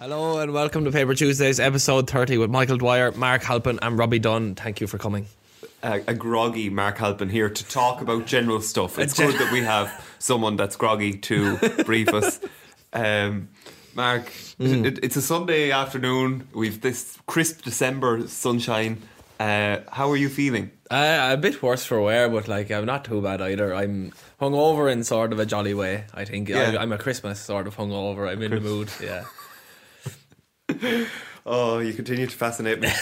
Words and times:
Hello 0.00 0.38
and 0.38 0.54
welcome 0.54 0.84
to 0.86 0.90
Paper 0.90 1.14
Tuesdays, 1.14 1.60
episode 1.60 2.08
30 2.08 2.38
with 2.38 2.48
Michael 2.48 2.78
Dwyer, 2.78 3.12
Mark 3.12 3.42
Halpin, 3.42 3.78
and 3.82 3.98
Robbie 3.98 4.18
Dunn. 4.18 4.54
Thank 4.54 4.80
you 4.80 4.86
for 4.86 4.96
coming. 4.96 5.26
a, 5.82 6.00
a 6.08 6.14
groggy 6.14 6.70
Mark 6.70 6.96
Halpin 6.96 7.28
here 7.28 7.50
to 7.50 7.68
talk 7.68 8.00
about 8.00 8.24
general 8.24 8.62
stuff. 8.62 8.98
It's 8.98 9.12
good 9.12 9.34
that 9.38 9.52
we 9.52 9.60
have 9.60 9.92
someone 10.18 10.56
that's 10.56 10.74
groggy 10.76 11.18
to 11.18 11.58
brief 11.84 12.08
us. 12.14 12.40
Um, 12.94 13.50
Mark, 13.94 14.32
it, 14.58 15.00
it's 15.02 15.16
a 15.16 15.22
Sunday 15.22 15.70
afternoon. 15.70 16.48
We've 16.54 16.80
this 16.80 17.18
crisp 17.26 17.60
December 17.62 18.26
sunshine. 18.26 19.02
Uh, 19.38 19.80
how 19.92 20.10
are 20.10 20.16
you 20.16 20.30
feeling? 20.30 20.70
Uh, 20.90 21.28
a 21.32 21.36
bit 21.36 21.62
worse 21.62 21.84
for 21.84 22.00
wear, 22.00 22.30
but 22.30 22.48
like 22.48 22.70
I'm 22.70 22.86
not 22.86 23.04
too 23.04 23.20
bad 23.20 23.42
either. 23.42 23.74
I'm 23.74 24.12
hungover 24.40 24.90
in 24.90 25.04
sort 25.04 25.34
of 25.34 25.38
a 25.38 25.44
jolly 25.44 25.74
way. 25.74 26.04
I 26.14 26.24
think 26.24 26.48
Yeah. 26.48 26.76
I, 26.78 26.82
I'm 26.82 26.92
a 26.92 26.98
Christmas 26.98 27.38
sort 27.38 27.66
of 27.66 27.76
hungover. 27.76 28.26
I'm 28.30 28.40
in 28.42 28.50
the 28.50 28.60
mood. 28.60 28.90
Yeah. 29.02 29.24
Oh, 31.46 31.78
you 31.78 31.94
continue 31.94 32.26
to 32.26 32.36
fascinate 32.36 32.80
me. 32.80 32.90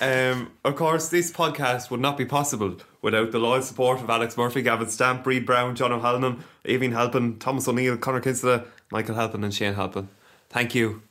Um, 0.00 0.50
of 0.64 0.74
course, 0.74 1.10
this 1.10 1.30
podcast 1.30 1.88
would 1.92 2.00
not 2.00 2.18
be 2.18 2.24
possible 2.24 2.76
without 3.02 3.30
the 3.30 3.38
loyal 3.38 3.62
support 3.62 4.00
of 4.00 4.10
Alex 4.10 4.36
Murphy, 4.36 4.60
Gavin 4.60 4.88
Stamp, 4.88 5.22
Breed 5.22 5.46
Brown, 5.46 5.76
John 5.76 5.92
O'Halloran, 5.92 6.42
Aveen 6.64 6.92
Halpin, 6.92 7.38
Thomas 7.38 7.68
O'Neill, 7.68 7.96
Conor 7.96 8.18
Kinsella, 8.18 8.64
Michael 8.90 9.14
Halpin, 9.14 9.44
and 9.44 9.54
Shane 9.54 9.74
Halpin. 9.74 10.08
Thank 10.48 10.74
you. 10.74 11.02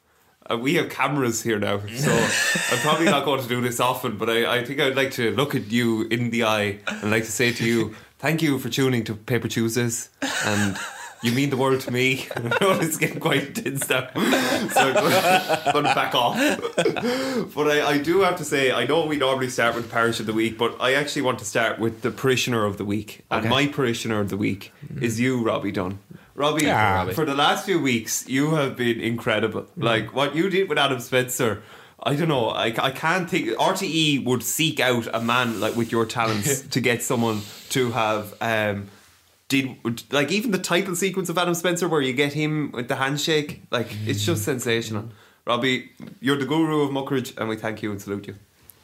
Uh, 0.50 0.58
we 0.58 0.74
have 0.74 0.90
cameras 0.90 1.42
here 1.44 1.58
now, 1.58 1.80
so 1.88 2.12
I'm 2.12 2.80
probably 2.80 3.06
not 3.06 3.24
going 3.24 3.42
to 3.42 3.48
do 3.48 3.62
this 3.62 3.80
often, 3.80 4.18
but 4.18 4.30
I, 4.30 4.58
I 4.58 4.66
think 4.66 4.82
I'd 4.82 4.98
like 4.98 5.12
to 5.12 5.32
look 5.36 5.56
at 5.56 5.72
you 5.72 6.02
in 6.10 6.30
the 6.30 6.44
eye 6.44 6.80
and 6.88 7.12
like 7.12 7.24
to 7.24 7.32
say 7.32 7.54
to 7.54 7.66
you, 7.66 7.96
thank 8.20 8.42
you 8.42 8.60
for 8.60 8.68
tuning 8.68 9.06
to 9.06 9.16
Paper 9.16 9.48
Tuesdays, 9.48 10.10
and 10.46 10.78
you 11.24 11.32
mean 11.32 11.50
the 11.50 11.58
world 11.58 11.82
to 11.82 11.92
me. 11.92 12.28
It's 12.84 12.98
getting 12.98 13.20
quite 13.20 13.58
intense 13.58 13.88
now, 13.90 14.08
so 14.14 14.94
I'm 14.94 15.74
going 15.74 15.86
to 15.86 15.96
back 15.96 16.14
off. 16.16 16.36
But 17.56 17.68
I, 17.72 17.88
I 17.94 17.98
do 18.00 18.22
have 18.22 18.38
to 18.38 18.46
say, 18.46 18.72
I 18.72 18.86
know 18.86 19.06
we 19.06 19.18
normally 19.18 19.50
start 19.50 19.76
with 19.76 19.90
parish 19.92 20.20
of 20.20 20.26
the 20.26 20.34
week, 20.34 20.58
but 20.58 20.76
I 20.80 20.94
actually 20.94 21.22
want 21.24 21.40
to 21.40 21.46
start 21.46 21.80
with 21.80 22.02
the 22.02 22.12
parishioner 22.12 22.66
of 22.66 22.78
the 22.78 22.86
week. 22.86 23.24
And 23.30 23.42
Okay. 23.46 23.50
my 23.50 23.68
parishioner 23.68 24.20
of 24.20 24.30
the 24.30 24.38
week 24.38 24.74
is 25.00 25.20
you, 25.20 25.42
Robbie 25.44 25.72
Dunn. 25.72 26.00
Robbie, 26.36 26.66
Yeah, 26.66 26.96
Robbie. 26.96 27.14
for 27.14 27.26
the 27.26 27.36
last 27.36 27.66
few 27.66 27.80
weeks, 27.82 28.28
you 28.28 28.56
have 28.56 28.76
been 28.76 29.00
incredible. 29.00 29.68
Like 29.78 30.14
what 30.16 30.36
you 30.36 30.50
did 30.50 30.70
with 30.70 30.78
Adam 30.78 31.00
Spencer. 31.00 31.62
I 32.04 32.16
don't 32.16 32.30
know. 32.30 32.50
I, 32.50 32.74
I 32.82 32.90
can't 32.92 33.30
think. 33.30 33.50
RTE 33.50 34.26
would 34.26 34.42
seek 34.42 34.80
out 34.80 35.08
a 35.14 35.22
man 35.22 35.60
like 35.60 35.76
with 35.76 35.92
your 35.92 36.06
talents 36.08 36.62
to 36.76 36.80
get 36.82 37.04
someone 37.04 37.42
to 37.70 37.92
have 37.92 38.34
um, 38.42 38.88
did 39.52 40.14
like 40.14 40.32
even 40.32 40.52
the 40.52 40.58
title 40.58 40.96
sequence 40.96 41.28
of 41.28 41.38
Adam 41.38 41.54
Spencer 41.54 41.88
where 41.90 42.02
you 42.02 42.14
get 42.14 42.32
him 42.34 42.72
with 42.72 42.88
the 42.88 42.96
handshake. 42.96 43.62
Like 43.70 43.90
it's 44.06 44.24
just 44.24 44.42
mm. 44.42 44.46
sensational. 44.46 45.10
Robbie, 45.46 45.92
you're 46.22 46.38
the 46.38 46.46
guru 46.46 46.82
of 46.84 46.92
Muckridge, 46.92 47.38
and 47.38 47.50
we 47.50 47.58
thank 47.58 47.84
you 47.84 47.92
and 47.92 48.02
salute 48.02 48.28
you. 48.28 48.36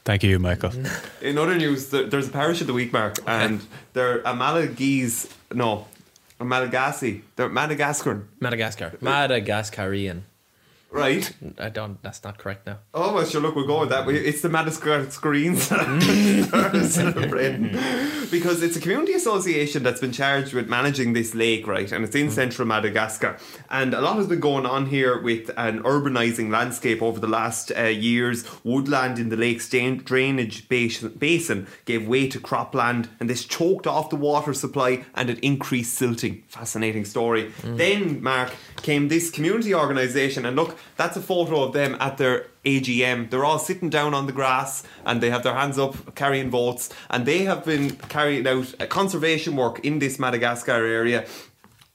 Thank 0.03 0.23
you, 0.23 0.39
Michael. 0.39 0.71
In 1.21 1.37
other 1.37 1.55
news, 1.55 1.89
there's 1.89 2.27
a 2.27 2.31
parish 2.31 2.61
of 2.61 2.67
the 2.67 2.73
week, 2.73 2.91
Mark, 2.91 3.17
and 3.25 3.61
they're 3.93 4.19
a 4.19 4.33
Malagese, 4.33 5.31
no, 5.53 5.87
a 6.39 6.43
Malagasy. 6.43 7.21
They're 7.35 7.49
Madagascar, 7.49 8.27
Madagascar. 8.39 8.97
Madagascarian. 8.99 10.25
Right? 10.91 11.31
I 11.59 11.69
don't. 11.69 12.01
That's 12.01 12.23
not 12.23 12.37
correct 12.37 12.65
now. 12.65 12.79
Oh, 12.93 13.13
well, 13.13 13.25
sure, 13.25 13.41
look, 13.41 13.55
we're 13.55 13.65
going 13.65 13.81
with 13.81 13.89
that. 13.89 14.05
We- 14.05 14.17
It's 14.17 14.41
the 14.41 14.49
Madagascar 14.49 15.09
screens 15.09 15.63
celebrating. 15.63 17.69
Mm. 17.69 18.17
Because 18.29 18.61
it's 18.61 18.75
a 18.75 18.81
community 18.81 19.13
association 19.13 19.83
that's 19.83 20.01
been 20.01 20.11
charged 20.11 20.53
with 20.53 20.67
managing 20.67 21.13
this 21.13 21.33
lake, 21.33 21.65
right? 21.65 21.89
And 21.89 22.03
it's 22.03 22.13
in 22.13 22.27
mm. 22.27 22.31
central 22.31 22.67
Madagascar. 22.67 23.37
And 23.69 23.93
a 23.93 24.01
lot 24.01 24.17
has 24.17 24.27
been 24.27 24.41
going 24.41 24.65
on 24.65 24.87
here 24.87 25.21
with 25.21 25.49
an 25.55 25.81
urbanising 25.83 26.51
landscape 26.51 27.01
over 27.01 27.21
the 27.21 27.27
last 27.27 27.71
uh, 27.77 27.83
years. 27.83 28.43
Woodland 28.65 29.17
in 29.17 29.29
the 29.29 29.37
lake's 29.37 29.69
drainage 29.69 30.67
basin, 30.67 31.67
gave 31.85 32.07
way 32.07 32.27
to 32.27 32.39
cropland, 32.39 33.07
and 33.19 33.29
this 33.29 33.45
choked 33.45 33.87
off 33.87 34.09
the 34.09 34.17
water 34.17 34.53
supply 34.53 35.05
and 35.15 35.29
it 35.29 35.39
increased 35.39 35.93
silting. 35.93 36.43
Fascinating 36.47 37.05
story. 37.05 37.51
Mm. 37.61 37.77
Then, 37.77 38.21
Mark, 38.21 38.51
came 38.81 39.07
this 39.07 39.29
community 39.29 39.73
organisation, 39.73 40.45
and 40.45 40.55
look, 40.55 40.76
that's 40.95 41.17
a 41.17 41.21
photo 41.21 41.63
of 41.63 41.73
them 41.73 41.97
at 41.99 42.17
their 42.17 42.47
AGM. 42.65 43.29
They're 43.29 43.45
all 43.45 43.59
sitting 43.59 43.89
down 43.89 44.13
on 44.13 44.25
the 44.25 44.33
grass 44.33 44.83
and 45.05 45.21
they 45.21 45.29
have 45.29 45.43
their 45.43 45.53
hands 45.53 45.79
up 45.79 46.15
carrying 46.15 46.49
votes, 46.49 46.89
and 47.09 47.25
they 47.25 47.45
have 47.45 47.65
been 47.65 47.91
carrying 48.09 48.47
out 48.47 48.73
uh, 48.79 48.85
conservation 48.87 49.55
work 49.55 49.79
in 49.85 49.99
this 49.99 50.19
Madagascar 50.19 50.85
area. 50.85 51.25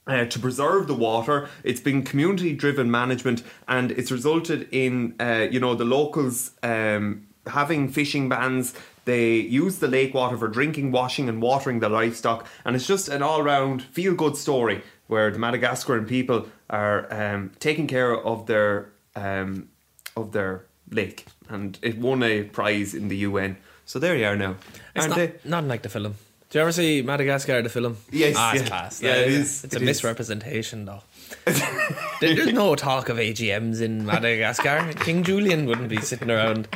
Uh, 0.05 0.25
to 0.25 0.37
preserve 0.37 0.87
the 0.87 0.93
water, 0.93 1.47
it's 1.63 1.79
been 1.79 2.03
community-driven 2.03 2.91
management, 2.91 3.41
and 3.69 3.91
it's 3.91 4.11
resulted 4.11 4.67
in 4.71 5.15
uh, 5.17 5.47
you 5.49 5.61
know 5.61 5.75
the 5.75 5.85
locals 5.85 6.51
um, 6.61 7.25
having 7.47 7.87
fishing 7.87 8.27
bans. 8.27 8.73
They 9.05 9.35
use 9.35 9.79
the 9.79 9.87
lake 9.87 10.13
water 10.13 10.37
for 10.37 10.49
drinking, 10.49 10.91
washing, 10.91 11.29
and 11.29 11.41
watering 11.41 11.79
the 11.79 11.87
livestock, 11.87 12.45
and 12.65 12.75
it's 12.75 12.87
just 12.87 13.07
an 13.07 13.21
all-round 13.21 13.81
feel-good 13.81 14.35
story 14.35 14.81
where 15.07 15.31
the 15.31 15.39
Madagascaran 15.39 16.07
people 16.07 16.47
are 16.73 17.05
um, 17.13 17.51
taking 17.59 17.87
care 17.87 18.11
of 18.17 18.45
their 18.47 18.89
um, 19.15 19.69
of 20.17 20.31
their 20.31 20.65
lake, 20.89 21.25
and 21.49 21.77
it 21.81 21.97
won 21.97 22.23
a 22.23 22.43
prize 22.43 22.93
in 22.97 23.07
the 23.09 23.17
UN. 23.29 23.55
So 23.85 23.99
there 23.99 24.15
you 24.15 24.25
are 24.25 24.35
now, 24.35 24.55
It's 24.95 25.05
aren't 25.05 25.09
not, 25.09 25.17
they? 25.17 25.49
not 25.49 25.63
like 25.65 25.81
the 25.83 25.89
film. 25.89 26.15
Do 26.49 26.57
you 26.59 26.61
ever 26.61 26.71
see 26.71 27.01
Madagascar, 27.01 27.61
the 27.61 27.69
film? 27.69 27.97
Yes, 28.11 28.35
Ah, 28.37 28.53
it's 28.53 28.61
yeah. 28.61 28.67
class. 28.69 29.01
Yeah, 29.01 29.15
it 29.15 29.27
is, 29.31 29.63
It's 29.63 29.73
it 29.75 29.79
a 29.79 29.83
is. 29.83 29.85
misrepresentation, 29.87 30.85
though. 30.85 31.01
There's 32.21 32.53
no 32.53 32.75
talk 32.75 33.09
of 33.09 33.17
AGMs 33.17 33.81
in 33.81 34.05
Madagascar. 34.05 34.93
King 35.03 35.23
Julien 35.23 35.65
wouldn't 35.65 35.89
be 35.89 35.99
sitting 36.01 36.29
around 36.29 36.67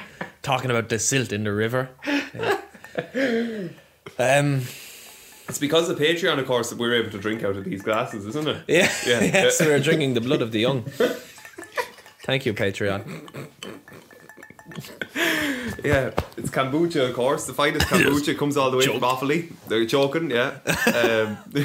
talking 0.41 0.71
about 0.71 0.89
the 0.89 0.97
silt 0.99 1.31
in 1.31 1.43
the 1.43 1.51
river. 1.53 1.89
Yeah. 2.33 2.57
Um, 4.19 4.61
It's 5.49 5.59
because 5.59 5.89
of 5.89 5.97
Patreon, 5.97 6.39
of 6.39 6.45
course, 6.45 6.69
that 6.69 6.77
we're 6.77 6.95
able 6.95 7.11
to 7.11 7.17
drink 7.17 7.43
out 7.43 7.55
of 7.55 7.63
these 7.63 7.81
glasses, 7.81 8.25
isn't 8.25 8.47
it? 8.47 8.63
yeah, 8.67 8.91
Yeah. 9.05 9.21
yes, 9.23 9.59
we're 9.61 9.79
drinking 9.79 10.13
the 10.13 10.21
blood 10.21 10.41
of 10.41 10.51
the 10.51 10.59
young. 10.59 10.83
Thank 12.23 12.45
you, 12.45 12.53
Patreon. 12.53 13.47
Yeah, 15.83 16.11
it's 16.37 16.49
kombucha, 16.49 17.09
of 17.09 17.15
course. 17.15 17.45
The 17.45 17.53
finest 17.53 17.87
kombucha 17.87 18.37
comes 18.37 18.57
all 18.57 18.71
the 18.71 18.77
way 18.77 18.85
from 18.87 19.01
Offaly. 19.01 19.51
They're 19.67 19.85
joking, 19.85 20.31
yeah. 20.31 20.57
Um, 20.87 21.37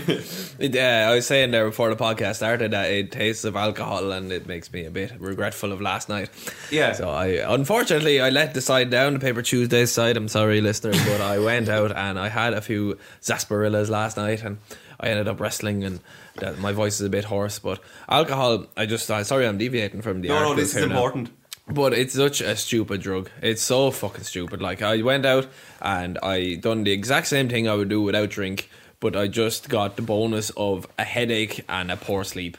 uh, 0.61 0.79
I 0.79 1.15
was 1.15 1.27
saying 1.27 1.51
there 1.51 1.67
before 1.67 1.89
the 1.89 1.97
podcast 1.97 2.37
started 2.37 2.73
that 2.73 2.91
it 2.91 3.11
tastes 3.11 3.45
of 3.45 3.57
alcohol 3.57 4.13
and 4.13 4.31
it 4.31 4.47
makes 4.47 4.73
me 4.73 4.85
a 4.85 4.91
bit 4.91 5.13
regretful 5.19 5.73
of 5.73 5.81
last 5.81 6.09
night. 6.09 6.31
Yeah. 6.71 6.93
So 6.93 7.11
I 7.11 7.27
unfortunately 7.55 8.21
I 8.21 8.31
let 8.31 8.55
the 8.55 8.61
side 8.61 8.91
down, 8.91 9.15
the 9.15 9.21
Paper 9.21 9.43
Tuesday 9.43 9.87
side. 9.87 10.17
I'm 10.17 10.29
sorry, 10.29 10.61
listeners, 10.61 11.03
but 11.05 11.21
I 11.21 11.39
went 11.39 11.69
out 11.69 11.97
and 11.97 12.19
I 12.19 12.29
had 12.29 12.53
a 12.53 12.61
few 12.61 12.99
sarsaparillas 13.21 13.89
last 13.89 14.17
night 14.17 14.43
and 14.43 14.59
I 15.01 15.09
ended 15.09 15.27
up 15.29 15.41
wrestling 15.41 15.85
and 15.85 16.01
that, 16.37 16.59
my 16.59 16.73
voice 16.73 17.01
is 17.01 17.07
a 17.07 17.11
bit 17.11 17.25
hoarse. 17.25 17.59
But 17.59 17.81
alcohol, 18.09 18.67
I 18.77 18.87
just 18.87 19.11
uh, 19.11 19.25
sorry 19.25 19.47
I'm 19.47 19.59
deviating 19.59 20.03
from 20.03 20.21
the. 20.21 20.29
no, 20.29 20.41
no, 20.41 20.55
this 20.55 20.77
is 20.77 20.87
now. 20.87 21.25
But 21.69 21.95
it's 21.95 22.15
such 22.15 22.41
a 22.41 22.57
stupid 22.57 23.03
drug. 23.03 23.31
It's 23.41 23.63
so 23.63 23.91
fucking 23.91 24.25
stupid. 24.25 24.61
Like 24.61 24.83
I 24.83 25.01
went 25.03 25.25
out 25.25 25.47
and 25.81 26.19
I 26.23 26.57
done 26.57 26.85
the 26.85 26.93
exact 26.93 27.29
same 27.29 27.49
thing 27.49 27.69
I 27.69 27.75
would 27.75 27.89
do 27.89 28.03
without 28.03 28.31
drink, 28.31 28.69
but 29.01 29.17
I 29.17 29.29
just 29.29 29.69
got 29.69 29.97
the 29.97 30.03
bonus 30.03 30.51
of 30.57 30.87
a 30.99 31.05
headache 31.05 31.65
and 31.69 31.91
a 31.91 31.97
poor 31.97 32.25
sleep. 32.25 32.59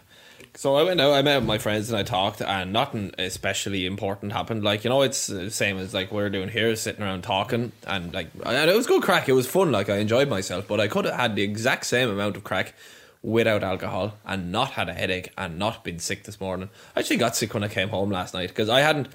So 0.55 0.75
I 0.75 0.83
went 0.83 1.01
out, 1.01 1.13
I 1.13 1.23
met 1.23 1.43
my 1.43 1.57
friends 1.57 1.89
and 1.89 1.97
I 1.97 2.03
talked 2.03 2.39
and 2.39 2.71
nothing 2.71 3.11
especially 3.17 3.87
important 3.87 4.33
happened. 4.33 4.63
Like, 4.63 4.83
you 4.83 4.89
know, 4.89 5.01
it's 5.01 5.27
the 5.27 5.49
same 5.49 5.79
as 5.79 5.93
like 5.93 6.11
we're 6.11 6.29
doing 6.29 6.49
here, 6.49 6.75
sitting 6.75 7.01
around 7.03 7.23
talking 7.23 7.71
and 7.87 8.13
like 8.13 8.29
and 8.45 8.69
it 8.69 8.75
was 8.75 8.85
good 8.85 9.01
crack. 9.01 9.27
It 9.27 9.33
was 9.33 9.47
fun, 9.47 9.71
like 9.71 9.89
I 9.89 9.97
enjoyed 9.97 10.29
myself, 10.29 10.67
but 10.67 10.79
I 10.79 10.87
could 10.87 11.05
have 11.05 11.15
had 11.15 11.35
the 11.35 11.41
exact 11.41 11.87
same 11.87 12.09
amount 12.09 12.37
of 12.37 12.43
crack 12.43 12.75
without 13.23 13.63
alcohol 13.63 14.13
and 14.25 14.51
not 14.51 14.71
had 14.71 14.89
a 14.89 14.93
headache 14.93 15.31
and 15.37 15.57
not 15.57 15.83
been 15.83 15.97
sick 15.97 16.25
this 16.25 16.39
morning. 16.39 16.69
I 16.95 16.99
actually 16.99 17.17
got 17.17 17.35
sick 17.35 17.53
when 17.53 17.63
I 17.63 17.69
came 17.69 17.89
home 17.89 18.11
last 18.11 18.33
night 18.33 18.49
because 18.49 18.69
I 18.69 18.81
hadn't. 18.81 19.07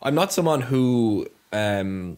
I'm 0.00 0.14
not 0.14 0.32
someone 0.32 0.60
who 0.60 1.26
um, 1.52 2.16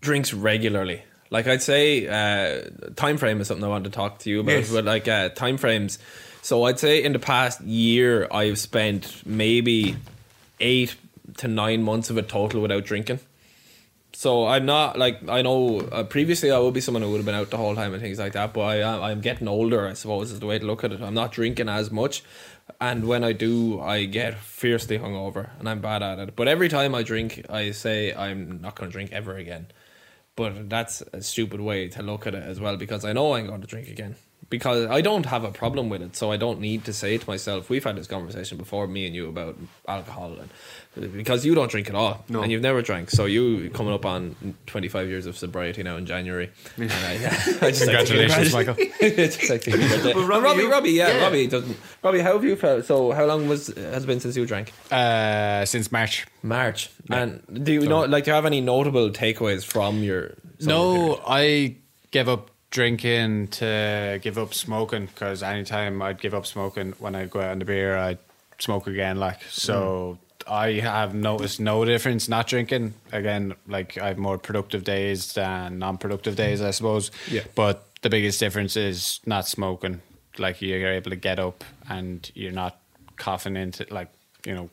drinks 0.00 0.32
regularly. 0.32 1.02
Like 1.30 1.46
I'd 1.46 1.62
say, 1.62 2.06
uh, 2.06 2.68
time 2.94 3.16
frame 3.16 3.40
is 3.40 3.48
something 3.48 3.64
I 3.64 3.68
want 3.68 3.84
to 3.84 3.90
talk 3.90 4.20
to 4.20 4.30
you 4.30 4.40
about. 4.40 4.52
Yes. 4.52 4.72
But 4.72 4.84
like 4.84 5.08
uh, 5.08 5.30
time 5.30 5.56
frames, 5.56 5.98
so 6.42 6.64
I'd 6.64 6.78
say 6.78 7.02
in 7.02 7.12
the 7.12 7.18
past 7.18 7.60
year 7.62 8.28
I've 8.30 8.58
spent 8.58 9.22
maybe 9.26 9.96
eight 10.60 10.94
to 11.38 11.48
nine 11.48 11.82
months 11.82 12.10
of 12.10 12.18
a 12.18 12.22
total 12.22 12.60
without 12.60 12.84
drinking. 12.84 13.20
So 14.22 14.46
I'm 14.46 14.66
not 14.66 14.96
like 14.96 15.28
I 15.28 15.42
know 15.42 15.80
uh, 15.80 16.04
previously 16.04 16.52
I 16.52 16.58
would 16.60 16.74
be 16.74 16.80
someone 16.80 17.02
who 17.02 17.10
would 17.10 17.16
have 17.16 17.26
been 17.26 17.34
out 17.34 17.50
the 17.50 17.56
whole 17.56 17.74
time 17.74 17.92
and 17.92 18.00
things 18.00 18.20
like 18.20 18.34
that. 18.34 18.52
But 18.52 18.60
I 18.60 19.10
I'm 19.10 19.20
getting 19.20 19.48
older. 19.48 19.84
I 19.88 19.94
suppose 19.94 20.30
is 20.30 20.38
the 20.38 20.46
way 20.46 20.60
to 20.60 20.64
look 20.64 20.84
at 20.84 20.92
it. 20.92 21.02
I'm 21.02 21.12
not 21.12 21.32
drinking 21.32 21.68
as 21.68 21.90
much, 21.90 22.22
and 22.80 23.08
when 23.08 23.24
I 23.24 23.32
do, 23.32 23.80
I 23.80 24.04
get 24.04 24.38
fiercely 24.38 24.96
hungover, 24.96 25.50
and 25.58 25.68
I'm 25.68 25.80
bad 25.80 26.04
at 26.04 26.20
it. 26.20 26.36
But 26.36 26.46
every 26.46 26.68
time 26.68 26.94
I 26.94 27.02
drink, 27.02 27.44
I 27.50 27.72
say 27.72 28.14
I'm 28.14 28.60
not 28.60 28.76
going 28.76 28.88
to 28.88 28.92
drink 28.92 29.10
ever 29.10 29.36
again. 29.36 29.66
But 30.36 30.70
that's 30.70 31.02
a 31.12 31.20
stupid 31.20 31.60
way 31.60 31.88
to 31.88 32.00
look 32.00 32.24
at 32.28 32.36
it 32.36 32.44
as 32.44 32.60
well 32.60 32.76
because 32.76 33.04
I 33.04 33.12
know 33.12 33.34
I'm 33.34 33.48
going 33.48 33.62
to 33.62 33.66
drink 33.66 33.88
again. 33.88 34.14
Because 34.52 34.86
I 34.88 35.00
don't 35.00 35.26
have 35.26 35.42
a 35.44 35.50
problem 35.50 35.88
with 35.88 36.02
it, 36.02 36.14
so 36.14 36.30
I 36.30 36.36
don't 36.36 36.60
need 36.60 36.84
to 36.84 36.92
say 36.92 37.18
to 37.18 37.26
myself. 37.28 37.68
We've 37.70 37.82
had 37.82 37.96
this 37.96 38.06
conversation 38.06 38.56
before, 38.58 38.86
me 38.86 39.06
and 39.06 39.14
you, 39.16 39.28
about 39.28 39.56
alcohol, 39.88 40.36
and 40.38 40.50
because 41.16 41.44
you 41.46 41.54
don't 41.54 41.70
drink 41.70 41.88
at 41.88 41.94
all, 41.94 42.22
No. 42.28 42.42
and 42.42 42.52
you've 42.52 42.60
never 42.60 42.82
drank, 42.82 43.10
so 43.10 43.24
you 43.24 43.70
coming 43.70 43.94
up 43.94 44.04
on 44.04 44.36
twenty 44.66 44.88
five 44.88 45.08
years 45.08 45.24
of 45.26 45.36
sobriety 45.38 45.82
now 45.82 45.96
in 45.96 46.06
January. 46.06 46.50
And 46.78 46.92
I, 46.92 47.14
I 47.14 47.18
just 47.18 47.60
like 47.62 47.74
to 47.74 47.84
Congratulations, 47.86 48.52
congratulate- 48.52 48.52
Michael. 48.52 48.76
It's 49.24 49.36
just 49.38 49.50
like 49.50 49.62
to 49.62 50.12
Well, 50.14 50.28
Robbie, 50.28 50.28
Robbie, 50.28 50.44
Robbie, 50.46 50.62
you- 50.62 50.70
Robbie, 50.70 50.90
yeah, 50.92 51.08
yeah. 51.08 51.22
Robbie 51.24 51.46
doesn't. 51.48 51.76
Robbie, 52.04 52.20
how 52.20 52.34
have 52.34 52.44
you 52.44 52.54
felt? 52.56 52.84
So, 52.84 53.10
how 53.12 53.24
long 53.24 53.48
was 53.48 53.66
has 53.68 54.04
it 54.04 54.06
been 54.06 54.20
since 54.20 54.36
you 54.36 54.46
drank? 54.46 54.70
Uh, 54.92 55.64
since 55.64 55.90
March. 55.90 56.26
March. 56.42 56.90
And 57.10 57.42
do 57.64 57.72
you 57.72 57.86
know, 57.88 58.00
like, 58.04 58.24
do 58.24 58.30
you 58.30 58.34
have 58.34 58.46
any 58.46 58.60
notable 58.60 59.10
takeaways 59.10 59.64
from 59.64 60.02
your? 60.04 60.34
No, 60.60 61.16
period? 61.16 61.22
I 61.26 61.76
gave 62.12 62.28
up 62.28 62.50
drinking 62.72 63.46
to 63.48 64.18
give 64.22 64.38
up 64.38 64.52
smoking 64.52 65.06
because 65.06 65.42
anytime 65.42 66.02
I'd 66.02 66.20
give 66.20 66.34
up 66.34 66.46
smoking, 66.46 66.92
when 66.98 67.14
I'd 67.14 67.30
go 67.30 67.40
out 67.40 67.50
on 67.50 67.60
the 67.60 67.64
beer, 67.64 67.96
I'd 67.96 68.18
smoke 68.58 68.88
again. 68.88 69.18
Like 69.18 69.42
so, 69.44 70.18
mm. 70.40 70.52
I 70.52 70.80
have 70.80 71.14
noticed 71.14 71.60
no 71.60 71.84
difference 71.84 72.28
not 72.28 72.48
drinking. 72.48 72.94
Again, 73.12 73.54
like 73.68 73.96
I 73.98 74.08
have 74.08 74.18
more 74.18 74.38
productive 74.38 74.82
days 74.82 75.34
than 75.34 75.78
non-productive 75.78 76.34
days, 76.34 76.60
I 76.60 76.72
suppose. 76.72 77.12
Yeah. 77.30 77.42
But 77.54 77.86
the 78.00 78.10
biggest 78.10 78.40
difference 78.40 78.76
is 78.76 79.20
not 79.26 79.46
smoking. 79.46 80.00
Like 80.38 80.60
you're 80.62 80.92
able 80.92 81.10
to 81.10 81.16
get 81.16 81.38
up 81.38 81.62
and 81.88 82.28
you're 82.34 82.52
not 82.52 82.78
coughing 83.16 83.56
into 83.56 83.86
like 83.90 84.08
you 84.46 84.54
know 84.54 84.70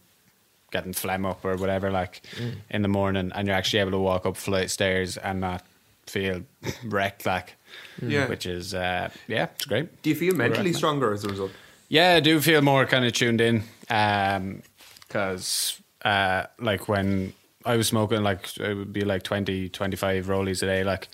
getting 0.72 0.94
phlegm 0.94 1.26
up 1.26 1.44
or 1.44 1.58
whatever 1.58 1.92
like 1.92 2.22
mm. 2.38 2.54
in 2.70 2.82
the 2.82 2.88
morning 2.88 3.32
and 3.36 3.48
you're 3.48 3.58
actually 3.58 3.80
able 3.80 3.92
to 3.92 4.00
walk 4.00 4.26
up 4.26 4.38
flight 4.38 4.70
stairs 4.70 5.18
and 5.18 5.42
not 5.42 5.64
feel 6.10 6.42
wrecked 6.86 7.26
like 7.26 7.56
Yeah. 8.02 8.28
which 8.28 8.46
is 8.46 8.74
uh 8.74 9.10
yeah 9.28 9.48
it's 9.56 9.66
great 9.66 10.02
Do 10.02 10.10
you 10.10 10.16
feel 10.16 10.36
mentally 10.36 10.74
stronger 10.74 11.14
as 11.14 11.24
a 11.24 11.30
result? 11.30 11.52
yeah 11.88 12.16
I 12.16 12.20
do 12.20 12.40
feel 12.42 12.62
more 12.62 12.86
kind 12.86 13.06
of 13.06 13.14
tuned 13.14 13.42
in 13.42 13.64
um 13.90 14.62
because 15.08 15.80
uh 16.06 16.44
like 16.60 16.88
when 16.88 17.34
I 17.66 17.76
was 17.78 17.88
smoking 17.88 18.24
like 18.24 18.58
it 18.58 18.74
would 18.74 18.94
be 18.94 19.02
like 19.02 19.24
20 19.24 19.70
25 19.70 20.28
rollies 20.28 20.64
a 20.64 20.66
day 20.66 20.84
like 20.84 21.10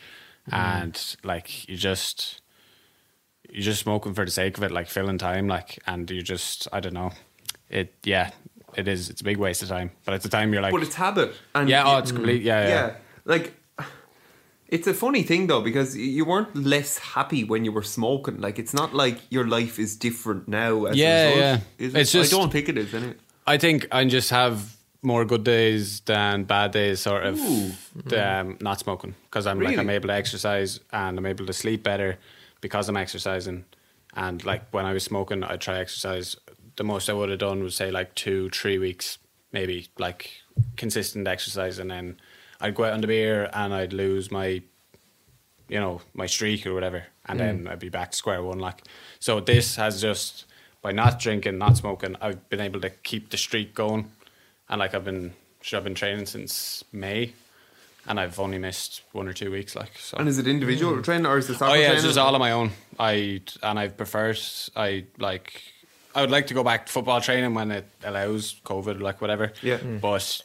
and 0.52 1.16
like 1.24 1.68
you 1.68 1.76
just 1.78 2.42
you're 3.50 3.64
just 3.64 3.82
smoking 3.82 4.14
for 4.14 4.26
the 4.26 4.32
sake 4.32 4.58
of 4.58 4.64
it 4.64 4.72
like 4.72 4.88
filling 4.88 5.18
time 5.18 5.48
like 5.48 5.80
and 5.88 6.10
you 6.12 6.22
just 6.22 6.68
I 6.74 6.80
don't 6.80 6.94
know 6.94 7.12
it 7.70 7.94
yeah 8.04 8.32
it 8.78 8.88
is 8.88 9.10
it's 9.10 9.22
a 9.22 9.24
big 9.24 9.38
waste 9.38 9.64
of 9.64 9.70
time 9.70 9.92
but 10.04 10.14
at 10.14 10.22
the 10.22 10.30
time 10.30 10.54
you're 10.54 10.62
like 10.62 10.72
But 10.74 10.84
it's 10.84 10.96
habit. 10.96 11.34
And 11.56 11.68
yeah 11.70 11.84
oh 11.86 11.98
it's 11.98 12.12
complete 12.12 12.42
yeah 12.44 12.62
yeah, 12.64 12.70
yeah, 12.70 12.96
like 13.26 13.54
it's 14.68 14.88
a 14.88 14.94
funny 14.94 15.24
thing 15.24 15.48
though 15.48 15.62
because 15.62 15.96
you 15.96 16.26
weren't 16.26 16.56
less 16.56 16.98
happy 16.98 17.44
when 17.44 17.66
you 17.66 17.72
were 17.72 17.84
smoking. 17.84 18.40
Like 18.42 18.60
it's 18.60 18.74
not 18.74 18.94
like 18.94 19.20
your 19.30 19.48
life 19.48 19.80
is 19.80 19.96
different 19.96 20.48
now. 20.48 20.86
As 20.86 20.96
Yeah, 20.98 21.30
yeah. 21.36 21.60
is 21.78 21.94
it? 21.94 22.00
It's 22.02 22.12
just- 22.12 22.34
I 22.34 22.38
don't 22.38 22.52
think 22.52 22.70
it 22.70 22.78
is. 22.78 22.94
Anyway. 22.94 23.16
I 23.48 23.58
think 23.58 23.88
I 23.92 24.04
just 24.06 24.30
have 24.32 24.76
more 25.04 25.24
good 25.24 25.44
days 25.44 26.00
than 26.02 26.46
bad 26.46 26.72
days, 26.72 27.00
sort 27.00 27.24
of. 27.26 27.40
Ooh. 27.40 27.72
Um, 28.18 28.58
not 28.60 28.80
smoking 28.80 29.14
because 29.26 29.46
I'm 29.46 29.60
like 29.60 29.78
I'm 29.78 29.90
able 29.90 30.08
to 30.08 30.14
exercise 30.16 30.80
and 30.92 31.18
I'm 31.20 31.26
able 31.28 31.46
to 31.46 31.54
sleep 31.54 31.84
better 31.84 32.18
because 32.62 32.90
I'm 32.90 32.98
exercising. 32.98 33.66
And 34.16 34.44
like 34.46 34.64
when 34.72 34.86
I 34.86 34.94
was 34.94 35.04
smoking, 35.04 35.44
I'd 35.44 35.62
try 35.62 35.78
exercise. 35.80 36.38
The 36.78 36.84
most 36.84 37.10
I 37.10 37.14
would 37.14 37.30
have 37.30 37.40
done 37.40 37.62
was 37.62 37.76
say 37.76 37.92
like 37.92 38.16
two, 38.16 38.50
three 38.50 38.80
weeks, 38.80 39.18
maybe 39.52 39.90
like 40.00 40.32
consistent 40.76 41.28
exercise, 41.28 41.78
and 41.80 41.92
then 41.92 42.18
I'd 42.62 42.76
go 42.76 42.86
out 42.86 42.94
on 42.94 43.02
the 43.02 43.08
beer 43.08 43.50
and 43.54 43.74
I'd 43.74 43.94
lose 43.94 44.32
my 44.32 44.62
you 45.68 45.80
know, 45.80 46.02
my 46.14 46.26
streak 46.26 46.66
or 46.66 46.74
whatever, 46.74 47.06
and 47.26 47.40
then 47.40 47.64
mm. 47.64 47.72
I'd 47.72 47.80
be 47.80 47.90
back 47.90 48.12
to 48.12 48.18
square 48.18 48.44
one. 48.44 48.60
Like, 48.60 48.84
so 49.20 49.40
this 49.40 49.76
has 49.78 50.02
just 50.02 50.46
by 50.82 50.92
not 50.92 51.20
drinking, 51.20 51.58
not 51.58 51.78
smoking, 51.78 52.16
I've 52.22 52.48
been 52.50 52.62
able 52.62 52.80
to 52.82 52.90
keep 52.90 53.32
the 53.32 53.38
streak 53.38 53.74
going, 53.74 54.12
and 54.70 54.80
like 54.80 54.94
I've 54.94 55.06
been, 55.06 55.34
sure, 55.62 55.78
I've 55.78 55.84
been 55.84 55.96
training 55.96 56.28
since 56.28 56.84
May, 56.92 57.34
and 58.08 58.20
I've 58.20 58.40
only 58.40 58.60
missed 58.60 59.02
one 59.12 59.28
or 59.28 59.34
two 59.34 59.50
weeks. 59.50 59.76
Like, 59.76 59.98
so. 59.98 60.18
And 60.18 60.30
is 60.30 60.38
it 60.38 60.48
individual 60.48 60.94
mm. 60.94 61.04
training 61.04 61.26
or 61.26 61.40
is 61.40 61.50
it 61.50 61.58
soccer 61.58 61.72
oh 61.72 61.74
yeah, 61.74 61.88
training? 61.88 61.96
it's 61.96 62.06
just 62.06 62.20
all 62.20 62.36
on 62.36 62.40
my 62.40 62.52
own. 62.52 62.72
I 63.00 63.42
and 63.64 63.80
I 63.80 63.88
prefer 63.88 64.30
it. 64.32 64.70
I 64.76 65.06
like. 65.18 65.62
I 66.14 66.22
would 66.22 66.32
like 66.32 66.48
to 66.48 66.54
go 66.54 66.64
back 66.64 66.86
to 66.86 66.92
football 66.94 67.20
training 67.20 67.56
when 67.56 67.72
it 67.72 67.86
allows 68.02 68.62
COVID, 68.64 69.02
like 69.02 69.20
whatever. 69.20 69.52
Yeah. 69.62 69.80
Mm. 69.80 70.00
But 70.00 70.44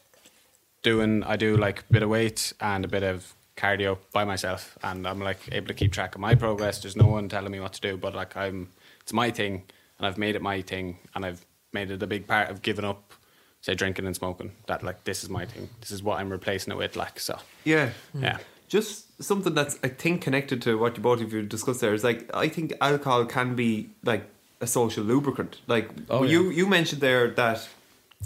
doing, 0.83 1.23
I 1.25 1.37
do 1.37 1.57
like 1.57 1.81
a 1.81 1.93
bit 1.93 2.03
of 2.03 2.09
weight 2.09 2.53
and 2.61 2.85
a 2.85 2.89
bit 2.89 3.03
of 3.03 3.35
cardio 3.57 3.99
by 4.13 4.25
myself, 4.25 4.79
and 4.83 5.07
I'm 5.07 5.21
like 5.21 5.39
able 5.53 5.69
to 5.69 5.75
keep 5.75 5.93
track 5.93 6.15
of 6.15 6.21
my 6.21 6.35
progress. 6.35 6.81
There's 6.81 6.97
no 6.97 7.07
one 7.07 7.29
telling 7.29 7.53
me 7.53 7.61
what 7.61 7.73
to 7.75 7.81
do, 7.81 7.97
but 7.97 8.15
like 8.15 8.37
I'm, 8.37 8.69
it's 9.03 9.13
my 9.13 9.31
thing, 9.31 9.65
and 9.99 10.07
I've 10.07 10.19
made 10.19 10.35
it 10.37 10.43
my 10.43 10.63
thing, 10.63 10.99
and 11.15 11.25
I've 11.25 11.45
made 11.73 11.91
it 11.91 12.03
a 12.03 12.07
big 12.07 12.27
part 12.27 12.51
of 12.51 12.63
giving 12.63 12.85
up, 12.85 13.13
say 13.61 13.75
drinking 13.75 14.07
and 14.07 14.17
smoking. 14.17 14.53
That 14.67 14.83
like 14.83 15.05
this 15.05 15.23
is 15.23 15.31
my 15.31 15.45
thing. 15.45 15.69
This 15.81 15.91
is 15.91 16.03
what 16.03 16.19
I'm 16.19 16.31
replacing 16.31 16.73
it 16.73 16.77
with. 16.77 16.97
Like 16.97 17.21
so, 17.21 17.39
yeah. 17.65 17.91
Hmm. 18.13 18.25
yeah. 18.25 18.39
Just 18.69 19.23
something 19.23 19.53
that's 19.53 19.79
I 19.83 19.89
think 19.89 20.23
connected 20.23 20.63
to 20.63 20.79
what 20.79 20.97
you 20.97 21.03
both 21.03 21.21
of 21.21 21.33
you 21.33 21.43
discussed 21.43 21.81
there 21.81 21.93
is 21.93 22.05
like 22.05 22.31
I 22.33 22.49
think 22.49 22.73
alcohol 22.81 23.27
can 23.27 23.57
be 23.57 23.91
like 24.05 24.25
a 24.61 24.67
social 24.67 25.05
lubricant. 25.05 25.61
Like 25.67 25.91
Oh, 26.09 26.23
you 26.23 26.51
you 26.51 26.67
mentioned 26.67 27.01
there 27.01 27.29
that 27.33 27.69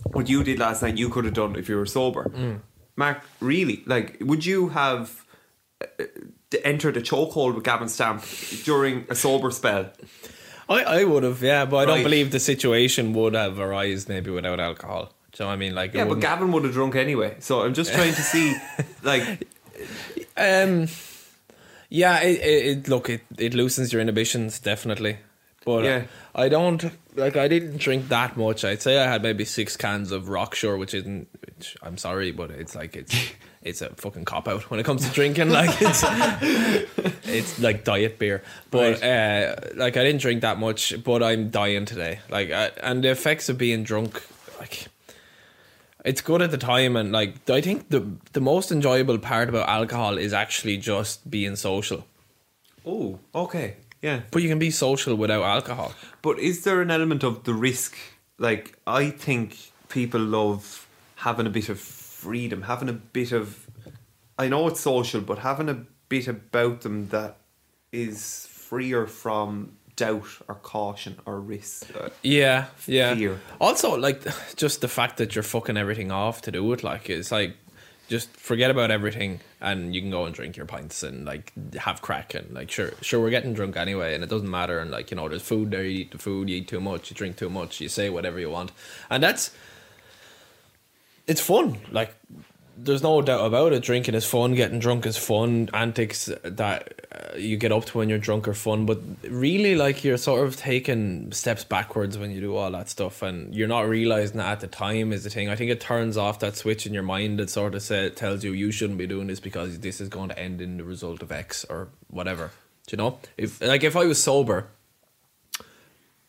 what 0.04 0.28
you 0.28 0.42
did 0.44 0.58
last 0.58 0.82
night 0.82 0.96
you 0.98 1.08
could 1.08 1.24
have 1.24 1.34
done 1.34 1.56
if 1.56 1.68
you 1.68 1.76
were 1.76 1.86
sober. 1.86 2.30
Mm. 2.34 2.60
Mark, 2.96 3.22
really, 3.40 3.82
like 3.86 4.16
would 4.20 4.44
you 4.46 4.68
have 4.68 5.24
uh, 5.80 6.04
entered 6.64 6.96
a 6.96 7.02
chokehold 7.02 7.54
with 7.54 7.64
Gavin 7.64 7.88
Stamp 7.88 8.24
during 8.64 9.06
a 9.08 9.14
sober 9.14 9.50
spell? 9.50 9.90
I, 10.68 10.82
I 10.82 11.04
would 11.04 11.24
have, 11.24 11.42
yeah, 11.42 11.66
but 11.66 11.76
I 11.76 11.84
don't 11.84 12.02
believe 12.02 12.30
the 12.30 12.40
situation 12.40 13.12
would 13.12 13.34
have 13.34 13.58
arisen 13.58 14.14
maybe 14.14 14.30
without 14.30 14.60
alcohol. 14.60 15.12
So 15.34 15.48
I 15.48 15.56
mean, 15.56 15.74
like, 15.74 15.92
Yeah, 15.94 16.04
but 16.04 16.20
Gavin 16.20 16.52
would 16.52 16.64
have 16.64 16.72
drunk 16.72 16.94
anyway. 16.94 17.36
So 17.40 17.62
I'm 17.62 17.74
just 17.74 17.92
trying 17.92 18.14
to 18.14 18.22
see, 18.22 18.56
like, 19.02 19.46
Um, 20.36 20.88
yeah, 21.88 22.20
it, 22.22 22.40
it, 22.40 22.66
it 22.66 22.88
look 22.88 23.08
it, 23.10 23.22
it 23.38 23.54
loosens 23.54 23.92
your 23.92 24.00
inhibitions 24.00 24.58
definitely, 24.58 25.18
but 25.64 25.84
Yeah. 25.84 26.04
I 26.34 26.48
don't 26.48 26.84
like 27.16 27.36
I 27.36 27.48
didn't 27.48 27.78
drink 27.78 28.08
that 28.08 28.36
much. 28.36 28.64
I'd 28.64 28.82
say 28.82 28.98
I 28.98 29.04
had 29.04 29.22
maybe 29.22 29.44
six 29.44 29.76
cans 29.76 30.10
of 30.12 30.24
Rockshore, 30.24 30.78
which 30.78 30.94
isn't. 30.94 31.28
Which 31.46 31.76
I'm 31.82 31.96
sorry, 31.96 32.32
but 32.32 32.50
it's 32.50 32.74
like 32.74 32.96
it's 32.96 33.14
it's 33.62 33.80
a 33.82 33.90
fucking 33.90 34.24
cop 34.24 34.48
out 34.48 34.68
when 34.70 34.80
it 34.80 34.82
comes 34.84 35.06
to 35.06 35.14
drinking. 35.14 35.50
Like 35.50 35.70
it's 35.80 36.02
it's 37.28 37.58
like 37.60 37.84
diet 37.84 38.18
beer, 38.18 38.42
but 38.70 39.02
uh, 39.02 39.54
like 39.76 39.96
I 39.96 40.02
didn't 40.04 40.20
drink 40.22 40.40
that 40.42 40.58
much, 40.58 41.02
but 41.04 41.22
I'm 41.22 41.50
dying 41.50 41.84
today. 41.84 42.18
Like 42.28 42.50
I, 42.50 42.70
and 42.82 43.04
the 43.04 43.10
effects 43.10 43.48
of 43.48 43.56
being 43.56 43.84
drunk, 43.84 44.20
like 44.58 44.88
it's 46.04 46.20
good 46.20 46.42
at 46.42 46.50
the 46.50 46.58
time 46.58 46.96
and 46.96 47.12
like 47.12 47.48
I 47.48 47.60
think 47.60 47.88
the 47.90 48.04
the 48.32 48.40
most 48.40 48.72
enjoyable 48.72 49.18
part 49.18 49.48
about 49.48 49.68
alcohol 49.68 50.18
is 50.18 50.32
actually 50.32 50.76
just 50.78 51.30
being 51.30 51.54
social. 51.56 52.04
oh, 52.84 53.18
okay, 53.34 53.76
yeah. 54.04 54.20
But 54.30 54.42
you 54.42 54.50
can 54.50 54.58
be 54.58 54.70
social 54.70 55.14
without 55.14 55.44
alcohol. 55.44 55.94
But 56.20 56.38
is 56.38 56.62
there 56.64 56.82
an 56.82 56.90
element 56.90 57.24
of 57.24 57.44
the 57.44 57.54
risk? 57.54 57.96
Like, 58.36 58.76
I 58.86 59.08
think 59.08 59.56
people 59.88 60.20
love 60.20 60.86
having 61.16 61.46
a 61.46 61.50
bit 61.50 61.70
of 61.70 61.80
freedom, 61.80 62.62
having 62.62 62.90
a 62.90 62.92
bit 62.92 63.32
of. 63.32 63.66
I 64.38 64.48
know 64.48 64.68
it's 64.68 64.80
social, 64.80 65.22
but 65.22 65.38
having 65.38 65.70
a 65.70 65.86
bit 66.10 66.28
about 66.28 66.82
them 66.82 67.08
that 67.08 67.38
is 67.92 68.46
freer 68.50 69.06
from 69.06 69.78
doubt 69.96 70.28
or 70.48 70.56
caution 70.56 71.18
or 71.24 71.40
risk. 71.40 71.88
Uh, 71.98 72.10
Yeah, 72.20 72.66
yeah. 72.86 73.14
Fear. 73.14 73.40
Also, 73.58 73.96
like 73.96 74.22
just 74.56 74.82
the 74.82 74.88
fact 74.88 75.16
that 75.16 75.34
you're 75.34 75.42
fucking 75.42 75.78
everything 75.78 76.12
off 76.12 76.42
to 76.42 76.52
do 76.52 76.72
it, 76.74 76.84
like 76.84 77.08
it's 77.08 77.32
like 77.32 77.56
just 78.08 78.28
forget 78.36 78.70
about 78.70 78.90
everything 78.90 79.40
and 79.60 79.94
you 79.94 80.00
can 80.00 80.10
go 80.10 80.26
and 80.26 80.34
drink 80.34 80.56
your 80.56 80.66
pints 80.66 81.02
and 81.02 81.24
like 81.24 81.52
have 81.76 82.02
crack 82.02 82.34
and 82.34 82.52
like 82.52 82.70
sure 82.70 82.92
sure 83.00 83.20
we're 83.20 83.30
getting 83.30 83.54
drunk 83.54 83.76
anyway 83.76 84.14
and 84.14 84.22
it 84.22 84.28
doesn't 84.28 84.50
matter 84.50 84.78
and 84.78 84.90
like 84.90 85.10
you 85.10 85.16
know 85.16 85.28
there's 85.28 85.42
food 85.42 85.70
there 85.70 85.84
you 85.84 86.00
eat 86.00 86.10
the 86.10 86.18
food 86.18 86.48
you 86.48 86.56
eat 86.56 86.68
too 86.68 86.80
much 86.80 87.10
you 87.10 87.16
drink 87.16 87.36
too 87.36 87.48
much 87.48 87.80
you 87.80 87.88
say 87.88 88.10
whatever 88.10 88.38
you 88.38 88.50
want. 88.50 88.72
And 89.10 89.22
that's 89.22 89.50
it's 91.26 91.40
fun 91.40 91.78
like 91.90 92.14
there's 92.76 93.02
no 93.02 93.22
doubt 93.22 93.46
about 93.46 93.72
it. 93.72 93.82
Drinking 93.82 94.14
is 94.14 94.24
fun 94.24 94.54
getting 94.54 94.78
drunk 94.78 95.06
is 95.06 95.16
fun. 95.16 95.68
Antics 95.72 96.30
that 96.42 97.06
uh, 97.12 97.36
you 97.36 97.56
get 97.56 97.72
up 97.72 97.84
to 97.86 97.98
when 97.98 98.08
you're 98.08 98.18
drunk 98.18 98.48
are 98.48 98.54
fun 98.54 98.86
but 98.86 99.00
really 99.28 99.74
like 99.74 100.04
you're 100.04 100.16
sort 100.16 100.46
of 100.46 100.56
taking 100.56 101.32
steps 101.32 101.64
backwards 101.64 102.18
when 102.18 102.30
you 102.30 102.40
do 102.40 102.56
all 102.56 102.70
that 102.70 102.88
stuff 102.88 103.22
and 103.22 103.54
you're 103.54 103.68
not 103.68 103.88
realizing 103.88 104.38
that 104.38 104.50
at 104.50 104.60
the 104.60 104.66
time 104.66 105.12
is 105.12 105.24
the 105.24 105.30
thing. 105.30 105.48
I 105.48 105.56
think 105.56 105.70
it 105.70 105.80
turns 105.80 106.16
off 106.16 106.40
that 106.40 106.56
switch 106.56 106.86
in 106.86 106.94
your 106.94 107.02
mind. 107.02 107.38
That 107.38 107.50
sort 107.50 107.74
of 107.74 107.82
say, 107.82 108.10
tells 108.10 108.44
you 108.44 108.52
you 108.52 108.72
shouldn't 108.72 108.98
be 108.98 109.06
doing 109.06 109.26
this 109.26 109.40
because 109.40 109.80
this 109.80 110.00
is 110.00 110.08
going 110.08 110.28
to 110.30 110.38
end 110.38 110.60
in 110.60 110.76
the 110.76 110.84
result 110.84 111.22
of 111.22 111.32
x 111.32 111.64
or 111.64 111.88
whatever. 112.08 112.50
Do 112.86 112.96
you 112.96 112.98
know? 112.98 113.18
If 113.36 113.60
like 113.62 113.82
if 113.82 113.96
i 113.96 114.04
was 114.04 114.22
sober 114.22 114.68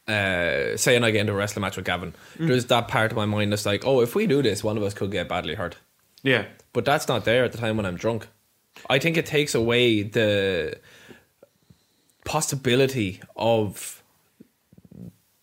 uh, 0.07 0.77
saying 0.77 1.03
I 1.03 1.11
get 1.11 1.21
into 1.21 1.33
a 1.33 1.35
wrestling 1.35 1.61
match 1.61 1.77
with 1.77 1.85
Gavin, 1.85 2.13
there's 2.37 2.65
that 2.65 2.87
part 2.87 3.11
of 3.11 3.17
my 3.17 3.25
mind 3.25 3.51
that's 3.51 3.65
like, 3.65 3.85
oh, 3.85 4.01
if 4.01 4.15
we 4.15 4.27
do 4.27 4.41
this, 4.41 4.63
one 4.63 4.77
of 4.77 4.83
us 4.83 4.93
could 4.93 5.11
get 5.11 5.27
badly 5.27 5.55
hurt. 5.55 5.77
Yeah. 6.25 6.45
But 6.73 6.83
that's 6.83 7.07
not 7.07 7.23
there 7.23 7.45
at 7.45 7.51
the 7.53 7.57
time 7.57 7.77
when 7.77 7.85
I'm 7.85 7.95
drunk. 7.95 8.27
I 8.89 8.99
think 8.99 9.15
it 9.15 9.25
takes 9.25 9.55
away 9.55 10.03
the 10.03 10.77
possibility 12.25 13.21
of 13.35 14.03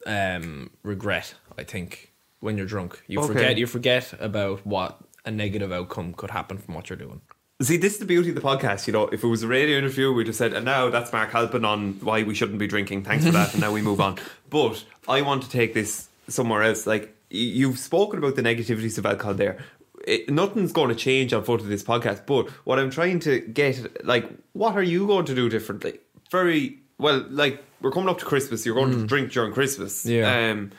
um, 0.06 0.70
regret. 0.82 1.34
I 1.58 1.64
think 1.64 2.12
when 2.40 2.56
you're 2.56 2.66
drunk, 2.66 3.02
you 3.06 3.20
Okay. 3.20 3.28
forget 3.32 3.56
you 3.58 3.66
forget 3.66 4.12
about 4.20 4.66
what 4.66 4.98
a 5.24 5.30
negative 5.30 5.72
outcome 5.72 6.12
could 6.14 6.30
happen 6.30 6.58
from 6.58 6.74
what 6.74 6.90
you're 6.90 6.96
doing. 6.98 7.20
See, 7.60 7.76
this 7.76 7.92
is 7.94 7.98
the 8.00 8.06
beauty 8.06 8.30
of 8.30 8.34
the 8.34 8.40
podcast. 8.40 8.86
You 8.88 8.92
know, 8.92 9.06
if 9.08 9.22
it 9.22 9.26
was 9.28 9.44
a 9.44 9.48
radio 9.48 9.78
interview, 9.78 10.12
we'd 10.12 10.26
have 10.26 10.34
said, 10.34 10.52
and 10.52 10.64
now 10.64 10.90
that's 10.90 11.12
Mark 11.12 11.30
Halpin 11.30 11.64
on 11.64 11.94
why 12.00 12.24
we 12.24 12.34
shouldn't 12.34 12.58
be 12.58 12.66
drinking. 12.66 13.04
Thanks 13.04 13.24
for 13.24 13.30
that. 13.30 13.52
and 13.52 13.60
now 13.60 13.72
we 13.72 13.82
move 13.82 14.00
on. 14.00 14.18
But 14.50 14.84
I 15.08 15.22
want 15.22 15.44
to 15.44 15.48
take 15.48 15.72
this 15.72 16.08
somewhere 16.28 16.62
else. 16.62 16.86
Like, 16.86 17.14
you've 17.30 17.78
spoken 17.78 18.18
about 18.18 18.34
the 18.36 18.42
negativities 18.42 18.98
of 18.98 19.06
alcohol 19.06 19.34
there. 19.34 19.64
It, 20.06 20.30
nothing's 20.30 20.72
going 20.72 20.88
to 20.88 20.94
change 20.94 21.32
on 21.32 21.44
foot 21.44 21.60
of 21.60 21.68
this 21.68 21.82
podcast. 21.82 22.26
But 22.26 22.48
what 22.64 22.78
I'm 22.78 22.90
trying 22.90 23.20
to 23.20 23.40
get, 23.40 24.04
like, 24.04 24.28
what 24.52 24.74
are 24.74 24.82
you 24.82 25.06
going 25.06 25.26
to 25.26 25.34
do 25.34 25.48
differently? 25.48 25.98
Very 26.30 26.78
well, 26.98 27.24
like, 27.28 27.62
we're 27.80 27.90
coming 27.90 28.08
up 28.08 28.18
to 28.18 28.24
Christmas. 28.24 28.64
You're 28.64 28.74
going 28.74 28.92
to 28.92 29.06
drink 29.06 29.32
during 29.32 29.52
Christmas. 29.52 30.06
Yeah. 30.06 30.50
Um, 30.50 30.72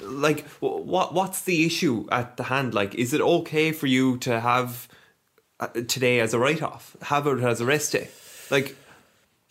like, 0.00 0.46
what 0.60 1.12
what's 1.14 1.42
the 1.42 1.64
issue 1.64 2.06
at 2.10 2.36
the 2.36 2.44
hand? 2.44 2.74
Like, 2.74 2.94
is 2.94 3.12
it 3.12 3.20
okay 3.20 3.72
for 3.72 3.86
you 3.86 4.16
to 4.18 4.40
have 4.40 4.88
uh, 5.60 5.68
today 5.86 6.20
as 6.20 6.32
a 6.32 6.38
write 6.38 6.62
off, 6.62 6.96
have 7.02 7.26
it 7.26 7.38
as 7.40 7.60
a 7.60 7.66
rest 7.66 7.92
day. 7.92 8.08
Like 8.50 8.76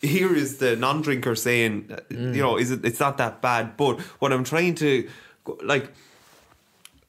here 0.00 0.34
is 0.34 0.58
the 0.58 0.74
non 0.74 1.02
drinker 1.02 1.36
saying, 1.36 1.86
uh, 1.88 2.00
you 2.10 2.42
know, 2.42 2.56
is 2.56 2.72
it? 2.72 2.84
It's 2.84 2.98
not 2.98 3.16
that 3.18 3.40
bad. 3.40 3.76
But 3.76 4.00
what 4.18 4.32
I'm 4.32 4.42
trying 4.42 4.74
to, 4.76 5.08
like, 5.62 5.92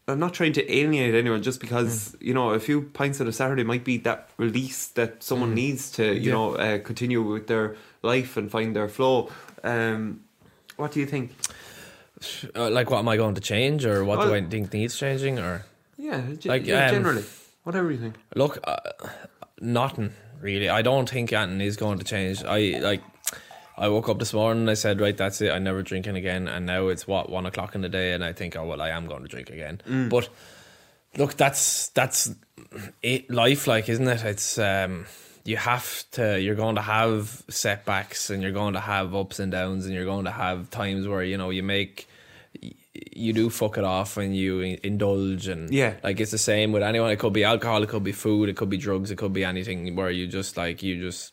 I'm 0.07 0.19
not 0.19 0.33
trying 0.33 0.53
to 0.53 0.71
alienate 0.77 1.15
anyone 1.15 1.41
just 1.41 1.59
because 1.61 2.15
you 2.19 2.33
know 2.33 2.51
a 2.51 2.59
few 2.59 2.81
pints 2.81 3.21
on 3.21 3.27
a 3.27 3.31
Saturday 3.31 3.63
might 3.63 3.83
be 3.83 3.97
that 3.99 4.29
release 4.37 4.87
that 4.89 5.23
someone 5.23 5.53
needs 5.53 5.91
to 5.93 6.03
you 6.13 6.19
Yeah. 6.29 6.31
know 6.33 6.55
uh, 6.55 6.79
continue 6.79 7.21
with 7.21 7.47
their 7.47 7.75
life 8.01 8.35
and 8.37 8.49
find 8.51 8.75
their 8.75 8.89
flow. 8.89 9.29
Um, 9.63 10.21
what 10.77 10.91
do 10.91 10.99
you 10.99 11.05
think? 11.05 11.31
Uh, 12.55 12.69
like, 12.69 12.89
what 12.91 12.99
am 12.99 13.07
I 13.07 13.17
going 13.17 13.35
to 13.35 13.41
change, 13.41 13.85
or 13.85 14.03
what 14.03 14.21
do 14.21 14.33
I 14.33 14.41
think 14.41 14.73
needs 14.73 14.97
changing, 14.97 15.39
or 15.39 15.65
Yeah, 15.97 16.21
ge- 16.37 16.45
Like, 16.47 16.65
yeah, 16.67 16.85
um, 16.87 16.91
generally, 16.95 17.23
whatever 17.63 17.91
you 17.91 17.97
think. 17.97 18.15
look, 18.35 18.59
uh, 18.63 18.77
nothing 19.59 20.11
really. 20.41 20.69
I 20.69 20.81
don't 20.81 21.09
think 21.09 21.31
anything 21.33 21.61
is 21.61 21.77
going 21.77 21.99
to 21.99 22.03
change. 22.05 22.43
I 22.43 22.79
like. 22.81 23.01
I 23.81 23.89
woke 23.89 24.07
up 24.09 24.19
this 24.19 24.33
morning. 24.33 24.61
And 24.63 24.69
I 24.69 24.75
said, 24.75 25.01
right, 25.01 25.17
that's 25.17 25.41
it. 25.41 25.51
I'm 25.51 25.63
never 25.63 25.81
drinking 25.81 26.15
again. 26.15 26.47
And 26.47 26.65
now 26.65 26.87
it's 26.87 27.07
what 27.07 27.29
one 27.29 27.45
o'clock 27.45 27.75
in 27.75 27.81
the 27.81 27.89
day, 27.89 28.13
and 28.13 28.23
I 28.23 28.31
think, 28.31 28.55
oh 28.55 28.65
well, 28.65 28.81
I 28.81 28.89
am 28.89 29.07
going 29.07 29.23
to 29.23 29.27
drink 29.27 29.49
again. 29.49 29.81
But 30.09 30.29
look, 31.17 31.35
that's 31.35 31.89
that's 31.89 32.33
it. 33.01 33.29
Life, 33.31 33.67
like, 33.67 33.89
isn't 33.89 34.07
it? 34.07 34.23
It's 34.23 34.57
um, 34.59 35.05
you 35.43 35.57
have 35.57 36.03
to. 36.11 36.39
You're 36.39 36.55
going 36.55 36.75
to 36.75 36.81
have 36.81 37.43
setbacks, 37.49 38.29
and 38.29 38.43
you're 38.43 38.51
going 38.51 38.75
to 38.75 38.79
have 38.79 39.15
ups 39.15 39.39
and 39.39 39.51
downs, 39.51 39.85
and 39.85 39.93
you're 39.95 40.05
going 40.05 40.25
to 40.25 40.31
have 40.31 40.69
times 40.69 41.07
where 41.07 41.23
you 41.23 41.37
know 41.37 41.49
you 41.49 41.63
make. 41.63 42.07
You 42.93 43.31
do 43.33 43.49
fuck 43.49 43.77
it 43.77 43.85
off 43.85 44.17
and 44.17 44.35
you 44.35 44.59
indulge 44.83 45.47
and 45.47 45.73
Yeah. 45.73 45.93
like 46.03 46.19
it's 46.19 46.31
the 46.31 46.37
same 46.37 46.73
with 46.73 46.83
anyone. 46.83 47.09
It 47.09 47.19
could 47.19 47.31
be 47.31 47.45
alcohol, 47.45 47.81
it 47.83 47.89
could 47.89 48.03
be 48.03 48.11
food, 48.11 48.49
it 48.49 48.57
could 48.57 48.69
be 48.69 48.75
drugs, 48.77 49.11
it 49.11 49.17
could 49.17 49.31
be 49.31 49.45
anything 49.45 49.95
where 49.95 50.11
you 50.11 50.27
just 50.27 50.57
like 50.57 50.83
you 50.83 50.99
just 50.99 51.31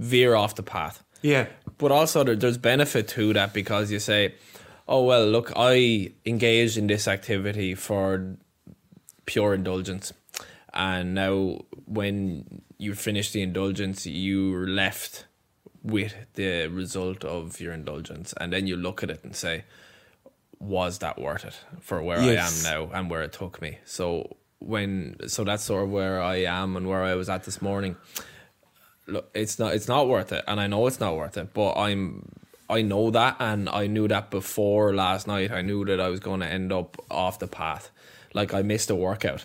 veer 0.00 0.34
off 0.34 0.54
the 0.54 0.62
path. 0.62 1.02
Yeah, 1.22 1.46
But 1.78 1.92
also 1.92 2.24
there, 2.24 2.34
there's 2.36 2.56
benefit 2.58 3.06
to 3.08 3.32
that 3.34 3.52
because 3.52 3.92
you 3.92 3.98
say, 4.00 4.34
"Oh 4.88 5.04
well, 5.04 5.26
look, 5.26 5.52
I 5.54 6.12
engaged 6.24 6.78
in 6.78 6.86
this 6.86 7.06
activity 7.06 7.74
for 7.74 8.36
pure 9.26 9.54
indulgence, 9.54 10.12
and 10.72 11.14
now 11.14 11.60
when 11.86 12.62
you 12.78 12.94
finish 12.94 13.32
the 13.32 13.42
indulgence, 13.42 14.06
you're 14.06 14.66
left 14.66 15.26
with 15.82 16.14
the 16.34 16.68
result 16.68 17.24
of 17.24 17.60
your 17.60 17.72
indulgence, 17.74 18.32
and 18.40 18.52
then 18.52 18.66
you 18.66 18.76
look 18.76 19.02
at 19.02 19.10
it 19.10 19.20
and 19.24 19.36
say." 19.36 19.64
was 20.62 20.98
that 20.98 21.18
worth 21.18 21.44
it 21.46 21.58
for 21.80 22.02
where 22.02 22.20
Yes. 22.20 22.66
I 22.66 22.70
am 22.70 22.88
now 22.88 22.94
and 22.94 23.10
where 23.10 23.22
it 23.22 23.32
took 23.32 23.62
me. 23.62 23.78
So 23.86 24.36
when 24.58 25.16
so 25.26 25.42
that's 25.42 25.64
sort 25.64 25.84
of 25.84 25.90
where 25.90 26.20
I 26.20 26.44
am 26.44 26.76
and 26.76 26.86
where 26.86 27.02
I 27.02 27.14
was 27.14 27.30
at 27.30 27.44
this 27.44 27.62
morning. 27.62 27.96
Look, 29.10 29.30
it's 29.34 29.58
not 29.58 29.74
it's 29.74 29.88
not 29.88 30.08
worth 30.08 30.32
it, 30.32 30.44
and 30.46 30.60
I 30.60 30.66
know 30.66 30.86
it's 30.86 31.00
not 31.00 31.16
worth 31.16 31.36
it. 31.36 31.52
But 31.52 31.74
I'm 31.74 32.28
I 32.68 32.82
know 32.82 33.10
that, 33.10 33.36
and 33.40 33.68
I 33.68 33.86
knew 33.86 34.06
that 34.08 34.30
before 34.30 34.94
last 34.94 35.26
night. 35.26 35.50
I 35.50 35.62
knew 35.62 35.84
that 35.86 36.00
I 36.00 36.08
was 36.08 36.20
going 36.20 36.40
to 36.40 36.46
end 36.46 36.72
up 36.72 36.96
off 37.10 37.38
the 37.38 37.48
path. 37.48 37.90
Like 38.32 38.54
I 38.54 38.62
missed 38.62 38.90
a 38.90 38.94
workout 38.94 39.44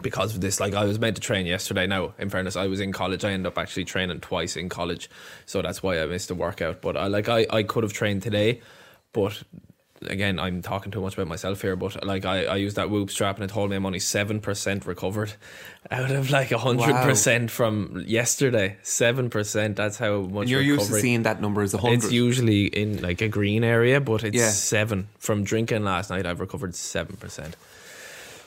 because 0.00 0.34
of 0.34 0.40
this. 0.40 0.58
Like 0.58 0.74
I 0.74 0.84
was 0.84 0.98
meant 0.98 1.16
to 1.16 1.22
train 1.22 1.46
yesterday. 1.46 1.86
Now, 1.86 2.14
in 2.18 2.30
fairness, 2.30 2.56
I 2.56 2.66
was 2.66 2.80
in 2.80 2.92
college. 2.92 3.24
I 3.24 3.32
ended 3.32 3.46
up 3.46 3.58
actually 3.58 3.84
training 3.84 4.20
twice 4.20 4.56
in 4.56 4.68
college, 4.68 5.10
so 5.44 5.60
that's 5.62 5.82
why 5.82 6.00
I 6.00 6.06
missed 6.06 6.30
a 6.30 6.34
workout. 6.34 6.80
But 6.80 6.96
I 6.96 7.08
like 7.08 7.28
I 7.28 7.46
I 7.50 7.62
could 7.62 7.82
have 7.82 7.92
trained 7.92 8.22
today, 8.22 8.62
but 9.12 9.42
again, 10.02 10.38
I'm 10.38 10.62
talking 10.62 10.92
too 10.92 11.00
much 11.00 11.14
about 11.14 11.26
myself 11.28 11.62
here, 11.62 11.76
but 11.76 12.04
like 12.04 12.24
I, 12.24 12.44
I 12.44 12.56
used 12.56 12.76
that 12.76 12.90
whoop 12.90 13.10
strap 13.10 13.36
and 13.36 13.44
it 13.44 13.52
told 13.52 13.70
me 13.70 13.76
I'm 13.76 13.86
only 13.86 13.98
seven 14.00 14.40
percent 14.40 14.86
recovered 14.86 15.32
out 15.90 16.10
of 16.10 16.30
like 16.30 16.52
a 16.52 16.58
hundred 16.58 16.94
percent 17.02 17.50
from 17.50 18.04
yesterday. 18.06 18.76
Seven 18.82 19.30
percent. 19.30 19.76
That's 19.76 19.98
how 19.98 20.20
much 20.22 20.42
and 20.42 20.50
you're 20.50 20.60
used 20.60 20.88
to 20.90 21.00
seeing 21.00 21.22
that 21.22 21.40
number 21.40 21.62
as 21.62 21.74
a 21.74 21.78
hundred. 21.78 22.04
It's 22.04 22.12
usually 22.12 22.66
in 22.66 23.00
like 23.02 23.20
a 23.20 23.28
green 23.28 23.64
area, 23.64 24.00
but 24.00 24.24
it's 24.24 24.36
Yeah. 24.36 24.50
seven. 24.50 25.08
From 25.18 25.44
drinking 25.44 25.84
last 25.84 26.10
night, 26.10 26.26
I've 26.26 26.40
recovered 26.40 26.74
seven 26.74 27.16
percent, 27.16 27.56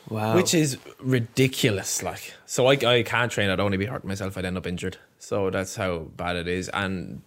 wow, 0.09 0.35
which 0.35 0.53
is 0.53 0.77
ridiculous. 0.99 2.03
Like, 2.03 2.33
so 2.45 2.67
I 2.67 2.73
I 2.73 3.03
can't 3.03 3.31
train. 3.31 3.49
I'd 3.49 3.59
only 3.59 3.77
be 3.77 3.85
hurting 3.85 4.07
myself. 4.07 4.37
I'd 4.37 4.45
end 4.45 4.57
up 4.57 4.67
injured. 4.67 4.97
So 5.17 5.49
that's 5.49 5.75
how 5.75 5.99
bad 6.15 6.35
it 6.37 6.47
is. 6.47 6.69
And 6.69 7.21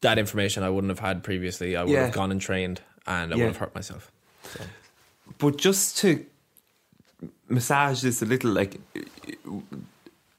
that 0.00 0.18
information 0.18 0.62
I 0.62 0.70
wouldn't 0.70 0.90
have 0.90 0.98
had 1.00 1.22
previously. 1.22 1.76
I 1.76 1.82
would 1.84 1.92
Yeah. 1.92 2.04
have 2.06 2.12
gone 2.14 2.30
and 2.30 2.40
trained, 2.40 2.80
and 3.06 3.32
I 3.32 3.36
Yeah. 3.36 3.44
would 3.44 3.52
have 3.52 3.56
hurt 3.58 3.74
myself. 3.74 4.10
But 5.38 5.56
just 5.58 5.98
to 5.98 6.24
massage 7.48 8.02
this 8.02 8.22
a 8.22 8.26
little, 8.26 8.50
like 8.52 8.80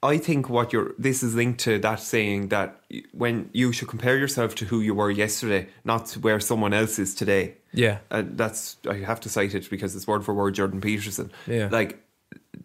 I 0.04 0.18
think 0.20 0.50
what 0.50 0.72
you're 0.72 0.94
this 1.00 1.24
is 1.24 1.34
linked 1.36 1.60
to 1.62 1.80
that 1.80 2.00
saying 2.00 2.50
that 2.50 2.80
when 3.12 3.50
you 3.52 3.72
should 3.74 3.88
compare 3.88 4.18
yourself 4.18 4.54
to 4.56 4.66
who 4.66 4.80
you 4.80 4.94
were 4.94 5.10
yesterday, 5.12 5.68
not 5.84 6.06
to 6.08 6.20
where 6.20 6.40
someone 6.40 6.74
else 6.74 7.00
is 7.00 7.16
today. 7.16 7.56
Yeah. 7.74 7.98
And 8.12 8.38
that's 8.38 8.78
I 8.90 8.98
have 8.98 9.20
to 9.22 9.30
cite 9.30 9.56
it 9.56 9.70
because 9.70 9.96
it's 9.96 10.08
word 10.08 10.24
for 10.24 10.34
word 10.34 10.54
Jordan 10.56 10.82
Peterson. 10.82 11.32
Yeah. 11.48 11.70
Like 11.72 12.00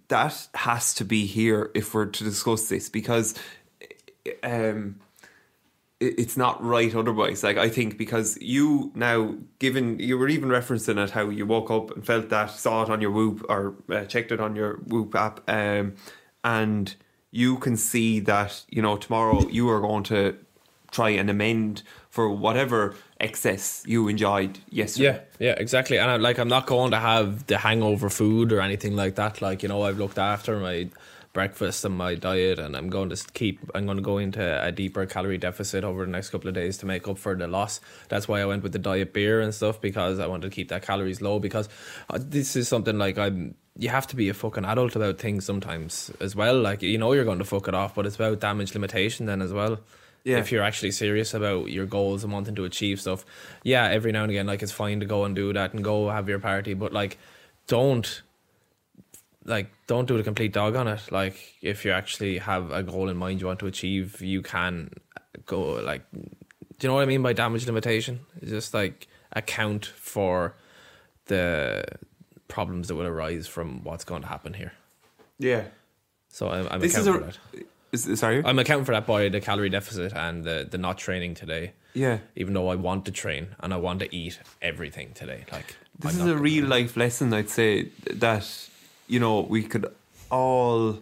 that 0.08 0.48
has 0.54 0.92
to 0.94 1.04
be 1.04 1.24
here 1.26 1.70
if 1.74 1.94
we're 1.94 2.06
to 2.06 2.24
discuss 2.24 2.68
this 2.68 2.88
because 2.88 3.34
um 4.42 4.96
it's 6.02 6.36
not 6.36 6.62
right 6.62 6.94
otherwise. 6.94 7.42
Like 7.42 7.56
I 7.56 7.68
think 7.68 7.96
because 7.96 8.38
you 8.40 8.92
now, 8.94 9.34
given 9.58 9.98
you 9.98 10.18
were 10.18 10.28
even 10.28 10.48
referencing 10.48 11.02
it 11.02 11.10
how 11.10 11.28
you 11.28 11.46
woke 11.46 11.70
up 11.70 11.90
and 11.90 12.04
felt 12.04 12.28
that, 12.30 12.50
saw 12.50 12.82
it 12.82 12.90
on 12.90 13.00
your 13.00 13.10
Whoop 13.10 13.44
or 13.48 13.74
uh, 13.90 14.04
checked 14.04 14.32
it 14.32 14.40
on 14.40 14.56
your 14.56 14.76
Whoop 14.86 15.14
app, 15.14 15.40
um, 15.48 15.94
and 16.44 16.94
you 17.30 17.56
can 17.58 17.76
see 17.76 18.20
that 18.20 18.64
you 18.68 18.82
know 18.82 18.96
tomorrow 18.96 19.48
you 19.48 19.68
are 19.70 19.80
going 19.80 20.04
to 20.04 20.36
try 20.90 21.10
and 21.10 21.30
amend 21.30 21.82
for 22.10 22.28
whatever 22.28 22.94
excess 23.18 23.82
you 23.86 24.06
enjoyed 24.08 24.58
yesterday. 24.68 25.24
Yeah, 25.38 25.46
yeah, 25.48 25.54
exactly. 25.56 25.96
And 25.96 26.10
I, 26.10 26.16
like, 26.16 26.38
I'm 26.38 26.48
not 26.48 26.66
going 26.66 26.90
to 26.90 26.98
have 26.98 27.46
the 27.46 27.56
hangover 27.56 28.10
food 28.10 28.52
or 28.52 28.60
anything 28.60 28.94
like 28.94 29.14
that. 29.14 29.40
Like, 29.40 29.62
you 29.62 29.70
know, 29.70 29.82
I've 29.82 29.98
looked 29.98 30.18
after 30.18 30.60
my 30.60 30.90
breakfast 31.32 31.84
and 31.84 31.96
my 31.96 32.14
diet, 32.14 32.58
and 32.58 32.76
I'm 32.76 32.90
going 32.90 33.08
to 33.08 33.16
keep. 33.32 33.58
I'm 33.74 33.84
going 33.86 33.96
to 33.96 34.02
go 34.02 34.18
into 34.18 34.42
a 34.64 34.70
deeper 34.72 35.06
calorie 35.06 35.38
deficit 35.38 35.84
over 35.84 36.04
the 36.04 36.10
next 36.10 36.30
couple 36.30 36.48
of 36.48 36.54
days 36.54 36.78
to 36.78 36.86
make 36.86 37.08
up 37.08 37.18
for 37.18 37.34
the 37.34 37.46
loss. 37.46 37.80
That's 38.08 38.28
why 38.28 38.40
I 38.40 38.44
went 38.46 38.62
with 38.62 38.72
the 38.72 38.78
diet 38.78 39.12
beer 39.12 39.40
and 39.40 39.54
stuff 39.54 39.80
because 39.80 40.18
I 40.18 40.26
wanted 40.26 40.50
to 40.50 40.54
keep 40.54 40.68
that 40.68 40.82
calories 40.82 41.20
low. 41.22 41.38
Because 41.38 41.68
uh, 42.10 42.18
this 42.20 42.56
is 42.56 42.68
something 42.68 42.98
like 42.98 43.18
I'm. 43.18 43.54
You 43.78 43.88
have 43.88 44.06
to 44.08 44.16
be 44.16 44.28
a 44.28 44.34
fucking 44.34 44.66
adult 44.66 44.96
about 44.96 45.18
things 45.18 45.46
sometimes 45.46 46.10
as 46.20 46.36
well. 46.36 46.60
Like 46.60 46.82
you 46.82 46.98
know 46.98 47.12
you're 47.14 47.24
going 47.24 47.38
to 47.38 47.44
fuck 47.44 47.68
it 47.68 47.74
off, 47.74 47.94
but 47.94 48.04
it's 48.04 48.16
about 48.16 48.40
damage 48.40 48.74
limitation 48.74 49.24
then 49.24 49.40
as 49.40 49.50
well 49.50 49.80
Yeah. 50.24 50.36
if 50.40 50.52
you're 50.52 50.62
actually 50.62 50.90
serious 50.90 51.32
about 51.32 51.70
your 51.70 51.86
goals 51.86 52.22
and 52.22 52.32
wanting 52.34 52.54
to 52.56 52.64
achieve 52.66 53.00
stuff, 53.00 53.24
yeah, 53.64 53.88
every 53.88 54.12
now 54.12 54.24
and 54.24 54.30
again, 54.30 54.46
like 54.46 54.62
it's 54.62 54.72
fine 54.72 55.00
to 55.00 55.06
go 55.06 55.24
and 55.24 55.34
do 55.34 55.54
that 55.54 55.72
and 55.72 55.82
go 55.82 56.10
have 56.10 56.28
your 56.28 56.38
party, 56.38 56.74
but 56.74 56.92
like, 56.92 57.16
don't 57.66 58.20
like 59.44 59.70
don't 59.86 60.06
do 60.06 60.16
the 60.16 60.22
complete 60.22 60.52
dog 60.52 60.76
on 60.76 60.88
it. 60.88 61.10
Like, 61.10 61.36
if 61.62 61.84
you 61.84 61.90
actually 61.92 62.38
have 62.38 62.70
a 62.70 62.82
goal 62.82 63.08
in 63.08 63.16
mind 63.16 63.40
you 63.40 63.46
want 63.46 63.58
to 63.60 63.66
achieve, 63.66 64.20
you 64.20 64.42
can 64.42 64.90
go 65.46 65.60
like, 65.74 66.02
do 66.12 66.20
you 66.80 66.88
know 66.88 66.94
what 66.94 67.02
I 67.02 67.06
mean 67.06 67.22
by 67.22 67.32
damage 67.32 67.66
limitation? 67.66 68.20
It's 68.40 68.50
just 68.50 68.74
like 68.74 69.08
account 69.32 69.86
for 69.86 70.54
the 71.26 71.84
problems 72.48 72.88
that 72.88 72.94
will 72.96 73.06
arise 73.06 73.46
from 73.46 73.82
what's 73.84 74.04
going 74.04 74.22
to 74.22 74.28
happen 74.28 74.52
here. 74.54 74.72
yeah. 75.38 75.64
So 76.28 76.48
I'm, 76.48 76.66
I'm 76.70 76.80
This 76.80 76.96
is 76.96 77.06
accounting 77.06 77.28
a. 77.28 77.32
for 77.32 77.38
that. 77.56 77.66
Is, 77.92 78.18
sorry. 78.20 78.42
I'm 78.42 78.58
accounting 78.58 78.86
for 78.86 78.92
that 78.92 79.06
by 79.06 79.28
the 79.28 79.38
calorie 79.40 79.68
deficit 79.68 80.14
and 80.14 80.44
the, 80.44 80.66
the 80.70 80.78
not 80.78 80.96
training 80.96 81.34
today. 81.34 81.72
yeah. 81.92 82.18
even 82.36 82.54
though 82.54 82.68
I 82.68 82.76
want 82.76 83.04
to 83.04 83.12
train 83.12 83.48
and 83.60 83.72
I 83.74 83.76
want 83.76 84.00
to 84.00 84.14
eat 84.16 84.38
everything 84.62 85.12
today. 85.12 85.44
Like 85.52 85.76
This 85.98 86.18
I'm 86.18 86.26
is 86.26 86.32
a 86.32 86.38
real 86.38 86.64
life 86.66 86.96
lesson, 86.96 87.34
I'd 87.34 87.50
say, 87.50 87.90
that, 88.10 88.48
you 89.06 89.20
know, 89.20 89.40
we 89.40 89.62
could 89.62 89.86
all 90.30 90.98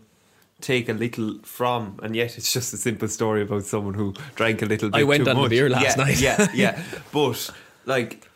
take 0.60 0.88
a 0.88 0.92
little 0.92 1.38
from, 1.42 1.98
and 2.02 2.14
yet 2.14 2.36
it's 2.36 2.52
just 2.52 2.72
a 2.74 2.76
simple 2.76 3.08
story 3.08 3.42
about 3.42 3.64
someone 3.64 3.94
who 3.94 4.14
drank 4.34 4.62
a 4.62 4.66
little 4.66 4.90
bit. 4.90 4.98
I 4.98 5.04
went 5.04 5.24
too 5.24 5.30
on 5.30 5.36
the 5.36 5.42
much. 5.42 5.50
beer 5.50 5.68
last 5.68 5.96
yeah, 5.96 6.04
night. 6.04 6.20
yeah, 6.20 6.48
yeah. 6.54 6.82
But 7.12 7.50
like, 7.86 8.28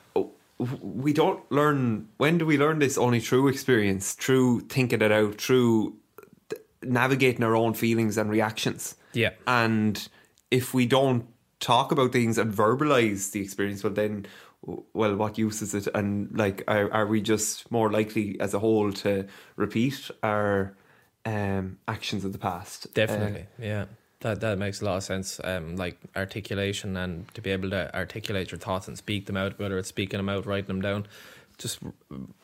we 0.59 1.13
don't 1.13 1.41
learn. 1.51 2.09
When 2.17 2.39
do 2.39 2.47
we 2.47 2.59
learn 2.59 2.79
this? 2.79 2.97
Only 2.97 3.21
through 3.21 3.49
experience, 3.49 4.13
through 4.15 4.61
thinking 4.61 5.03
it 5.03 5.13
out, 5.13 5.41
through 5.41 5.97
navigating 6.83 7.43
our 7.45 7.57
own 7.57 7.75
feelings 7.75 8.17
and 8.17 8.31
reactions. 8.31 8.97
Yeah. 9.13 9.31
And 9.47 10.07
if 10.51 10.75
we 10.75 10.87
don't 10.87 11.27
talk 11.61 11.93
about 11.93 12.13
things 12.13 12.39
and 12.39 12.53
verbalize 12.53 13.33
the 13.33 13.41
experience, 13.41 13.83
well, 13.83 13.93
then, 13.93 14.27
well, 14.67 15.17
what 15.17 15.39
use 15.39 15.63
is 15.63 15.75
it? 15.75 15.89
And 15.95 16.37
like, 16.37 16.65
are, 16.69 16.93
are 16.93 17.07
we 17.07 17.21
just 17.21 17.71
more 17.71 17.91
likely 17.91 18.39
as 18.41 18.55
a 18.55 18.59
whole 18.59 18.93
to 18.93 19.27
repeat 19.57 20.11
our 20.23 20.75
um, 21.25 21.79
actions 21.87 22.25
of 22.25 22.33
the 22.33 22.39
past? 22.39 22.93
Definitely, 22.95 23.47
yeah. 23.59 23.87
That 24.21 24.41
that 24.41 24.59
makes 24.59 24.81
a 24.81 24.87
lot 24.87 24.97
of 24.97 25.03
sense. 25.03 25.39
Um, 25.45 25.77
like 25.77 25.99
articulation 26.17 26.97
and 26.97 27.33
to 27.35 27.43
be 27.43 27.51
able 27.51 27.71
to 27.71 27.95
articulate 27.95 28.51
your 28.53 28.59
thoughts 28.59 28.89
and 28.89 28.97
speak 28.97 29.27
them 29.27 29.37
out, 29.37 29.59
whether 29.59 29.77
it's 29.77 29.89
speaking 29.89 30.19
them 30.19 30.31
out, 30.31 30.47
writing 30.47 30.69
them 30.69 30.81
down, 30.81 31.07
just 31.59 31.79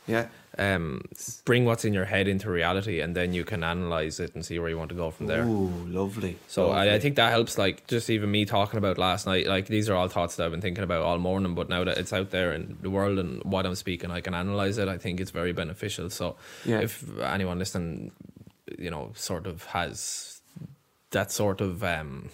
yeah. 0.07 0.29
um, 0.59 1.03
bring 1.45 1.65
what's 1.65 1.85
in 1.85 1.93
your 1.93 2.05
head 2.05 2.29
into 2.29 2.51
reality, 2.51 3.01
and 3.01 3.15
then 3.17 3.33
you 3.33 3.45
can 3.45 3.65
analyze 3.65 4.21
it 4.21 4.35
and 4.35 4.45
see 4.45 4.59
where 4.59 4.69
you 4.69 4.79
want 4.79 4.91
to 4.91 4.95
go 4.95 5.11
from 5.11 5.27
there. 5.27 5.45
Ooh, 5.45 5.69
lovely. 5.87 6.37
So 6.47 6.71
I, 6.71 6.95
I 6.95 6.99
think 6.99 7.17
that 7.17 7.31
helps. 7.31 7.59
Like 7.59 7.87
just 7.87 8.11
even 8.11 8.31
me 8.31 8.45
talking 8.45 8.79
about 8.79 8.99
last 8.99 9.27
night. 9.27 9.47
Like 9.47 9.67
these 9.67 9.89
are 9.89 9.95
all 9.95 10.09
thoughts 10.09 10.37
that 10.37 10.45
I've 10.45 10.51
been 10.53 10.61
thinking 10.61 10.85
about 10.85 11.03
all 11.03 11.19
morning. 11.19 11.55
But 11.55 11.69
now 11.69 11.85
that 11.85 11.99
it's 11.99 12.13
out 12.13 12.31
there 12.31 12.53
in 12.53 12.79
the 12.83 12.91
world 12.91 13.19
and 13.19 13.43
what 13.45 13.67
I'm 13.67 13.75
speaking, 13.75 14.11
I 14.11 14.21
can 14.21 14.35
analyze 14.35 14.79
it. 14.79 14.89
I 14.89 14.99
think 14.99 15.21
it's 15.21 15.31
very 15.33 15.53
beneficial. 15.53 16.11
So 16.11 16.37
Yeah. 16.65 16.81
if 16.81 17.05
anyone 17.21 17.59
listening, 17.59 18.13
you 18.79 18.91
know, 18.91 19.13
sort 19.15 19.47
of 19.47 19.65
has 19.67 20.41
that 21.11 21.33
sort 21.33 21.61
of 21.61 21.83
um, 21.83 22.31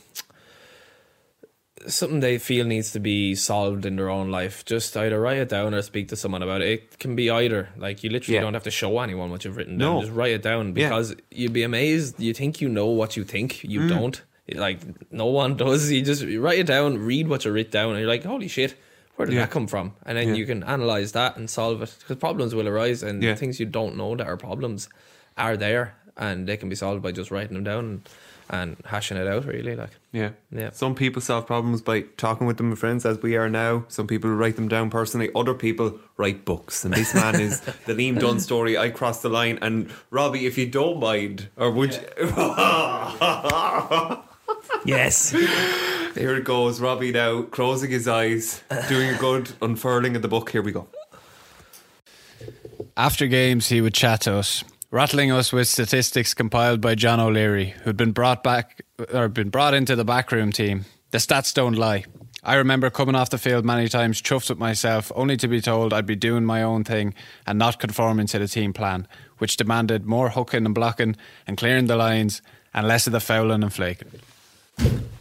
something 1.87 2.21
they 2.21 2.39
feel 2.39 2.65
needs 2.67 2.91
to 2.93 3.01
be 3.01 3.35
solved 3.35 3.87
in 3.87 3.97
their 3.97 4.09
own 4.11 4.31
life, 4.31 4.65
just 4.65 4.97
either 4.97 5.21
write 5.21 5.39
it 5.39 5.49
down 5.49 5.75
or 5.75 5.83
speak 5.83 6.09
to 6.09 6.17
someone 6.17 6.43
about 6.43 6.61
it. 6.63 6.69
It 6.69 6.99
can 6.99 7.15
be 7.17 7.31
either. 7.31 7.69
Like 7.77 8.03
you 8.03 8.11
literally 8.11 8.35
Yeah. 8.37 8.41
don't 8.43 8.55
have 8.55 8.65
to 8.65 8.71
show 8.71 8.99
anyone 9.01 9.31
what 9.31 9.45
you've 9.45 9.57
written 9.57 9.79
down. 9.79 9.95
No. 9.95 10.01
Just 10.01 10.13
write 10.13 10.33
it 10.33 10.43
down 10.43 10.69
Yeah. 10.69 10.89
because 10.89 11.15
you'd 11.31 11.53
be 11.53 11.63
amazed. 11.63 12.19
You 12.21 12.35
think 12.35 12.61
you 12.61 12.69
know 12.69 12.87
what 12.87 13.17
you 13.17 13.25
think, 13.25 13.63
you 13.65 13.81
Mm. 13.81 13.89
don't. 13.89 14.23
Like 14.55 14.81
no 15.13 15.27
one 15.27 15.57
does. 15.57 15.91
You 15.91 16.03
just 16.03 16.23
you 16.23 16.41
write 16.41 16.59
it 16.61 16.67
down, 16.67 16.99
read 16.99 17.29
what 17.29 17.45
you 17.45 17.53
write 17.53 17.71
down, 17.71 17.91
and 17.91 17.99
you're 18.01 18.09
like, 18.09 18.25
holy 18.25 18.49
shit. 18.49 18.75
Where 19.17 19.27
did 19.27 19.35
Yeah. 19.35 19.41
that 19.43 19.51
come 19.51 19.67
from? 19.67 19.95
And 20.05 20.19
then 20.19 20.29
Yeah. 20.29 20.35
you 20.35 20.45
can 20.47 20.63
analyze 20.63 21.13
that 21.13 21.37
and 21.37 21.49
solve 21.49 21.83
it 21.83 21.95
because 22.01 22.17
problems 22.17 22.55
will 22.55 22.69
arise, 22.69 23.03
and 23.03 23.23
Yeah. 23.23 23.35
things 23.35 23.59
you 23.59 23.67
don't 23.67 23.97
know 23.97 24.15
that 24.15 24.27
are 24.27 24.37
problems 24.37 24.89
are 25.39 25.57
there, 25.57 25.95
and 26.17 26.47
they 26.47 26.57
can 26.57 26.69
be 26.69 26.77
solved 26.77 27.03
by 27.03 27.13
just 27.13 27.31
writing 27.31 27.55
them 27.55 27.65
down 27.65 28.03
and, 28.49 28.77
and 28.77 28.87
hashing 28.87 29.17
it 29.17 29.27
out. 29.27 29.45
Really, 29.45 29.77
like 29.77 29.91
Yeah. 30.13 30.31
Yeah. 30.51 30.71
Some 30.71 30.95
people 30.95 31.23
solve 31.23 31.47
problems 31.47 31.83
by 31.83 32.03
talking 32.17 32.47
with 32.47 32.57
them 32.57 32.71
with 32.71 32.79
friends, 32.79 33.05
as 33.07 33.21
we 33.23 33.37
are 33.37 33.49
now. 33.49 33.85
Some 33.89 34.07
people 34.07 34.31
write 34.31 34.57
them 34.57 34.69
down 34.69 34.91
personally. 34.91 35.31
Other 35.35 35.55
people 35.55 35.99
write 36.17 36.45
books. 36.45 36.85
And 36.85 36.95
this 36.95 37.15
man 37.15 37.41
is 37.41 37.61
the 37.87 37.95
Liam 37.95 38.19
Dunne 38.19 38.41
story. 38.41 38.79
I 38.79 38.91
crossed 38.91 39.23
the 39.23 39.29
line. 39.29 39.59
And 39.63 39.91
Robbie, 40.11 40.47
if 40.47 40.59
you 40.59 40.67
don't 40.67 41.01
mind, 41.01 41.49
or 41.57 41.71
would 41.71 41.95
you? 41.95 42.01
yes. 44.85 45.31
Here 46.17 46.35
it 46.35 46.45
goes. 46.45 46.81
Robbie 46.81 47.13
now 47.13 47.43
closing 47.43 47.91
his 47.91 48.09
eyes, 48.09 48.63
doing 48.89 49.11
a 49.11 49.19
good 49.19 49.53
unfurling 49.61 50.17
of 50.17 50.23
the 50.23 50.29
book. 50.29 50.51
Here 50.51 50.63
we 50.63 50.73
go. 50.73 50.89
After 52.97 53.27
games, 53.27 53.69
he 53.69 53.83
would 53.83 53.93
chat 53.93 54.23
to 54.23 54.37
us, 54.37 54.65
rattling 54.91 55.33
us 55.33 55.53
with 55.53 55.69
statistics 55.69 56.35
compiled 56.35 56.81
by 56.81 56.95
John 56.95 57.21
O'Leary, 57.21 57.75
who'd 57.83 57.97
been 57.97 58.13
brought 58.13 58.43
back 58.43 58.83
or 59.13 59.29
been 59.29 59.51
brought 59.51 59.75
into 59.75 59.97
the 59.97 60.05
backroom 60.05 60.53
team. 60.53 60.85
The 61.11 61.19
stats 61.19 61.53
don't 61.55 61.75
lie. 61.75 62.05
I 62.43 62.55
remember 62.55 62.91
coming 62.91 63.17
off 63.17 63.31
the 63.31 63.39
field 63.39 63.65
many 63.65 63.89
times, 63.89 64.23
chuffed 64.23 64.51
with 64.51 64.59
myself, 64.59 65.11
only 65.17 65.37
to 65.39 65.49
be 65.49 65.61
told 65.61 65.93
I'd 65.93 66.07
be 66.07 66.15
doing 66.15 66.45
my 66.45 66.63
own 66.63 66.85
thing 66.85 67.15
and 67.47 67.59
not 67.59 67.81
conforming 67.81 68.29
to 68.29 68.39
the 68.39 68.47
team 68.47 68.73
plan, 68.73 69.09
which 69.39 69.57
demanded 69.57 70.07
more 70.07 70.31
hooking 70.31 70.65
and 70.65 70.75
blocking 70.75 71.17
and 71.47 71.57
clearing 71.57 71.87
the 71.87 71.97
lines 71.97 72.43
and 72.73 72.87
less 72.87 73.07
of 73.09 73.13
the 73.13 73.21
fouling 73.21 73.65
and 73.65 73.73
flaking. 73.73 74.09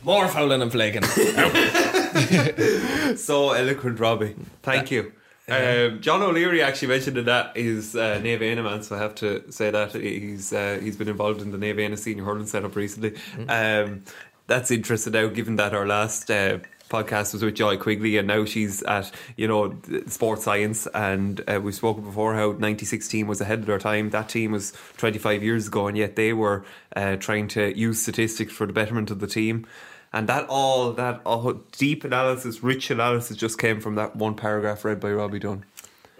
More 0.04 0.28
fouling 0.28 0.62
and 0.62 0.72
flaking. 0.72 1.02
So 3.18 3.52
eloquent, 3.52 4.00
Robbie. 4.00 4.36
Thank 4.62 4.92
you. 4.92 5.12
Um, 5.48 6.02
John 6.02 6.24
O'Leary 6.24 6.64
actually 6.64 6.88
mentioned 6.88 7.18
in 7.18 7.26
that 7.26 7.56
is 7.56 7.96
uh, 7.96 8.20
Naomh 8.22 8.40
Éanna 8.40 8.64
man, 8.64 8.82
so 8.82 8.96
I 8.96 9.00
have 9.00 9.14
to 9.16 9.52
say 9.52 9.70
that 9.70 9.94
he's 9.94 10.52
uh, 10.52 10.80
he's 10.82 10.96
been 10.96 11.08
involved 11.08 11.42
in 11.42 11.52
the 11.52 11.58
Naomh 11.58 11.76
Éanna 11.76 11.98
senior 11.98 12.24
hurling 12.24 12.48
setup 12.48 12.76
recently. 12.76 13.16
Um, 13.48 14.04
that's 14.48 14.72
interesting 14.72 15.14
now, 15.14 15.28
given 15.28 15.56
that 15.58 15.74
our 15.74 15.86
last 15.86 16.30
uh, 16.32 16.60
podcast 16.90 17.34
was 17.34 17.44
with 17.44 17.56
Joy 17.56 17.78
Quigley, 17.78 18.18
and 18.18 18.28
now 18.28 18.46
she's 18.46 18.82
at 18.84 19.12
you 19.38 19.48
know 19.48 19.78
sports 20.08 20.44
science, 20.44 20.88
and 20.94 21.42
uh, 21.48 21.60
we've 21.62 21.76
spoken 21.76 22.04
before 22.04 22.36
how 22.36 22.54
'96 22.54 23.08
team 23.08 23.28
was 23.28 23.42
ahead 23.42 23.60
of 23.60 23.66
their 23.66 23.80
time. 23.80 24.10
That 24.10 24.30
team 24.30 24.52
was 24.52 24.74
25 24.98 25.44
years 25.44 25.68
ago, 25.68 25.88
and 25.88 25.98
yet 25.98 26.16
they 26.16 26.34
were 26.34 26.66
uh, 26.96 27.18
trying 27.18 27.48
to 27.50 27.78
use 27.78 28.02
statistics 28.02 28.54
for 28.54 28.66
the 28.66 28.74
betterment 28.74 29.12
of 29.12 29.20
the 29.20 29.28
team. 29.28 29.68
And 30.16 30.30
that 30.30 30.48
all 30.48 30.94
that 30.94 31.20
all 31.26 31.52
deep 31.78 32.06
analysis, 32.06 32.64
rich 32.64 32.90
analysis, 32.90 33.36
just 33.36 33.60
came 33.60 33.82
from 33.82 33.96
that 33.96 34.16
one 34.16 34.34
paragraph 34.36 34.86
read 34.86 35.02
by 35.02 35.12
Robbie 35.12 35.40
Dunn. 35.40 35.66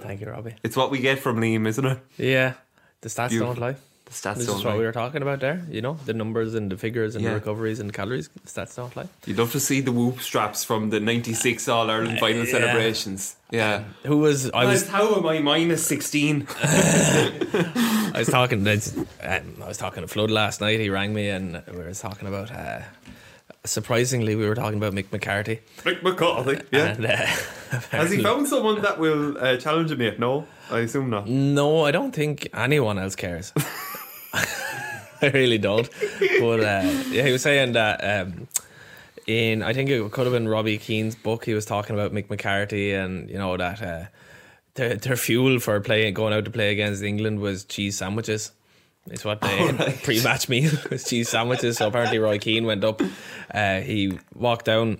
Thank 0.02 0.20
you, 0.20 0.28
Robbie. 0.30 0.56
It's 0.64 0.76
what 0.76 0.92
we 0.92 1.00
get 1.00 1.18
from 1.20 1.38
Liam, 1.38 1.66
isn't 1.66 1.86
it? 1.86 2.00
Yeah, 2.18 2.56
the 3.00 3.08
stats 3.08 3.30
Beautiful. 3.30 3.54
don't 3.54 3.62
lie. 3.62 3.76
The 4.04 4.12
stats 4.12 4.36
This 4.36 4.48
don't 4.48 4.58
is 4.60 4.66
what 4.66 4.74
lie. 4.74 4.80
we 4.80 4.84
were 4.86 4.92
talking 4.92 5.22
about 5.22 5.40
there. 5.40 5.66
You 5.72 5.82
know, 5.82 5.98
the 6.06 6.14
numbers 6.14 6.56
and 6.56 6.70
the 6.70 6.78
figures 6.78 7.16
and 7.16 7.24
Yeah. 7.24 7.30
the 7.30 7.36
recoveries 7.38 7.80
and 7.80 7.94
calories. 7.94 8.28
The 8.28 8.42
stats 8.42 8.76
don't 8.76 8.94
lie. 8.98 9.08
You'd 9.26 9.38
love 9.38 9.54
to 9.54 9.62
see 9.62 9.80
the 9.80 9.94
whoop 9.94 10.20
straps 10.20 10.66
from 10.66 10.90
the 10.90 11.00
'96 11.00 11.68
All 11.70 11.90
Ireland 11.90 12.20
final 12.20 12.44
yeah. 12.46 12.52
celebrations. 12.52 13.38
Yeah. 13.50 13.86
Who 14.04 14.18
was 14.18 14.52
I 14.52 14.66
was 14.66 14.90
how 14.90 15.16
am 15.16 15.26
I 15.26 15.40
minus 15.40 15.86
16? 15.88 16.48
I 16.64 18.12
was 18.18 18.28
talking 18.28 18.66
that's, 18.66 18.96
um, 18.98 19.06
I 19.64 19.68
was 19.70 19.78
talking 19.78 20.02
to 20.04 20.08
Flood 20.08 20.32
last 20.32 20.60
night. 20.60 20.82
He 20.82 20.90
rang 20.90 21.14
me 21.14 21.30
and 21.30 21.64
we 21.72 21.78
were 21.78 21.94
talking 21.94 22.28
about. 22.28 22.52
Uh, 22.52 22.82
surprisingly, 23.66 24.36
we 24.36 24.48
were 24.48 24.56
talking 24.56 24.78
about 24.78 24.94
Mick 24.94 25.12
McCarthy. 25.12 25.60
Mick 25.80 26.02
McCarthy. 26.02 26.62
Yeah. 26.72 26.86
And, 26.86 27.06
uh, 27.06 27.16
Has 27.92 28.12
he 28.12 28.24
found 28.24 28.48
someone 28.48 28.82
that 28.82 29.00
will 29.00 29.38
uh, 29.38 29.58
challenge 29.58 29.92
him 29.92 30.02
yet? 30.02 30.20
No, 30.20 30.48
I 30.72 30.80
assume 30.80 31.10
not. 31.10 31.28
No, 31.28 31.84
I 31.86 31.92
don't 31.92 32.14
think 32.14 32.48
anyone 32.54 32.98
else 32.98 33.16
cares. 33.16 33.52
I 34.34 35.28
really 35.34 35.58
don't. 35.58 35.90
But 36.40 36.60
uh, 36.60 37.04
yeah, 37.10 37.26
he 37.26 37.32
was 37.32 37.42
saying 37.42 37.74
that 37.74 38.04
um, 38.04 38.48
in 39.28 39.64
I 39.64 39.74
think 39.74 39.90
it 39.90 40.12
could 40.12 40.26
have 40.26 40.34
been 40.34 40.48
Robbie 40.48 40.78
Keane's 40.78 41.16
book. 41.16 41.46
He 41.46 41.54
was 41.54 41.66
talking 41.66 41.96
about 41.96 42.14
Mick 42.14 42.30
McCarthy 42.30 42.94
and 42.94 43.30
you 43.30 43.38
know 43.38 43.58
that 43.58 43.82
uh, 43.82 44.06
their 44.76 44.96
their 44.96 45.16
fuel 45.16 45.60
for 45.60 45.80
playing 45.80 46.14
going 46.14 46.34
out 46.34 46.46
to 46.46 46.52
play 46.52 46.72
against 46.72 47.02
England 47.02 47.40
was 47.40 47.64
cheese 47.66 47.98
sandwiches. 47.98 48.52
It's 49.12 49.24
what 49.26 49.42
they 49.42 49.72
right. 49.72 50.00
pre-match 50.04 50.50
meal 50.50 50.72
was 50.90 51.04
cheese 51.10 51.30
sandwiches. 51.30 51.78
So 51.78 51.88
apparently 51.88 52.20
Roy 52.20 52.40
Keane 52.40 52.66
went 52.66 52.84
up. 52.84 53.02
Uh, 53.54 53.82
he 53.82 54.18
walked 54.34 54.66
down 54.66 54.98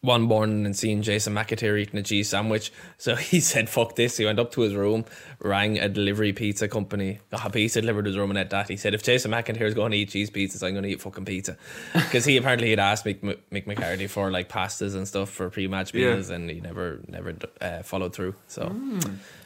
one 0.00 0.20
morning 0.20 0.66
and 0.66 0.76
seen 0.76 1.02
Jason 1.02 1.32
McAteer 1.34 1.80
eating 1.80 1.98
a 1.98 2.02
cheese 2.02 2.28
sandwich. 2.28 2.70
So 2.98 3.14
he 3.14 3.40
said, 3.40 3.70
fuck 3.70 3.96
this. 3.96 4.18
He 4.18 4.26
went 4.26 4.38
up 4.38 4.50
to 4.52 4.60
his 4.60 4.74
room, 4.74 5.06
rang 5.38 5.78
a 5.78 5.88
delivery 5.88 6.34
pizza 6.34 6.68
company, 6.68 7.20
got 7.30 7.46
a 7.46 7.50
pizza 7.50 7.80
delivered 7.80 8.02
to 8.04 8.08
his 8.10 8.18
room 8.18 8.28
and 8.30 8.38
at 8.38 8.50
that. 8.50 8.68
He 8.68 8.76
said, 8.76 8.92
if 8.92 9.02
Jason 9.02 9.30
McAteer 9.30 9.62
is 9.62 9.72
going 9.72 9.92
to 9.92 9.96
eat 9.96 10.10
cheese 10.10 10.28
pizzas, 10.30 10.62
I'm 10.62 10.72
going 10.74 10.82
to 10.82 10.90
eat 10.90 11.00
fucking 11.00 11.24
pizza. 11.24 11.56
Because 11.94 12.26
he 12.26 12.36
apparently 12.36 12.68
had 12.68 12.80
asked 12.80 13.06
Mick, 13.06 13.20
Mick 13.50 13.66
McCarthy 13.66 14.06
for 14.06 14.30
like 14.30 14.50
pastas 14.50 14.94
and 14.94 15.08
stuff 15.08 15.30
for 15.30 15.48
pre-match 15.48 15.94
Yeah. 15.94 16.10
meals 16.16 16.28
and 16.28 16.50
he 16.50 16.60
never 16.60 17.00
never 17.08 17.34
uh, 17.62 17.82
followed 17.82 18.12
through. 18.14 18.34
So 18.46 18.74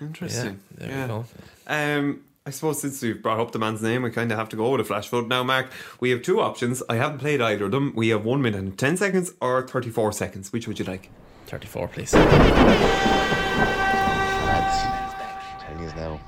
Interesting. 0.00 0.58
Yeah, 0.80 0.86
there 0.88 1.02
we 1.02 1.08
go. 1.08 1.24
Um, 1.68 2.20
I 2.48 2.50
suppose 2.50 2.80
since 2.80 3.02
we've 3.02 3.22
brought 3.22 3.38
up 3.38 3.52
the 3.52 3.58
man's 3.58 3.82
name, 3.82 4.00
we 4.00 4.10
kind 4.10 4.32
of 4.32 4.38
have 4.38 4.48
to 4.48 4.56
go 4.56 4.70
with 4.70 4.80
a 4.80 4.84
flash 4.84 5.06
vote. 5.10 5.28
Now, 5.28 5.42
Mark, 5.42 5.70
we 6.00 6.08
have 6.08 6.22
two 6.22 6.40
options. 6.40 6.82
I 6.88 6.96
haven't 6.96 7.18
played 7.18 7.42
either 7.42 7.66
of 7.66 7.72
them. 7.72 7.92
We 7.94 8.08
have 8.08 8.24
one 8.24 8.40
minute 8.40 8.58
and 8.58 8.78
10 8.78 8.96
seconds 8.96 9.32
or 9.42 9.68
34 9.68 10.12
seconds. 10.12 10.50
Which 10.50 10.66
would 10.66 10.78
you 10.78 10.86
like? 10.86 11.10
34, 11.44 11.88
please. 11.88 12.14
lads, 12.14 12.32
telling 15.62 15.82
you 15.82 15.88
now, 15.88 16.18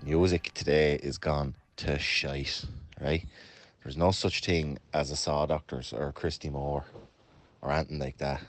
music 0.00 0.52
today 0.54 1.00
is 1.02 1.18
gone 1.18 1.56
to 1.78 1.98
shite, 1.98 2.64
right? 3.00 3.26
There's 3.82 3.96
no 3.96 4.12
such 4.12 4.44
thing 4.44 4.78
as 4.94 5.10
a 5.10 5.16
Saw 5.16 5.46
Doctors 5.46 5.92
or 5.92 6.06
a 6.06 6.12
Christy 6.12 6.50
Moore 6.50 6.84
or 7.62 7.72
anything 7.72 7.98
like 7.98 8.18
that. 8.18 8.42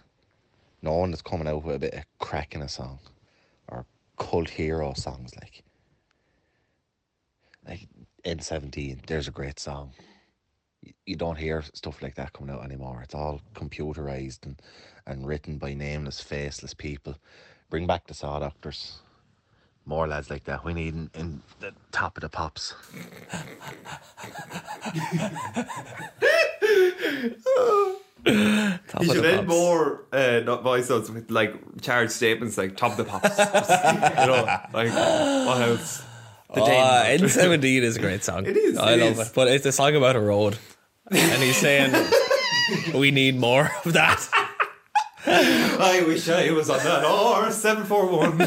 No 0.84 0.94
one 0.94 1.10
that's 1.10 1.24
coming 1.24 1.48
out 1.48 1.64
with 1.64 1.76
a 1.76 1.80
bit 1.80 1.96
of 1.96 2.04
crack 2.20 2.54
in 2.54 2.62
a 2.62 2.70
song 2.70 3.00
or 3.68 3.88
cult 4.20 4.52
hero 4.52 4.94
songs 4.94 5.32
like 5.42 5.64
like 7.68 7.88
N17. 8.26 9.06
There's 9.08 9.28
a 9.28 9.32
great 9.32 9.60
song. 9.60 9.92
You 11.06 11.16
don't 11.18 11.38
hear 11.38 11.64
stuff 11.74 12.02
like 12.02 12.16
that 12.16 12.32
coming 12.34 12.54
out 12.56 12.64
anymore. 12.66 13.02
It's 13.04 13.14
all 13.16 13.42
computerized 13.56 14.46
and, 14.46 14.62
and 15.08 15.26
written 15.28 15.58
by 15.58 15.74
nameless, 15.74 16.22
faceless 16.22 16.74
people. 16.74 17.16
Bring 17.70 17.86
back 17.88 18.08
the 18.08 18.14
Saw 18.16 18.40
Doctors 18.40 19.00
More 19.86 20.08
lads 20.08 20.30
like 20.32 20.46
that. 20.46 20.66
We 20.66 20.74
need 20.74 20.96
in, 20.96 21.10
in 21.16 21.42
the 21.60 21.74
top 21.92 22.18
of 22.18 22.22
the 22.22 22.30
pops. 22.30 22.74
Top 28.88 29.02
You 29.02 29.10
should 29.10 29.24
the 29.24 29.26
end 29.26 29.48
pops. 29.48 29.50
more 29.50 30.06
uh, 30.14 30.42
not 30.46 30.64
voice 30.64 30.90
notes 30.90 31.10
with 31.10 31.30
like 31.32 31.56
charged 31.82 32.12
statements 32.14 32.58
like 32.58 32.78
top 32.78 32.92
of 32.92 32.98
the 32.98 33.04
pops. 33.06 33.38
you 34.20 34.26
know, 34.28 34.44
like 34.74 34.90
what 34.94 35.62
else? 35.62 36.04
The 36.54 36.62
Oh, 36.62 36.66
Den. 36.66 37.20
N17 37.20 37.82
is 37.82 37.98
a 37.98 38.00
great 38.00 38.24
song. 38.24 38.46
It 38.48 38.58
is, 38.58 38.78
I 38.78 38.94
it 38.94 39.00
love 39.00 39.20
is. 39.20 39.28
it. 39.28 39.32
But 39.36 39.48
it's 39.50 39.66
a 39.66 39.72
song 39.72 39.96
about 39.96 40.16
a 40.16 40.20
road. 40.20 40.58
And 41.12 41.44
he's 41.44 41.58
saying, 41.58 41.94
we 42.94 43.12
need 43.12 43.40
more 43.40 43.70
of 43.86 43.94
that. 43.94 44.28
I 45.26 46.04
wish 46.06 46.28
I 46.30 46.52
was 46.52 46.70
on 46.70 46.78
that 46.80 47.04
R 47.06 47.50
seven 47.52 47.86
four 47.86 48.06
one. 48.08 48.42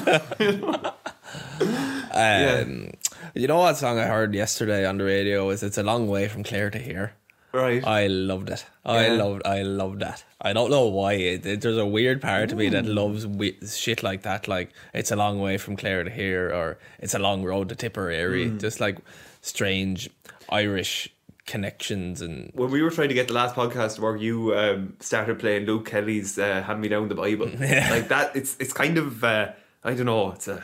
Um, 2.12 2.90
You 3.34 3.46
know 3.48 3.58
what 3.58 3.76
song 3.76 3.98
I 3.98 4.06
heard 4.06 4.34
yesterday 4.34 4.86
on 4.86 4.98
the 4.98 5.04
radio 5.04 5.50
is 5.50 5.62
It's 5.62 5.76
a 5.78 5.82
Long 5.82 6.08
Way 6.08 6.28
from 6.28 6.42
Clare 6.44 6.70
to 6.70 6.78
Here. 6.78 7.12
Right. 7.56 7.84
I 7.86 8.06
loved 8.06 8.50
it. 8.50 8.66
I 8.84 9.06
Yeah. 9.06 9.12
loved. 9.14 9.42
I 9.46 9.62
loved 9.62 10.00
that. 10.00 10.24
I 10.40 10.52
don't 10.52 10.70
know 10.70 10.86
why. 10.86 11.14
It, 11.14 11.46
it- 11.46 11.60
there's 11.62 11.78
a 11.78 11.86
weird 11.86 12.20
part 12.20 12.52
of 12.52 12.58
me 12.58 12.68
that 12.68 12.84
loves 12.86 13.26
we- 13.26 13.56
shit 13.66 14.02
like 14.02 14.22
that. 14.22 14.46
Like 14.48 14.70
it's 14.94 15.10
a 15.10 15.16
long 15.16 15.40
way 15.40 15.56
from 15.58 15.76
Clare 15.76 16.04
to 16.04 16.10
here, 16.10 16.50
or 16.52 16.78
it's 16.98 17.14
a 17.14 17.18
long 17.18 17.42
road 17.44 17.68
to 17.70 17.74
Tipperary. 17.74 18.46
Mm. 18.50 18.60
Just 18.60 18.80
like 18.80 18.98
strange 19.40 20.10
Irish 20.50 21.08
connections 21.46 22.20
and 22.22 22.50
when 22.54 22.70
we 22.72 22.82
were 22.82 22.90
trying 22.90 23.08
to 23.08 23.14
get 23.14 23.28
the 23.28 23.34
last 23.34 23.54
podcast 23.54 23.94
to 23.94 24.00
work, 24.02 24.20
you 24.20 24.52
um, 24.56 24.94
started 24.98 25.38
playing 25.38 25.64
Luke 25.64 25.86
Kelly's 25.86 26.38
uh, 26.38 26.62
"Hand 26.62 26.80
Me 26.80 26.88
Down 26.88 27.08
the 27.08 27.14
Bible." 27.14 27.48
Yeah. 27.60 27.88
Like 27.90 28.08
that. 28.08 28.34
It's 28.36 28.56
it's 28.58 28.72
kind 28.72 28.98
of 28.98 29.22
uh, 29.24 29.52
I 29.84 29.94
don't 29.94 30.06
know. 30.06 30.32
It's 30.32 30.48
a 30.48 30.62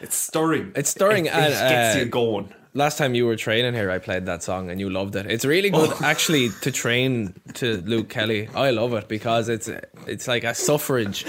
it's 0.00 0.14
stirring. 0.16 0.70
It's 0.76 0.90
stirring 0.90 1.26
It, 1.26 1.30
it 1.30 1.34
and, 1.34 1.52
gets 1.52 1.96
uh, 1.96 1.98
you 1.98 2.04
going. 2.06 2.54
Last 2.74 2.98
time 2.98 3.14
you 3.14 3.26
were 3.26 3.36
training 3.36 3.74
here, 3.74 3.90
I 3.90 3.98
played 3.98 4.26
that 4.26 4.42
song 4.42 4.70
and 4.70 4.80
you 4.80 4.90
loved 4.90 5.16
it. 5.16 5.26
It's 5.26 5.44
really 5.44 5.70
good 5.70 5.90
Oh. 5.92 6.00
actually 6.04 6.50
to 6.62 6.70
train 6.70 7.34
to 7.54 7.78
Luke 7.82 8.08
Kelly. 8.08 8.48
I 8.54 8.70
love 8.70 8.92
it 8.94 9.08
because 9.08 9.48
it's 9.48 9.68
it's 10.06 10.26
like 10.28 10.44
a 10.44 10.54
suffrage, 10.54 11.24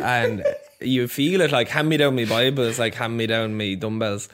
and 0.00 0.44
you 0.80 1.08
feel 1.08 1.40
it 1.40 1.52
like 1.52 1.68
hand 1.68 1.88
me 1.88 1.96
down 1.96 2.14
me 2.14 2.24
Bible. 2.24 2.64
It's 2.64 2.78
like 2.78 2.94
hand 2.94 3.16
me 3.16 3.26
down 3.26 3.56
me 3.56 3.76
dumbbells. 3.76 4.28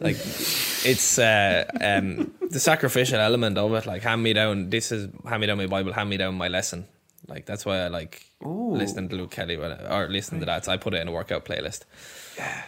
Like 0.00 0.16
it's 0.16 1.18
uh, 1.18 1.64
um, 1.80 2.32
the 2.50 2.58
sacrificial 2.58 3.20
element 3.20 3.56
of 3.58 3.72
it. 3.74 3.86
Like 3.86 4.02
hand 4.02 4.22
me 4.22 4.32
down. 4.32 4.70
This 4.70 4.90
is 4.90 5.08
hand 5.28 5.40
me 5.40 5.46
down 5.46 5.58
my 5.58 5.66
Bible. 5.66 5.92
Hand 5.92 6.10
me 6.10 6.16
down 6.16 6.34
my 6.34 6.48
lesson. 6.48 6.86
Like 7.28 7.46
that's 7.46 7.64
why 7.64 7.82
I 7.84 7.88
like 7.88 8.26
listening 8.40 9.08
to 9.10 9.16
Luke 9.16 9.30
Kelly 9.30 9.56
when 9.56 9.70
I, 9.70 9.96
or 9.96 10.08
listening 10.08 10.40
to 10.40 10.46
that. 10.46 10.64
So 10.64 10.72
I 10.72 10.76
put 10.76 10.92
it 10.94 11.00
in 11.00 11.06
a 11.08 11.12
workout 11.12 11.44
playlist. 11.44 11.82
Yeah. 12.36 12.62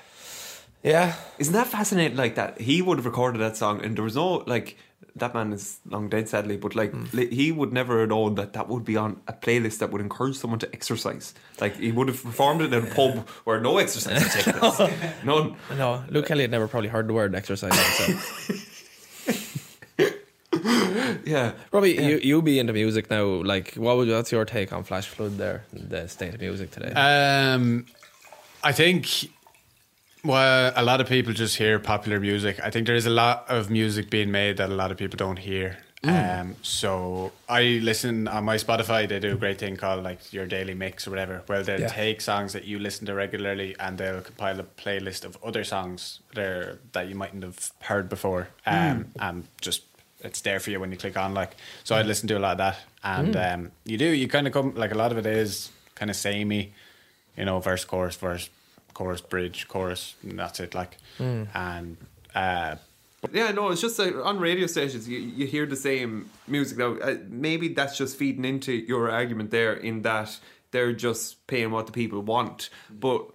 Yeah. 0.84 1.14
Isn't 1.38 1.54
that 1.54 1.66
fascinating? 1.66 2.16
Like 2.16 2.34
that, 2.36 2.60
he 2.60 2.82
would 2.82 2.98
have 2.98 3.06
recorded 3.06 3.40
that 3.40 3.56
song, 3.56 3.82
and 3.84 3.96
there 3.96 4.04
was 4.04 4.14
no 4.16 4.44
like 4.46 4.76
that 5.16 5.32
man 5.32 5.52
is 5.52 5.78
long 5.88 6.08
dead, 6.08 6.28
sadly. 6.28 6.56
But 6.58 6.74
like 6.74 6.92
li- 7.12 7.34
he 7.34 7.50
would 7.52 7.72
never 7.72 8.00
have 8.00 8.10
known 8.10 8.34
that 8.34 8.52
that 8.52 8.68
would 8.68 8.84
be 8.84 8.96
on 8.96 9.20
a 9.26 9.32
playlist 9.32 9.78
that 9.78 9.90
would 9.90 10.02
encourage 10.02 10.36
someone 10.36 10.58
to 10.60 10.68
exercise. 10.74 11.32
Like 11.60 11.76
he 11.76 11.90
would 11.90 12.08
have 12.08 12.22
performed 12.22 12.60
it 12.62 12.72
in 12.72 12.86
a 12.86 12.94
pub 12.94 13.26
where 13.44 13.60
no 13.60 13.78
exercise 13.78 14.22
would 14.22 14.32
take 14.44 14.56
place. 14.56 14.78
None. 15.24 15.56
No, 15.78 16.04
Luke 16.10 16.26
Kelly 16.26 16.42
had 16.42 16.50
never 16.50 16.68
probably 16.68 16.90
heard 16.90 17.08
the 17.08 17.14
word 17.14 17.34
exercise. 17.34 17.74
So. 17.74 18.54
Yeah. 21.26 21.52
Robbie, 21.72 21.92
you 21.92 22.18
you 22.22 22.42
be 22.42 22.58
into 22.58 22.72
music 22.72 23.10
now. 23.10 23.24
Like, 23.24 23.74
what 23.74 23.96
would 23.96 24.08
what's 24.08 24.30
your 24.30 24.44
take 24.44 24.72
on 24.72 24.84
Flash 24.84 25.08
Flood? 25.08 25.38
There, 25.38 25.64
the 25.72 26.06
state 26.08 26.34
of 26.34 26.40
music 26.40 26.70
today. 26.70 26.92
Um, 26.92 27.86
I 28.62 28.72
think 28.72 29.30
well, 30.24 30.72
a 30.74 30.82
lot 30.82 31.00
of 31.00 31.08
people 31.08 31.32
just 31.32 31.56
hear 31.56 31.78
popular 31.78 32.18
music. 32.20 32.58
I 32.62 32.70
think 32.70 32.86
there 32.86 32.96
is 32.96 33.06
a 33.06 33.10
lot 33.10 33.44
of 33.48 33.70
music 33.70 34.10
being 34.10 34.30
made 34.30 34.56
that 34.56 34.70
a 34.70 34.74
lot 34.74 34.90
of 34.90 34.96
people 34.96 35.16
don't 35.16 35.38
hear. 35.38 35.78
Um, 36.02 36.56
so 36.60 37.32
I 37.48 37.80
listen 37.82 38.28
on 38.28 38.44
my 38.44 38.56
Spotify. 38.56 39.08
They 39.08 39.18
do 39.20 39.32
a 39.32 39.36
great 39.36 39.58
thing 39.58 39.76
called 39.76 40.04
like 40.04 40.32
your 40.34 40.44
daily 40.46 40.74
mix 40.74 41.06
or 41.06 41.10
whatever. 41.10 41.42
Where 41.46 41.62
they'll 41.62 41.80
Yeah. 41.80 41.88
take 41.88 42.20
songs 42.20 42.52
that 42.52 42.64
you 42.64 42.78
listen 42.78 43.06
to 43.06 43.14
regularly 43.14 43.74
and 43.80 43.96
they'll 43.96 44.20
compile 44.20 44.60
a 44.60 44.64
playlist 44.64 45.24
of 45.24 45.38
other 45.42 45.64
songs 45.64 46.20
there 46.34 46.78
that 46.92 47.08
you 47.08 47.14
mightn't 47.14 47.42
have 47.42 47.70
heard 47.80 48.10
before. 48.10 48.48
Um, 48.66 49.06
and 49.18 49.44
just 49.62 49.82
it's 50.20 50.42
there 50.42 50.60
for 50.60 50.70
you 50.70 50.78
when 50.80 50.90
you 50.90 50.98
click 50.98 51.16
on. 51.16 51.32
Like 51.32 51.56
so, 51.84 51.96
I 51.96 52.02
listen 52.02 52.28
to 52.28 52.36
a 52.36 52.38
lot 52.38 52.52
of 52.52 52.58
that, 52.58 52.78
and 53.02 53.34
um, 53.36 53.72
you 53.86 53.96
do 53.96 54.06
you 54.06 54.28
kind 54.28 54.46
of 54.46 54.52
come 54.52 54.74
like 54.74 54.92
a 54.92 54.96
lot 54.98 55.10
of 55.10 55.16
it 55.18 55.24
is 55.26 55.70
kind 55.94 56.10
of 56.10 56.16
samey 56.16 56.72
you 57.36 57.44
know, 57.46 57.58
verse, 57.60 57.84
chorus, 57.84 58.14
verse, 58.16 58.48
chorus, 58.94 59.20
bridge, 59.20 59.68
chorus, 59.68 60.14
and 60.22 60.38
that's 60.38 60.60
it. 60.60 60.74
Like, 60.74 60.96
and 61.54 61.96
uh, 62.34 62.76
Yeah, 63.32 63.50
no, 63.52 63.70
it's 63.70 63.80
just 63.80 63.98
like 63.98 64.14
on 64.14 64.38
radio 64.38 64.66
stations, 64.66 65.08
you, 65.08 65.18
you 65.18 65.46
hear 65.46 65.66
the 65.66 65.76
same 65.76 66.30
music. 66.46 66.78
Now, 66.78 66.96
uh, 66.96 67.16
maybe 67.28 67.68
that's 67.68 67.96
just 67.96 68.16
feeding 68.16 68.44
into 68.44 68.72
your 68.72 69.10
argument 69.10 69.50
there 69.50 69.72
in 69.74 70.02
that 70.02 70.38
they're 70.70 70.92
just 70.92 71.46
paying 71.46 71.70
what 71.70 71.86
the 71.86 71.92
people 71.92 72.20
want. 72.22 72.68
But, 72.90 73.30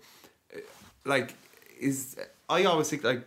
uh, 0.56 0.60
like, 1.06 1.36
is 1.80 2.17
I 2.50 2.65
always 2.65 2.89
think, 2.89 3.04
like, 3.04 3.26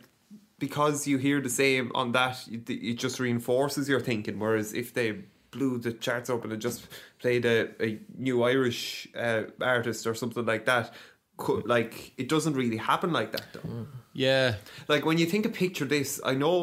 because 0.59 1.07
you 1.07 1.19
hear 1.19 1.41
the 1.41 1.51
same 1.51 1.91
on 1.95 2.13
that, 2.13 2.47
it, 2.51 2.69
it 2.71 2.95
just 2.95 3.19
reinforces 3.19 3.89
your 3.89 4.01
thinking. 4.01 4.39
Whereas 4.39 4.75
if 4.75 4.95
they 4.95 5.17
blew 5.51 5.79
the 5.79 5.93
charts 5.93 6.31
open 6.31 6.53
and 6.53 6.63
just 6.63 6.87
played 7.19 7.45
a, 7.45 7.71
a 7.83 7.99
new 8.17 8.43
Irish 8.43 9.09
uh, 9.17 9.45
artist 9.61 10.07
or 10.07 10.15
something 10.15 10.45
like 10.45 10.65
that, 10.67 10.95
could, 11.45 11.65
like, 11.77 11.95
it 12.23 12.29
doesn't 12.35 12.55
really 12.63 12.81
happen 12.91 13.11
like 13.21 13.31
that, 13.37 13.47
though 13.53 13.69
mm. 13.69 13.87
yeah, 14.25 14.49
like 14.93 15.03
when 15.09 15.17
you 15.21 15.27
think 15.33 15.45
of 15.49 15.53
picture 15.65 15.87
this 15.97 16.11
i 16.33 16.35
know 16.43 16.57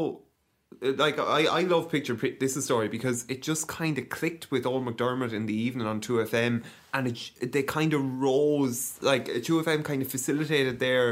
uh, 0.86 0.94
like 1.06 1.18
i 1.38 1.42
i 1.60 1.62
love 1.74 1.86
picture 1.96 2.16
this 2.44 2.54
is 2.58 2.64
story 2.70 2.88
because 2.98 3.18
it 3.34 3.40
just 3.52 3.64
kind 3.80 3.96
of 4.02 4.06
clicked 4.18 4.46
with 4.54 4.64
old 4.72 4.84
mcdermott 4.88 5.34
in 5.40 5.44
the 5.52 5.58
evening 5.66 5.86
on 5.92 5.98
2fm 6.08 6.54
and 6.96 7.04
it 7.08 7.52
they 7.56 7.64
kind 7.78 7.92
of 7.98 8.02
rose 8.28 8.80
like 9.12 9.26
2fm 9.48 9.80
kind 9.90 10.02
of 10.06 10.08
facilitated 10.18 10.76
their 10.86 11.04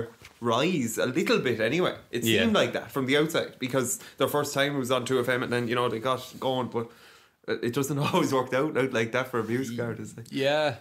rise 0.42 0.94
a 0.98 1.08
little 1.20 1.40
bit 1.48 1.60
anyway 1.72 1.96
it 2.12 2.22
Yeah. 2.24 2.42
seemed 2.42 2.56
like 2.62 2.72
that 2.78 2.88
from 2.96 3.06
the 3.10 3.16
outside 3.22 3.52
because 3.66 3.90
their 4.20 4.32
first 4.36 4.52
time 4.54 4.78
was 4.78 4.92
on 4.96 5.06
2fm 5.06 5.42
and 5.46 5.52
then 5.56 5.68
you 5.70 5.76
know 5.80 5.88
they 5.90 6.00
got 6.12 6.22
going 6.40 6.68
but 6.78 6.86
uh, 7.50 7.56
it 7.68 7.74
doesn't 7.74 8.00
always 8.08 8.32
work 8.40 8.54
out, 8.54 8.78
out 8.82 8.92
like 9.00 9.12
that 9.16 9.26
for 9.32 9.40
a 9.40 9.44
music 9.54 9.78
artist 9.90 10.12
like. 10.18 10.28
yeah. 10.32 10.76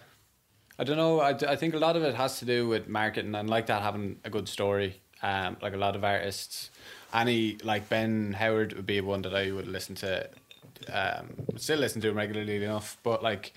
I 0.78 0.84
don't 0.84 0.96
know. 0.96 1.20
I, 1.20 1.30
I 1.30 1.56
think 1.56 1.74
a 1.74 1.78
lot 1.78 1.96
of 1.96 2.02
it 2.02 2.14
has 2.14 2.38
to 2.40 2.44
do 2.44 2.68
with 2.68 2.88
marketing 2.88 3.34
and 3.34 3.48
like 3.48 3.66
that 3.66 3.82
having 3.82 4.18
a 4.24 4.30
good 4.30 4.48
story. 4.48 5.00
Um, 5.22 5.56
like 5.62 5.72
a 5.72 5.78
lot 5.78 5.96
of 5.96 6.04
artists, 6.04 6.70
any 7.14 7.56
like 7.64 7.88
Ben 7.88 8.34
Howard 8.34 8.74
would 8.74 8.86
be 8.86 9.00
one 9.00 9.22
that 9.22 9.34
I 9.34 9.50
would 9.50 9.66
listen 9.66 9.94
to. 9.96 10.28
Um, 10.92 11.46
still 11.56 11.78
listen 11.78 12.02
to 12.02 12.10
him 12.10 12.16
regularly 12.16 12.62
enough, 12.62 12.98
but 13.02 13.22
like 13.22 13.54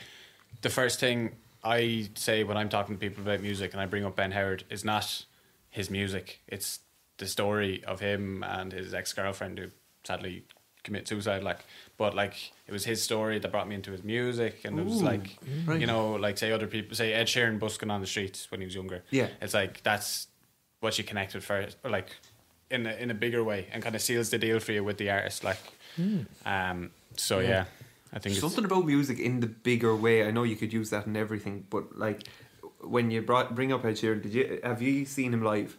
the 0.62 0.70
first 0.70 1.00
thing 1.00 1.36
I 1.64 2.10
say 2.16 2.44
when 2.44 2.56
I'm 2.56 2.70
talking 2.70 2.96
to 2.96 3.00
people 3.00 3.24
about 3.24 3.42
music 3.42 3.74
and 3.74 3.82
I 3.82 3.86
bring 3.86 4.06
up 4.06 4.16
Ben 4.16 4.32
Howard 4.32 4.64
is 4.70 4.86
not 4.86 5.26
his 5.70 5.90
music. 5.90 6.40
It's 6.48 6.80
the 7.18 7.28
story 7.28 7.84
of 7.84 8.00
him 8.00 8.44
and 8.44 8.72
his 8.72 8.94
ex 8.94 9.12
girlfriend 9.12 9.60
who 9.60 9.68
sadly 10.06 10.46
commit 10.84 11.08
suicide. 11.08 11.44
Like, 11.44 11.60
but 12.00 12.16
like 12.16 12.54
it 12.66 12.72
was 12.72 12.86
his 12.86 13.04
story 13.04 13.40
that 13.40 13.52
brought 13.52 13.68
me 13.68 13.76
into 13.76 13.92
his 13.92 14.04
music, 14.04 14.62
and 14.64 14.80
it 14.80 14.86
was 14.86 15.04
like 15.04 15.38
you 15.68 15.86
know, 15.86 16.14
like 16.14 16.38
say 16.38 16.52
other 16.52 16.66
people 16.66 16.96
say 16.96 17.14
Ed 17.14 17.28
Sheeran 17.28 17.60
busking 17.60 17.92
on 17.92 18.00
the 18.00 18.08
streets 18.08 18.50
when 18.50 18.62
he 18.62 18.66
was 18.66 18.74
younger. 18.74 19.04
Yeah. 19.12 19.28
it's 19.42 19.54
like 19.54 19.84
that's 19.84 20.28
what 20.80 20.98
you 20.98 21.04
connect 21.04 21.36
with 21.36 21.44
first, 21.44 21.76
or 21.84 21.92
like 21.92 22.16
in 22.72 22.88
a, 22.88 22.94
in 22.94 23.12
a 23.12 23.14
bigger 23.14 23.44
way, 23.44 23.68
and 23.74 23.84
kind 23.84 23.96
of 23.96 24.02
seals 24.02 24.30
the 24.30 24.38
deal 24.38 24.60
for 24.62 24.72
you 24.72 24.82
with 24.82 24.98
the 24.98 25.10
artist. 25.12 25.44
Like, 25.44 25.60
um, 26.46 26.92
so 27.18 27.40
yeah, 27.40 27.66
I 28.14 28.20
think 28.20 28.32
it's, 28.32 28.42
something 28.42 28.64
about 28.64 28.86
music 28.86 29.20
in 29.20 29.42
the 29.42 29.48
bigger 29.48 29.94
way. 29.94 30.26
I 30.26 30.32
know 30.32 30.44
you 30.44 30.56
could 30.56 30.72
use 30.72 30.90
that 30.92 31.06
in 31.06 31.18
everything, 31.18 31.66
but 31.70 31.98
like 31.98 32.24
when 32.80 33.12
you 33.12 33.22
brought 33.22 33.56
bring 33.56 33.74
up 33.74 33.84
Ed 33.84 33.96
Sheeran, 33.96 34.22
did 34.22 34.34
you 34.34 34.62
have 34.64 34.82
you 34.82 35.06
seen 35.06 35.34
him 35.34 35.44
live? 35.44 35.78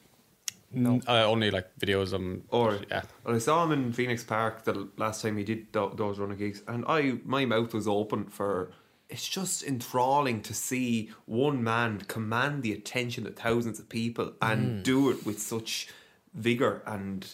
No. 0.72 1.00
uh, 1.06 1.24
only 1.26 1.50
like 1.50 1.78
videos. 1.78 2.12
Um, 2.12 2.42
Or 2.48 2.78
yeah, 2.90 3.02
well, 3.24 3.34
I 3.34 3.38
saw 3.38 3.64
him 3.64 3.72
in 3.72 3.92
Phoenix 3.92 4.24
Park 4.24 4.64
the 4.64 4.88
last 4.96 5.22
time 5.22 5.36
he 5.36 5.44
did 5.44 5.72
th- 5.72 5.92
those 5.94 6.18
running 6.18 6.38
gigs, 6.38 6.62
and 6.66 6.84
I 6.88 7.18
my 7.24 7.44
mouth 7.44 7.74
was 7.74 7.88
open 7.88 8.26
for. 8.26 8.72
It's 9.08 9.26
just 9.26 9.64
enthralling 9.64 10.40
to 10.42 10.54
see 10.54 11.10
one 11.26 11.64
man 11.64 11.98
command 12.06 12.62
the 12.62 12.72
attention 12.72 13.26
of 13.26 13.34
thousands 13.34 13.80
of 13.80 13.88
people 13.88 14.34
and 14.40 14.84
do 14.84 15.10
it 15.10 15.26
with 15.26 15.40
such 15.40 15.88
vigor 16.32 16.80
and 16.86 17.26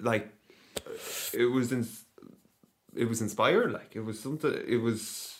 like 0.00 0.32
it 1.32 1.50
was 1.52 1.72
in, 1.72 1.86
it 2.94 3.06
was 3.06 3.20
inspiring. 3.20 3.72
Like 3.72 3.94
it 3.94 4.00
was 4.00 4.20
something. 4.20 4.52
It 4.66 4.78
was 4.78 5.34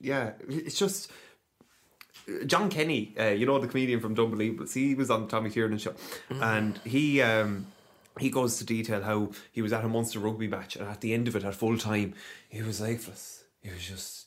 yeah. 0.00 0.32
It's 0.48 0.78
just 0.78 1.10
Jon 2.46 2.70
Kenny, 2.70 3.14
uh, 3.18 3.28
you 3.28 3.46
know 3.46 3.58
the 3.58 3.68
comedian 3.68 4.00
from 4.00 4.14
Unbelievables, 4.14 4.72
he 4.72 4.94
was 4.94 5.10
on 5.10 5.22
the 5.22 5.28
Tommy 5.28 5.50
Tiernan 5.50 5.78
show, 5.78 5.94
and 6.30 6.78
he 6.84 7.20
um, 7.22 7.66
he 8.18 8.30
goes 8.30 8.58
to 8.58 8.64
detail 8.64 9.02
how 9.02 9.30
he 9.52 9.62
was 9.62 9.72
at 9.72 9.84
a 9.84 9.88
Munster 9.88 10.18
rugby 10.18 10.48
match, 10.48 10.76
and 10.76 10.88
at 10.88 11.00
the 11.00 11.14
end 11.14 11.28
of 11.28 11.36
it, 11.36 11.44
at 11.44 11.54
full 11.54 11.78
time, 11.78 12.14
he 12.48 12.62
was 12.62 12.80
lifeless. 12.80 13.44
He 13.62 13.70
was 13.70 13.82
just 13.86 14.26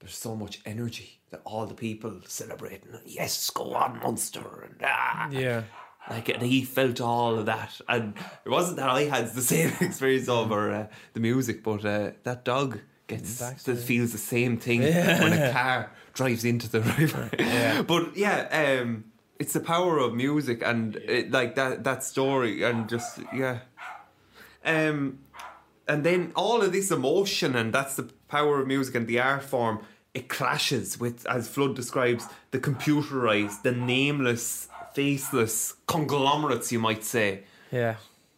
there's 0.00 0.14
so 0.14 0.36
much 0.36 0.60
energy 0.66 1.20
that 1.30 1.40
all 1.44 1.66
the 1.66 1.74
people 1.74 2.20
celebrating. 2.26 2.88
Yes, 3.06 3.50
go 3.50 3.74
on 3.74 4.00
Munster, 4.00 4.68
and 4.68 4.80
ah. 4.84 5.28
yeah, 5.30 5.62
Like 6.08 6.28
and 6.28 6.42
he 6.42 6.62
felt 6.62 7.00
all 7.00 7.38
of 7.38 7.46
that, 7.46 7.80
and 7.88 8.14
it 8.44 8.50
wasn't 8.50 8.76
that 8.78 8.90
I 8.90 9.02
had 9.02 9.32
the 9.32 9.42
same 9.54 9.72
experience 9.80 10.28
over 10.28 10.70
uh, 10.70 10.86
the 11.12 11.20
music, 11.20 11.62
but 11.62 11.84
uh, 11.84 12.10
that 12.24 12.44
dog 12.44 12.80
gets 13.06 13.38
that 13.38 13.78
feels 13.78 14.12
the 14.12 14.18
same 14.18 14.56
thing 14.56 14.80
when 14.80 15.32
a 15.32 15.52
car 15.52 15.90
drives 16.12 16.44
into 16.44 16.68
the 16.68 16.80
river. 16.98 17.30
But 17.86 18.16
yeah, 18.16 18.80
um, 18.80 19.04
it's 19.38 19.52
the 19.52 19.60
power 19.60 19.98
of 19.98 20.14
music 20.14 20.62
and 20.64 20.96
it, 20.96 21.30
like 21.30 21.54
that 21.56 21.84
that 21.84 22.04
story 22.04 22.62
and 22.62 22.88
just 22.88 23.20
yeah. 23.32 23.60
Um, 24.64 25.18
and 25.86 26.04
then 26.04 26.32
all 26.34 26.62
of 26.62 26.72
this 26.72 26.90
emotion 26.90 27.54
and 27.54 27.72
that's 27.72 27.96
the 27.96 28.04
power 28.28 28.60
of 28.60 28.66
music 28.66 28.94
and 28.94 29.06
the 29.06 29.20
art 29.20 29.42
form. 29.42 29.80
It 30.14 30.28
clashes 30.28 30.98
with, 31.00 31.26
as 31.26 31.48
Flood 31.48 31.74
describes, 31.74 32.28
the 32.52 32.60
computerized, 32.60 33.62
the 33.62 33.72
nameless, 33.72 34.68
faceless 34.94 35.74
conglomerates, 35.88 36.70
you 36.70 36.78
might 36.78 37.02
say. 37.02 37.42
Yeah. 37.72 37.96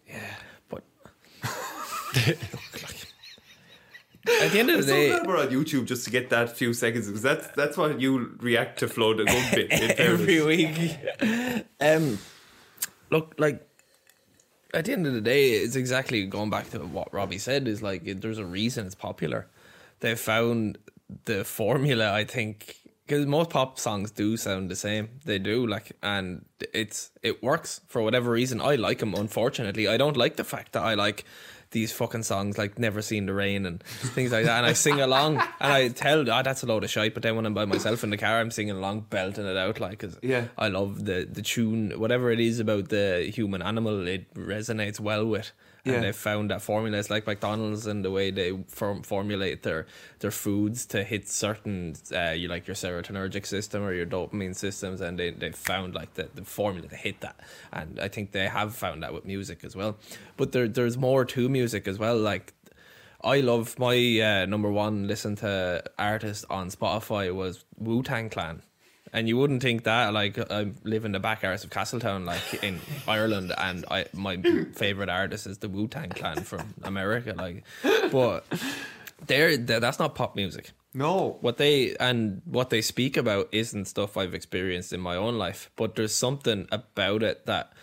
Yeah. 0.09 0.35
But 0.71 0.85
at 4.29 4.53
the 4.53 4.59
end 4.59 4.71
of 4.71 4.79
the 4.79 4.83
So 4.83 4.93
day, 4.93 5.09
glad 5.09 5.27
we're 5.27 5.39
on 5.39 5.49
YouTube 5.49 5.87
just 5.87 6.05
to 6.05 6.11
get 6.11 6.31
that 6.31 6.57
few 6.57 6.75
seconds 6.75 7.07
because 7.07 7.23
that's 7.23 7.47
that's 7.49 7.77
what 7.77 8.01
you 8.01 8.37
react 8.41 8.79
to 8.81 8.89
Flood 8.89 9.21
a 9.21 9.25
good 9.25 9.55
bit. 9.55 9.73
every 9.99 10.43
week. 10.43 10.97
um, 11.81 12.19
look, 13.11 13.35
like 13.39 13.67
at 14.75 14.85
the 14.85 14.93
end 14.93 15.07
of 15.07 15.15
the 15.15 15.21
day, 15.21 15.53
it's 15.53 15.77
exactly 15.77 16.27
going 16.27 16.51
back 16.51 16.71
to 16.71 16.79
what 16.81 17.13
Robbie 17.13 17.39
said. 17.39 17.69
Is 17.69 17.83
like 17.83 18.07
it, 18.07 18.21
there's 18.21 18.39
a 18.39 18.45
reason 18.45 18.87
it's 18.87 18.95
popular. 18.95 19.49
They 20.01 20.15
found 20.15 20.79
the 21.25 21.45
formula. 21.45 22.13
I 22.13 22.25
think 22.25 22.77
because 23.07 23.27
most 23.27 23.51
pop 23.51 23.79
songs 23.79 24.11
do 24.11 24.37
sound 24.37 24.71
the 24.71 24.77
same. 24.77 25.09
They 25.25 25.39
do 25.39 25.67
like, 25.67 25.93
and 26.03 26.45
it's 26.75 27.11
it 27.23 27.43
works 27.43 27.81
for 27.87 28.03
whatever 28.03 28.31
reason. 28.33 28.61
I 28.61 28.75
like 28.75 28.99
them. 28.99 29.15
Unfortunately, 29.15 29.87
I 29.89 29.97
don't 29.97 30.17
like 30.17 30.37
the 30.37 30.45
fact 30.45 30.73
that 30.73 30.83
I 30.83 30.95
like. 30.95 31.25
These 31.73 31.93
fucking 31.93 32.23
songs 32.23 32.57
like 32.59 32.79
"Never 32.79 33.03
Seen 33.03 33.27
the 33.27 33.35
Rain" 33.35 33.67
and 33.67 33.83
things 33.83 34.33
like 34.33 34.45
that, 34.45 34.59
and 34.59 34.67
I 34.67 34.73
sing 34.73 35.01
along, 35.01 35.37
and 35.61 35.73
I 35.73 35.89
tell, 35.89 36.29
"Ah, 36.31 36.43
that's 36.43 36.63
a 36.63 36.67
load 36.67 36.85
of 36.85 36.91
shite." 36.91 37.13
But 37.13 37.23
then 37.23 37.37
when 37.37 37.45
I'm 37.45 37.55
by 37.55 37.65
myself 37.65 38.05
in 38.05 38.11
the 38.11 38.17
car, 38.17 38.39
I'm 38.41 38.51
singing 38.51 38.77
along, 38.77 39.07
belting 39.11 39.47
it 39.47 39.57
out, 39.57 39.81
like, 39.81 39.99
cause 39.99 40.17
Yeah. 40.23 40.47
I 40.57 40.69
love 40.69 41.05
the 41.05 41.27
the 41.31 41.43
tune, 41.43 41.93
whatever 41.99 42.31
it 42.31 42.41
is 42.41 42.61
about 42.61 42.89
the 42.89 43.31
human 43.35 43.63
animal, 43.63 44.07
it 44.07 44.33
resonates 44.35 45.01
well 45.01 45.27
with. 45.27 45.53
And 45.87 45.95
Yeah. 45.95 46.01
they 46.01 46.13
found 46.13 46.51
that 46.51 46.63
formula. 46.63 47.03
Like 47.09 47.27
McDonald's 47.27 47.87
and 47.87 48.05
the 48.05 48.11
way 48.11 48.31
they 48.33 48.51
form, 48.67 49.03
formulate 49.03 49.63
their 49.63 49.87
their 50.19 50.33
foods 50.33 50.85
to 50.87 51.05
hit 51.05 51.29
certain, 51.29 51.95
uh, 52.13 52.31
you 52.31 52.49
like 52.49 52.67
your 52.67 52.75
serotonergic 52.75 53.47
system 53.47 53.83
or 53.85 53.93
your 53.93 54.07
dopamine 54.07 54.55
systems, 54.57 55.01
and 55.01 55.19
they, 55.19 55.31
they 55.31 55.53
found 55.53 55.95
like 55.95 56.15
the, 56.15 56.29
the 56.35 56.45
formula 56.45 56.89
to 56.89 56.97
hit 56.97 57.21
that. 57.21 57.39
And 57.73 58.01
I 58.01 58.09
think 58.09 58.33
they 58.33 58.49
have 58.49 58.75
found 58.75 59.03
that 59.05 59.15
with 59.15 59.25
music 59.25 59.65
as 59.65 59.77
well. 59.77 59.97
But 60.37 60.53
there 60.53 60.67
there's 60.69 60.99
more 60.99 61.25
to 61.25 61.49
music 61.49 61.87
as 61.87 61.99
well. 61.99 62.17
Like 62.19 62.53
I 63.23 63.41
love 63.41 63.79
my 63.79 63.97
uh, 64.21 64.47
number 64.47 64.71
one 64.71 65.07
listen 65.07 65.37
to 65.37 65.83
artist 65.99 66.45
on 66.51 66.71
Spotify 66.71 67.33
was 67.35 67.65
Wu 67.79 68.03
Tang 68.03 68.29
Clan. 68.29 68.63
And 69.13 69.29
you 69.29 69.37
wouldn't 69.37 69.63
think 69.63 69.85
that, 69.85 70.13
like 70.13 70.39
I 70.51 70.73
live 70.85 71.05
in 71.05 71.13
the 71.13 71.21
back 71.21 71.45
arse 71.45 71.65
of 71.65 71.71
Castletown, 71.71 72.25
like 72.27 72.63
in 72.63 72.81
Ireland, 73.07 73.53
and 73.57 73.85
I 73.91 74.07
my 74.13 74.37
favorite 74.75 75.09
artist 75.09 75.47
is 75.47 75.59
the 75.59 75.69
Wu 75.69 75.89
Tang 75.89 76.11
Clan 76.11 76.43
from 76.43 76.75
America, 76.83 77.35
like. 77.37 77.65
But 78.11 78.45
they're, 79.27 79.57
they're 79.57 79.81
that's 79.81 79.99
not 79.99 80.15
pop 80.15 80.37
music. 80.37 80.73
No, 80.97 81.37
What 81.43 81.59
they 81.59 81.95
and 81.97 82.41
what 82.47 82.71
they 82.71 82.81
speak 82.81 83.19
about 83.19 83.49
isn't 83.53 83.85
stuff 83.85 84.17
I've 84.17 84.33
experienced 84.33 84.95
in 84.95 85.01
my 85.01 85.15
own 85.15 85.37
life, 85.37 85.71
but 85.77 85.95
there's 85.95 86.15
something 86.15 86.67
about 86.73 87.23
it 87.23 87.45
that 87.45 87.75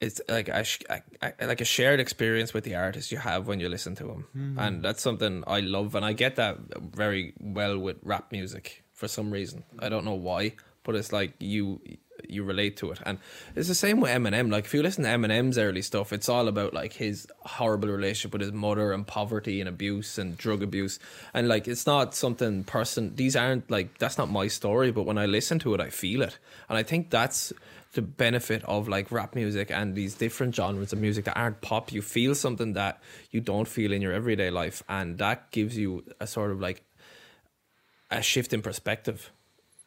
it's 0.00 0.20
like 0.28 0.48
a, 0.48 0.64
a, 0.88 1.32
a 1.40 1.46
like 1.48 1.60
a 1.60 1.64
shared 1.64 1.98
experience 1.98 2.54
with 2.54 2.62
the 2.62 2.76
artist 2.76 3.10
you 3.10 3.18
have 3.18 3.48
when 3.48 3.58
you 3.58 3.68
listen 3.68 3.96
to 3.96 4.04
them, 4.04 4.26
hmm. 4.32 4.58
and 4.58 4.84
that's 4.84 5.02
something 5.02 5.42
I 5.48 5.60
love, 5.60 5.96
and 5.96 6.04
I 6.04 6.12
get 6.12 6.36
that 6.36 6.58
very 6.80 7.34
well 7.40 7.76
with 7.76 7.96
rap 8.02 8.30
music 8.30 8.81
for 9.02 9.08
some 9.08 9.32
reason. 9.32 9.64
I 9.80 9.88
don't 9.88 10.04
know 10.04 10.14
why, 10.14 10.52
but 10.84 10.94
it's 10.94 11.12
like 11.12 11.32
you 11.40 11.80
you 12.28 12.44
relate 12.44 12.76
to 12.76 12.92
it, 12.92 13.00
and 13.04 13.18
it's 13.56 13.66
the 13.66 13.74
same 13.74 13.98
with 13.98 14.12
Eminem. 14.12 14.48
Like 14.48 14.64
if 14.64 14.74
you 14.74 14.80
listen 14.80 15.02
to 15.02 15.10
Eminem's 15.10 15.58
early 15.58 15.82
stuff, 15.82 16.12
it's 16.12 16.28
all 16.28 16.46
about 16.46 16.72
like 16.72 16.92
his 16.92 17.26
horrible 17.40 17.88
relationship 17.88 18.32
with 18.32 18.42
his 18.42 18.52
mother 18.52 18.92
and 18.92 19.04
poverty 19.04 19.58
and 19.58 19.68
abuse 19.68 20.18
and 20.18 20.38
drug 20.38 20.62
abuse, 20.62 21.00
and 21.34 21.48
like 21.48 21.66
it's 21.66 21.84
not 21.84 22.14
something 22.14 22.62
person. 22.62 23.16
These 23.16 23.34
aren't 23.34 23.68
like 23.72 23.98
that's 23.98 24.18
not 24.18 24.30
my 24.30 24.46
story, 24.46 24.92
but 24.92 25.02
when 25.02 25.18
I 25.18 25.26
listen 25.26 25.58
to 25.58 25.74
it, 25.74 25.80
I 25.80 25.90
feel 25.90 26.22
it, 26.22 26.38
and 26.68 26.78
I 26.78 26.84
think 26.84 27.10
that's 27.10 27.52
the 27.94 28.02
benefit 28.02 28.62
of 28.66 28.86
like 28.86 29.10
rap 29.10 29.34
music 29.34 29.72
and 29.72 29.96
these 29.96 30.14
different 30.14 30.54
genres 30.54 30.92
of 30.92 31.00
music 31.00 31.24
that 31.24 31.36
aren't 31.36 31.60
pop. 31.60 31.90
You 31.90 32.02
feel 32.02 32.36
something 32.36 32.74
that 32.74 33.02
you 33.32 33.40
don't 33.40 33.66
feel 33.66 33.92
in 33.92 34.00
your 34.00 34.12
everyday 34.12 34.50
life, 34.50 34.84
and 34.88 35.18
that 35.18 35.50
gives 35.50 35.76
you 35.76 36.04
a 36.20 36.28
sort 36.28 36.52
of 36.52 36.60
like 36.60 36.84
a 38.18 38.22
shift 38.22 38.52
in 38.52 38.62
perspective. 38.62 39.30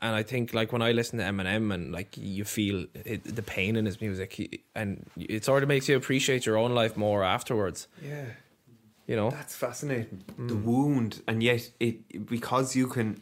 And 0.01 0.15
I 0.15 0.23
think 0.23 0.53
like 0.53 0.73
when 0.73 0.81
I 0.81 0.91
listen 0.91 1.19
to 1.19 1.25
Eminem 1.25 1.73
and 1.73 1.91
like 1.91 2.17
you 2.17 2.43
feel 2.43 2.85
it, 3.05 3.23
the 3.23 3.41
pain 3.41 3.75
in 3.75 3.85
his 3.85 4.01
music, 4.01 4.61
and 4.75 5.05
it 5.15 5.45
sort 5.45 5.63
of 5.63 5.69
makes 5.69 5.87
you 5.87 5.95
appreciate 5.95 6.45
your 6.45 6.57
own 6.57 6.75
life 6.75 6.97
more 6.97 7.23
afterwards. 7.23 7.87
yeah, 8.03 8.25
You 9.07 9.15
know, 9.15 9.29
that's 9.31 9.55
fascinating. 9.55 10.23
The 10.37 10.55
wound, 10.55 11.21
and 11.27 11.41
yet 11.41 11.71
it 11.79 12.25
because 12.25 12.75
you 12.75 12.87
can 12.87 13.21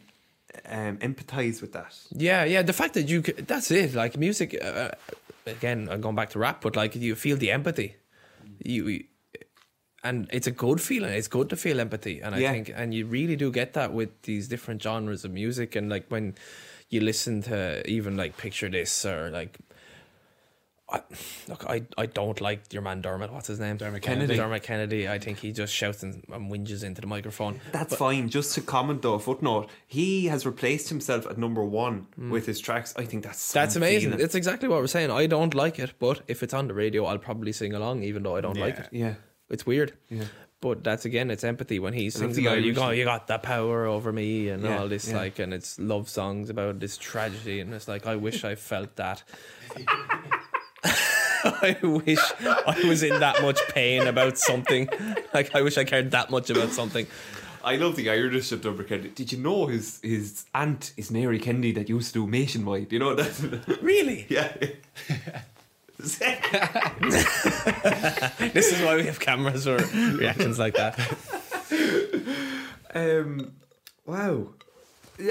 um, 0.68 0.96
empathize 0.98 1.60
with 1.60 1.72
that. 1.72 1.96
Yeah, 2.10 2.44
yeah. 2.44 2.62
The 2.62 2.72
fact 2.72 2.94
that 2.94 3.08
you 3.08 3.22
c 3.22 3.32
that's 3.32 3.70
it. 3.70 3.94
Like 3.94 4.18
music, 4.18 4.56
uh, 4.60 4.90
again, 5.46 5.88
I'm 5.90 6.00
going 6.00 6.16
back 6.16 6.30
to 6.30 6.38
rap, 6.38 6.60
but 6.60 6.74
like 6.76 6.96
you 6.96 7.14
feel 7.14 7.36
the 7.36 7.50
empathy, 7.52 7.94
you, 8.64 9.04
and 10.04 10.28
it's 10.32 10.46
a 10.46 10.50
good 10.50 10.80
feeling. 10.80 11.12
It's 11.12 11.28
good 11.28 11.48
to 11.50 11.56
feel 11.56 11.80
empathy, 11.80 12.20
and 12.20 12.34
I 12.34 12.38
Yeah. 12.38 12.52
think, 12.52 12.70
and 12.74 12.94
you 12.94 13.06
really 13.06 13.36
do 13.36 13.50
get 13.50 13.72
that 13.72 13.92
with 13.92 14.10
these 14.22 14.46
different 14.48 14.82
genres 14.82 15.24
of 15.24 15.32
music, 15.32 15.74
and 15.74 15.88
like 15.88 16.06
when 16.08 16.34
you 16.90 17.00
listen 17.00 17.42
to 17.42 17.88
even 17.90 18.16
like 18.16 18.36
picture 18.36 18.68
this 18.68 19.04
or 19.04 19.30
like. 19.30 19.58
I, 20.86 21.00
look, 21.48 21.64
I, 21.66 21.84
I 21.96 22.04
don't 22.04 22.38
like 22.42 22.70
your 22.70 22.82
man 22.82 23.00
Dermot. 23.00 23.32
What's 23.32 23.46
his 23.46 23.58
name? 23.58 23.78
Dermot 23.78 24.02
Kennedy. 24.02 24.36
Dermot 24.36 24.62
Kennedy. 24.62 25.08
I 25.08 25.18
think 25.18 25.38
he 25.38 25.50
just 25.50 25.72
shouts 25.72 26.02
and, 26.02 26.22
and 26.30 26.52
whinges 26.52 26.84
into 26.84 27.00
the 27.00 27.06
microphone. 27.06 27.58
That's 27.72 27.96
fine. 27.96 28.28
Just 28.28 28.54
to 28.56 28.60
comment 28.60 29.00
though, 29.00 29.18
footnote. 29.18 29.70
He 29.86 30.26
has 30.26 30.44
replaced 30.44 30.90
himself 30.90 31.26
at 31.26 31.38
number 31.38 31.64
one 31.64 32.06
hmm. 32.16 32.30
with 32.30 32.44
his 32.44 32.60
tracks. 32.60 32.92
I 32.98 33.06
think 33.06 33.24
that's 33.24 33.50
That's 33.50 33.76
amazing. 33.76 34.10
feeling. 34.10 34.24
It's 34.24 34.34
exactly 34.34 34.68
what 34.68 34.78
we're 34.80 34.86
saying. 34.86 35.10
I 35.10 35.26
don't 35.26 35.54
like 35.54 35.78
it, 35.78 35.94
but 35.98 36.20
if 36.28 36.42
it's 36.42 36.52
on 36.52 36.68
the 36.68 36.74
radio, 36.74 37.06
I'll 37.06 37.18
probably 37.18 37.52
sing 37.52 37.72
along, 37.72 38.02
even 38.02 38.22
though 38.22 38.36
I 38.36 38.42
don't 38.42 38.58
like 38.58 38.78
it. 38.78 38.88
yeah. 38.92 39.14
It's 39.50 39.66
weird. 39.66 39.92
Yeah. 40.08 40.24
But 40.60 40.82
that's 40.82 41.04
again, 41.04 41.30
it's 41.30 41.44
empathy 41.44 41.78
when 41.78 41.92
he 41.92 42.08
sings 42.08 42.36
the 42.36 42.46
about 42.46 42.62
you 42.62 42.72
got 42.72 42.96
you 42.96 43.04
got 43.04 43.26
that 43.26 43.42
power 43.42 43.84
over 43.84 44.12
me 44.12 44.48
and 44.48 44.62
Yeah, 44.64 44.78
all 44.78 44.88
this 44.88 45.08
yeah. 45.10 45.16
like, 45.18 45.38
and 45.38 45.52
it's 45.52 45.78
love 45.78 46.08
songs 46.08 46.48
about 46.48 46.80
this 46.80 46.96
tragedy, 46.96 47.60
and 47.60 47.74
it's 47.74 47.86
like 47.86 48.06
I 48.06 48.16
wish 48.16 48.44
I 48.44 48.54
felt 48.54 48.96
that. 48.96 49.22
I 51.44 51.76
wish 51.82 52.20
I 52.40 52.82
was 52.86 53.02
in 53.02 53.20
that 53.20 53.42
much 53.42 53.60
pain 53.68 54.06
about 54.06 54.38
something. 54.38 54.88
Like 55.34 55.52
I 55.52 55.62
wish 55.62 55.76
I 55.76 55.82
cared 55.82 56.12
that 56.12 56.30
much 56.30 56.48
about 56.48 56.70
something. 56.70 57.08
I 57.64 57.74
love 57.74 57.96
the 57.96 58.08
Irish 58.08 58.52
of 58.52 58.60
Dumber 58.62 58.84
Kennedy. 58.84 59.08
Did 59.08 59.32
you 59.32 59.38
know 59.38 59.66
his 59.66 59.98
his 60.00 60.44
aunt 60.54 60.92
is 60.96 61.10
Mary 61.10 61.40
Kennedy 61.40 61.72
that 61.72 61.88
used 61.88 62.12
to 62.12 62.24
do 62.24 62.30
Nationwide? 62.30 62.92
You 62.92 63.00
know 63.00 63.14
that? 63.16 63.78
Really? 63.82 64.26
yeah. 64.30 64.54
This 68.52 68.72
is 68.72 68.82
why 68.82 68.96
we 68.96 69.04
have 69.04 69.20
cameras 69.20 69.66
or 69.66 69.76
reactions 69.76 70.58
like 70.58 70.74
that. 70.74 70.98
um, 72.94 73.52
wow. 74.06 74.48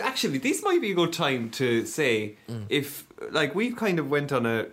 Actually, 0.01 0.37
this 0.37 0.63
might 0.63 0.81
be 0.81 0.91
a 0.91 0.95
good 0.95 1.13
time 1.13 1.49
to 1.51 1.85
say 1.85 2.37
if 2.69 3.05
like 3.31 3.53
we've 3.53 3.75
kind 3.75 3.99
of 3.99 4.09
went 4.09 4.31
on 4.31 4.45
a 4.45 4.67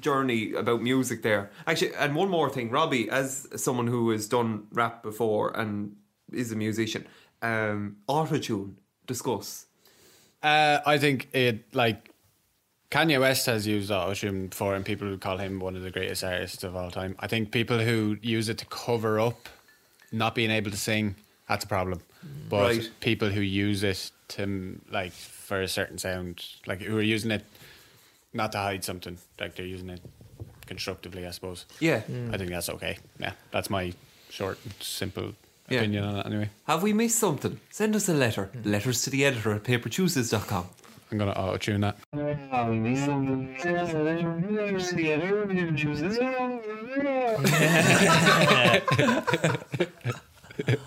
journey 0.00 0.52
about 0.52 0.82
music 0.82 1.22
there. 1.22 1.50
Actually, 1.66 1.94
and 1.94 2.14
one 2.14 2.28
more 2.28 2.50
thing, 2.50 2.70
Robbie, 2.70 3.08
as 3.10 3.48
someone 3.56 3.86
who 3.86 4.10
has 4.10 4.28
done 4.28 4.66
rap 4.72 5.02
before 5.02 5.58
and 5.58 5.96
is 6.32 6.52
a 6.52 6.56
musician, 6.56 7.06
um, 7.42 7.96
autotune. 8.08 8.74
Discuss. 9.06 9.66
Uh, 10.42 10.80
I 10.84 10.98
think 10.98 11.28
it 11.32 11.74
like 11.74 12.05
Kanye 12.96 13.20
West 13.20 13.44
has 13.44 13.66
used 13.66 13.90
autotune 13.90 14.48
before, 14.48 14.74
and 14.74 14.82
people 14.82 15.06
would 15.10 15.20
call 15.20 15.36
him 15.36 15.60
one 15.60 15.76
of 15.76 15.82
the 15.82 15.90
greatest 15.90 16.24
artists 16.24 16.64
of 16.64 16.74
all 16.74 16.90
time. 16.90 17.14
I 17.18 17.26
think 17.26 17.50
people 17.50 17.78
who 17.78 18.16
use 18.22 18.48
it 18.48 18.56
to 18.56 18.64
cover 18.66 19.20
up 19.20 19.50
not 20.12 20.34
being 20.34 20.50
able 20.50 20.70
to 20.70 20.78
sing 20.78 21.14
that's 21.46 21.64
a 21.64 21.68
problem. 21.68 22.00
Mm. 22.24 22.48
But 22.48 22.70
Right. 22.76 22.90
people 23.00 23.28
who 23.28 23.42
use 23.42 23.82
it 23.82 24.10
to 24.28 24.80
like 24.90 25.12
for 25.12 25.60
a 25.60 25.68
certain 25.68 25.98
sound, 25.98 26.42
like 26.66 26.80
who 26.80 26.96
are 26.96 27.02
using 27.02 27.30
it 27.32 27.44
not 28.32 28.50
to 28.52 28.58
hide 28.58 28.82
something, 28.82 29.18
like 29.38 29.56
they're 29.56 29.66
using 29.66 29.90
it 29.90 30.00
constructively, 30.64 31.26
I 31.26 31.32
suppose. 31.32 31.66
Yeah. 31.80 32.00
Mm. 32.10 32.32
I 32.34 32.38
think 32.38 32.48
that's 32.50 32.70
okay. 32.70 32.96
Yeah, 33.20 33.32
that's 33.50 33.68
my 33.68 33.92
short, 34.30 34.58
and 34.64 34.72
simple 34.80 35.34
Yeah. 35.68 35.80
opinion 35.80 36.04
on 36.04 36.16
it. 36.16 36.26
Anyway, 36.26 36.48
Have 36.66 36.82
we 36.82 36.94
missed 36.94 37.18
something? 37.18 37.60
Send 37.70 37.94
us 37.94 38.08
a 38.08 38.14
letter. 38.14 38.48
Mm. 38.56 38.64
Letters 38.72 39.02
to 39.02 39.10
the 39.10 39.24
editor 39.26 39.52
at 39.52 39.64
papertuesdays.com. 39.64 40.70
I'm 41.10 41.18
gonna 41.18 41.32
auto 41.32 41.56
tune 41.58 41.80
that. 41.82 41.96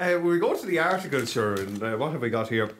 Uh, 0.00 0.18
we 0.18 0.38
go 0.38 0.54
to 0.56 0.66
the 0.66 0.78
article, 0.78 1.24
sure, 1.26 1.54
and 1.54 1.82
uh, 1.82 1.94
what 1.96 2.12
have 2.12 2.22
we 2.22 2.30
got 2.30 2.48
here? 2.48 2.70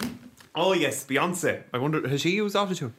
Oh 0.54 0.72
yes, 0.72 1.04
Beyonce. 1.04 1.62
I 1.72 1.78
wonder 1.78 2.08
has 2.08 2.22
she 2.22 2.30
used 2.30 2.56
autotune? 2.56 2.92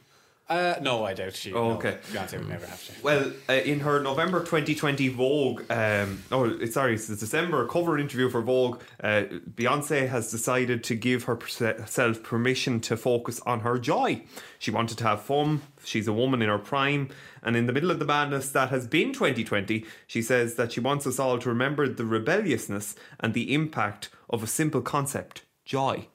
Uh, 0.52 0.78
no, 0.82 1.02
I 1.02 1.14
doubt 1.14 1.34
she. 1.34 1.50
Oh, 1.54 1.70
no, 1.70 1.74
okay. 1.76 1.96
Beyonce 2.10 2.38
would 2.38 2.48
never 2.48 2.66
have 2.66 2.86
to. 2.86 2.92
Well, 3.02 3.32
uh, 3.48 3.54
in 3.54 3.80
her 3.80 4.02
November 4.02 4.40
2020 4.40 5.08
Vogue, 5.08 5.62
um, 5.70 6.22
oh, 6.30 6.62
sorry, 6.66 6.92
it's 6.92 7.06
the 7.06 7.16
December 7.16 7.66
cover 7.66 7.98
interview 7.98 8.28
for 8.28 8.42
Vogue, 8.42 8.82
uh, 9.02 9.22
Beyonce 9.54 10.06
has 10.08 10.30
decided 10.30 10.84
to 10.84 10.94
give 10.94 11.24
herself 11.24 12.22
permission 12.22 12.80
to 12.80 12.98
focus 12.98 13.40
on 13.46 13.60
her 13.60 13.78
joy. 13.78 14.24
She 14.58 14.70
wanted 14.70 14.98
to 14.98 15.04
have 15.04 15.22
fun. 15.22 15.62
She's 15.84 16.06
a 16.06 16.12
woman 16.12 16.42
in 16.42 16.50
her 16.50 16.58
prime, 16.58 17.08
and 17.42 17.56
in 17.56 17.66
the 17.66 17.72
middle 17.72 17.90
of 17.90 17.98
the 17.98 18.04
madness 18.04 18.50
that 18.50 18.68
has 18.68 18.86
been 18.86 19.14
2020, 19.14 19.86
she 20.06 20.20
says 20.20 20.56
that 20.56 20.72
she 20.72 20.80
wants 20.80 21.06
us 21.06 21.18
all 21.18 21.38
to 21.38 21.48
remember 21.48 21.88
the 21.88 22.04
rebelliousness 22.04 22.94
and 23.18 23.32
the 23.32 23.54
impact 23.54 24.10
of 24.28 24.42
a 24.42 24.46
simple 24.46 24.82
concept 24.82 25.44
joy. 25.64 26.08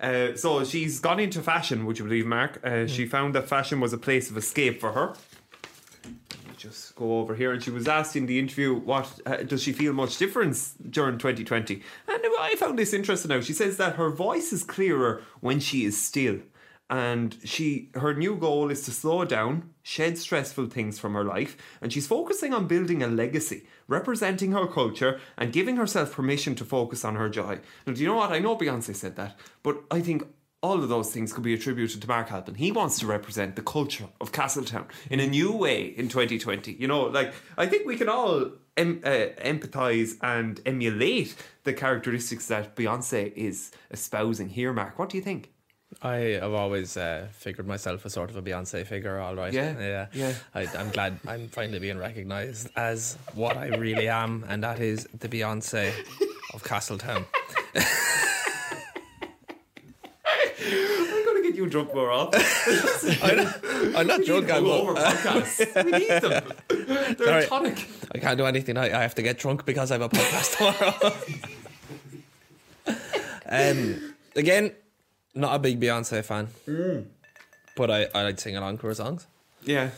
Uh, 0.00 0.36
so 0.36 0.64
she's 0.64 1.00
gone 1.00 1.18
into 1.20 1.42
fashion, 1.42 1.84
would 1.86 1.98
you 1.98 2.04
believe, 2.04 2.26
Mark? 2.26 2.60
Uh, 2.64 2.86
She 2.86 3.06
found 3.06 3.34
that 3.34 3.48
fashion 3.48 3.80
was 3.80 3.92
a 3.92 3.98
place 3.98 4.30
of 4.30 4.36
escape 4.36 4.80
for 4.80 4.92
her. 4.92 5.14
Let 6.04 6.46
me 6.46 6.54
Just 6.56 6.94
go 6.94 7.18
over 7.20 7.34
here, 7.34 7.52
and 7.52 7.62
she 7.62 7.70
was 7.70 7.88
asked 7.88 8.14
in 8.16 8.26
the 8.26 8.38
interview, 8.38 8.74
"What 8.74 9.20
uh, 9.26 9.38
does 9.38 9.62
she 9.62 9.72
feel 9.72 9.92
much 9.92 10.16
difference 10.18 10.74
during 10.90 11.18
2020?" 11.18 11.82
And 12.06 12.20
I 12.40 12.54
found 12.56 12.78
this 12.78 12.92
interesting. 12.92 13.30
Now 13.30 13.40
she 13.40 13.52
says 13.52 13.76
that 13.78 13.96
her 13.96 14.10
voice 14.10 14.52
is 14.52 14.62
clearer 14.64 15.22
when 15.40 15.58
she 15.60 15.84
is 15.84 16.00
still, 16.00 16.38
and 16.90 17.36
she 17.44 17.90
her 17.94 18.14
new 18.14 18.36
goal 18.36 18.70
is 18.70 18.82
to 18.82 18.90
slow 18.90 19.24
down, 19.24 19.70
shed 19.82 20.16
stressful 20.16 20.66
things 20.66 20.98
from 20.98 21.14
her 21.14 21.24
life, 21.24 21.56
and 21.80 21.92
she's 21.92 22.06
focusing 22.06 22.54
on 22.54 22.66
building 22.66 23.02
a 23.02 23.06
legacy, 23.08 23.66
representing 23.86 24.52
her 24.52 24.66
culture, 24.66 25.20
and 25.36 25.52
giving 25.52 25.76
herself 25.76 26.12
permission 26.12 26.54
to 26.54 26.64
focus 26.64 27.04
on 27.04 27.16
her 27.16 27.28
joy. 27.28 27.58
Now, 27.86 27.92
do 27.92 28.00
you 28.00 28.08
know 28.08 28.16
what? 28.16 28.32
I 28.32 28.38
know 28.38 28.56
Beyonce 28.56 28.94
said 28.94 29.16
that, 29.16 29.38
but 29.62 29.82
I 29.90 30.00
think 30.00 30.24
all 30.60 30.82
of 30.82 30.88
those 30.88 31.12
things 31.12 31.32
could 31.32 31.44
be 31.44 31.54
attributed 31.54 32.02
to 32.02 32.08
Mark 32.08 32.30
Halpin. 32.30 32.56
He 32.56 32.72
wants 32.72 32.98
to 32.98 33.06
represent 33.06 33.54
the 33.54 33.62
culture 33.62 34.08
of 34.20 34.32
Castletown 34.32 34.86
in 35.08 35.20
a 35.20 35.26
new 35.26 35.52
way 35.52 35.82
in 35.84 36.08
2020. 36.08 36.72
You 36.72 36.88
know, 36.88 37.04
like 37.04 37.32
I 37.56 37.66
think 37.66 37.86
we 37.86 37.96
can 37.96 38.08
all 38.08 38.50
em- 38.76 39.02
uh, 39.04 39.28
empathize 39.44 40.16
and 40.22 40.60
emulate 40.66 41.36
the 41.64 41.72
characteristics 41.72 42.46
that 42.48 42.74
Beyonce 42.74 43.32
is 43.34 43.70
espousing 43.90 44.48
here. 44.48 44.72
Mark, 44.72 44.98
what 44.98 45.10
do 45.10 45.16
you 45.16 45.22
think? 45.22 45.52
I 46.02 46.16
have 46.40 46.52
always 46.52 46.96
uh, 46.96 47.26
figured 47.32 47.66
myself 47.66 48.04
as 48.06 48.12
sort 48.12 48.30
of 48.30 48.36
a 48.36 48.42
Beyonce 48.42 48.86
figure, 48.86 49.18
all 49.18 49.34
right. 49.34 49.52
Yeah, 49.52 49.74
yeah, 49.80 50.06
yeah. 50.12 50.32
I, 50.54 50.66
I'm 50.76 50.90
glad 50.90 51.18
I'm 51.26 51.48
finally 51.48 51.78
being 51.78 51.98
recognised 51.98 52.68
as 52.76 53.16
what 53.34 53.56
I 53.56 53.68
really 53.68 54.08
am, 54.08 54.44
and 54.48 54.62
that 54.62 54.80
is 54.80 55.08
the 55.18 55.28
Beyonce 55.28 55.92
of 56.54 56.62
Castletown. 56.62 57.24
I'm 60.60 61.24
going 61.24 61.42
to 61.42 61.48
get 61.48 61.54
you 61.56 61.66
drunk 61.68 61.94
more 61.94 62.10
often. 62.10 62.42
I'm 63.96 64.06
not 64.06 64.24
drunk. 64.24 64.50
I'm 64.52 64.66
over 64.66 64.94
podcasts. 64.94 65.84
We 65.84 65.92
need 65.92 66.08
them. 66.22 66.52
They're 66.68 67.26
Sorry. 67.26 67.44
a 67.44 67.46
tonic. 67.48 67.88
I 68.14 68.18
can't 68.18 68.36
do 68.38 68.44
anything. 68.46 68.76
I, 68.76 68.86
I 68.86 69.02
have 69.02 69.14
to 69.16 69.22
get 69.22 69.38
drunk 69.38 69.64
because 69.64 69.90
I 69.90 69.94
have 69.94 70.02
a 70.02 70.08
podcast 70.08 70.56
tomorrow. 72.86 72.98
um, 73.46 74.14
again, 74.36 74.72
not 75.34 75.54
a 75.54 75.58
big 75.58 75.80
Beyonce 75.80 76.24
fan, 76.24 76.48
but 77.76 77.90
I 77.90 78.08
I 78.14 78.22
like 78.22 78.38
singing 78.40 78.58
along 78.58 78.78
to 78.78 78.86
her 78.86 78.94
songs. 78.94 79.26
Yeah. 79.62 79.90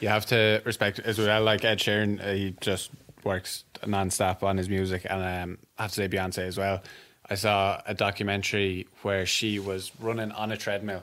You 0.00 0.08
have 0.08 0.26
to 0.26 0.60
respect 0.64 0.98
as 0.98 1.18
well. 1.18 1.42
Like 1.42 1.64
Ed 1.64 1.78
Sheeran, 1.78 2.22
uh, 2.22 2.32
he 2.32 2.54
just 2.60 2.90
works 3.24 3.64
non-stop 3.86 4.42
on 4.42 4.56
his 4.58 4.68
music, 4.68 5.06
and 5.08 5.22
um, 5.22 5.58
I 5.78 5.82
have 5.82 5.90
to 5.92 5.96
say 5.96 6.08
Beyonce 6.08 6.38
as 6.46 6.58
well. 6.58 6.82
I 7.28 7.34
saw 7.34 7.80
a 7.86 7.94
documentary 7.94 8.86
where 9.02 9.26
she 9.26 9.58
was 9.58 9.90
running 9.98 10.32
on 10.32 10.52
a 10.52 10.56
treadmill, 10.56 11.02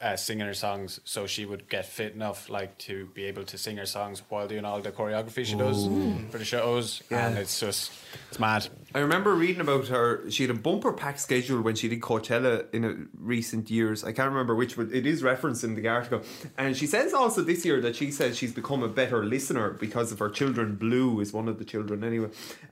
uh, 0.00 0.16
singing 0.16 0.46
her 0.46 0.54
songs, 0.54 1.00
so 1.04 1.26
she 1.26 1.44
would 1.44 1.68
get 1.68 1.86
fit 1.86 2.14
enough, 2.14 2.48
like 2.48 2.78
to 2.78 3.06
be 3.14 3.24
able 3.24 3.44
to 3.44 3.58
sing 3.58 3.76
her 3.76 3.86
songs 3.86 4.22
while 4.28 4.48
doing 4.48 4.64
all 4.64 4.80
the 4.80 4.92
choreography 4.92 5.44
she 5.44 5.54
does 5.54 5.86
for 6.30 6.38
the 6.38 6.44
shows. 6.44 7.02
And 7.10 7.38
it's 7.38 7.60
just 7.60 7.92
it's 8.28 8.38
mad. 8.38 8.68
I 8.94 8.98
remember 8.98 9.34
reading 9.34 9.60
about 9.60 9.88
her. 9.88 10.30
She 10.30 10.42
had 10.42 10.50
a 10.50 10.58
bumper 10.58 10.92
pack 10.92 11.18
schedule 11.18 11.62
when 11.62 11.74
she 11.74 11.88
did 11.88 12.00
Coachella 12.00 12.72
in 12.72 12.84
a 12.84 12.96
recent 13.18 13.70
years. 13.70 14.04
I 14.04 14.12
can't 14.12 14.30
remember 14.30 14.54
which, 14.54 14.76
but 14.76 14.92
it 14.92 15.06
is 15.06 15.22
referenced 15.22 15.64
in 15.64 15.74
the 15.74 15.88
article. 15.88 16.22
And 16.58 16.76
she 16.76 16.86
says 16.86 17.12
also 17.14 17.42
this 17.42 17.64
year 17.64 17.80
that 17.80 17.96
she 17.96 18.10
says 18.10 18.36
she's 18.36 18.52
become 18.52 18.82
a 18.82 18.88
better 18.88 19.24
listener 19.24 19.70
because 19.70 20.12
of 20.12 20.18
her 20.18 20.28
children. 20.28 20.76
Blue 20.76 21.20
is 21.20 21.32
one 21.32 21.48
of 21.48 21.58
the 21.58 21.64
children 21.64 22.04
anyway. 22.04 22.28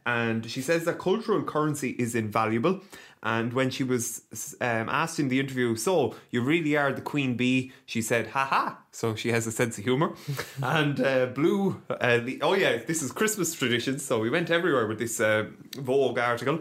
And 0.06 0.50
she 0.50 0.62
says 0.62 0.84
that 0.84 0.98
cultural 0.98 1.42
currency 1.42 1.90
is 1.98 2.14
invaluable. 2.14 2.80
And 3.22 3.52
when 3.52 3.68
she 3.70 3.84
was 3.84 4.22
um, 4.60 4.88
asked 4.88 5.20
in 5.20 5.28
the 5.28 5.40
interview, 5.40 5.76
so 5.76 6.14
you 6.30 6.40
really 6.40 6.76
are 6.76 6.92
the 6.92 7.02
queen 7.02 7.36
bee, 7.36 7.72
she 7.84 8.00
said, 8.00 8.28
ha 8.28 8.46
ha. 8.46 8.78
So 8.92 9.14
she 9.14 9.30
has 9.30 9.46
a 9.46 9.52
sense 9.52 9.76
of 9.76 9.84
humour. 9.84 10.14
and 10.62 11.00
uh, 11.00 11.26
Blue, 11.26 11.82
uh, 11.90 12.18
the, 12.18 12.40
oh 12.40 12.54
yeah, 12.54 12.78
this 12.78 13.02
is 13.02 13.12
Christmas 13.12 13.52
tradition. 13.54 13.98
So 13.98 14.20
we 14.20 14.30
went 14.30 14.50
everywhere 14.50 14.86
with 14.86 14.98
this 14.98 15.20
uh, 15.20 15.48
Vogue 15.76 16.18
article. 16.18 16.60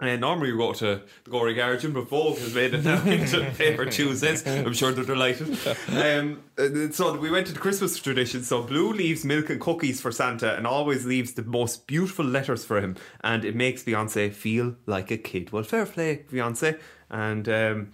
And 0.00 0.20
normally 0.20 0.50
we 0.50 0.58
go 0.58 0.72
to 0.72 1.02
the 1.22 1.30
Gorey 1.30 1.54
Guardian, 1.54 1.92
but 1.92 2.08
Vogue 2.08 2.38
has 2.38 2.52
made 2.52 2.74
it 2.74 2.84
now 2.84 3.02
into 3.04 3.48
Paper 3.56 3.86
Tuesdays. 3.86 4.44
I'm 4.46 4.72
sure 4.72 4.90
they're 4.90 5.04
delighted. 5.04 5.56
Um, 5.88 6.42
uh, 6.58 6.90
so 6.90 7.16
we 7.16 7.30
went 7.30 7.46
to 7.46 7.52
the 7.52 7.60
Christmas 7.60 7.96
tradition. 7.98 8.42
So 8.42 8.62
Blue 8.62 8.92
leaves 8.92 9.24
milk 9.24 9.50
and 9.50 9.60
cookies 9.60 10.00
for 10.00 10.10
Santa 10.10 10.56
and 10.56 10.66
always 10.66 11.06
leaves 11.06 11.34
the 11.34 11.44
most 11.44 11.86
beautiful 11.86 12.24
letters 12.24 12.64
for 12.64 12.80
him. 12.80 12.96
And 13.22 13.44
it 13.44 13.54
makes 13.54 13.84
Beyonce 13.84 14.32
feel 14.32 14.74
like 14.86 15.12
a 15.12 15.16
kid. 15.16 15.52
Well, 15.52 15.62
fair 15.62 15.86
play, 15.86 16.24
Beyonce. 16.30 16.78
And 17.08 17.48
um, 17.48 17.92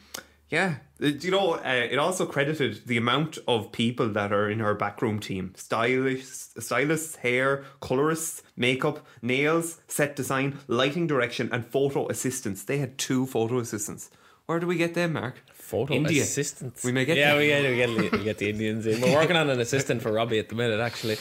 yeah, 0.48 0.76
you 1.00 1.30
know, 1.30 1.54
uh, 1.54 1.60
it 1.64 1.98
also 1.98 2.26
credited 2.26 2.86
the 2.86 2.96
amount 2.96 3.38
of 3.48 3.72
people 3.72 4.08
that 4.10 4.32
are 4.32 4.50
in 4.50 4.58
her 4.60 4.74
backroom 4.74 5.18
team: 5.18 5.52
stylists, 5.56 6.64
stylists, 6.64 7.16
hair, 7.16 7.64
colorists, 7.80 8.42
makeup, 8.56 9.06
nails, 9.22 9.80
set 9.88 10.14
design, 10.14 10.58
lighting 10.68 11.06
direction, 11.06 11.48
and 11.52 11.66
photo 11.66 12.08
assistants. 12.08 12.64
They 12.64 12.78
had 12.78 12.98
two 12.98 13.26
photo 13.26 13.58
assistants. 13.58 14.10
Where 14.46 14.58
do 14.58 14.66
we 14.66 14.76
get 14.76 14.94
them, 14.94 15.12
Mark? 15.12 15.42
Photo 15.52 15.94
India. 15.94 16.22
assistants. 16.22 16.84
We 16.84 16.90
may 16.90 17.04
get 17.04 17.16
yeah, 17.16 17.30
them. 17.30 17.38
we 17.38 17.46
get, 17.46 17.88
we 17.88 17.96
get 18.02 18.12
we 18.12 18.24
get 18.24 18.38
the 18.38 18.50
Indians 18.50 18.86
in. 18.86 19.00
We're 19.00 19.14
working 19.14 19.36
on 19.36 19.48
an 19.48 19.60
assistant 19.60 20.02
for 20.02 20.10
Robbie 20.12 20.40
at 20.40 20.48
the 20.48 20.56
minute. 20.56 20.80
Actually, 20.80 21.16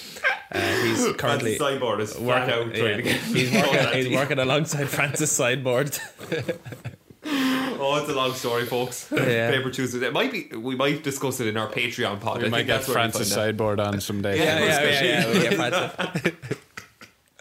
uh, 0.51 0.59
he's 0.81 1.13
currently 1.13 1.57
Cyborg 1.57 1.99
is 1.99 2.17
working. 2.17 2.53
out 2.53 2.75
yeah, 2.75 2.97
he's 2.97 3.51
working. 3.53 3.93
He's 3.93 4.09
working 4.09 4.39
alongside 4.39 4.89
Francis 4.89 5.31
Sideboard. 5.31 5.97
Oh, 7.81 7.95
it's 7.95 8.09
a 8.09 8.13
long 8.13 8.33
story, 8.33 8.65
folks. 8.65 9.09
Yeah. 9.29 9.51
Paper 9.51 9.69
Tuesday. 9.69 10.05
It 10.05 10.13
might 10.13 10.31
be. 10.31 10.49
We 10.55 10.75
might 10.75 11.03
discuss 11.03 11.39
it 11.39 11.47
in 11.47 11.55
our 11.57 11.69
Patreon 11.69 12.19
pod. 12.19 12.41
We 12.41 12.47
I 12.47 12.49
might 12.49 12.63
get 12.63 12.77
that's 12.77 12.87
where 12.87 12.93
Francis. 12.95 13.31
Sideboard 13.31 13.79
on 13.79 14.01
someday. 14.01 14.37
Yeah, 14.37 14.59
yeah, 14.59 14.81
yeah, 14.81 15.01
yeah, 15.01 15.27
yeah, 15.27 15.33
we 15.33 16.23
get 16.23 16.35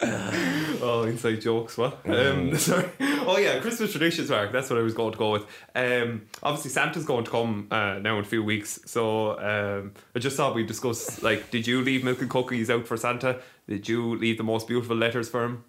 Oh, 0.80 1.02
inside 1.02 1.40
jokes. 1.40 1.76
What? 1.76 1.98
Um, 2.08 2.56
sorry. 2.56 2.88
Oh 3.00 3.36
yeah, 3.36 3.58
Christmas 3.58 3.90
traditions, 3.90 4.30
Mark. 4.30 4.52
That's 4.52 4.70
what 4.70 4.78
I 4.78 4.82
was 4.82 4.94
going 4.94 5.12
to 5.12 5.18
go 5.18 5.32
with. 5.32 5.46
Um, 5.74 6.22
obviously 6.42 6.70
Santa's 6.70 7.04
going 7.04 7.24
to 7.24 7.30
come 7.30 7.66
uh, 7.70 7.98
now 7.98 8.14
in 8.18 8.20
a 8.24 8.26
few 8.28 8.44
weeks, 8.44 8.78
so 8.86 9.38
um, 9.40 9.92
I 10.14 10.20
just 10.20 10.36
thought 10.36 10.54
we'd 10.54 10.66
discuss. 10.68 11.20
Like, 11.22 11.50
did 11.50 11.66
you 11.66 11.82
leave 11.82 12.04
milk 12.04 12.20
and 12.20 12.30
cookies 12.30 12.70
out 12.70 12.86
for 12.86 12.96
Santa? 12.96 13.40
Did 13.68 13.88
you 13.88 14.14
leave 14.16 14.38
the 14.38 14.44
most 14.44 14.68
beautiful 14.68 14.96
letters 14.96 15.28
for 15.28 15.44
him? 15.44 15.64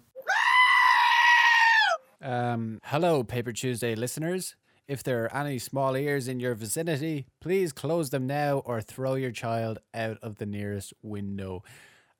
Um, 2.22 2.80
hello, 2.84 3.24
Paper 3.24 3.52
Tuesday 3.52 3.94
listeners. 3.94 4.54
If 4.90 5.04
there 5.04 5.22
are 5.22 5.36
any 5.46 5.60
small 5.60 5.94
ears 5.94 6.26
in 6.26 6.40
your 6.40 6.56
vicinity, 6.56 7.26
please 7.40 7.72
close 7.72 8.10
them 8.10 8.26
now 8.26 8.58
or 8.66 8.80
throw 8.80 9.14
your 9.14 9.30
child 9.30 9.78
out 9.94 10.18
of 10.20 10.38
the 10.38 10.46
nearest 10.46 10.92
window, 11.00 11.62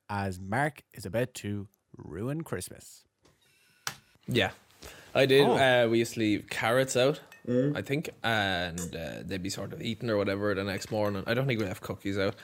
as 0.08 0.38
Mark 0.38 0.84
is 0.94 1.04
about 1.04 1.34
to 1.34 1.66
ruin 1.96 2.42
Christmas. 2.44 3.02
Yeah, 4.28 4.50
I 5.16 5.26
did. 5.26 5.48
Oh. 5.48 5.56
Uh, 5.56 5.88
we 5.90 5.98
used 5.98 6.14
to 6.14 6.20
leave 6.20 6.46
carrots 6.48 6.96
out, 6.96 7.18
I 7.48 7.82
think, 7.82 8.10
and 8.22 8.78
uh, 8.94 9.22
they'd 9.24 9.42
be 9.42 9.50
sort 9.50 9.72
of 9.72 9.82
eaten 9.82 10.08
or 10.08 10.16
whatever 10.16 10.54
the 10.54 10.62
next 10.62 10.92
morning. 10.92 11.24
I 11.26 11.34
don't 11.34 11.48
think 11.48 11.58
we 11.58 11.66
left 11.66 11.82
cookies 11.82 12.18
out. 12.18 12.36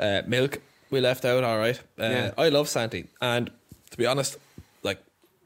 Uh, 0.00 0.22
milk 0.26 0.60
we 0.90 1.00
left 1.00 1.24
out. 1.24 1.44
All 1.44 1.58
right. 1.58 1.78
Uh, 1.96 2.02
Yeah. 2.02 2.34
I 2.36 2.48
love 2.48 2.68
Santy, 2.68 3.06
and 3.20 3.48
to 3.92 3.96
be 3.96 4.06
honest, 4.06 4.38
like 4.82 5.00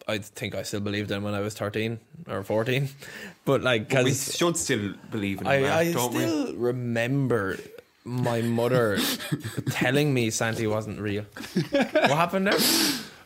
I 0.09 0.18
think 0.18 0.55
I 0.55 0.62
still 0.62 0.80
believed 0.80 1.11
in 1.11 1.22
when 1.22 1.34
I 1.34 1.40
was 1.40 1.55
thirteen 1.55 2.00
or 2.28 2.42
fourteen, 2.42 2.88
but 3.44 3.62
like 3.62 3.90
We 3.92 4.12
should 4.14 4.57
still 4.57 4.94
believe 5.11 5.40
in 5.40 5.46
I, 5.46 5.61
Mark, 5.61 5.72
I 5.72 5.92
don't 5.92 6.12
we? 6.14 6.20
still 6.20 6.55
remember 6.57 7.59
my 8.05 8.42
mother 8.42 8.98
telling 9.70 10.12
me 10.12 10.30
Santy 10.30 10.66
wasn't 10.66 10.98
real. 11.00 11.24
what 11.70 12.11
happened 12.11 12.48
there? 12.48 12.59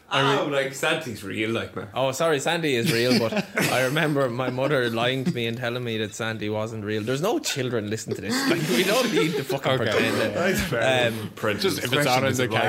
Oh, 0.08 0.48
like 0.50 0.72
Santa's 0.72 1.24
real, 1.24 1.50
like 1.50 1.74
man. 1.74 1.88
Oh, 1.92 2.12
sorry, 2.12 2.38
Sandy 2.38 2.76
is 2.76 2.92
real, 2.92 3.18
but 3.18 3.44
I 3.72 3.84
remember 3.86 4.30
my 4.30 4.50
mother 4.50 4.88
lying 4.88 5.24
to 5.24 5.32
me 5.32 5.46
and 5.46 5.58
telling 5.58 5.82
me 5.82 5.98
that 5.98 6.14
Sandy 6.14 6.48
wasn't 6.48 6.84
real. 6.84 7.02
There's 7.02 7.20
no 7.20 7.40
children 7.40 7.90
listen 7.90 8.14
to 8.14 8.20
this. 8.20 8.34
Like, 8.48 8.68
we 8.68 8.84
don't 8.84 9.12
need 9.12 9.32
to 9.32 9.42
fucking 9.44 9.76
pretend 9.78 10.16
it. 10.22 10.36
Um, 10.36 11.58
Just 11.58 11.82
if 11.82 11.92
it's 11.92 12.06
on 12.06 12.24
in 12.24 12.34
the 12.34 12.46
car 12.46 12.60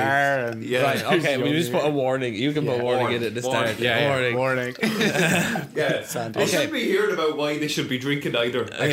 and 0.48 0.64
Yeah. 0.64 0.82
Right, 0.82 1.04
okay, 1.18 1.40
we 1.40 1.52
just 1.52 1.70
put 1.72 1.84
a 1.84 1.90
warning. 1.90 2.34
You 2.34 2.52
can 2.52 2.66
put 2.66 2.80
a 2.80 2.82
warning 2.82 3.16
in 3.18 3.22
at 3.22 3.34
the 3.34 3.40
Warning. 3.42 3.74
start. 3.74 3.80
yeah, 3.80 4.08
warning. 4.08 4.32
yeah, 4.32 4.36
warning. 4.38 4.74
Yeah, 5.76 6.02
Sandy. 6.04 6.38
they 6.40 6.44
Okay. 6.44 6.62
should 6.62 6.72
be 6.72 6.84
hearing 6.84 7.14
about 7.14 7.36
why 7.36 7.56
they 7.58 7.68
should 7.68 7.88
be 7.88 7.98
drinking 7.98 8.34
either. 8.34 8.64
Actually, 8.64 8.88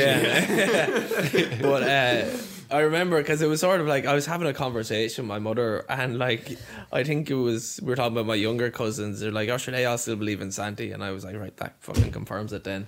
Yeah. 1.41 1.57
but 1.61 1.83
uh, 1.83 2.25
I 2.72 2.80
remember 2.80 3.18
because 3.22 3.41
it 3.41 3.47
was 3.47 3.61
sort 3.61 3.80
of 3.80 3.88
like 3.88 4.05
I 4.05 4.13
was 4.13 4.26
having 4.26 4.47
a 4.47 4.53
conversation 4.53 5.26
with 5.26 5.30
my 5.30 5.39
mother, 5.39 5.86
and 5.89 6.18
like 6.18 6.57
I 6.91 7.03
think 7.03 7.30
it 7.30 7.36
was 7.36 7.80
we 7.82 7.89
were 7.89 7.95
talking 7.95 8.13
about 8.13 8.26
my 8.26 8.36
younger 8.36 8.72
cousins. 8.72 9.20
They're 9.20 9.32
like, 9.32 9.49
"Oh, 9.49 9.57
they 9.57 9.86
all 9.86 9.97
still 9.97 10.16
believe 10.16 10.41
in 10.41 10.51
Santi," 10.51 10.91
and 10.91 11.03
I 11.03 11.11
was 11.11 11.24
like, 11.24 11.36
"Right, 11.38 11.55
that 11.57 11.76
fucking 11.82 12.11
confirms 12.11 12.53
it 12.53 12.63
then." 12.63 12.88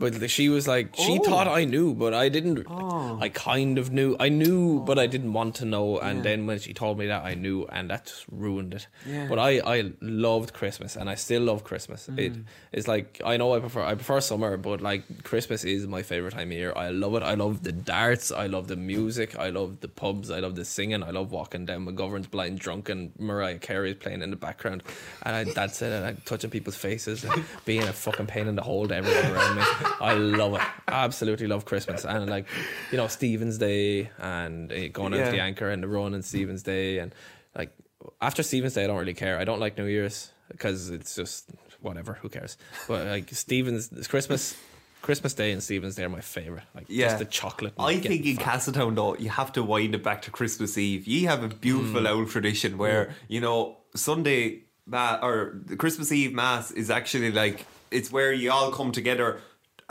But 0.00 0.30
she 0.30 0.48
was 0.48 0.66
like, 0.66 0.96
she 0.96 1.18
oh. 1.20 1.22
thought 1.22 1.46
I 1.46 1.66
knew, 1.66 1.92
but 1.92 2.14
I 2.14 2.30
didn't. 2.30 2.66
Oh. 2.66 3.18
I 3.20 3.28
kind 3.28 3.76
of 3.76 3.92
knew. 3.92 4.16
I 4.18 4.30
knew, 4.30 4.80
but 4.80 4.98
I 4.98 5.04
oh. 5.04 5.06
didn't 5.06 5.34
want 5.34 5.56
to 5.56 5.66
know. 5.66 5.98
And 5.98 6.24
then 6.24 6.46
when 6.46 6.58
she 6.58 6.72
told 6.72 6.98
me 6.98 7.08
that, 7.08 7.22
I 7.22 7.34
knew, 7.34 7.66
and 7.66 7.90
that 7.90 8.06
just 8.06 8.24
ruined 8.32 8.72
it. 8.72 8.86
Yeah. 9.06 9.28
But 9.28 9.38
I, 9.38 9.60
I 9.60 9.92
loved 10.00 10.54
Christmas, 10.54 10.96
and 10.96 11.10
I 11.10 11.16
still 11.16 11.42
love 11.42 11.64
Christmas. 11.64 12.08
Mm. 12.10 12.18
It, 12.18 12.32
it's 12.72 12.88
like 12.88 13.20
I 13.22 13.36
know 13.36 13.54
I 13.54 13.60
prefer 13.60 13.82
I 13.82 13.94
prefer 13.94 14.22
summer, 14.22 14.56
but 14.56 14.80
like 14.80 15.22
Christmas 15.22 15.64
is 15.64 15.86
my 15.86 16.02
favorite 16.02 16.32
time 16.32 16.48
of 16.48 16.56
year. 16.56 16.72
I 16.74 16.88
love 16.88 17.14
it. 17.16 17.22
I 17.22 17.34
love 17.34 17.62
the 17.62 17.72
darts. 17.72 18.32
I 18.32 18.46
love 18.46 18.68
the 18.68 18.76
music. 18.76 19.38
I 19.38 19.50
love 19.50 19.80
the 19.80 19.88
pubs. 19.88 20.30
I 20.30 20.40
love 20.40 20.56
the 20.56 20.64
singing. 20.64 21.02
I 21.02 21.10
love 21.10 21.30
walking 21.30 21.66
down 21.66 21.84
McGovern's 21.84 22.26
blind 22.26 22.58
drunk 22.58 22.88
and 22.88 23.12
Mariah 23.18 23.58
Carey 23.58 23.90
is 23.90 23.98
playing 23.98 24.22
in 24.22 24.30
the 24.30 24.36
background, 24.36 24.82
and 25.24 25.36
I, 25.36 25.44
that's 25.44 25.82
it. 25.82 25.92
And 25.92 26.06
I'm 26.06 26.22
touching 26.24 26.48
people's 26.48 26.76
faces, 26.76 27.22
and 27.22 27.44
being 27.66 27.82
a 27.82 27.92
fucking 27.92 28.28
pain 28.28 28.48
in 28.48 28.56
the 28.56 28.62
hole 28.62 28.88
to 28.88 28.96
everyone 28.96 29.32
around 29.36 29.56
me. 29.56 29.89
I 30.00 30.14
love 30.14 30.54
it. 30.54 30.60
Absolutely 30.88 31.46
love 31.46 31.64
Christmas, 31.64 32.04
and 32.04 32.28
like 32.28 32.46
you 32.90 32.96
know 32.98 33.06
Stephen's 33.08 33.58
Day 33.58 34.10
and 34.18 34.70
uh, 34.72 34.88
going 34.88 35.12
out 35.14 35.18
Yeah. 35.20 35.24
to 35.26 35.30
the 35.32 35.40
anchor 35.40 35.70
and 35.70 35.82
the 35.82 35.88
run 35.88 36.14
and 36.14 36.24
Stephen's 36.24 36.62
Day 36.62 36.98
and 36.98 37.14
like 37.56 37.72
after 38.20 38.42
Stephen's 38.42 38.74
Day, 38.74 38.84
I 38.84 38.86
don't 38.86 38.98
really 38.98 39.14
care. 39.14 39.38
I 39.38 39.44
don't 39.44 39.60
like 39.60 39.76
New 39.78 39.86
Year's 39.86 40.30
because 40.50 40.90
it's 40.90 41.14
just 41.14 41.50
whatever. 41.80 42.14
Who 42.22 42.28
cares? 42.28 42.56
But 42.88 43.06
like 43.06 43.28
Stephen's 43.34 44.06
Christmas, 44.08 44.56
Christmas 45.02 45.34
Day 45.34 45.52
and 45.52 45.62
Stephen's 45.62 45.94
Day 45.96 46.04
are 46.04 46.08
my 46.08 46.20
favorite. 46.20 46.64
Like 46.74 46.86
Yeah. 46.88 47.06
just 47.06 47.18
the 47.18 47.24
chocolate. 47.26 47.74
I 47.78 47.98
think 47.98 48.26
in. 48.26 48.36
Castletown 48.36 48.94
though, 48.94 49.16
you 49.16 49.30
have 49.30 49.52
to 49.52 49.62
wind 49.62 49.94
it 49.94 50.02
back 50.02 50.22
to 50.22 50.30
Christmas 50.30 50.76
Eve. 50.78 51.06
You 51.06 51.28
have 51.28 51.42
a 51.44 51.48
beautiful 51.48 52.06
old 52.08 52.28
tradition 52.30 52.78
where 52.78 53.14
you 53.28 53.40
know 53.40 53.78
Sunday 53.94 54.64
ma- 54.86 55.18
or 55.22 55.60
the 55.66 55.76
Christmas 55.76 56.10
Eve 56.12 56.32
mass 56.32 56.70
is 56.70 56.90
actually 56.90 57.32
like 57.32 57.66
it's 57.90 58.10
where 58.12 58.32
you 58.32 58.50
all 58.52 58.70
come 58.72 58.92
together. 58.92 59.40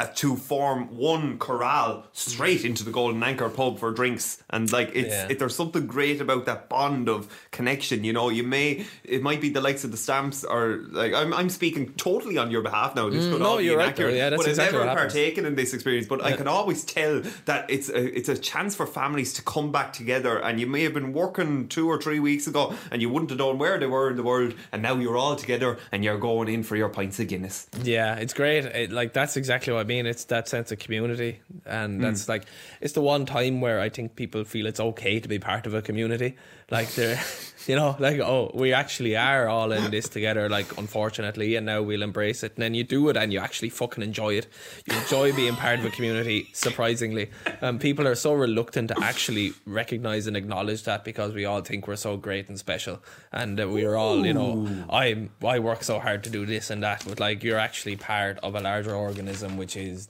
To 0.06 0.36
form 0.36 0.96
one 0.98 1.38
corral 1.40 2.06
straight 2.14 2.64
into 2.66 2.84
the 2.84 2.92
Golden 2.92 3.22
Anchor 3.24 3.50
pub 3.50 3.80
for 3.80 3.92
drinks, 3.92 4.42
and 4.50 4.72
like 4.72 4.92
it's 4.94 5.10
Yeah. 5.10 5.28
it, 5.30 5.40
there's 5.40 5.56
something 5.56 5.88
great 5.88 6.22
about 6.22 6.46
that 6.46 6.70
bond 6.70 7.10
of 7.10 7.28
connection. 7.52 8.04
You 8.04 8.14
know, 8.14 8.30
you 8.30 8.44
may 8.44 8.86
it 9.04 9.22
might 9.22 9.42
be 9.42 9.50
the 9.50 9.62
likes 9.62 9.84
of 9.84 9.92
the 9.92 9.98
stamps, 9.98 10.44
or 10.44 10.86
like 10.92 11.14
I'm 11.14 11.34
I'm 11.34 11.50
speaking 11.50 11.94
totally 11.98 12.38
on 12.38 12.52
your 12.52 12.62
behalf 12.62 12.96
now. 12.96 13.10
This 13.10 13.26
mm, 13.26 13.32
could 13.32 13.42
no, 13.42 13.48
all 13.48 13.58
be 13.58 13.66
you're 13.66 13.78
right, 13.78 13.88
inaccurate, 13.88 14.12
though. 14.12 14.18
Yeah, 14.18 14.30
that's 14.30 14.40
but 14.42 14.46
I've 14.48 14.52
exactly 14.52 14.78
never 14.80 14.88
what 14.90 14.98
happens. 14.98 15.14
partaken 15.14 15.46
in 15.46 15.56
this 15.56 15.74
experience, 15.74 16.08
but 16.08 16.24
I 16.24 16.34
can 16.34 16.48
always 16.48 16.84
tell 16.84 17.22
that 17.46 17.70
it's 17.70 17.90
a 17.90 18.18
it's 18.18 18.30
a 18.30 18.38
chance 18.38 18.76
for 18.76 18.86
families 18.88 19.34
to 19.34 19.42
come 19.42 19.72
back 19.72 19.94
together. 19.94 20.38
And 20.40 20.60
you 20.60 20.68
may 20.68 20.84
have 20.84 20.94
been 20.94 21.14
working 21.14 21.68
two 21.68 21.88
or 21.88 22.00
three 22.02 22.20
weeks 22.20 22.48
ago, 22.48 22.74
and 22.92 23.02
you 23.02 23.10
wouldn't 23.10 23.30
have 23.32 23.40
known 23.40 23.58
where 23.58 23.78
they 23.80 23.88
were 23.88 24.10
in 24.10 24.16
the 24.16 24.24
world, 24.24 24.54
and 24.72 24.82
now 24.82 24.96
you're 24.96 25.18
all 25.18 25.36
together 25.36 25.78
and 25.92 26.04
you're 26.04 26.18
going 26.18 26.48
in 26.48 26.64
for 26.64 26.76
your 26.76 26.90
pints 26.90 27.20
of 27.20 27.28
Guinness. 27.28 27.68
Yeah, 27.84 28.16
it's 28.16 28.34
great. 28.34 28.66
It, 28.66 28.92
like 28.92 29.14
that's 29.14 29.36
exactly 29.36 29.74
what 29.74 29.88
mean. 29.92 30.06
It's 30.06 30.26
that 30.26 30.48
sense 30.48 30.72
of 30.74 30.80
community, 30.86 31.32
Hmm. 31.52 31.70
and 31.78 32.04
that's 32.04 32.24
like 32.34 32.44
it's 32.82 32.94
the 32.94 33.02
one 33.14 33.26
time 33.26 33.56
where 33.66 33.80
I 33.88 33.90
think 33.90 34.16
people 34.16 34.44
feel 34.54 34.66
it's 34.72 34.80
okay 34.92 35.20
to 35.20 35.28
be 35.36 35.40
part 35.40 35.68
of 35.68 35.74
a 35.74 35.82
community. 35.82 36.32
Like 36.72 36.94
they're, 36.94 37.20
you 37.68 37.76
know, 37.76 37.96
like 38.00 38.20
oh, 38.20 38.52
we 38.54 38.74
actually 38.74 39.16
are 39.16 39.48
all 39.48 39.72
in 39.72 39.92
this 39.92 40.08
together. 40.10 40.50
Like 40.50 40.78
unfortunately, 40.78 41.56
and 41.56 41.66
now 41.66 41.82
we'll 41.82 42.04
embrace 42.04 42.44
it. 42.44 42.54
And 42.56 42.64
then 42.64 42.74
you 42.74 42.84
do 42.84 43.10
it, 43.10 43.18
and 43.18 43.34
you 43.34 43.40
actually 43.40 43.70
fucking 43.70 44.04
enjoy 44.04 44.36
it. 44.36 44.48
You 44.86 44.98
enjoy 44.98 45.34
being 45.34 45.56
part 45.56 45.80
of 45.80 45.86
a 45.86 45.90
community. 45.90 46.50
Surprisingly, 46.54 47.32
um, 47.62 47.80
people 47.80 48.08
are 48.08 48.16
so 48.16 48.34
reluctant 48.34 48.90
to 48.90 49.00
actually 49.02 49.54
recognize 49.66 50.28
and 50.28 50.38
acknowledge 50.38 50.84
that 50.84 51.04
because 51.04 51.34
we 51.34 51.46
all 51.46 51.62
think 51.62 51.88
we're 51.88 51.96
so 51.96 52.18
great 52.18 52.50
and 52.50 52.60
special, 52.60 53.02
and 53.32 53.58
that 53.58 53.70
we 53.70 53.86
are 53.86 53.96
all, 53.96 54.26
you 54.26 54.34
know, 54.34 54.68
I 54.90 55.30
I 55.44 55.60
work 55.60 55.84
so 55.84 56.00
hard 56.00 56.24
to 56.26 56.30
do 56.30 56.46
this 56.46 56.70
and 56.70 56.84
that, 56.84 57.04
but 57.08 57.20
like 57.20 57.44
you're 57.44 57.60
actually 57.60 57.96
part 57.96 58.40
of 58.44 58.56
a 58.56 58.60
larger 58.60 58.96
organism, 58.96 59.58
which 59.58 59.76
is 59.76 60.10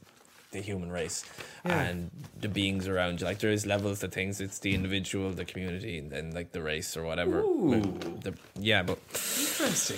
the 0.52 0.60
human 0.62 0.92
race 0.92 1.24
and 1.64 2.10
the 2.40 2.48
beings 2.50 2.88
around 2.88 3.20
you. 3.22 3.26
Like 3.28 3.40
there 3.40 3.52
is 3.52 3.66
levels 3.66 4.00
to 4.00 4.08
things. 4.08 4.42
It's 4.42 4.60
the 4.60 4.74
individual, 4.74 5.32
the 5.32 5.46
community, 5.46 5.98
and 6.00 6.10
then 6.12 6.32
like 6.32 6.52
the 6.52 6.62
race 6.62 6.98
or 6.98 7.04
whatever. 7.04 7.42
The- 7.42 8.34
yeah, 8.60 8.82
but 8.84 8.98
Interesting. 9.10 9.98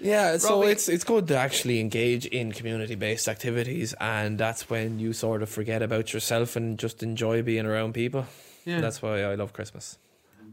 yeah, 0.00 0.36
so 0.38 0.60
Robbie- 0.60 0.72
it's 0.72 0.88
it's 0.88 1.04
good 1.04 1.28
to 1.28 1.36
actually 1.36 1.80
engage 1.80 2.24
in 2.26 2.52
community 2.52 2.94
based 2.94 3.28
activities, 3.28 3.94
and 4.00 4.38
that's 4.38 4.70
when 4.70 4.98
you 4.98 5.12
sort 5.12 5.42
of 5.42 5.48
forget 5.50 5.82
about 5.82 6.12
yourself 6.14 6.56
and 6.56 6.78
just 6.78 7.02
enjoy 7.02 7.42
being 7.42 7.66
around 7.66 7.92
people. 7.92 8.26
Yeah. 8.64 8.80
That's 8.80 9.02
why 9.02 9.22
I 9.22 9.34
love 9.34 9.52
Christmas. 9.52 9.98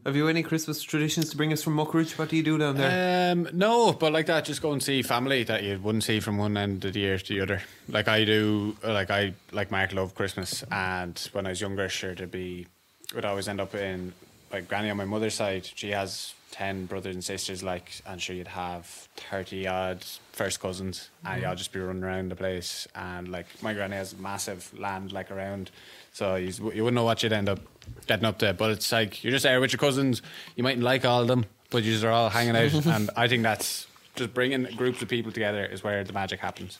Have 0.06 0.16
you 0.16 0.28
any 0.28 0.44
Christmas 0.44 0.82
traditions 0.82 1.30
to 1.32 1.38
bring 1.38 1.52
us 1.52 1.64
from 1.64 1.76
Muckridge? 1.76 2.18
What 2.18 2.30
do 2.30 2.38
you 2.38 2.44
do 2.44 2.58
down 2.58 2.78
there? 2.78 3.32
Um, 3.32 3.50
no, 3.54 3.94
but 3.94 4.14
like 4.14 4.26
that, 4.28 4.46
just 4.46 4.62
go 4.62 4.72
and 4.72 4.82
see 4.82 5.02
family 5.02 5.44
that 5.44 5.64
you 5.64 5.80
wouldn't 5.80 6.04
see 6.04 6.20
from 6.20 6.38
one 6.38 6.58
end 6.58 6.86
of 6.86 6.94
the 6.94 7.00
year 7.00 7.18
to 7.18 7.34
the 7.34 7.42
other. 7.42 7.62
Like 7.90 8.08
I 8.08 8.24
do, 8.24 8.78
like 8.84 9.12
I 9.12 9.34
like 9.52 9.72
Mark 9.72 9.94
love 9.94 10.16
Christmas, 10.16 10.64
and 10.72 11.18
when 11.34 11.46
I 11.46 11.50
was 11.50 11.62
younger, 11.62 11.90
sure 11.90 12.16
to 12.16 12.28
be, 12.28 12.68
would 13.16 13.26
always 13.26 13.48
end 13.48 13.60
up 13.60 13.76
in 13.76 14.14
like 14.52 14.68
granny 14.68 14.90
on 14.90 14.98
my 14.98 15.06
mother's 15.06 15.36
side. 15.36 15.70
She 15.76 15.92
has 15.92 16.34
ten 16.52 16.86
brothers 16.86 17.14
and 17.14 17.24
sisters, 17.24 17.62
like, 17.62 18.02
and 18.06 18.22
sure 18.22 18.36
you'd 18.36 18.48
have 18.48 18.86
thirty 18.86 19.68
odd 19.68 20.06
first 20.32 20.60
cousins, 20.60 21.10
and 21.26 21.42
y'all 21.42 21.56
just 21.56 21.74
be 21.74 21.80
running 21.80 22.04
around 22.04 22.32
the 22.32 22.36
place. 22.36 22.88
And 22.96 23.30
like 23.30 23.48
my 23.62 23.74
granny 23.74 23.96
has 23.96 24.18
massive 24.18 24.72
land 24.78 25.12
like 25.12 25.32
around, 25.32 25.72
so 26.14 26.36
you 26.36 26.52
you 26.74 26.84
wouldn't 26.84 26.96
know 26.96 27.04
what 27.04 27.24
you'd 27.24 27.34
end 27.34 27.50
up 27.50 27.60
getting 28.08 28.26
up 28.26 28.40
to. 28.40 28.54
But 28.54 28.72
it's 28.72 28.92
like 28.92 29.24
you're 29.24 29.32
just 29.32 29.44
there 29.44 29.60
with 29.60 29.72
your 29.74 29.80
cousins. 29.80 30.22
You 30.56 30.64
mightn't 30.64 30.84
like 30.84 31.06
all 31.06 31.22
of 31.22 31.28
them, 31.28 31.46
but 31.70 31.84
you 31.84 32.06
are 32.08 32.12
all 32.12 32.30
hanging 32.30 32.56
out, 32.56 32.74
and 32.86 33.10
I 33.16 33.28
think 33.28 33.44
that's 33.44 33.88
just 34.16 34.34
bringing 34.34 34.64
groups 34.76 35.02
of 35.02 35.08
people 35.08 35.32
together 35.32 35.64
is 35.66 35.84
where 35.84 36.04
the 36.04 36.14
magic 36.14 36.40
happens. 36.40 36.80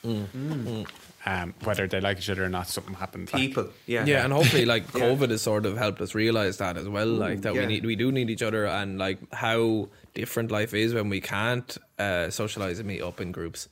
Um, 1.26 1.54
whether 1.66 1.88
they 1.88 2.00
like 2.00 2.20
each 2.20 2.30
other 2.30 2.46
or 2.46 2.50
not, 2.50 2.68
something 2.68 2.94
happens. 2.94 3.34
like- 3.34 3.42
People, 3.42 3.70
yeah, 3.86 4.06
Yeah, 4.06 4.24
and 4.24 4.32
hopefully, 4.32 4.66
like 4.66 4.84
Yeah. 4.96 5.02
COVID 5.02 5.30
has 5.32 5.42
sort 5.42 5.66
of 5.66 5.78
helped 5.78 6.00
us 6.00 6.16
realize 6.16 6.58
that 6.58 6.78
as 6.78 6.88
well. 6.88 7.08
like 7.08 7.42
that 7.42 7.54
yeah. 7.54 7.62
we 7.62 7.66
need, 7.68 7.86
we 7.86 7.96
do 7.98 8.12
need 8.14 8.30
each 8.30 8.42
other, 8.42 8.66
and 8.66 8.98
like 8.98 9.18
how 9.34 9.90
different 10.14 10.52
life 10.52 10.74
is 10.74 10.94
when 10.94 11.10
we 11.10 11.20
can't 11.20 11.78
uh, 12.00 12.30
socialize 12.30 12.80
and 12.80 12.88
meet 12.88 13.02
up 13.02 13.20
in 13.20 13.32
groups. 13.34 13.68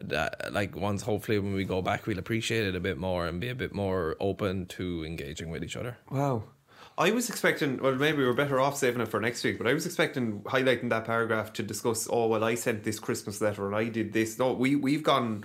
That, 0.00 0.52
like 0.52 0.74
once, 0.74 1.02
hopefully, 1.02 1.38
when 1.38 1.52
we 1.54 1.64
go 1.64 1.82
back, 1.82 2.06
we'll 2.06 2.18
appreciate 2.18 2.66
it 2.66 2.74
a 2.74 2.80
bit 2.80 2.96
more 2.98 3.26
and 3.26 3.40
be 3.40 3.48
a 3.50 3.54
bit 3.54 3.74
more 3.74 4.16
open 4.18 4.64
to 4.66 5.04
engaging 5.04 5.50
with 5.50 5.62
each 5.64 5.76
other. 5.76 5.98
Wow. 6.10 6.44
I 6.98 7.10
was 7.10 7.28
expecting, 7.28 7.78
well, 7.82 7.94
maybe 7.94 8.18
we're 8.24 8.32
better 8.32 8.58
off 8.58 8.76
saving 8.76 9.02
it 9.02 9.08
for 9.08 9.20
next 9.20 9.44
week, 9.44 9.58
but 9.58 9.66
I 9.66 9.74
was 9.74 9.84
expecting 9.84 10.40
highlighting 10.42 10.88
that 10.90 11.04
paragraph 11.04 11.52
to 11.54 11.62
discuss, 11.62 12.08
oh, 12.10 12.26
well, 12.26 12.42
I 12.42 12.54
sent 12.54 12.84
this 12.84 12.98
Christmas 12.98 13.40
letter 13.40 13.66
and 13.66 13.76
I 13.76 13.84
did 13.88 14.14
this. 14.14 14.38
No, 14.38 14.52
we, 14.54 14.76
we've 14.76 15.02
gone, 15.02 15.44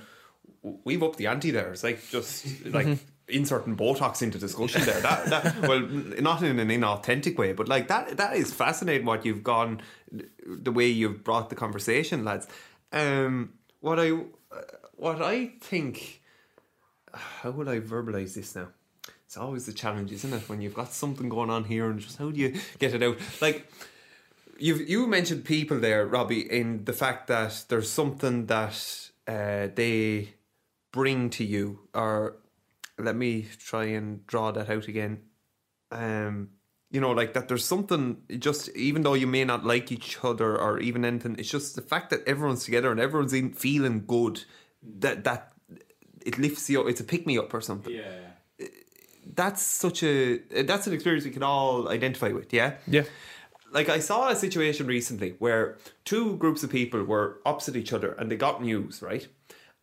we've 0.61 1.03
upped 1.03 1.17
the 1.17 1.27
ante 1.27 1.51
there. 1.51 1.73
It's 1.73 1.83
like 1.83 2.07
just 2.09 2.65
like 2.65 2.99
inserting 3.27 3.75
Botox 3.75 4.21
into 4.21 4.37
discussion 4.37 4.83
there. 4.85 5.01
That, 5.01 5.25
that 5.25 5.61
Well, 5.67 5.81
not 5.81 6.41
in 6.41 6.57
an 6.57 6.69
inauthentic 6.69 7.37
way, 7.37 7.51
but 7.51 7.67
like 7.67 7.89
that, 7.89 8.15
that 8.15 8.37
is 8.37 8.53
fascinating 8.53 9.05
what 9.05 9.25
you've 9.25 9.43
gone, 9.43 9.81
the 10.45 10.71
way 10.71 10.87
you've 10.87 11.23
brought 11.23 11.49
the 11.49 11.55
conversation, 11.55 12.23
lads. 12.23 12.47
Um, 12.93 13.53
what 13.81 13.99
I, 13.99 14.11
what 14.93 15.21
I 15.21 15.51
think, 15.59 16.21
how 17.13 17.51
would 17.51 17.67
I 17.67 17.81
verbalize 17.81 18.35
this 18.35 18.55
now? 18.55 18.69
It's 19.31 19.37
always 19.37 19.65
the 19.65 19.71
challenge, 19.71 20.11
isn't 20.11 20.33
it? 20.33 20.49
When 20.49 20.59
you've 20.59 20.73
got 20.73 20.91
something 20.91 21.29
going 21.29 21.49
on 21.49 21.63
here 21.63 21.89
and 21.89 22.01
just 22.01 22.17
how 22.17 22.31
do 22.31 22.37
you 22.37 22.59
get 22.79 22.93
it 22.93 23.01
out? 23.01 23.17
Like 23.39 23.65
you've 24.57 24.89
you 24.89 25.07
mentioned 25.07 25.45
people 25.45 25.79
there, 25.79 26.05
Robbie, 26.05 26.41
in 26.51 26.83
the 26.83 26.91
fact 26.91 27.27
that 27.27 27.63
there's 27.69 27.89
something 27.89 28.47
that 28.47 29.09
uh, 29.29 29.69
they 29.73 30.33
bring 30.91 31.29
to 31.29 31.45
you, 31.45 31.79
or 31.93 32.39
let 32.99 33.15
me 33.15 33.47
try 33.57 33.85
and 33.85 34.27
draw 34.27 34.51
that 34.51 34.69
out 34.69 34.89
again. 34.89 35.21
Um, 35.91 36.49
you 36.89 36.99
know, 36.99 37.11
like 37.11 37.33
that. 37.33 37.47
There's 37.47 37.63
something 37.63 38.23
just 38.37 38.67
even 38.75 39.03
though 39.03 39.13
you 39.13 39.27
may 39.27 39.45
not 39.45 39.63
like 39.63 39.93
each 39.93 40.17
other 40.25 40.59
or 40.59 40.79
even 40.79 41.05
anything, 41.05 41.37
it's 41.39 41.49
just 41.49 41.77
the 41.77 41.81
fact 41.81 42.09
that 42.09 42.27
everyone's 42.27 42.65
together 42.65 42.91
and 42.91 42.99
everyone's 42.99 43.31
in 43.31 43.53
feeling 43.53 44.03
good. 44.05 44.43
That 44.83 45.23
that 45.23 45.53
it 46.25 46.37
lifts 46.37 46.69
you. 46.69 46.81
up. 46.81 46.89
It's 46.89 46.99
a 46.99 47.05
pick 47.05 47.25
me 47.25 47.37
up 47.37 47.53
or 47.53 47.61
something 47.61 47.93
that's 49.35 49.61
such 49.61 50.03
a 50.03 50.37
that's 50.63 50.87
an 50.87 50.93
experience 50.93 51.25
we 51.25 51.31
can 51.31 51.43
all 51.43 51.89
identify 51.89 52.29
with 52.29 52.53
yeah 52.53 52.75
Yeah. 52.87 53.03
like 53.71 53.89
I 53.89 53.99
saw 53.99 54.29
a 54.29 54.35
situation 54.35 54.87
recently 54.87 55.35
where 55.39 55.77
two 56.05 56.37
groups 56.37 56.63
of 56.63 56.69
people 56.69 57.03
were 57.03 57.39
opposite 57.45 57.75
each 57.75 57.93
other 57.93 58.13
and 58.13 58.29
they 58.29 58.35
got 58.35 58.61
news, 58.61 59.01
right? 59.01 59.27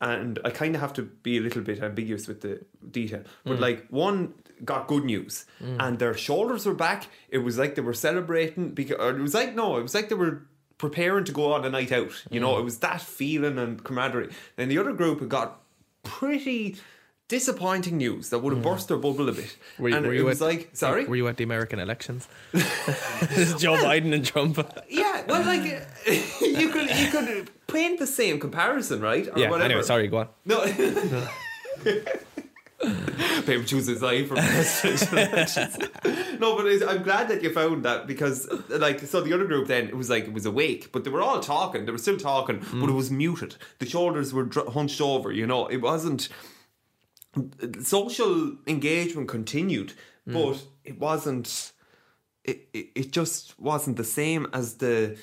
And 0.00 0.38
I 0.44 0.50
kind 0.50 0.74
of 0.76 0.80
have 0.80 0.92
to 0.94 1.02
be 1.02 1.38
a 1.38 1.40
little 1.40 1.62
bit 1.62 1.82
ambiguous 1.82 2.28
with 2.28 2.42
the 2.42 2.64
detail, 2.90 3.24
but 3.44 3.58
mm. 3.58 3.60
like 3.60 3.86
one 3.88 4.34
got 4.64 4.86
good 4.86 5.04
news 5.04 5.44
mm. 5.60 5.76
and 5.80 5.98
their 5.98 6.14
shoulders 6.14 6.66
were 6.66 6.74
back. 6.74 7.08
It 7.30 7.38
was 7.38 7.58
like 7.58 7.74
they 7.74 7.82
were 7.82 7.94
celebrating 7.94 8.70
because 8.70 8.96
or 8.98 9.10
it 9.10 9.20
was 9.20 9.34
like 9.34 9.54
no, 9.56 9.76
it 9.76 9.82
was 9.82 9.94
like 9.94 10.08
they 10.08 10.14
were 10.14 10.46
preparing 10.76 11.24
to 11.24 11.32
go 11.32 11.52
on 11.52 11.64
a 11.64 11.70
night 11.70 11.90
out. 11.90 12.12
You 12.30 12.38
know, 12.38 12.54
mm. 12.54 12.60
it 12.60 12.64
was 12.64 12.78
that 12.78 13.00
feeling 13.00 13.58
and 13.58 13.82
camaraderie. 13.82 14.30
Then 14.56 14.68
the 14.68 14.78
other 14.78 14.92
group 14.92 15.26
got 15.28 15.62
pretty 16.04 16.76
disappointing 17.28 17.98
news 17.98 18.30
that 18.30 18.38
would 18.38 18.54
have 18.54 18.62
burst 18.62 18.88
their 18.88 18.96
bubble 18.96 19.28
a 19.28 19.32
bit. 19.32 19.56
Were 19.78 19.90
you- 19.90 19.96
and 19.96 20.06
were 20.06 20.14
it 20.14 20.24
was 20.24 20.40
at- 20.40 20.46
like, 20.46 20.70
sorry, 20.72 21.04
Were 21.06 21.16
you 21.16 21.28
at 21.28 21.36
the 21.36 21.44
American 21.44 21.78
elections? 21.78 22.26
this 22.52 23.36
is 23.36 23.54
Joe 23.62 23.74
Biden 23.74 24.12
and 24.14 24.24
Trump. 24.24 24.58
Yeah, 24.88 25.22
well, 25.28 25.44
like 25.44 25.62
you 26.40 26.68
could 26.70 26.90
you 26.90 27.10
could 27.10 27.50
paint 27.66 27.98
the 27.98 28.06
same 28.06 28.40
comparison, 28.40 29.00
right? 29.00 29.28
Or 29.28 29.38
yeah. 29.38 29.50
whatever. 29.50 29.64
Anyway, 29.64 29.82
sorry. 29.82 30.08
Go 30.08 30.18
on. 30.18 30.28
No. 30.46 30.64
Paper 33.44 33.64
Tuesdays 33.64 34.02
I 34.02 34.24
for 34.24 34.36
presidential. 34.36 35.66
No, 36.38 36.56
but 36.56 36.88
I'm 36.88 37.02
glad 37.02 37.28
that 37.28 37.42
you 37.42 37.52
found 37.52 37.84
that 37.84 38.06
because, 38.06 38.48
like, 38.68 39.00
so 39.00 39.20
the 39.20 39.32
other 39.32 39.46
group 39.46 39.66
then 39.66 39.88
it 39.88 39.96
was 39.96 40.08
like 40.08 40.24
it 40.24 40.32
was 40.32 40.46
awake, 40.46 40.92
but 40.92 41.02
they 41.04 41.10
were 41.10 41.20
all 41.20 41.40
talking. 41.40 41.86
They 41.86 41.92
were 41.92 41.98
still 41.98 42.16
talking, 42.18 42.58
but 42.58 42.66
mm. 42.66 42.88
it 42.88 42.92
was 42.92 43.10
muted. 43.10 43.56
The 43.80 43.86
shoulders 43.86 44.32
were 44.32 44.44
dr- 44.44 44.68
hunched 44.68 45.00
over. 45.00 45.32
You 45.32 45.46
know, 45.46 45.66
it 45.66 45.78
wasn't. 45.78 46.28
Social 47.82 48.56
engagement 48.66 49.28
continued, 49.28 49.92
but 50.26 50.62
it 50.84 50.98
wasn't. 50.98 51.72
It, 52.44 52.68
it 52.72 52.86
it 52.94 53.12
just 53.12 53.58
wasn't 53.60 53.96
the 53.96 54.04
same 54.04 54.46
as 54.52 54.76
the 54.76 55.16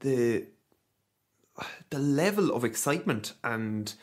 the 0.00 0.46
the 1.90 1.98
level 1.98 2.52
of 2.54 2.64
excitement 2.64 3.34
and 3.42 3.94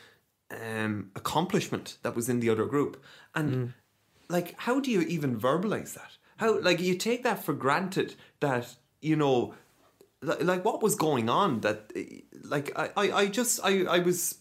um, 0.50 1.10
accomplishment 1.14 1.98
that 2.02 2.14
was 2.16 2.28
in 2.28 2.40
the 2.40 2.50
other 2.50 2.66
group. 2.66 3.02
And 3.34 3.74
like, 4.28 4.54
how 4.58 4.80
do 4.80 4.90
you 4.90 5.02
even 5.02 5.38
verbalize 5.38 5.94
that? 5.94 6.12
How 6.38 6.58
like 6.60 6.80
you 6.80 6.94
take 6.96 7.22
that 7.22 7.44
for 7.44 7.54
granted 7.54 8.14
that 8.40 8.76
you 9.00 9.16
know, 9.16 9.54
li- 10.22 10.42
like 10.42 10.64
what 10.64 10.82
was 10.82 10.94
going 10.94 11.28
on? 11.28 11.60
That 11.60 11.92
like 12.44 12.72
I 12.76 12.90
I, 12.96 13.12
I 13.12 13.26
just 13.26 13.60
I 13.62 13.84
I 13.84 13.98
was 14.00 14.38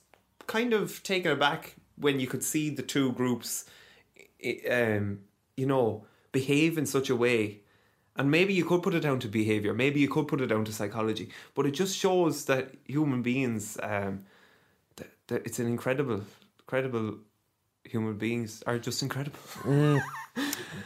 kind 0.48 0.74
of 0.74 1.04
taken 1.04 1.32
aback 1.32 1.76
when 1.98 2.20
you 2.20 2.28
could 2.28 2.44
see 2.44 2.70
the 2.70 2.84
two 2.84 3.12
groups, 3.14 3.66
um, 4.70 5.20
you 5.58 5.66
know, 5.66 6.06
behave 6.32 6.78
in 6.78 6.86
such 6.86 7.10
a 7.10 7.16
way 7.16 7.62
and 8.18 8.32
maybe 8.32 8.54
you 8.54 8.64
could 8.64 8.82
put 8.82 8.94
it 8.94 9.02
down 9.02 9.20
to 9.20 9.28
behavior, 9.28 9.74
maybe 9.74 10.00
you 10.00 10.08
could 10.08 10.28
put 10.28 10.40
it 10.42 10.48
down 10.48 10.64
to 10.66 10.72
psychology, 10.72 11.30
but 11.54 11.66
it 11.66 11.72
just 11.72 11.98
shows 11.98 12.46
that 12.46 12.72
human 12.86 13.22
beings, 13.22 13.78
um, 13.84 14.24
that, 14.96 15.08
that 15.28 15.46
it's 15.46 15.60
an 15.60 15.68
incredible, 15.68 16.22
incredible 16.60 17.16
human 17.84 18.18
beings 18.18 18.64
are 18.66 18.80
just 18.80 19.02
incredible. 19.02 19.40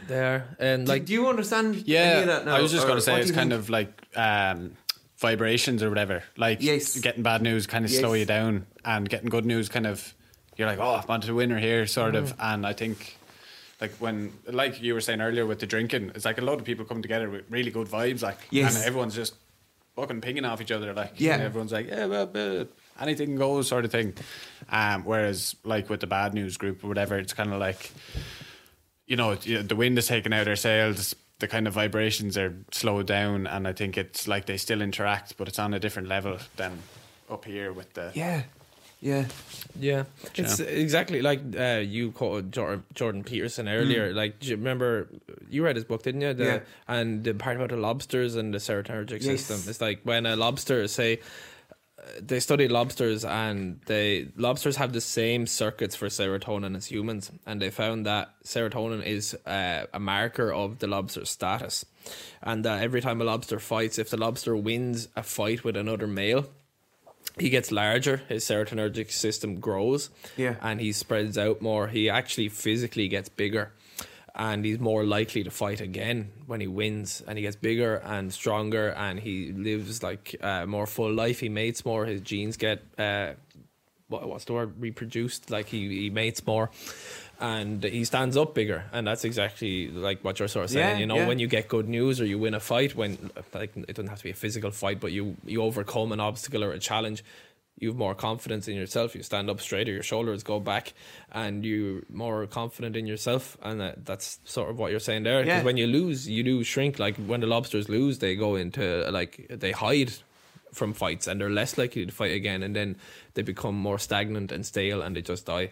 There 0.08 0.56
and 0.60 0.88
Like, 0.88 1.06
do 1.06 1.14
you 1.14 1.28
understand? 1.28 1.76
any 1.76 1.86
Yeah, 1.86 2.20
of 2.22 2.28
that 2.28 2.46
now? 2.46 2.56
I 2.56 2.62
was 2.62 2.72
just 2.72 2.88
going 2.88 2.98
to 2.98 3.02
say 3.02 3.22
it's 3.22 3.32
kind 3.32 3.52
think? 3.52 3.62
of 3.62 3.70
like 3.70 4.02
um, 4.16 4.76
vibrations 5.18 5.84
or 5.84 5.90
whatever. 5.90 6.24
Like 6.36 6.62
Yes. 6.62 7.00
getting 7.00 7.22
bad 7.22 7.44
news 7.44 7.68
kind 7.68 7.86
of 7.86 7.92
slow 7.92 8.14
you 8.14 8.26
down, 8.26 8.66
and 8.84 9.08
getting 9.08 9.30
good 9.30 9.46
news 9.46 9.70
kind 9.70 9.86
of 9.86 10.14
you're 10.60 10.68
like, 10.68 10.80
oh, 10.80 10.96
I'm 11.02 11.10
onto 11.10 11.28
the 11.28 11.34
winner 11.34 11.58
here, 11.58 11.88
sort 11.88 12.16
of. 12.16 12.36
Mm. 12.38 12.54
And 12.54 12.68
I 12.68 12.74
think. 12.74 13.16
Like 13.82 13.94
when, 13.94 14.34
like 14.46 14.82
you 14.82 14.94
were 14.94 15.00
saying 15.00 15.22
earlier 15.22 15.46
with 15.46 15.60
the 15.60 15.66
drinking, 15.66 16.12
it's 16.14 16.26
like 16.26 16.38
a 16.38 16.42
lot 16.42 16.60
of 16.60 16.66
people 16.66 16.84
come 16.84 17.02
together 17.02 17.30
with 17.30 17.46
really 17.50 17.72
good 17.72 17.88
vibes, 17.88 18.22
like, 18.22 18.38
Yes. 18.52 18.76
and 18.76 18.84
everyone's 18.84 19.16
just 19.16 19.36
fucking 19.96 20.20
pinging 20.20 20.44
off 20.44 20.60
each 20.60 20.72
other, 20.72 20.94
like, 20.94 21.14
Yeah. 21.16 21.38
everyone's 21.38 21.72
like, 21.72 21.88
yeah, 21.88 22.04
well, 22.06 22.30
uh, 22.36 22.66
anything 23.00 23.38
goes, 23.38 23.70
sort 23.70 23.86
of 23.86 23.92
thing. 23.92 24.16
Um, 24.70 25.06
whereas, 25.06 25.56
like 25.64 25.90
with 25.90 26.02
the 26.02 26.08
bad 26.08 26.34
news 26.34 26.58
group 26.58 26.84
or 26.84 26.90
whatever, 26.90 27.18
it's 27.18 27.32
kind 27.32 27.54
of 27.54 27.60
like, 27.62 27.92
you 29.08 29.16
know, 29.16 29.36
the 29.36 29.76
wind 29.78 29.98
is 29.98 30.08
taking 30.08 30.34
out 30.34 30.50
our 30.50 30.58
sails. 30.58 31.16
The 31.40 31.48
kind 31.48 31.66
of 31.66 31.74
vibrations 31.74 32.38
are 32.38 32.54
slowed 32.72 33.08
down, 33.08 33.48
and 33.48 33.66
I 33.66 33.72
think 33.72 33.98
it's 33.98 34.28
like 34.28 34.46
they 34.46 34.58
still 34.58 34.82
interact, 34.82 35.38
but 35.38 35.48
it's 35.48 35.58
on 35.58 35.74
a 35.74 35.80
different 35.80 36.10
level 36.10 36.38
than 36.58 36.80
up 37.30 37.46
here 37.46 37.72
with 37.72 37.94
the. 37.94 38.12
yeah, 38.14 38.42
yeah, 39.02 39.26
Yeah, 39.80 40.04
it's 40.36 40.60
exactly 40.60 41.22
like 41.22 41.40
uh, 41.58 41.82
you 41.86 42.12
quoted 42.12 42.52
Jordan, 42.52 42.84
Jordan 42.94 43.24
Peterson 43.24 43.68
earlier. 43.70 44.14
Like, 44.14 44.40
do 44.40 44.48
you 44.48 44.58
remember 44.58 45.08
you 45.50 45.64
read 45.64 45.76
his 45.78 45.86
book, 45.86 46.04
didn't 46.04 46.22
you? 46.22 46.34
The, 46.34 46.44
Yeah. 46.46 46.60
And 46.88 47.24
the 47.24 47.34
part 47.34 47.56
about 47.56 47.70
the 47.70 47.78
lobsters 47.78 48.36
and 48.36 48.54
the 48.54 48.58
serotonergic 48.60 49.22
Yes. 49.24 49.46
system. 49.46 49.70
It's 49.70 49.80
like 49.80 50.02
when 50.04 50.26
a 50.26 50.36
lobster, 50.36 50.86
say, 50.88 51.20
uh, 51.98 52.02
they 52.22 52.40
study 52.42 52.68
lobsters 52.68 53.24
and 53.24 53.80
they 53.86 54.28
lobsters 54.36 54.76
have 54.78 54.92
the 54.92 55.02
same 55.02 55.48
circuits 55.48 55.96
for 55.96 56.08
serotonin 56.08 56.76
as 56.76 56.88
humans, 56.88 57.32
and 57.46 57.62
they 57.62 57.70
found 57.70 58.06
that 58.06 58.34
serotonin 58.44 59.06
is 59.06 59.34
uh, 59.46 59.86
a 59.94 60.00
marker 60.00 60.52
of 60.52 60.80
the 60.80 60.88
lobster's 60.88 61.30
status, 61.30 61.86
and 62.42 62.66
that 62.66 62.82
every 62.84 63.00
time 63.02 63.22
a 63.22 63.24
lobster 63.26 63.60
fights, 63.60 63.98
if 63.98 64.10
the 64.10 64.18
lobster 64.18 64.56
wins 64.58 65.08
a 65.16 65.24
fight 65.24 65.64
with 65.64 65.78
another 65.78 66.08
male 66.08 66.48
he 67.40 67.50
gets 67.50 67.72
larger, 67.72 68.18
his 68.30 68.44
serotonergic 68.44 69.12
system 69.12 69.60
grows, 69.60 70.10
Yeah. 70.38 70.56
and 70.62 70.80
he 70.82 70.92
spreads 70.92 71.38
out 71.38 71.62
more. 71.62 71.88
He 71.88 72.10
actually 72.10 72.50
physically 72.50 73.08
gets 73.08 73.30
bigger, 73.30 73.72
and 74.36 74.64
he's 74.66 74.80
more 74.80 75.04
likely 75.04 75.44
to 75.44 75.52
fight 75.52 75.82
again 75.82 76.32
when 76.48 76.62
he 76.62 76.68
wins, 76.68 77.22
and 77.28 77.38
he 77.38 77.42
gets 77.42 77.56
bigger 77.56 77.96
and 78.06 78.32
stronger, 78.34 78.90
and 78.90 79.20
he 79.20 79.52
lives 79.52 80.04
like 80.04 80.36
a 80.42 80.66
more 80.66 80.86
full 80.88 81.14
life. 81.14 81.40
He 81.40 81.50
mates 81.50 81.86
more. 81.86 82.06
His 82.06 82.22
genes 82.22 82.58
get 82.58 82.82
uh, 82.98 83.34
what, 84.08 84.28
what's 84.28 84.46
the 84.46 84.54
word 84.54 84.74
reproduced? 84.80 85.52
Like 85.52 85.68
he 85.68 85.88
he 86.04 86.10
mates 86.10 86.46
more. 86.46 86.70
And 87.42 87.82
he 87.84 88.04
stands 88.04 88.36
up 88.36 88.54
bigger, 88.54 88.84
and 88.92 89.08
that's 89.08 89.24
exactly 89.24 89.88
like 89.88 90.22
what 90.26 90.40
you're 90.40 90.50
sort 90.50 90.66
of 90.66 90.72
saying. 90.72 90.96
Yeah, 90.96 90.98
you 90.98 91.06
know, 91.06 91.16
yeah. 91.16 91.28
when 91.28 91.40
you 91.40 91.48
get 91.48 91.70
good 91.70 91.88
news 91.88 92.20
or 92.20 92.26
you 92.26 92.38
win 92.38 92.54
a 92.54 92.60
fight, 92.60 92.96
when 92.96 93.32
like 93.54 93.78
it 93.78 93.96
doesn't 93.96 94.10
have 94.10 94.18
to 94.18 94.26
be 94.26 94.32
a 94.32 94.34
physical 94.34 94.72
fight, 94.72 95.00
but 95.00 95.14
you 95.14 95.38
you 95.46 95.62
overcome 95.62 96.12
an 96.12 96.20
obstacle 96.20 96.66
or 96.66 96.74
a 96.74 96.80
challenge, 96.80 97.24
you 97.80 97.88
have 97.90 97.98
more 97.98 98.14
confidence 98.14 98.68
in 98.68 98.76
yourself. 98.76 99.16
You 99.16 99.24
stand 99.24 99.50
up 99.50 99.62
straighter, 99.62 99.92
your 99.92 100.04
shoulders 100.04 100.44
go 100.44 100.60
back, 100.60 100.94
and 101.32 101.66
you're 101.66 102.02
more 102.10 102.46
confident 102.46 102.96
in 102.96 103.08
yourself. 103.08 103.58
And 103.62 103.80
that, 103.80 104.06
that's 104.06 104.40
sort 104.44 104.70
of 104.70 104.78
what 104.78 104.92
you're 104.92 105.00
saying 105.00 105.24
there. 105.24 105.42
Because 105.42 105.60
Yeah. 105.60 105.64
when 105.64 105.78
you 105.78 105.88
lose, 105.88 106.28
you 106.28 106.44
do 106.44 106.64
shrink. 106.64 107.00
Like 107.00 107.16
when 107.16 107.40
the 107.40 107.48
lobsters 107.48 107.88
lose, 107.88 108.20
they 108.20 108.36
go 108.36 108.56
into 108.56 109.10
like 109.12 109.48
they 109.50 109.72
hide 109.72 110.12
from 110.74 110.94
fights, 110.94 111.26
and 111.26 111.40
they're 111.40 111.50
less 111.50 111.78
likely 111.78 112.06
to 112.06 112.12
fight 112.12 112.34
again. 112.34 112.64
And 112.64 112.76
then 112.76 112.98
they 113.34 113.44
become 113.44 113.76
more 113.76 113.98
stagnant 113.98 114.52
and 114.52 114.66
stale, 114.66 115.02
and 115.02 115.16
they 115.16 115.22
just 115.22 115.46
die. 115.46 115.72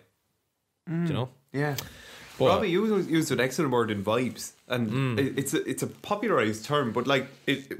Do 0.87 0.93
you 0.93 0.99
mm. 0.99 1.09
know? 1.09 1.29
Yeah. 1.53 1.75
But- 2.39 2.47
Robbie, 2.49 2.69
you 2.69 2.85
used- 2.85 3.09
used 3.09 3.31
an 3.31 3.39
excellent 3.39 3.71
word 3.71 3.89
in 3.89 4.03
vibes, 4.03 4.51
and 4.67 4.89
Mm. 4.91 5.19
it, 5.19 5.39
it's 5.39 5.53
a, 5.55 5.67
it's 5.67 5.81
a 5.83 5.87
popularized 5.87 6.65
term, 6.65 6.91
but 6.91 7.07
like 7.07 7.27
it, 7.47 7.71
it, 7.71 7.79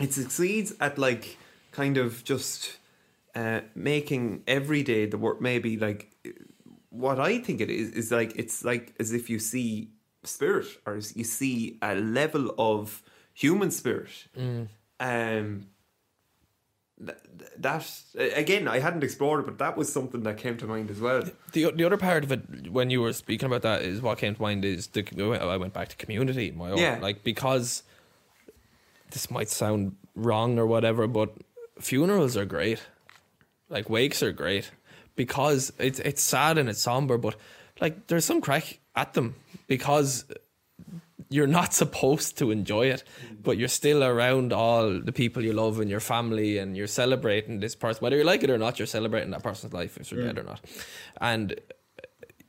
it 0.00 0.12
succeeds 0.12 0.74
at 0.80 0.98
like 0.98 1.36
kind 1.70 1.96
of 1.96 2.24
just 2.24 2.78
uh, 3.36 3.60
making 3.74 4.42
every 4.48 4.82
day 4.82 5.06
the 5.06 5.16
work. 5.16 5.40
Maybe 5.40 5.76
like 5.76 6.10
what 6.90 7.18
I 7.20 7.38
think 7.38 7.60
it 7.60 7.70
is 7.70 7.90
is 7.90 8.10
like 8.10 8.32
it's 8.36 8.64
like 8.64 8.94
as 8.98 9.12
if 9.12 9.30
you 9.30 9.38
see 9.38 9.88
spirit 10.24 10.66
or 10.84 10.96
you 11.14 11.24
see 11.24 11.78
a 11.82 11.94
level 11.94 12.52
of 12.58 13.00
human 13.32 13.70
spirit. 13.70 14.10
Um, 14.36 14.68
th- 15.00 15.08
th- 15.08 15.66
that 17.58 17.86
again, 18.16 18.68
I 18.68 18.78
hadn't 18.78 19.02
explored 19.04 19.40
it, 19.40 19.46
but 19.46 19.58
that 19.58 19.76
was 19.76 19.92
something 19.92 20.22
that 20.22 20.36
came 20.38 20.56
to 20.58 20.66
mind 20.66 20.90
as 20.90 21.00
well. 21.00 21.22
The 21.52 21.70
the 21.72 21.84
other 21.84 21.96
part 21.96 22.24
of 22.24 22.32
it 22.32 22.70
when 22.70 22.90
you 22.90 23.00
were 23.02 23.12
speaking 23.12 23.46
about 23.46 23.62
that 23.62 23.82
is 23.82 24.00
what 24.00 24.18
came 24.18 24.34
to 24.34 24.42
mind 24.42 24.64
is 24.64 24.86
the 24.88 25.02
I 25.40 25.56
went 25.56 25.72
back 25.72 25.88
to 25.88 25.96
community 25.96 26.50
my 26.52 26.70
own 26.70 26.78
Yeah. 26.78 26.98
like 27.00 27.22
because 27.24 27.82
this 29.10 29.30
might 29.30 29.48
sound 29.50 29.96
wrong 30.14 30.58
or 30.58 30.66
whatever 30.66 31.06
but 31.06 31.30
funerals 31.80 32.36
are 32.36 32.44
great 32.44 32.80
like 33.68 33.88
wakes 33.90 34.22
are 34.22 34.32
great 34.32 34.70
because 35.16 35.72
it's 35.78 35.98
it's 36.00 36.22
sad 36.22 36.58
and 36.58 36.68
it's 36.68 36.80
somber 36.82 37.18
but 37.18 37.34
like 37.80 38.06
there's 38.06 38.24
some 38.24 38.40
crack 38.40 38.78
at 38.94 39.14
them 39.14 39.34
because 39.66 40.24
you're 41.32 41.46
not 41.46 41.72
supposed 41.82 42.38
to 42.38 42.50
enjoy 42.50 42.86
it, 42.86 43.04
but 43.42 43.58
you're 43.58 43.68
still 43.68 44.04
around 44.04 44.52
all 44.52 45.00
the 45.00 45.12
people 45.12 45.42
you 45.42 45.52
love 45.52 45.80
and 45.80 45.90
your 45.90 46.00
family, 46.00 46.58
and 46.58 46.76
you're 46.76 46.86
celebrating 46.86 47.60
this 47.60 47.74
person, 47.74 48.00
whether 48.02 48.16
you 48.16 48.24
like 48.24 48.42
it 48.42 48.50
or 48.50 48.58
not. 48.58 48.78
You're 48.78 48.86
celebrating 48.86 49.30
that 49.30 49.42
person's 49.42 49.72
life, 49.72 49.96
if 49.98 50.10
they're 50.10 50.20
mm. 50.20 50.26
dead 50.26 50.38
or 50.38 50.44
not, 50.44 50.60
and 51.20 51.58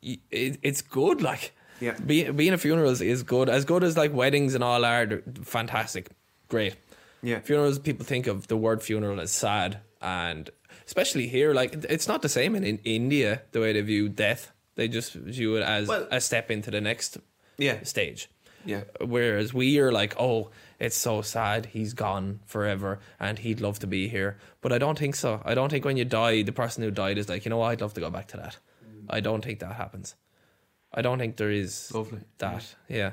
it, 0.02 0.60
it's 0.62 0.82
good. 0.82 1.22
Like, 1.22 1.54
Yeah. 1.80 1.98
be, 2.06 2.30
being 2.32 2.54
a 2.54 2.58
funeral 2.58 2.90
is, 2.90 3.24
good, 3.24 3.50
as 3.50 3.66
good 3.66 3.84
as 3.84 3.98
like 3.98 4.14
weddings 4.14 4.54
and 4.56 4.64
all 4.64 4.84
are. 4.86 5.22
Fantastic, 5.44 6.10
great. 6.50 6.76
Yeah. 7.22 7.40
funerals. 7.40 7.80
People 7.80 8.06
think 8.06 8.28
of 8.28 8.48
the 8.48 8.58
word 8.58 8.82
funeral 8.84 9.22
as 9.22 9.32
sad, 9.32 9.80
and 10.02 10.50
especially 10.86 11.28
here, 11.28 11.54
like 11.54 11.74
it's 11.90 12.08
not 12.08 12.22
the 12.22 12.30
same 12.30 12.54
in, 12.56 12.64
in 12.66 12.78
India. 12.84 13.44
The 13.54 13.62
way 13.62 13.72
they 13.72 13.82
view 13.82 14.10
death, 14.10 14.52
they 14.76 14.90
just 14.90 15.14
view 15.14 15.56
it 15.56 15.64
as 15.64 15.88
Well- 15.88 16.08
a 16.12 16.20
step 16.20 16.52
into 16.52 16.70
the 16.70 16.82
next 16.82 17.18
Yeah. 17.58 17.82
stage. 17.84 18.30
Yeah. 18.66 18.84
Whereas 19.02 19.54
we 19.54 19.80
are 19.80 19.92
like, 19.92 20.16
oh, 20.20 20.50
it's 20.80 20.98
so 20.98 21.22
sad, 21.22 21.68
he's 21.68 21.94
gone 21.94 22.40
forever, 22.46 23.00
and 23.20 23.40
he'd 23.40 23.62
love 23.62 23.80
to 23.80 23.88
be 23.88 24.08
here. 24.08 24.38
But 24.62 24.72
I 24.72 24.78
don't 24.78 24.98
think 24.98 25.16
so. 25.16 25.42
I 25.46 25.54
don't 25.54 25.70
think 25.70 25.86
when 25.86 25.98
you 25.98 26.06
die, 26.06 26.42
the 26.44 26.52
person 26.52 26.84
who 26.84 26.92
died 26.92 27.18
is 27.18 27.30
like, 27.30 27.46
you 27.46 27.50
know, 27.50 27.58
what, 27.58 27.70
I'd 27.70 27.82
love 27.82 27.94
to 27.96 28.02
go 28.02 28.10
back 28.10 28.28
to 28.30 28.38
that. 28.38 28.58
I 29.10 29.20
don't 29.20 29.44
think 29.44 29.60
that 29.60 29.74
happens. 29.76 30.16
I 30.94 31.02
don't 31.02 31.20
think 31.20 31.38
there 31.38 31.52
is 31.52 31.92
Lovely. 31.94 32.20
that. 32.38 32.76
Yeah. 32.88 33.12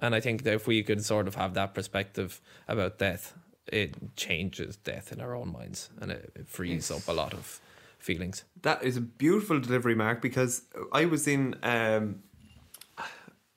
And 0.00 0.14
I 0.14 0.20
think 0.20 0.44
that 0.44 0.54
if 0.54 0.66
we 0.66 0.82
could 0.82 1.04
sort 1.04 1.28
of 1.28 1.34
have 1.34 1.54
that 1.54 1.74
perspective 1.74 2.40
about 2.68 2.98
death, 2.98 3.34
it 3.66 4.16
changes 4.16 4.76
death 4.76 5.12
in 5.12 5.20
our 5.20 5.34
own 5.34 5.52
minds 5.52 5.90
and 6.00 6.10
it, 6.10 6.32
it 6.34 6.48
frees 6.48 6.90
up 6.90 7.08
a 7.08 7.12
lot 7.12 7.32
of 7.32 7.60
feelings. 7.98 8.44
That 8.62 8.82
is 8.82 8.96
a 8.96 9.00
beautiful 9.00 9.60
delivery, 9.60 9.94
Mark, 9.94 10.20
because 10.20 10.62
I 10.92 11.04
was 11.06 11.26
in 11.28 11.56
um, 11.62 12.22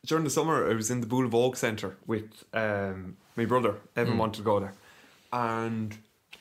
during 0.06 0.24
the 0.24 0.30
summer. 0.30 0.70
I 0.70 0.74
was 0.74 0.90
in 0.92 1.02
the 1.02 1.16
of 1.16 1.36
Oak 1.36 1.56
Centre 1.56 1.98
with 2.06 2.44
um, 2.54 3.18
my 3.36 3.46
brother. 3.46 3.76
Evan 3.96 4.18
wanted 4.18 4.38
to 4.38 4.44
go 4.44 4.60
there, 4.60 4.74
and 5.34 5.98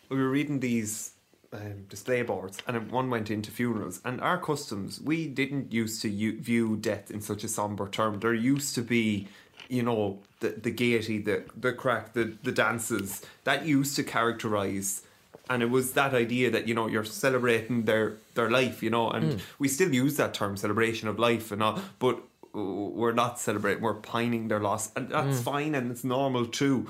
we 0.08 0.16
were 0.18 0.30
reading 0.30 0.60
these 0.60 1.12
um, 1.52 1.84
display 1.88 2.22
boards, 2.22 2.58
and 2.66 2.90
one 2.90 3.10
went 3.10 3.30
into 3.30 3.50
funerals. 3.50 4.00
And 4.04 4.20
our 4.20 4.38
customs, 4.38 5.00
we 5.00 5.26
didn't 5.26 5.72
used 5.72 6.02
to 6.02 6.08
u- 6.08 6.40
view 6.40 6.76
death 6.76 7.10
in 7.10 7.20
such 7.20 7.44
a 7.44 7.48
somber 7.48 7.88
term. 7.88 8.20
There 8.20 8.34
used 8.34 8.74
to 8.74 8.82
be, 8.82 9.28
you 9.68 9.82
know, 9.82 10.20
the 10.40 10.50
the 10.50 10.70
gaiety, 10.70 11.18
the 11.18 11.44
the 11.56 11.72
crack, 11.72 12.12
the 12.12 12.36
the 12.42 12.52
dances 12.52 13.24
that 13.44 13.64
used 13.66 13.96
to 13.96 14.02
characterize 14.02 15.02
and 15.50 15.62
it 15.62 15.70
was 15.70 15.92
that 15.92 16.14
idea 16.14 16.50
that 16.50 16.66
you 16.66 16.74
know 16.74 16.86
you're 16.86 17.04
celebrating 17.04 17.84
their 17.84 18.16
their 18.34 18.50
life 18.50 18.82
you 18.82 18.90
know 18.90 19.10
and 19.10 19.42
we 19.58 19.68
still 19.68 19.92
use 19.92 20.16
that 20.16 20.32
term 20.32 20.56
celebration 20.56 21.06
of 21.08 21.18
life 21.18 21.52
and 21.52 21.62
all 21.62 21.78
but 21.98 22.22
we're 22.54 23.12
not 23.12 23.38
celebrating 23.38 23.82
we're 23.82 23.94
pining 23.94 24.48
their 24.48 24.60
loss 24.60 24.92
and 24.94 25.08
that's 25.10 25.40
fine 25.42 25.74
and 25.74 25.90
it's 25.90 26.04
normal 26.04 26.46
too 26.46 26.86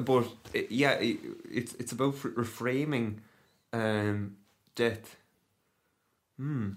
but 0.00 0.26
it, 0.54 0.70
yeah 0.70 0.92
it, 0.92 1.18
it's 1.50 1.74
it's 1.74 1.92
about 1.92 2.14
reframing 2.14 3.18
um 3.72 4.36
death 4.74 5.16
hmm 6.38 6.70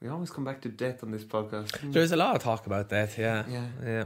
we 0.00 0.08
always 0.08 0.30
come 0.30 0.44
back 0.44 0.60
to 0.60 0.68
death 0.68 1.02
on 1.02 1.10
this 1.10 1.24
podcast 1.24 1.74
Hmm. 1.78 1.90
There's 1.92 2.12
a 2.12 2.16
lot 2.16 2.36
of 2.36 2.42
talk 2.42 2.66
about 2.66 2.90
death, 2.90 3.18
yeah. 3.18 3.44
Yeah. 3.48 3.66
Yeah. 3.82 4.04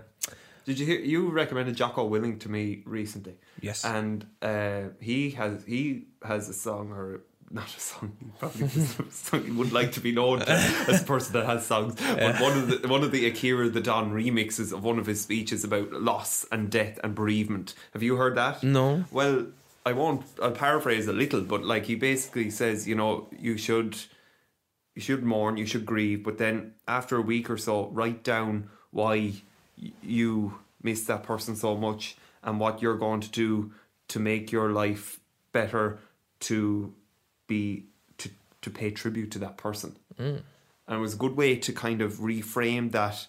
Did 0.64 0.78
you 0.78 0.86
hear? 0.86 1.00
You 1.00 1.30
recommended 1.30 1.74
Jocko 1.76 2.08
Willink 2.08 2.38
to 2.40 2.48
me 2.48 2.82
recently. 2.86 3.34
Yes. 3.60 3.84
And 3.84 4.24
uh, 4.40 4.90
he 5.00 5.30
has 5.30 5.64
he 5.66 6.06
has 6.22 6.48
a 6.48 6.52
song 6.52 6.92
or 6.92 7.22
not 7.50 7.74
a 7.76 7.80
song. 7.80 8.16
Probably 8.38 8.68
song 8.68 9.56
would 9.56 9.72
like 9.72 9.92
to 9.92 10.00
be 10.00 10.12
known 10.12 10.40
to 10.40 10.50
as 10.50 11.02
a 11.02 11.04
person 11.04 11.32
that 11.32 11.46
has 11.46 11.66
songs. 11.66 11.96
But 11.96 12.40
one 12.40 12.56
of 12.56 12.82
the 12.82 12.88
one 12.88 13.02
of 13.02 13.10
the 13.10 13.26
Akira 13.26 13.68
the 13.68 13.80
Don 13.80 14.12
remixes 14.12 14.72
of 14.72 14.84
one 14.84 14.98
of 14.98 15.06
his 15.06 15.20
speeches 15.20 15.64
about 15.64 15.92
loss 15.92 16.46
and 16.52 16.70
death 16.70 17.00
and 17.02 17.14
bereavement. 17.14 17.74
Have 17.92 18.02
you 18.02 18.16
heard 18.16 18.36
that? 18.36 18.62
No. 18.62 19.04
Well, 19.10 19.46
I 19.84 19.92
won't. 19.92 20.24
I'll 20.40 20.52
paraphrase 20.52 21.08
a 21.08 21.12
little, 21.12 21.40
but 21.40 21.64
like 21.64 21.86
he 21.86 21.96
basically 21.96 22.50
says, 22.50 22.86
you 22.86 22.94
know, 22.94 23.28
you 23.36 23.56
should 23.56 23.96
you 24.94 25.02
should 25.02 25.24
mourn, 25.24 25.56
you 25.56 25.66
should 25.66 25.86
grieve, 25.86 26.22
but 26.22 26.38
then 26.38 26.74
after 26.86 27.16
a 27.16 27.22
week 27.22 27.50
or 27.50 27.56
so, 27.56 27.88
write 27.88 28.22
down 28.22 28.70
why 28.90 29.32
you 30.02 30.58
miss 30.82 31.04
that 31.04 31.22
person 31.22 31.56
so 31.56 31.76
much 31.76 32.16
and 32.42 32.60
what 32.60 32.82
you're 32.82 32.96
going 32.96 33.20
to 33.20 33.30
do 33.30 33.72
to 34.08 34.18
make 34.18 34.52
your 34.52 34.70
life 34.70 35.20
better 35.52 35.98
to 36.40 36.92
be 37.50 37.84
to 38.18 38.28
to 38.62 38.70
pay 38.70 38.90
tribute 38.90 39.30
to 39.32 39.38
that 39.40 39.56
person. 39.56 39.90
Mm. 40.18 40.40
And 40.86 40.98
it 40.98 41.02
was 41.08 41.14
a 41.14 41.16
good 41.24 41.36
way 41.36 41.56
to 41.66 41.72
kind 41.72 42.00
of 42.02 42.14
reframe 42.14 42.90
that 42.92 43.26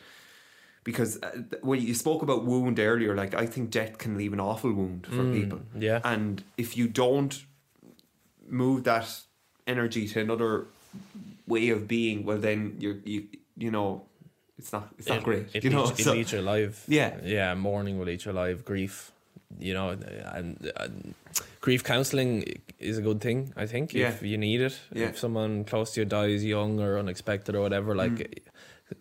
because 0.84 1.11
uh, 1.22 1.30
when 1.61 1.80
you 1.82 1.93
spoke 1.93 2.22
about 2.24 2.45
wound 2.45 2.80
earlier, 2.80 3.13
like 3.15 3.34
I 3.43 3.45
think 3.53 3.69
death 3.69 3.97
can 3.97 4.17
leave 4.17 4.34
an 4.34 4.39
awful 4.39 4.72
wound 4.74 5.05
for 5.07 5.24
mm, 5.24 5.34
people. 5.34 5.59
yeah. 5.78 5.99
And 6.03 6.43
if 6.57 6.76
you 6.78 6.88
don't 6.88 7.34
move 8.47 8.84
that 8.84 9.07
energy 9.67 10.07
to 10.07 10.19
another 10.22 10.65
way 11.47 11.69
of 11.69 11.88
being, 11.88 12.26
well, 12.26 12.39
then 12.39 12.76
you're 12.80 12.97
you 13.05 13.19
you 13.57 13.72
know 13.72 13.88
it's 14.57 14.72
not 14.74 14.86
it's 14.97 15.07
not 15.07 15.19
It- 15.19 15.24
great. 15.30 15.45
It, 15.55 15.63
you 15.63 15.69
know, 15.69 15.86
eats, 15.86 15.99
it 15.99 16.03
So- 16.03 16.15
eats 16.15 16.32
your 16.32 16.41
life. 16.55 16.84
Yeah. 16.88 17.11
Yeah. 17.24 17.55
Mourning 17.55 17.99
will 17.99 18.09
eat 18.09 18.26
your 18.26 18.34
life. 18.45 18.65
Grief, 18.65 19.11
you 19.59 19.74
know, 19.74 19.89
and, 20.38 20.72
and 20.84 21.13
grief 21.61 21.84
counseling 21.84 22.43
is 22.82 22.98
a 22.98 23.02
good 23.02 23.22
thing. 23.22 23.54
I 23.56 23.66
think 23.68 23.94
Yeah. 23.94 24.10
if 24.10 24.22
you 24.22 24.38
need 24.38 24.62
it, 24.62 24.80
Yeah. 24.94 25.08
if 25.10 25.18
someone 25.20 25.64
close 25.66 25.94
to 25.94 26.02
you 26.02 26.06
dies 26.06 26.44
young 26.44 26.80
or 26.80 26.98
unexpected 27.00 27.56
or 27.56 27.62
whatever, 27.62 27.96
like. 27.96 28.12
Mm. 28.14 28.38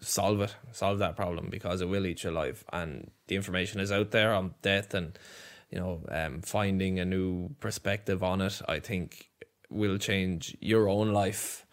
Solve 0.00 0.40
it, 0.42 0.54
solve 0.70 1.00
that 1.00 1.16
problem 1.16 1.48
because 1.50 1.80
it 1.80 1.88
will 1.88 2.06
eat 2.06 2.22
your 2.22 2.32
life, 2.32 2.62
and 2.72 3.10
the 3.26 3.34
information 3.34 3.80
is 3.80 3.90
out 3.90 4.12
there 4.12 4.32
on 4.32 4.54
death, 4.62 4.94
and 4.94 5.18
you 5.68 5.80
know, 5.80 6.00
um, 6.08 6.42
finding 6.42 7.00
a 7.00 7.04
new 7.04 7.48
perspective 7.58 8.22
on 8.22 8.40
it. 8.40 8.62
I 8.68 8.78
think 8.78 9.30
will 9.68 9.98
change 9.98 10.56
your 10.60 10.88
own 10.88 11.12
life 11.12 11.66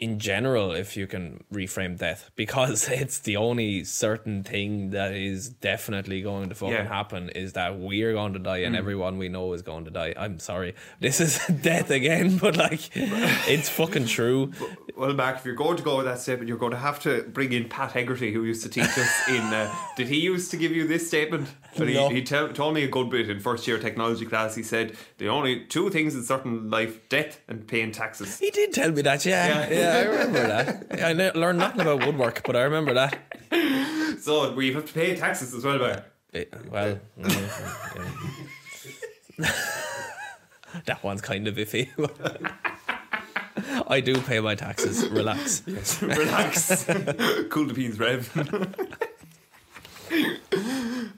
in 0.00 0.18
general 0.18 0.72
if 0.72 0.96
you 0.96 1.06
can 1.06 1.44
reframe 1.52 1.96
death 1.98 2.30
because 2.36 2.88
it's 2.88 3.18
the 3.20 3.36
only 3.36 3.84
certain 3.84 4.42
thing 4.42 4.90
that 4.90 5.12
is 5.12 5.50
definitely 5.50 6.22
going 6.22 6.48
to 6.48 6.54
fucking 6.54 6.74
Yeah. 6.74 6.88
happen 6.88 7.28
is 7.28 7.52
that 7.52 7.78
we're 7.78 8.14
going 8.14 8.32
to 8.32 8.38
die 8.38 8.58
and 8.66 8.74
everyone 8.74 9.18
we 9.18 9.28
know 9.28 9.52
is 9.52 9.60
going 9.62 9.84
to 9.84 9.90
die. 9.90 10.14
I'm 10.16 10.38
sorry. 10.38 10.74
This 11.00 11.20
is 11.20 11.38
death 11.62 11.90
again, 11.90 12.38
but 12.38 12.56
like 12.56 12.80
it's 12.96 13.68
fucking 13.68 14.06
true. 14.06 14.52
Well, 14.96 15.12
Mark, 15.14 15.36
if 15.38 15.44
you're 15.44 15.54
going 15.54 15.76
to 15.76 15.82
go 15.82 15.96
with 15.98 16.06
that 16.06 16.18
statement, 16.18 16.48
you're 16.48 16.58
going 16.58 16.72
to 16.72 16.78
have 16.78 16.98
to 17.00 17.22
bring 17.36 17.52
in 17.52 17.68
Pat 17.68 17.92
Hegarty, 17.92 18.32
who 18.32 18.44
used 18.44 18.62
to 18.62 18.68
teach 18.68 18.96
us 19.04 19.28
in. 19.28 19.40
Uh, 19.42 19.72
did 19.96 20.08
he 20.08 20.18
used 20.20 20.50
to 20.52 20.56
give 20.56 20.72
you 20.72 20.86
this 20.86 21.06
statement? 21.06 21.48
But 21.76 21.88
he, 21.88 21.94
No. 21.94 22.08
he 22.08 22.22
tell, 22.22 22.48
told 22.52 22.74
me 22.74 22.82
a 22.84 22.88
good 22.88 23.08
bit 23.10 23.30
in 23.30 23.38
first 23.40 23.66
year 23.68 23.78
technology 23.78 24.26
class. 24.26 24.54
He 24.56 24.62
said 24.62 24.96
the 25.18 25.28
only 25.28 25.64
two 25.66 25.88
things 25.90 26.14
in 26.14 26.22
certain 26.24 26.70
life: 26.70 27.08
death 27.08 27.40
and 27.48 27.66
paying 27.66 27.92
taxes. 27.92 28.38
He 28.38 28.50
did 28.50 28.72
tell 28.72 28.90
me 28.92 29.02
that, 29.02 29.24
yeah. 29.24 29.46
Yeah. 29.48 29.70
Yeah, 29.70 29.89
I 29.90 30.02
remember 30.10 30.46
that. 30.46 31.02
I 31.04 31.12
ne- 31.12 31.32
learned 31.32 31.58
nothing 31.58 31.80
about 31.82 32.04
woodwork, 32.06 32.42
but 32.44 32.56
I 32.56 32.62
remember 32.62 32.94
that. 32.94 33.18
So 34.20 34.52
we 34.52 34.72
have 34.72 34.86
to 34.86 34.92
pay 34.92 35.16
taxes 35.16 35.54
as 35.54 35.64
well, 35.64 35.78
Mark. 35.78 36.04
Eh, 36.32 36.44
well, 36.70 36.98
mm, 37.18 37.98
yeah. 39.38 39.52
that 40.84 41.02
one's 41.02 41.20
kind 41.22 41.48
of 41.48 41.56
iffy. 41.56 41.88
I 43.88 44.00
do 44.00 44.20
pay 44.20 44.40
my 44.40 44.54
taxes. 44.54 45.08
Relax. 45.08 45.62
Relax. 46.02 46.84
cool 47.48 47.66
the 47.66 47.74
beans, 47.74 47.98
Rev. 47.98 48.30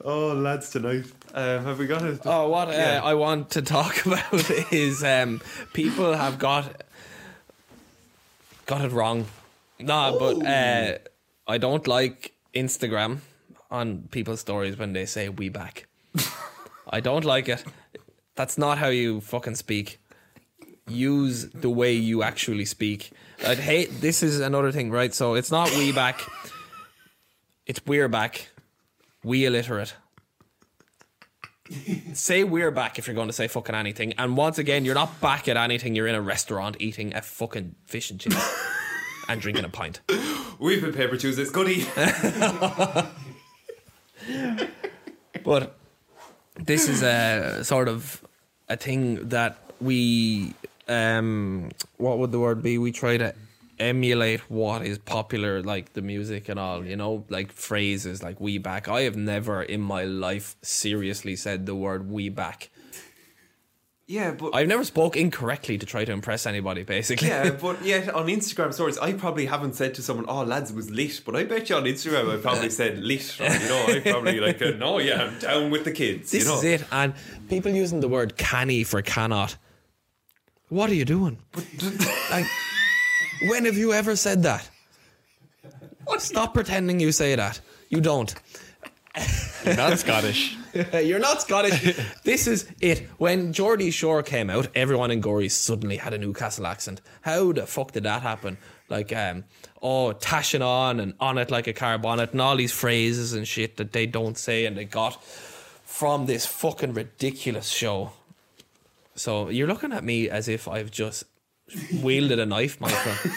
oh, 0.03 0.33
lads, 0.33 0.69
tonight. 0.69 1.05
Um, 1.33 1.65
have 1.65 1.79
we 1.79 1.87
got 1.87 2.03
it? 2.03 2.21
Oh, 2.25 2.49
what 2.49 2.69
uh, 2.69 3.01
I 3.03 3.13
want 3.13 3.51
to 3.51 3.61
talk 3.61 4.05
about 4.05 4.33
is 4.71 5.03
um, 5.03 5.41
people 5.73 6.13
have 6.13 6.39
got 6.39 6.83
got 8.65 8.83
it 8.83 8.91
wrong. 8.91 9.25
Nah, 9.79 10.17
but 10.17 10.45
uh, 10.45 10.97
I 11.47 11.57
don't 11.57 11.87
like 11.87 12.33
Instagram 12.53 13.19
on 13.69 14.07
people's 14.11 14.39
stories 14.39 14.77
when 14.77 14.93
they 14.93 15.05
say 15.05 15.29
"we 15.29 15.49
back." 15.49 15.87
I 16.89 16.99
don't 16.99 17.25
like 17.25 17.49
it. 17.49 17.63
That's 18.35 18.57
not 18.57 18.77
how 18.77 18.87
you 18.87 19.21
fucking 19.21 19.55
speak. 19.55 19.99
Use 20.87 21.49
the 21.49 21.69
way 21.69 21.93
you 21.93 22.23
actually 22.23 22.65
speak. 22.65 23.11
I'd 23.45 23.59
hate. 23.59 24.01
This 24.01 24.21
is 24.21 24.39
another 24.39 24.71
thing, 24.71 24.91
right? 24.91 25.13
So 25.13 25.35
it's 25.35 25.51
not 25.51 25.69
"we 25.71 25.91
back." 25.91 26.21
It's 27.65 27.81
"we're 27.85 28.09
back." 28.09 28.49
We 29.23 29.45
illiterate 29.45 29.95
say 32.13 32.43
we're 32.43 32.71
back 32.71 32.99
if 32.99 33.07
you're 33.07 33.15
going 33.15 33.27
to 33.27 33.33
say 33.33 33.47
fucking 33.47 33.75
anything. 33.75 34.13
And 34.17 34.37
once 34.37 34.57
again, 34.57 34.85
you're 34.85 34.95
not 34.95 35.19
back 35.21 35.47
at 35.47 35.57
anything. 35.57 35.95
You're 35.95 36.07
in 36.07 36.15
a 36.15 36.21
restaurant 36.21 36.77
eating 36.79 37.13
a 37.15 37.21
fucking 37.21 37.75
fish 37.85 38.11
and 38.11 38.19
chips 38.19 38.63
and 39.27 39.41
drinking 39.41 39.65
a 39.65 39.69
pint. 39.69 40.01
We've 40.59 40.81
been 40.81 40.93
Paper 40.93 41.17
Tuesdays. 41.17 41.51
Goody. 41.51 41.85
But 45.43 45.75
this 46.55 46.87
is 46.87 47.03
a 47.03 47.63
sort 47.63 47.87
of 47.87 48.23
a 48.69 48.77
thing 48.77 49.29
that 49.29 49.57
we, 49.81 50.53
um, 50.87 51.71
what 51.97 52.19
would 52.19 52.31
the 52.31 52.39
word 52.39 52.63
be? 52.63 52.77
We 52.77 52.91
try 52.91 53.17
to 53.17 53.33
emulate 53.79 54.39
what 54.49 54.85
is 54.85 54.97
popular, 54.97 55.61
like 55.61 55.93
the 55.93 56.01
music 56.01 56.49
and 56.49 56.59
all, 56.59 56.85
you 56.85 56.95
know, 56.95 57.25
like 57.29 57.51
phrases 57.51 58.21
like 58.23 58.39
we 58.39 58.57
back. 58.57 58.87
I 58.87 59.01
have 59.01 59.15
never 59.15 59.61
in 59.63 59.81
my 59.81 60.03
life 60.03 60.55
seriously 60.61 61.35
said 61.35 61.65
the 61.65 61.75
word 61.75 62.09
we 62.09 62.29
back. 62.29 62.69
yeah, 64.07 64.31
but. 64.31 64.53
I've 64.53 64.67
never 64.67 64.83
spoke 64.83 65.15
incorrectly 65.15 65.77
to 65.77 65.85
try 65.85 66.05
to 66.05 66.11
impress 66.11 66.45
anybody, 66.45 66.83
basically. 66.83 67.29
yeah, 67.29 67.49
but 67.61 67.83
yet 67.83 68.13
on 68.13 68.27
Instagram 68.27 68.73
stories, 68.73 68.97
I 68.97 69.13
probably 69.13 69.45
haven't 69.45 69.73
said 69.73 69.93
to 69.95 70.01
someone, 70.01 70.25
"Oh, 70.27 70.43
lads, 70.43 70.71
it 70.71 70.75
was 70.75 70.89
lit." 70.89 71.21
But 71.25 71.35
I 71.35 71.43
bet 71.45 71.69
you 71.69 71.75
on 71.75 71.83
Instagram, 71.83 72.37
I 72.37 72.41
probably 72.41 72.69
said 72.81 72.99
lit. 72.99 73.39
Or, 73.39 73.45
you 73.45 73.69
know, 73.69 73.85
I 73.87 73.99
probably 73.99 74.39
like, 74.39 74.59
"No, 74.77 74.99
yeah, 74.99 75.23
I'm 75.23 75.39
down 75.39 75.71
with 75.71 75.83
the 75.83 75.91
kids." 75.91 76.31
This 76.31 76.43
you 76.43 76.49
know? 76.49 76.57
is 76.57 76.63
it. 76.63 76.85
And 76.91 77.13
people 77.49 77.71
using 77.71 78.01
the 78.01 78.09
word 78.09 78.37
canny 78.37 78.83
for 78.83 79.01
cannot. 79.01 79.57
What 80.69 80.89
are 80.89 80.95
you 80.95 81.05
doing? 81.05 81.37
like, 82.31 82.45
when 83.49 83.65
have 83.65 83.77
you 83.77 83.93
ever 83.93 84.15
said 84.15 84.43
that? 84.43 84.69
Stop 86.19 86.53
pretending 86.53 86.99
you 86.99 87.11
say 87.11 87.35
that. 87.35 87.59
You 87.89 88.01
don't. 88.01 88.33
You're 89.65 89.75
not 89.75 89.99
Scottish. 89.99 90.57
You're 90.93 91.19
not 91.19 91.41
Scottish. 91.41 91.97
this 92.23 92.47
is 92.47 92.67
it. 92.81 93.07
When 93.17 93.53
Geordie 93.53 93.91
Shore 93.91 94.23
came 94.23 94.49
out, 94.49 94.67
everyone 94.75 95.11
in 95.11 95.21
Gorey 95.21 95.49
suddenly 95.49 95.97
had 95.97 96.13
a 96.13 96.17
Newcastle 96.17 96.65
accent. 96.65 97.01
How 97.21 97.51
the 97.51 97.67
fuck 97.67 97.91
did 97.91 98.03
that 98.03 98.21
happen? 98.21 98.57
Like, 98.89 99.15
um, 99.15 99.45
oh, 99.81 100.13
tashing 100.13 100.61
on 100.61 100.99
and 100.99 101.13
on 101.19 101.37
it 101.37 101.51
like 101.51 101.67
a 101.67 101.73
car 101.73 101.97
bonnet 101.97 102.31
and 102.31 102.41
all 102.41 102.55
these 102.55 102.71
phrases 102.71 103.33
and 103.33 103.47
shit 103.47 103.77
that 103.77 103.93
they 103.93 104.05
don't 104.05 104.37
say 104.37 104.65
and 104.65 104.75
they 104.75 104.85
got 104.85 105.23
from 105.23 106.25
this 106.25 106.45
fucking 106.45 106.93
ridiculous 106.93 107.69
show. 107.69 108.11
So 109.15 109.49
you're 109.49 109.67
looking 109.67 109.93
at 109.93 110.03
me 110.03 110.29
as 110.29 110.47
if 110.47 110.67
I've 110.67 110.89
just 110.89 111.23
wielded 112.01 112.39
a 112.39 112.45
knife, 112.45 112.79
Michael. 112.81 113.13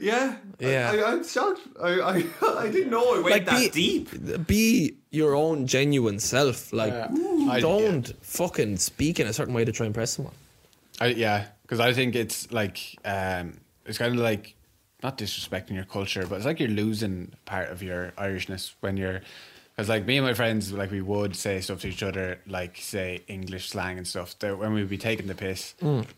Yeah, 0.00 0.36
Yeah. 0.58 0.92
I, 0.94 1.12
I'm 1.12 1.24
shocked. 1.24 1.60
I, 1.82 2.00
I 2.00 2.24
I 2.58 2.68
didn't 2.70 2.90
know 2.90 3.14
it 3.14 3.24
went 3.24 3.46
that 3.46 3.72
be, 3.72 4.04
deep. 4.04 4.46
Be 4.46 4.96
your 5.10 5.34
own 5.34 5.66
genuine 5.66 6.18
self. 6.18 6.72
Like, 6.72 6.92
I- 6.92 7.60
don't 7.60 8.12
fucking 8.22 8.76
speak 8.78 9.20
in 9.20 9.26
a 9.26 9.32
certain 9.32 9.54
way 9.54 9.64
to 9.64 9.72
try 9.72 9.86
and 9.86 9.90
impress 9.94 10.12
someone. 10.12 10.34
I, 11.00 11.08
yeah, 11.08 11.46
because 11.62 11.80
I 11.80 11.92
think 11.92 12.14
it's 12.14 12.50
like 12.52 12.96
um, 13.04 13.58
it's 13.84 13.98
kind 13.98 14.14
of 14.14 14.20
like 14.20 14.54
not 15.02 15.18
disrespecting 15.18 15.72
your 15.74 15.84
culture, 15.84 16.26
but 16.26 16.36
it's 16.36 16.46
like 16.46 16.58
you're 16.60 16.68
losing 16.68 17.32
part 17.44 17.70
of 17.70 17.82
your 17.82 18.12
Irishness 18.18 18.74
when 18.80 18.96
you're. 18.96 19.20
Because 19.76 19.88
like 19.90 20.06
me 20.06 20.16
and 20.16 20.26
my 20.26 20.32
friends, 20.32 20.72
like 20.72 20.90
we 20.90 21.02
would 21.02 21.36
say 21.36 21.60
stuff 21.60 21.80
to 21.82 21.88
each 21.88 22.02
other, 22.02 22.40
like 22.46 22.78
say 22.78 23.22
English 23.28 23.68
slang 23.68 23.98
and 23.98 24.06
stuff. 24.06 24.38
That 24.38 24.58
when 24.58 24.72
we'd 24.72 24.88
be 24.88 24.96
taking 24.96 25.26
the 25.26 25.34
piss, 25.34 25.74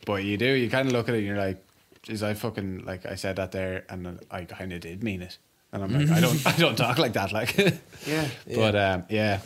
but 0.06 0.22
you 0.24 0.36
do, 0.36 0.46
you 0.46 0.70
kind 0.70 0.86
of 0.86 0.92
look 0.92 1.09
at 1.09 1.14
it 1.14 1.18
and 1.18 1.26
you're 1.26 1.36
like, 1.36 1.62
"Is 2.09 2.22
I 2.22 2.34
fucking 2.34 2.84
like 2.84 3.04
I 3.04 3.16
said 3.16 3.36
that 3.36 3.50
there, 3.50 3.84
and 3.88 4.20
I 4.30 4.44
kind 4.44 4.72
of 4.72 4.80
did 4.80 5.02
mean 5.02 5.22
it." 5.22 5.38
And 5.72 5.82
I'm 5.82 5.92
like, 5.92 6.09
I 6.09 6.20
don't, 6.20 6.46
I 6.46 6.52
don't 6.56 6.76
talk 6.76 6.96
like 6.98 7.12
that, 7.14 7.30
like. 7.32 7.54
Yeah. 8.06 8.26
But 8.54 8.74
um, 8.74 9.04
yeah, 9.11 9.40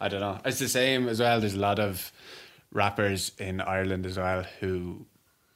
I 0.00 0.08
don't 0.08 0.20
know. 0.20 0.38
It's 0.44 0.58
the 0.58 0.68
same 0.68 1.08
as 1.08 1.20
well. 1.20 1.40
There's 1.40 1.54
a 1.54 1.58
lot 1.58 1.78
of 1.78 2.12
rappers 2.72 3.32
in 3.38 3.60
Ireland 3.60 4.04
as 4.06 4.18
well 4.18 4.44
who 4.60 5.06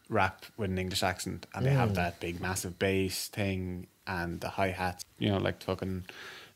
rap 0.08 0.46
with 0.56 0.70
an 0.70 0.78
English 0.78 1.02
accent 1.02 1.46
and 1.54 1.66
they 1.66 1.70
have 1.70 1.94
that 1.96 2.20
big 2.20 2.40
massive 2.40 2.78
bass 2.78 3.26
thing 3.28 3.88
and 4.06 4.40
the 4.40 4.48
hi 4.48 4.68
hats, 4.70 5.04
you 5.18 5.28
know, 5.30 5.38
like 5.38 5.62
fucking, 5.62 6.04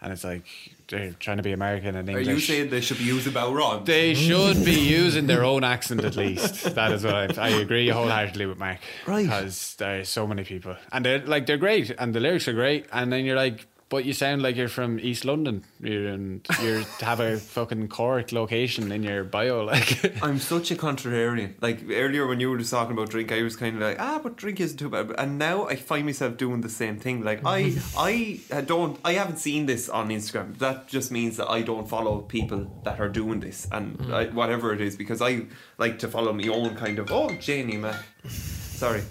and 0.02 0.12
it's 0.12 0.24
like 0.24 0.44
they're 0.88 1.12
trying 1.12 1.36
to 1.36 1.42
be 1.42 1.52
American 1.52 1.94
and 1.94 2.08
English. 2.08 2.26
Are 2.26 2.30
English. 2.30 2.48
you 2.48 2.54
saying 2.54 2.70
they 2.70 2.80
should 2.80 2.98
be 2.98 3.04
used 3.04 3.26
about 3.26 3.54
wrong? 3.54 3.84
they 3.84 4.14
should 4.14 4.64
be 4.64 4.72
using 4.72 5.26
their 5.26 5.44
own 5.44 5.62
accent 5.64 6.04
at 6.04 6.16
least. 6.16 6.74
That 6.74 6.92
is 6.92 7.04
what 7.04 7.38
I, 7.38 7.48
I 7.48 7.48
agree 7.50 7.88
wholeheartedly 7.88 8.46
with 8.46 8.58
Mark. 8.58 8.78
Right. 9.06 9.24
Because 9.24 9.74
there's 9.76 10.08
so 10.08 10.26
many 10.26 10.44
people, 10.44 10.76
and 10.92 11.04
they're 11.04 11.20
like 11.20 11.46
they're 11.46 11.58
great, 11.58 11.90
and 11.98 12.14
the 12.14 12.20
lyrics 12.20 12.48
are 12.48 12.52
great, 12.52 12.86
and 12.92 13.12
then 13.12 13.24
you're 13.24 13.36
like, 13.36 13.66
but 13.90 14.04
you 14.04 14.12
sound 14.12 14.40
like 14.40 14.54
you're 14.54 14.68
from 14.68 15.00
East 15.00 15.24
London, 15.24 15.64
you're 15.80 16.06
and 16.06 16.46
you 16.62 16.84
have 17.00 17.18
a 17.18 17.36
fucking 17.56 17.88
Cork 17.88 18.30
location 18.30 18.92
in 18.92 19.02
your 19.02 19.24
bio, 19.24 19.64
like. 19.64 20.22
I'm 20.22 20.38
such 20.38 20.70
a 20.70 20.76
contrarian. 20.76 21.54
Like 21.60 21.80
earlier 21.90 22.26
when 22.28 22.38
you 22.38 22.50
were 22.50 22.58
just 22.58 22.70
talking 22.70 22.92
about 22.92 23.10
drink, 23.10 23.32
I 23.32 23.42
was 23.42 23.56
kind 23.56 23.74
of 23.74 23.82
like, 23.82 24.00
ah, 24.00 24.20
but 24.22 24.36
drink 24.36 24.60
isn't 24.60 24.78
too 24.78 24.90
bad. 24.90 25.12
And 25.18 25.38
now 25.38 25.66
I 25.66 25.74
find 25.74 26.06
myself 26.06 26.36
doing 26.36 26.60
the 26.60 26.68
same 26.68 26.98
thing. 26.98 27.24
Like 27.24 27.40
I, 27.44 27.74
I 27.98 28.40
don't, 28.64 28.96
I 29.04 29.14
haven't 29.14 29.38
seen 29.38 29.66
this 29.66 29.88
on 29.88 30.08
Instagram. 30.08 30.56
That 30.58 30.86
just 30.86 31.10
means 31.10 31.36
that 31.38 31.50
I 31.50 31.62
don't 31.62 31.88
follow 31.88 32.20
people 32.20 32.70
that 32.84 33.00
are 33.00 33.08
doing 33.08 33.40
this 33.40 33.66
and 33.72 34.14
I, 34.14 34.26
whatever 34.26 34.72
it 34.72 34.80
is 34.80 34.94
because 34.94 35.20
I 35.20 35.46
like 35.78 35.98
to 35.98 36.08
follow 36.08 36.32
my 36.32 36.46
own 36.46 36.76
kind 36.76 37.00
of. 37.00 37.10
Oh, 37.10 37.30
Janie, 37.40 37.76
man. 37.76 37.98
Sorry, 38.28 39.02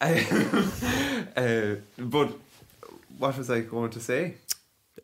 uh, 0.00 1.74
but 1.98 2.38
what 3.18 3.36
was 3.36 3.50
I 3.50 3.60
going 3.60 3.90
to 3.90 4.00
say? 4.00 4.34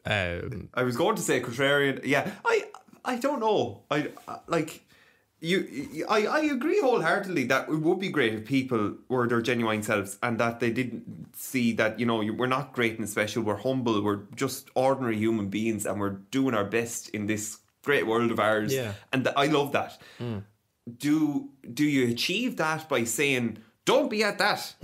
Um, 0.07 0.69
I 0.75 0.83
was 0.83 0.97
going 0.97 1.17
to 1.17 1.23
say 1.23 1.41
contrarian. 1.41 2.01
Yeah, 2.05 2.31
I 2.45 2.65
I 3.05 3.17
don't 3.17 3.41
know. 3.41 3.83
I, 3.91 4.09
I 4.29 4.39
like 4.47 4.83
you. 5.41 6.05
I 6.09 6.27
I 6.27 6.41
agree 6.41 6.81
wholeheartedly 6.81 7.45
that 7.45 7.69
it 7.69 7.77
would 7.77 8.01
be 8.01 8.09
great 8.09 8.35
if 8.35 8.45
people 8.45 8.97
were 9.09 9.27
their 9.29 9.41
genuine 9.43 9.83
selves 9.83 10.19
and 10.23 10.39
that 10.39 10.61
they 10.61 10.71
didn't 10.71 11.35
see 11.37 11.73
that 11.75 11.99
you 12.01 12.07
know 12.07 12.17
we're 12.19 12.47
not 12.47 12.73
great 12.73 12.99
and 12.99 13.09
special. 13.09 13.43
We're 13.43 13.57
humble. 13.57 14.03
We're 14.03 14.23
just 14.35 14.69
ordinary 14.75 15.17
human 15.17 15.49
beings, 15.49 15.87
and 15.87 16.01
we're 16.01 16.19
doing 16.31 16.55
our 16.55 16.65
best 16.65 17.09
in 17.11 17.27
this 17.27 17.59
great 17.83 18.07
world 18.07 18.31
of 18.31 18.39
ours. 18.41 18.75
Yeah. 18.75 18.93
and 19.12 19.25
th- 19.25 19.37
I 19.37 19.47
love 19.47 19.73
that. 19.73 20.01
Do 20.99 21.49
do 21.73 21.85
you 21.85 22.11
achieve 22.11 22.57
that 22.57 22.89
by 22.89 23.05
saying? 23.05 23.59
Don't 23.85 24.09
be 24.11 24.22
at 24.24 24.39
that. 24.39 24.74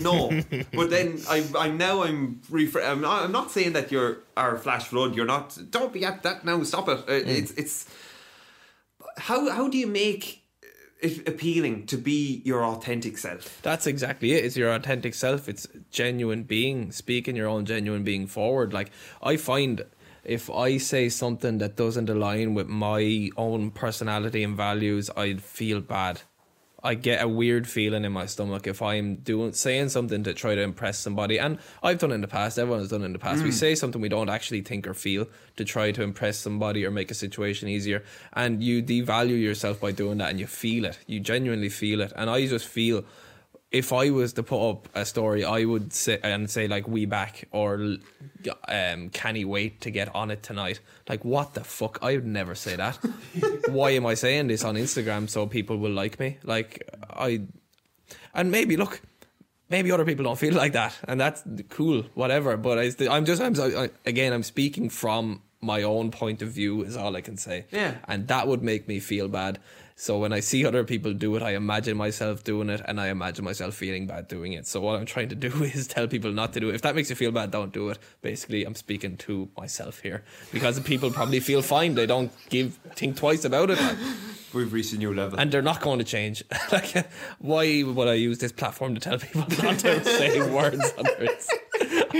No, 0.00 0.30
but 0.72 0.90
then 0.90 1.20
I, 1.28 1.44
I'm 1.58 1.76
now 1.76 2.02
I'm 2.04 2.40
refra- 2.50 2.88
I'm 2.88 3.00
not, 3.00 3.24
I'm 3.24 3.32
not 3.32 3.50
saying 3.50 3.72
that 3.74 3.90
you're 3.92 4.18
our 4.36 4.56
flash 4.56 4.84
flood. 4.84 5.14
You're 5.14 5.26
not. 5.26 5.58
Don't 5.70 5.92
be 5.92 6.04
at 6.04 6.22
that 6.22 6.44
now. 6.44 6.62
Stop 6.62 6.88
it. 6.88 6.98
Uh, 7.08 7.12
It's 7.12 7.50
it's. 7.52 7.86
How 9.18 9.50
how 9.50 9.68
do 9.68 9.78
you 9.78 9.86
make 9.86 10.42
it 11.00 11.28
appealing 11.28 11.86
to 11.86 11.96
be 11.96 12.40
your 12.44 12.64
authentic 12.64 13.18
self? 13.18 13.60
That's 13.62 13.86
exactly 13.86 14.32
it. 14.32 14.44
It's 14.44 14.56
your 14.56 14.72
authentic 14.72 15.14
self. 15.14 15.48
It's 15.48 15.66
genuine 15.90 16.44
being, 16.44 16.92
speaking 16.92 17.36
your 17.36 17.48
own 17.48 17.64
genuine 17.66 18.04
being 18.04 18.26
forward. 18.26 18.72
Like 18.72 18.90
I 19.22 19.36
find 19.36 19.84
if 20.24 20.48
I 20.50 20.78
say 20.78 21.08
something 21.08 21.58
that 21.58 21.76
doesn't 21.76 22.08
align 22.08 22.54
with 22.54 22.68
my 22.68 23.30
own 23.36 23.70
personality 23.70 24.42
and 24.42 24.56
values, 24.56 25.10
I'd 25.16 25.42
feel 25.42 25.80
bad. 25.80 26.22
I 26.84 26.94
get 26.94 27.22
a 27.22 27.26
weird 27.26 27.66
feeling 27.66 28.04
in 28.04 28.12
my 28.12 28.26
stomach 28.26 28.66
if 28.66 28.82
I'm 28.82 29.16
doing 29.16 29.54
saying 29.54 29.88
something 29.88 30.22
to 30.24 30.34
try 30.34 30.54
to 30.54 30.60
impress 30.60 30.98
somebody. 30.98 31.38
And 31.38 31.58
I've 31.82 31.98
done 31.98 32.12
it 32.12 32.16
in 32.16 32.20
the 32.20 32.28
past, 32.28 32.58
everyone 32.58 32.80
has 32.80 32.90
done 32.90 33.00
it 33.00 33.06
in 33.06 33.14
the 33.14 33.18
past. 33.18 33.42
We 33.42 33.48
mm. 33.48 33.54
say 33.54 33.74
something 33.74 34.02
we 34.02 34.10
don't 34.10 34.28
actually 34.28 34.60
think 34.60 34.86
or 34.86 34.92
feel 34.92 35.26
to 35.56 35.64
try 35.64 35.92
to 35.92 36.02
impress 36.02 36.36
somebody 36.36 36.84
or 36.84 36.90
make 36.90 37.10
a 37.10 37.14
situation 37.14 37.68
easier. 37.68 38.04
And 38.34 38.62
you 38.62 38.82
devalue 38.82 39.40
yourself 39.40 39.80
by 39.80 39.92
doing 39.92 40.18
that 40.18 40.28
and 40.28 40.38
you 40.38 40.46
feel 40.46 40.84
it. 40.84 40.98
You 41.06 41.20
genuinely 41.20 41.70
feel 41.70 42.02
it. 42.02 42.12
And 42.14 42.28
I 42.28 42.46
just 42.46 42.68
feel 42.68 43.04
if 43.74 43.92
I 43.92 44.10
was 44.10 44.32
to 44.34 44.44
put 44.44 44.70
up 44.70 44.88
a 44.94 45.04
story, 45.04 45.44
I 45.44 45.64
would 45.64 45.92
say 45.92 46.20
and 46.22 46.48
say 46.48 46.68
like 46.68 46.86
"we 46.86 47.06
back" 47.06 47.48
or 47.50 47.96
um, 48.68 49.08
"can 49.10 49.34
he 49.34 49.44
wait 49.44 49.80
to 49.80 49.90
get 49.90 50.14
on 50.14 50.30
it 50.30 50.44
tonight?" 50.44 50.78
Like 51.08 51.24
what 51.24 51.54
the 51.54 51.64
fuck? 51.64 51.98
I 52.00 52.14
would 52.14 52.24
never 52.24 52.54
say 52.54 52.76
that. 52.76 52.96
Why 53.68 53.90
am 53.90 54.06
I 54.06 54.14
saying 54.14 54.46
this 54.46 54.62
on 54.64 54.76
Instagram 54.76 55.28
so 55.28 55.48
people 55.48 55.76
will 55.76 55.90
like 55.90 56.20
me? 56.20 56.38
Like 56.44 56.88
I, 57.10 57.42
and 58.32 58.52
maybe 58.52 58.76
look, 58.76 59.00
maybe 59.68 59.90
other 59.90 60.04
people 60.04 60.24
don't 60.24 60.38
feel 60.38 60.54
like 60.54 60.72
that, 60.74 60.96
and 61.08 61.20
that's 61.20 61.42
cool, 61.68 62.04
whatever. 62.14 62.56
But 62.56 62.78
I, 62.78 62.92
I'm 63.10 63.24
just 63.24 63.42
I'm 63.42 63.60
I, 63.60 63.90
again 64.06 64.32
I'm 64.32 64.44
speaking 64.44 64.88
from 64.88 65.42
my 65.60 65.82
own 65.82 66.10
point 66.12 66.42
of 66.42 66.48
view 66.48 66.82
is 66.82 66.96
all 66.96 67.16
I 67.16 67.22
can 67.22 67.36
say. 67.36 67.64
Yeah. 67.72 67.94
and 68.06 68.28
that 68.28 68.46
would 68.46 68.62
make 68.62 68.86
me 68.86 69.00
feel 69.00 69.28
bad. 69.28 69.58
So 69.96 70.18
when 70.18 70.32
I 70.32 70.40
see 70.40 70.66
other 70.66 70.82
people 70.82 71.12
do 71.12 71.36
it, 71.36 71.42
I 71.42 71.54
imagine 71.54 71.96
myself 71.96 72.42
doing 72.42 72.68
it, 72.68 72.82
and 72.84 73.00
I 73.00 73.08
imagine 73.08 73.44
myself 73.44 73.74
feeling 73.74 74.08
bad 74.08 74.26
doing 74.26 74.52
it. 74.52 74.66
So 74.66 74.80
what 74.80 74.98
I'm 74.98 75.06
trying 75.06 75.28
to 75.28 75.36
do 75.36 75.48
is 75.62 75.86
tell 75.86 76.08
people 76.08 76.32
not 76.32 76.52
to 76.54 76.60
do 76.60 76.70
it. 76.70 76.74
If 76.74 76.82
that 76.82 76.96
makes 76.96 77.10
you 77.10 77.16
feel 77.16 77.30
bad, 77.30 77.52
don't 77.52 77.72
do 77.72 77.88
it. 77.90 77.98
Basically, 78.20 78.64
I'm 78.64 78.74
speaking 78.74 79.16
to 79.18 79.48
myself 79.56 80.00
here 80.00 80.24
because 80.52 80.80
people 80.80 81.12
probably 81.12 81.38
feel 81.38 81.62
fine. 81.62 81.94
They 81.94 82.06
don't 82.06 82.32
give 82.48 82.74
think 82.96 83.16
twice 83.16 83.44
about 83.44 83.70
it, 83.70 83.78
We've 84.52 84.72
reached 84.72 84.92
a 84.92 84.98
new 84.98 85.12
level. 85.12 85.38
and 85.38 85.50
they're 85.50 85.62
not 85.62 85.80
going 85.80 85.98
to 85.98 86.04
change. 86.04 86.44
like, 86.72 87.06
why 87.38 87.82
would 87.84 88.08
I 88.08 88.14
use 88.14 88.38
this 88.38 88.52
platform 88.52 88.94
to 88.94 89.00
tell 89.00 89.18
people 89.18 89.40
not 89.62 89.78
to 89.80 90.04
say 90.04 90.40
words 90.50 90.92
on 90.98 91.04
their, 91.04 91.28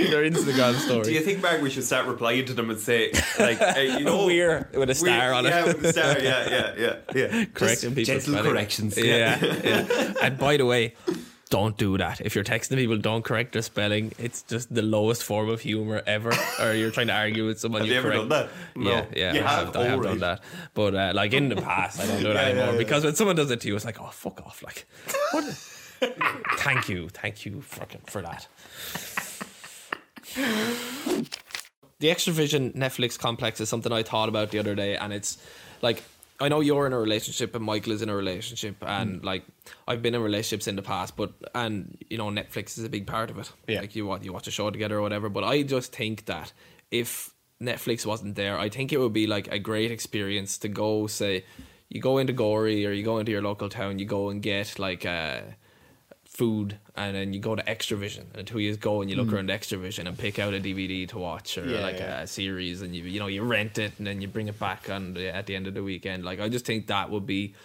their 0.09 0.23
Instagram 0.29 0.75
story? 0.75 1.03
do 1.03 1.11
you 1.13 1.21
think, 1.21 1.41
Mark, 1.41 1.61
we 1.61 1.69
should 1.69 1.83
start 1.83 2.05
replying 2.07 2.45
to 2.45 2.53
them 2.53 2.69
and 2.69 2.79
say, 2.79 3.11
like, 3.39 3.57
hey, 3.59 3.97
you 3.97 4.03
know, 4.05 4.25
We're 4.35 4.67
with 4.73 4.89
a 4.89 4.95
star 4.95 5.33
on 5.33 5.45
it. 5.45 5.49
Yeah, 5.49 5.65
with 5.65 5.85
a 5.85 5.91
star. 5.93 6.19
Yeah, 6.19 6.49
yeah, 6.49 6.73
yeah, 6.77 6.95
yeah. 7.15 7.45
correcting 7.53 7.95
Just 7.95 7.95
people. 7.95 8.03
Gentle 8.03 8.43
corrections. 8.43 8.97
Yeah, 8.97 9.37
yeah. 9.63 10.13
And 10.21 10.37
by 10.37 10.57
the 10.57 10.65
way, 10.65 10.93
don't 11.49 11.77
do 11.77 11.97
that. 11.99 12.21
If 12.21 12.33
you're 12.35 12.43
texting 12.43 12.75
people, 12.75 12.97
don't 12.97 13.23
correct 13.23 13.53
their 13.53 13.61
spelling. 13.61 14.11
It's 14.17 14.41
just 14.41 14.73
the 14.73 14.81
lowest 14.81 15.23
form 15.23 15.47
of 15.49 15.61
humor 15.61 16.01
ever. 16.07 16.33
or 16.59 16.73
you're 16.73 16.91
trying 16.91 17.07
to 17.07 17.13
argue 17.13 17.45
with 17.45 17.59
someone. 17.59 17.81
Have 17.81 17.89
you 17.89 17.95
ever 17.97 18.09
correct- 18.11 18.29
done 18.29 18.47
that? 18.47 18.49
No. 18.75 18.89
Yeah, 18.89 19.05
yeah. 19.15 19.33
You 19.33 19.39
I 19.41 19.43
have? 19.43 19.65
have, 19.67 19.75
I 19.77 19.83
have 19.85 20.01
done 20.03 20.19
that. 20.19 20.41
But 20.73 20.95
uh, 20.95 21.11
like 21.13 21.33
in 21.33 21.49
the 21.49 21.55
past, 21.57 21.99
I 22.01 22.07
don't 22.07 22.17
do 22.17 22.23
that 22.23 22.33
Yeah, 22.33 22.41
yeah, 22.41 22.47
anymore 22.49 22.71
yeah. 22.73 22.77
because 22.77 23.03
when 23.05 23.15
someone 23.15 23.35
does 23.35 23.51
it 23.51 23.61
to 23.61 23.67
you, 23.67 23.75
it's 23.75 23.85
like, 23.85 24.01
oh 24.01 24.07
fuck 24.11 24.41
off. 24.41 24.63
Like, 24.63 24.85
what? 25.31 25.45
thank 26.57 26.89
you, 26.89 27.09
thank 27.09 27.45
you 27.45 27.61
fucking 27.61 28.01
for 28.07 28.21
that. 28.23 28.47
The 30.35 32.07
Xtra-vision 32.07 32.73
Netflix 32.73 33.17
complex 33.17 33.59
is 33.61 33.69
something 33.69 33.91
I 33.91 34.03
thought 34.03 34.27
about 34.29 34.51
the 34.51 34.59
other 34.59 34.75
day, 34.75 34.97
and 34.97 35.13
it's 35.13 35.37
like 35.81 36.03
I 36.39 36.49
know 36.49 36.59
you're 36.59 36.85
in 36.85 36.91
a 36.91 36.99
relationship 36.99 37.55
and 37.55 37.63
Michael 37.63 37.93
is 37.93 38.01
in 38.01 38.09
a 38.09 38.15
relationship, 38.15 38.75
and 38.81 39.21
Mm. 39.21 39.25
like 39.25 39.43
I've 39.87 40.01
been 40.01 40.13
in 40.13 40.21
relationships 40.21 40.67
in 40.67 40.75
the 40.75 40.81
past, 40.81 41.15
but 41.15 41.31
and 41.55 41.97
you 42.09 42.17
know 42.17 42.27
Netflix 42.29 42.77
is 42.77 42.83
a 42.83 42.89
big 42.89 43.07
part 43.07 43.29
of 43.31 43.37
it. 43.39 43.51
Yeah. 43.67 43.79
like 43.81 43.95
you 43.95 44.05
watch 44.05 44.23
you 44.25 44.33
watch 44.33 44.47
a 44.47 44.51
show 44.51 44.69
together 44.69 44.97
or 44.97 45.01
whatever. 45.01 45.29
But 45.29 45.45
I 45.45 45.63
just 45.63 45.93
think 45.93 46.25
that 46.25 46.51
if 46.91 47.33
Netflix 47.61 48.05
wasn't 48.05 48.35
there, 48.35 48.59
I 48.59 48.67
think 48.67 48.91
it 48.91 48.97
would 48.99 49.13
be 49.13 49.27
like 49.27 49.47
a 49.47 49.57
great 49.59 49.91
experience 49.91 50.57
to 50.59 50.67
go 50.67 51.07
say 51.07 51.45
you 51.87 52.01
go 52.01 52.17
into 52.17 52.33
Gorey 52.33 52.85
or 52.85 52.91
you 52.91 53.03
go 53.03 53.19
into 53.19 53.31
your 53.31 53.41
local 53.41 53.69
town, 53.69 53.99
you 53.99 54.05
go 54.05 54.29
and 54.29 54.41
get 54.41 54.77
like 54.77 55.05
a 55.05 55.55
food 56.35 56.77
and 56.97 57.15
then 57.15 57.31
you 57.31 57.39
go 57.39 57.55
to 57.55 57.63
Xtra-vision 57.63 58.27
and 58.35 58.45
two 58.45 58.59
years 58.59 58.75
go 58.75 59.01
and 59.01 59.09
you 59.09 59.15
look 59.15 59.29
hmm. 59.29 59.35
around 59.35 59.49
Xtra-vision 59.49 60.05
and 60.05 60.17
pick 60.17 60.37
out 60.37 60.53
a 60.53 60.59
DVD 60.59 61.07
to 61.07 61.17
watch 61.17 61.57
or 61.57 61.65
Yeah, 61.65 61.79
like 61.79 61.97
yeah. 61.97 62.21
a 62.21 62.27
series 62.27 62.81
and 62.81 62.93
you 62.93 63.03
you 63.03 63.21
know 63.21 63.27
you 63.27 63.41
rent 63.41 63.77
it 63.77 63.93
and 63.97 64.05
then 64.05 64.21
you 64.21 64.27
bring 64.27 64.49
it 64.49 64.59
back 64.59 64.89
on 64.89 65.13
the, 65.13 65.33
at 65.33 65.45
the 65.45 65.55
end 65.55 65.65
of 65.65 65.73
the 65.73 65.81
weekend 65.81 66.25
like 66.25 66.41
I 66.41 66.49
just 66.49 66.65
think 66.65 66.87
that 66.87 67.09
would 67.09 67.25
be 67.25 67.55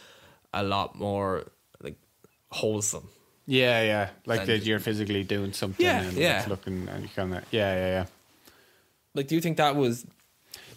a 0.55 0.63
lot 0.63 0.95
more 0.95 1.47
like 1.83 1.97
wholesome 2.53 3.09
Yeah, 3.45 3.83
yeah. 3.83 4.11
Like 4.25 4.47
that 4.47 4.63
you're 4.63 4.79
physically 4.79 5.25
doing 5.25 5.53
something 5.53 5.85
Yeah, 5.85 6.03
and 6.03 6.17
yeah. 6.17 6.39
it's 6.39 6.49
looking 6.49 6.89
and 6.89 7.03
you 7.03 7.09
kind 7.09 7.35
of 7.35 7.45
yeah, 7.51 7.75
yeah, 7.75 7.87
yeah. 7.87 8.07
like 9.15 9.27
do 9.27 9.35
you 9.35 9.41
think 9.41 9.57
that 9.57 9.75
was 9.75 10.07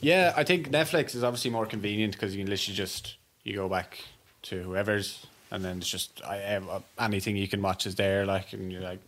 Yeah, 0.01 0.33
I 0.35 0.43
think 0.43 0.71
Netflix 0.71 1.13
is 1.13 1.23
obviously 1.23 1.51
more 1.51 1.67
convenient 1.67 2.13
because 2.13 2.35
you 2.35 2.43
can 2.43 2.49
literally 2.49 2.75
just 2.75 3.17
you 3.43 3.55
go 3.55 3.69
back 3.69 3.99
to 4.43 4.63
whoever's 4.63 5.27
and 5.53 5.63
then 5.63 5.77
it's 5.77 5.89
just 5.89 6.21
I 6.25 6.59
anything 6.99 7.37
you 7.37 7.47
can 7.47 7.61
watch 7.61 7.85
is 7.85 7.95
there. 7.95 8.25
Like 8.25 8.51
and 8.51 8.71
you're 8.71 8.81
like 8.81 8.99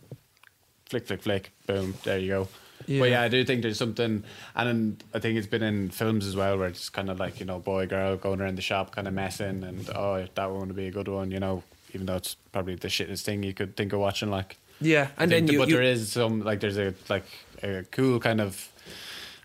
flick, 0.85 1.07
flick, 1.07 1.23
flick, 1.23 1.51
boom, 1.67 1.95
there 2.03 2.19
you 2.19 2.27
go. 2.29 2.47
Yeah. 2.85 2.99
But 2.99 3.09
yeah, 3.09 3.21
I 3.23 3.29
do 3.29 3.43
think 3.43 3.63
there's 3.63 3.79
something, 3.79 4.23
and 4.55 5.03
I 5.13 5.19
think 5.19 5.37
it's 5.37 5.47
been 5.47 5.63
in 5.63 5.89
films 5.89 6.27
as 6.27 6.35
well, 6.35 6.57
where 6.57 6.67
it's 6.67 6.89
kind 6.89 7.09
of 7.09 7.19
like 7.19 7.39
you 7.39 7.45
know, 7.45 7.57
boy, 7.57 7.87
girl 7.87 8.15
going 8.15 8.39
around 8.39 8.57
the 8.57 8.61
shop, 8.61 8.95
kind 8.95 9.07
of 9.07 9.13
messing, 9.13 9.63
and 9.63 9.89
oh, 9.95 10.25
that 10.35 10.51
one 10.51 10.67
would 10.67 10.75
be 10.75 10.87
a 10.87 10.91
good 10.91 11.07
one, 11.07 11.31
you 11.31 11.39
know, 11.39 11.63
even 11.93 12.05
though 12.05 12.17
it's 12.17 12.35
probably 12.51 12.75
the 12.75 12.89
shittest 12.89 13.23
thing 13.23 13.41
you 13.41 13.53
could 13.53 13.75
think 13.75 13.91
of 13.91 13.99
watching, 13.99 14.29
like. 14.29 14.57
yeah 14.79 15.07
and 15.17 15.31
then 15.31 15.43
th- 15.47 15.53
you, 15.53 15.59
but 15.59 15.69
you 15.69 15.75
there 15.75 15.83
is 15.83 16.11
some 16.11 16.41
like 16.43 16.59
there's 16.59 16.77
a 16.77 16.93
like 17.09 17.25
a 17.63 17.83
cool 17.91 18.19
kind 18.19 18.39
of 18.39 18.69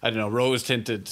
I 0.03 0.11
don't 0.11 0.19
know 0.19 0.29
rose 0.29 0.65
tinted 0.65 1.09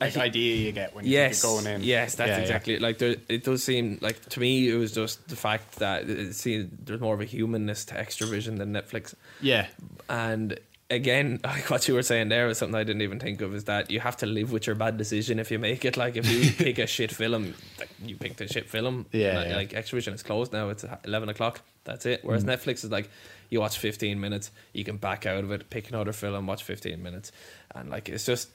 like 0.00 0.12
think- 0.12 0.24
idea 0.24 0.56
you 0.56 0.72
get 0.72 0.94
when 0.94 1.04
you 1.04 1.10
yes 1.12 1.44
are 1.44 1.48
going 1.48 1.66
in. 1.66 1.82
yes 1.82 2.14
that's 2.14 2.28
Yeah, 2.28 2.36
yeah. 2.36 2.42
exactly 2.42 2.74
it. 2.74 2.82
like 2.82 2.98
there 2.98 3.16
it 3.28 3.42
does 3.44 3.64
seem 3.64 3.98
like 4.00 4.24
to 4.30 4.40
me 4.40 4.68
it 4.68 4.76
was 4.76 4.92
just 4.92 5.26
the 5.28 5.36
fact 5.36 5.76
that 5.80 6.08
it 6.08 6.34
seemed 6.34 6.78
there's 6.84 7.00
more 7.00 7.14
of 7.14 7.20
a 7.20 7.24
humanness 7.24 7.84
to 7.86 7.94
Xtra-vision 7.94 8.56
than 8.56 8.72
Netflix 8.72 9.14
Yeah, 9.40 9.66
And 10.08 10.58
again, 10.90 11.38
like 11.44 11.68
what 11.68 11.86
you 11.88 11.94
were 11.94 12.02
saying 12.02 12.28
there 12.28 12.46
was 12.46 12.58
something 12.58 12.74
I 12.74 12.84
didn't 12.84 13.02
even 13.02 13.18
think 13.20 13.40
of 13.40 13.54
is 13.54 13.64
that 13.64 13.90
you 13.90 14.00
have 14.00 14.16
to 14.18 14.26
live 14.26 14.52
with 14.52 14.66
your 14.66 14.76
bad 14.76 14.96
decision 14.96 15.38
if 15.38 15.50
you 15.50 15.58
make 15.58 15.84
it. 15.84 15.96
Like 15.96 16.16
if 16.16 16.26
you 16.30 16.50
pick 16.64 16.78
a 16.78 16.86
shit 16.86 17.10
film, 17.12 17.54
like 17.78 17.90
you 18.02 18.16
picked 18.16 18.40
a 18.40 18.48
shit 18.48 18.70
film. 18.70 19.04
Yeah, 19.12 19.36
Like, 19.38 19.48
yeah. 19.48 19.56
like 19.56 19.70
Xtra-vision 19.72 20.14
is 20.14 20.22
closed 20.22 20.52
now. 20.52 20.68
It's 20.70 20.84
eleven 21.04 21.28
o'clock. 21.28 21.60
That's 21.84 22.06
it. 22.06 22.20
Whereas 22.24 22.44
Mm. 22.44 22.54
Netflix 22.54 22.84
is 22.84 22.90
like 22.90 23.10
you 23.50 23.60
watch 23.60 23.78
fifteen 23.78 24.20
minutes, 24.20 24.50
you 24.72 24.84
can 24.84 24.96
back 24.96 25.26
out 25.26 25.42
of 25.44 25.50
it, 25.50 25.68
pick 25.70 25.88
another 25.90 26.12
film, 26.12 26.46
watch 26.46 26.62
fifteen 26.62 27.02
minutes, 27.02 27.32
and 27.74 27.90
like 27.90 28.08
it's 28.08 28.24
just. 28.24 28.48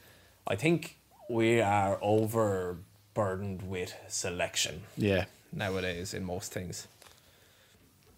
I 0.46 0.56
think 0.58 0.98
we 1.30 1.62
are 1.62 1.98
overburdened 2.02 3.62
with 3.64 3.94
selection 4.08 4.84
yeah, 4.98 5.26
nowadays 5.52 6.14
in 6.14 6.24
most 6.24 6.52
things. 6.54 6.88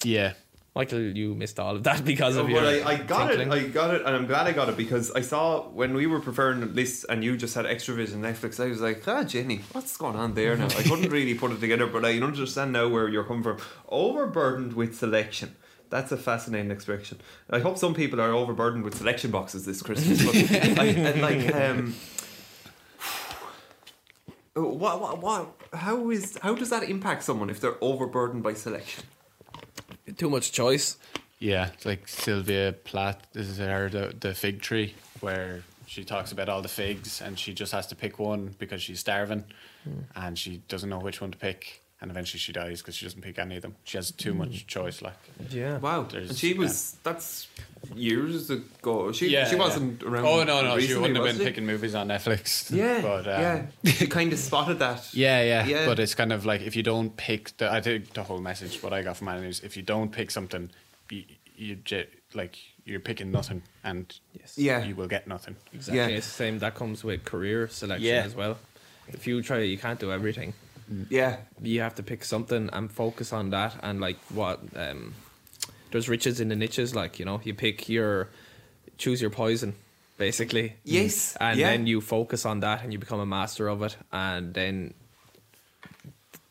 yeah. 0.03 0.34
Michael, 0.78 0.99
you 0.99 1.34
missed 1.36 1.58
all 1.58 1.78
of 1.78 1.84
that 1.84 2.03
because 2.03 2.36
No, 2.36 2.41
of 2.41 2.47
but 2.47 2.53
your. 2.53 2.86
I, 2.86 2.91
I 2.91 2.97
got 2.97 3.30
tinkling. 3.30 3.47
it. 3.47 3.53
I 3.53 3.68
got 3.70 3.93
it, 3.95 4.01
and 4.06 4.14
I'm 4.14 4.26
glad 4.28 4.45
I 4.45 4.51
got 4.51 4.68
it 4.68 4.76
because 4.76 5.10
I 5.14 5.22
saw 5.22 5.62
when 5.70 5.93
we 5.93 6.06
were 6.06 6.20
preparing 6.20 6.76
lists 6.76 7.06
and 7.06 7.24
you 7.24 7.38
just 7.38 7.56
had 7.56 7.64
Xtra-vision 7.64 8.22
Netflix. 8.22 8.60
I 8.62 8.68
was 8.68 8.82
like, 8.82 9.08
ah, 9.08 9.24
Jenny, 9.24 9.62
what's 9.72 9.95
going 9.95 10.18
on 10.18 10.34
there 10.34 10.58
now? 10.58 10.66
I 10.66 10.84
couldn't 10.89 11.10
really 11.10 11.34
put 11.34 11.51
it 11.53 11.62
together, 11.62 11.88
but 11.88 12.03
I 12.03 12.20
understand 12.20 12.74
now 12.74 12.89
where 12.89 13.08
you're 13.08 13.24
coming 13.24 13.43
from. 13.43 13.58
Overburdened 13.88 14.74
with 14.74 14.97
selection. 14.97 15.56
That's 15.89 16.12
a 16.12 16.18
fascinating 16.18 16.72
expression. 16.72 17.20
I 17.49 17.60
hope 17.60 17.78
some 17.78 17.93
people 17.93 18.20
are 18.20 18.34
overburdened 18.34 18.84
with 18.84 18.97
selection 18.97 19.32
boxes 19.32 19.66
this 19.66 19.82
Christmas. 19.82 20.26
But 20.26 20.36
I, 20.78 20.86
and 20.88 21.22
like, 21.22 21.56
um, 21.56 21.95
what, 24.56 25.01
what, 25.01 25.22
what? 25.22 25.56
How 25.74 26.10
is 26.10 26.38
how 26.41 26.56
does 26.56 26.70
that 26.70 26.84
impact 26.84 27.24
someone 27.24 27.49
if 27.49 27.60
they're 27.60 27.78
overburdened 27.82 28.43
by 28.43 28.53
selection? 28.53 29.03
Too 30.18 30.30
much 30.30 30.51
choice. 30.51 30.97
Yeah, 31.39 31.72
like 31.84 32.08
Sylvia 32.08 32.74
Plath. 32.74 33.28
This 33.34 33.47
is 33.47 33.58
her 33.58 33.89
the 33.89 34.16
the 34.18 34.34
fig 34.34 34.62
tree 34.62 34.95
where 35.20 35.64
she 35.86 36.03
talks 36.03 36.32
about 36.32 36.49
all 36.49 36.62
the 36.62 36.70
figs 36.70 37.22
and 37.22 37.38
she 37.38 37.53
just 37.53 37.72
has 37.72 37.88
to 37.88 37.95
pick 37.95 38.18
one 38.18 38.56
because 38.58 38.82
she's 38.82 38.99
starving, 38.99 39.43
hmm. 39.84 39.99
and 40.16 40.38
she 40.39 40.62
doesn't 40.68 40.89
know 40.89 40.99
which 40.99 41.22
one 41.22 41.32
to 41.32 41.38
pick, 41.38 41.82
and 42.06 42.12
eventually 42.12 42.38
she 42.38 42.53
dies 42.53 42.82
because 42.84 42.95
she 42.95 43.03
doesn't 43.03 43.24
pick 43.24 43.39
any 43.39 43.56
of 43.56 43.64
them. 43.64 43.74
She 43.84 43.97
has 43.97 44.12
too 44.12 44.36
much 44.36 44.68
choice. 44.68 45.01
Like 45.01 45.16
Yeah. 45.49 45.80
Wow, 45.80 46.03
There's- 46.03 46.30
and 46.30 46.38
she 46.38 46.53
was 46.53 46.97
that's 47.01 47.47
years 47.95 48.51
ago. 48.51 49.12
She 49.12 49.30
she 49.49 49.56
wasn't 49.56 50.03
yeah. 50.03 50.08
around. 50.10 50.26
Oh 50.28 50.43
no, 50.43 50.62
no, 50.62 50.80
she 50.80 50.93
wouldn't 50.93 51.16
have 51.16 51.26
been 51.26 51.38
she? 51.39 51.43
picking 51.43 51.66
movies 51.66 51.95
on 51.95 52.08
Netflix. 52.10 52.72
Yeah, 52.76 53.01
but 53.01 53.28
um, 53.28 53.41
yeah. 53.41 53.91
She 53.91 54.06
kind 54.06 54.32
of 54.32 54.38
spotted 54.38 54.78
that. 54.78 55.12
Yeah, 55.16 55.41
yeah, 55.41 55.66
Yeah. 55.66 55.86
But 55.88 55.97
it's 55.97 56.14
kind 56.14 56.32
of 56.32 56.45
like 56.45 56.62
if 56.62 56.76
you 56.76 56.84
don't 56.84 57.18
pick 57.18 57.58
the, 57.58 57.72
I 57.72 57.82
think 57.82 58.14
the 58.14 58.22
whole 58.22 58.39
message 58.39 58.84
what 58.84 58.93
I 58.93 59.01
got 59.01 59.18
from 59.18 59.30
Annie 59.30 59.47
is 59.47 59.62
if 59.62 59.76
you 59.76 59.82
don't 59.82 60.12
pick 60.12 60.30
something, 60.30 60.70
you, 61.10 61.24
you 61.56 61.78
like 62.36 62.56
you're 62.86 62.99
picking 62.99 63.32
nothing, 63.32 63.64
and 63.84 64.06
Yes. 64.39 64.60
Yeah. 64.60 64.84
you 64.86 64.93
will 64.95 65.08
get 65.08 65.28
nothing. 65.28 65.56
Exactly. 65.74 65.97
Yeah. 65.97 66.08
It's 66.18 66.28
the 66.28 66.34
same. 66.34 66.60
That 66.60 66.76
comes 66.76 67.03
with 67.03 67.26
career 67.26 67.68
selection 67.68 68.06
Yeah. 68.08 68.22
as 68.26 68.36
well. 68.36 68.60
If 69.08 69.26
you 69.26 69.41
try, 69.41 69.62
you 69.62 69.80
can't 69.80 69.99
do 69.99 70.12
everything. 70.12 70.53
Yeah, 71.09 71.38
You 71.61 71.81
have 71.81 71.95
to 71.95 72.03
pick 72.03 72.23
something 72.23 72.69
and 72.71 72.91
focus 72.91 73.33
on 73.33 73.49
that. 73.51 73.75
And 73.81 73.99
like 73.99 74.17
what, 74.29 74.59
um, 74.75 75.13
there's 75.91 76.07
riches 76.09 76.39
in 76.39 76.49
the 76.49 76.55
niches. 76.55 76.93
Like 76.93 77.19
you 77.19 77.25
know, 77.25 77.41
you 77.43 77.53
pick 77.53 77.89
your, 77.89 78.29
choose 78.97 79.21
your 79.21 79.31
poison, 79.31 79.75
basically. 80.17 80.75
Yes, 80.83 81.36
And 81.39 81.59
yeah. 81.59 81.71
then 81.71 81.88
you 81.88 82.01
focus 82.01 82.45
on 82.45 82.59
that, 82.61 82.83
and 82.83 82.93
you 82.93 82.99
become 82.99 83.19
a 83.19 83.25
master 83.25 83.67
of 83.67 83.81
it. 83.83 83.97
And 84.11 84.53
then. 84.53 84.93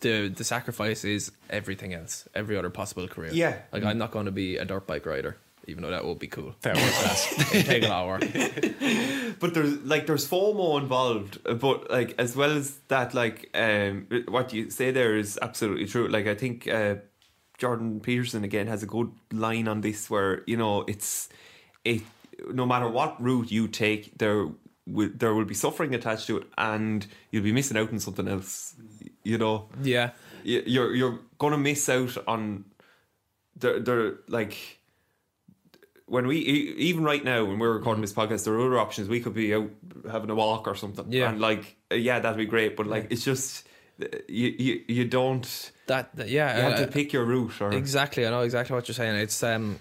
The, 0.01 0.29
the 0.29 0.45
sacrifice 0.45 1.03
is 1.03 1.33
everything 1.49 1.95
else, 1.95 2.29
every 2.35 2.59
other 2.59 2.69
possible 2.69 3.09
career. 3.09 3.31
Yeah. 3.33 3.57
Like, 3.73 3.85
I'm 3.85 3.97
not 3.97 4.11
going 4.11 4.27
to 4.27 4.33
be 4.33 4.59
a 4.59 4.65
dirt 4.67 4.87
bike 4.87 5.07
rider, 5.07 5.39
even 5.67 5.83
though 5.83 5.91
that 5.91 6.05
would 6.05 6.19
be 6.19 6.27
cool. 6.27 6.55
That 6.63 6.75
was 6.77 6.91
class. 6.99 7.33
It'd 7.55 7.67
take 7.67 7.85
a 7.85 7.89
lot 7.89 8.05
of 8.05 8.09
work. 8.09 9.39
but 9.41 9.55
there's 9.55 9.79
like 9.83 10.07
there's 10.07 10.29
FOMO 10.29 10.81
involved, 10.81 11.39
uh, 11.47 11.55
but 11.55 11.91
like 11.91 12.15
as 12.19 12.37
well 12.37 12.51
as 12.51 12.77
that, 12.89 13.15
like 13.15 13.51
um, 13.55 14.07
what 14.29 14.53
you 14.53 14.71
say 14.71 14.91
there 14.91 15.17
is 15.17 15.39
absolutely 15.41 15.87
true. 15.87 16.09
Like 16.09 16.27
I 16.27 16.35
think 16.35 16.69
uh, 16.69 16.97
Jordan 17.59 18.01
Peterson 18.01 18.45
again 18.45 18.67
has 18.67 18.83
a 18.83 18.87
good 18.87 19.11
line 19.33 19.69
on 19.69 19.81
this, 19.81 20.11
where 20.11 20.43
you 20.47 20.57
know 20.57 20.85
it's 20.87 21.29
it 21.85 22.03
no 22.53 22.67
matter 22.67 22.89
what 22.89 23.23
route 23.23 23.51
you 23.51 23.69
take, 23.69 24.19
there 24.19 24.49
will 24.87 25.11
there 25.15 25.35
will 25.35 25.45
be 25.45 25.55
suffering 25.55 25.95
attached 25.95 26.27
to 26.27 26.39
it, 26.39 26.47
and 26.59 27.07
you'll 27.31 27.45
be 27.45 27.53
missing 27.53 27.77
out 27.77 27.93
on 27.93 28.01
something 28.01 28.29
else. 28.29 28.75
You 29.23 29.39
know. 29.39 29.69
Yeah. 29.83 30.11
you're 30.43 30.95
you're 30.95 31.21
gonna 31.39 31.59
miss 31.59 31.89
out 31.89 32.17
on 32.27 32.67
the 33.57 33.81
the 33.81 34.19
like 34.29 34.81
when 36.07 36.27
we 36.27 36.37
even 36.39 37.03
right 37.05 37.25
now 37.25 37.45
when 37.45 37.59
we're 37.59 37.73
recording 37.73 38.03
this 38.03 38.13
podcast 38.13 38.45
there 38.45 38.55
are 38.55 38.61
other 38.67 38.79
options 38.79 39.09
we 39.09 39.21
could 39.21 39.35
be 39.35 39.55
out 39.55 39.71
having 40.11 40.29
a 40.31 40.35
walk 40.35 40.67
or 40.69 40.75
something 40.75 41.07
Yeah. 41.11 41.31
and 41.31 41.41
like 41.41 41.77
uh, 41.91 41.95
yeah 41.95 42.21
that'd 42.21 42.37
be 42.37 42.45
great 42.47 42.77
but 42.77 42.87
like 42.87 43.07
it's 43.11 43.25
just 43.25 43.67
uh, 44.03 44.07
you 44.29 44.49
you, 44.59 44.85
you 44.89 45.05
don't 45.07 45.71
That, 45.87 46.15
that- 46.17 46.29
yeah. 46.29 46.57
you 46.57 46.63
have 46.63 46.73
uh, 46.81 46.87
to 46.87 46.93
pick 46.93 47.13
your 47.13 47.25
route 47.25 47.61
or 47.61 47.73
Exactly, 47.73 48.27
I 48.27 48.31
know 48.31 48.41
exactly 48.43 48.75
what 48.75 48.87
you're 48.89 48.95
saying. 48.95 49.17
It's 49.17 49.43
um 49.43 49.79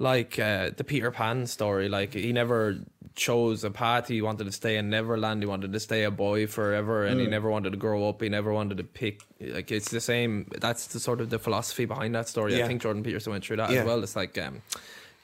like 0.00 0.38
uh, 0.40 0.70
the 0.76 0.82
Peter 0.84 1.10
Pan 1.12 1.46
story. 1.46 1.88
Like 1.88 2.14
he 2.14 2.32
never 2.32 2.78
chose 3.14 3.62
a 3.62 3.70
path. 3.70 4.08
He 4.08 4.20
wanted 4.22 4.42
to 4.46 4.50
stay 4.52 4.76
in 4.76 4.90
Neverland. 4.90 5.40
He 5.40 5.46
wanted 5.46 5.72
to 5.72 5.78
stay 5.78 6.02
a 6.02 6.10
boy 6.10 6.48
forever, 6.48 7.04
and 7.04 7.20
he 7.20 7.28
never 7.28 7.48
wanted 7.48 7.70
to 7.70 7.76
grow 7.76 8.08
up. 8.08 8.20
He 8.20 8.28
never 8.28 8.52
wanted 8.52 8.78
to 8.78 8.82
pick. 8.84 9.20
Like 9.40 9.70
it's 9.70 9.90
the 9.92 10.00
same. 10.00 10.50
That's 10.58 10.88
the 10.88 10.98
sort 10.98 11.20
of 11.20 11.30
the 11.30 11.38
philosophy 11.38 11.84
behind 11.84 12.16
that 12.16 12.28
story. 12.28 12.56
Yeah. 12.58 12.64
I 12.64 12.66
think 12.66 12.82
Jordan 12.82 13.04
Peterson 13.04 13.30
went 13.30 13.44
through 13.44 13.58
that 13.58 13.70
Yeah. 13.70 13.80
as 13.82 13.86
well. 13.86 14.02
It's 14.02 14.16
like 14.16 14.36
um, 14.36 14.62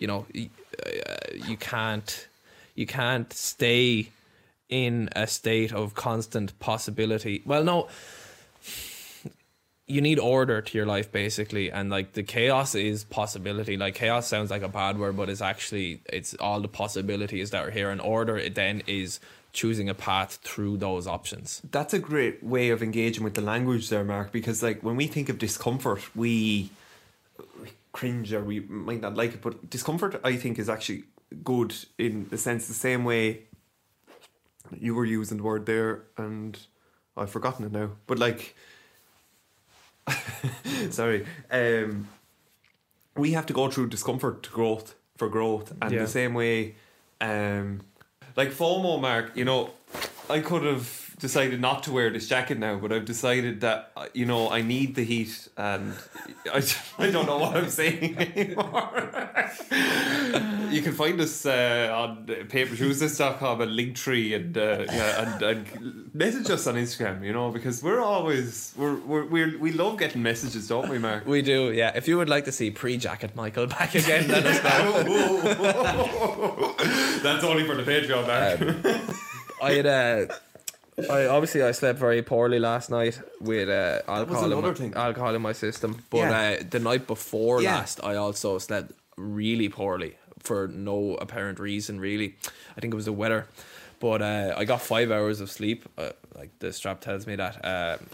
you 0.00 0.08
know, 0.08 0.26
uh, 0.34 1.14
you 1.48 1.56
can't 1.56 2.26
you 2.74 2.86
can't 2.86 3.32
stay 3.32 4.10
in 4.68 5.08
a 5.14 5.28
state 5.28 5.72
of 5.72 5.94
constant 5.94 6.58
possibility. 6.58 7.42
Well, 7.44 7.62
no 7.62 7.88
you 9.90 10.00
need 10.00 10.18
order 10.18 10.62
to 10.62 10.78
your 10.78 10.86
life 10.86 11.10
basically. 11.10 11.70
And 11.70 11.90
like 11.90 12.12
the 12.12 12.22
chaos 12.22 12.74
is 12.74 13.04
possibility. 13.04 13.76
Like 13.76 13.96
chaos 13.96 14.28
sounds 14.28 14.50
like 14.50 14.62
a 14.62 14.68
bad 14.68 14.98
word 14.98 15.16
but 15.16 15.28
it's 15.28 15.40
actually 15.40 16.00
it's 16.06 16.34
all 16.34 16.60
the 16.60 16.68
possibilities 16.68 17.50
that 17.50 17.66
are 17.66 17.70
here. 17.70 17.90
And 17.90 18.00
order 18.00 18.36
it 18.36 18.54
then 18.54 18.82
is 18.86 19.20
choosing 19.52 19.88
a 19.88 19.94
path 19.94 20.38
through 20.42 20.76
those 20.76 21.08
options. 21.08 21.60
That's 21.68 21.92
a 21.92 21.98
great 21.98 22.42
way 22.42 22.70
of 22.70 22.84
engaging 22.84 23.24
with 23.24 23.34
the 23.34 23.40
language 23.40 23.88
there 23.88 24.04
Mark 24.04 24.30
because 24.30 24.62
like 24.62 24.82
when 24.82 24.94
we 24.94 25.08
think 25.08 25.28
of 25.28 25.38
discomfort 25.38 26.14
we 26.14 26.70
we 27.60 27.70
cringe 27.92 28.32
or 28.32 28.42
we 28.42 28.60
might 28.60 29.00
not 29.00 29.16
like 29.16 29.34
it 29.34 29.42
but 29.42 29.68
discomfort 29.70 30.20
I 30.24 30.36
think 30.36 30.58
is 30.58 30.68
actually 30.68 31.04
good 31.44 31.74
in 31.98 32.28
the 32.28 32.38
sense 32.38 32.66
the 32.68 32.74
same 32.74 33.04
way 33.04 33.42
you 34.78 34.94
were 34.94 35.04
using 35.04 35.38
the 35.38 35.42
word 35.42 35.66
there 35.66 36.02
and 36.16 36.58
I've 37.16 37.30
forgotten 37.30 37.64
it 37.66 37.72
now 37.72 37.90
but 38.06 38.18
like 38.18 38.54
sorry 40.90 41.26
um 41.50 42.08
we 43.16 43.32
have 43.32 43.46
to 43.46 43.52
go 43.52 43.68
through 43.70 43.88
discomfort 43.88 44.42
to 44.44 44.50
growth 44.50 44.94
for 45.16 45.28
growth 45.28 45.72
and 45.82 45.92
Yeah. 45.92 46.02
the 46.02 46.08
same 46.08 46.34
way 46.34 46.74
um 47.20 47.80
like 48.36 48.50
FOMO 48.52 49.00
mark 49.00 49.36
you 49.36 49.44
know 49.44 49.70
I 50.28 50.40
could 50.40 50.62
have 50.62 50.99
decided 51.20 51.60
not 51.60 51.82
to 51.84 51.92
wear 51.92 52.10
this 52.10 52.28
jacket 52.28 52.58
now, 52.58 52.76
but 52.76 52.92
I've 52.92 53.04
decided 53.04 53.60
that 53.60 53.92
uh, 53.96 54.06
you 54.14 54.26
know 54.26 54.50
I 54.50 54.62
need 54.62 54.94
the 54.94 55.04
heat, 55.04 55.48
and 55.56 55.94
I, 56.52 56.62
I 56.98 57.10
don't 57.10 57.26
know 57.26 57.38
what 57.38 57.56
I'm 57.56 57.68
saying 57.68 58.16
anymore. 58.36 58.90
you 60.70 60.82
can 60.82 60.92
find 60.92 61.20
us 61.20 61.46
uh, 61.46 61.90
on 61.94 62.26
papertuesdays.com 62.26 63.60
and 63.60 63.70
Linktree 63.72 64.34
and 64.34 64.56
uh, 64.56 64.84
yeah, 64.88 65.34
and, 65.34 65.42
and 65.42 66.14
message 66.14 66.50
us 66.50 66.66
on 66.66 66.74
Instagram. 66.74 67.24
You 67.24 67.32
know 67.32 67.50
because 67.50 67.82
we're 67.82 68.00
always 68.00 68.72
we're, 68.76 68.96
we're, 69.00 69.26
we're 69.26 69.58
we 69.58 69.72
love 69.72 69.98
getting 69.98 70.22
messages, 70.22 70.68
don't 70.68 70.88
we, 70.88 70.98
Mark? 70.98 71.26
We 71.26 71.42
do, 71.42 71.72
yeah. 71.72 71.92
If 71.94 72.08
you 72.08 72.16
would 72.18 72.28
like 72.28 72.46
to 72.46 72.52
see 72.52 72.70
pre-jacket 72.70 73.36
Michael 73.36 73.66
back 73.66 73.94
again, 73.94 74.28
let 74.28 74.46
us 74.46 74.62
know. 74.64 75.04
That's 77.22 77.44
only 77.44 77.64
for 77.64 77.74
the 77.74 77.82
Patreon, 77.82 78.26
Mark. 78.26 79.16
I 79.62 79.72
had 79.72 79.86
uh, 79.86 80.26
I 81.08 81.26
obviously 81.26 81.62
I 81.62 81.72
slept 81.72 81.98
very 81.98 82.22
poorly 82.22 82.58
last 82.58 82.90
night 82.90 83.20
with 83.40 83.68
uh, 83.68 84.02
alcohol 84.08 84.52
in 84.52 84.60
my, 84.62 84.72
thing. 84.74 84.94
alcohol 84.94 85.34
in 85.34 85.42
my 85.42 85.52
system. 85.52 86.02
But 86.10 86.18
Yeah. 86.18 86.40
uh, 86.60 86.62
the 86.68 86.80
night 86.80 87.06
before 87.06 87.62
Yeah. 87.62 87.76
last, 87.76 88.00
I 88.02 88.16
also 88.16 88.58
slept 88.58 88.92
really 89.16 89.68
poorly 89.68 90.16
for 90.38 90.68
no 90.68 91.16
apparent 91.20 91.58
reason. 91.58 92.00
Really, 92.00 92.36
I 92.76 92.80
think 92.80 92.92
it 92.92 92.96
was 92.96 93.04
the 93.06 93.12
weather. 93.12 93.46
But 94.00 94.22
uh, 94.22 94.54
I 94.56 94.64
got 94.64 94.80
five 94.80 95.10
hours 95.10 95.40
of 95.40 95.50
sleep. 95.50 95.86
Uh, 95.98 96.10
like 96.34 96.50
the 96.58 96.72
strap 96.72 97.00
tells 97.00 97.26
me 97.26 97.36
that. 97.36 97.56
Um, 97.64 98.06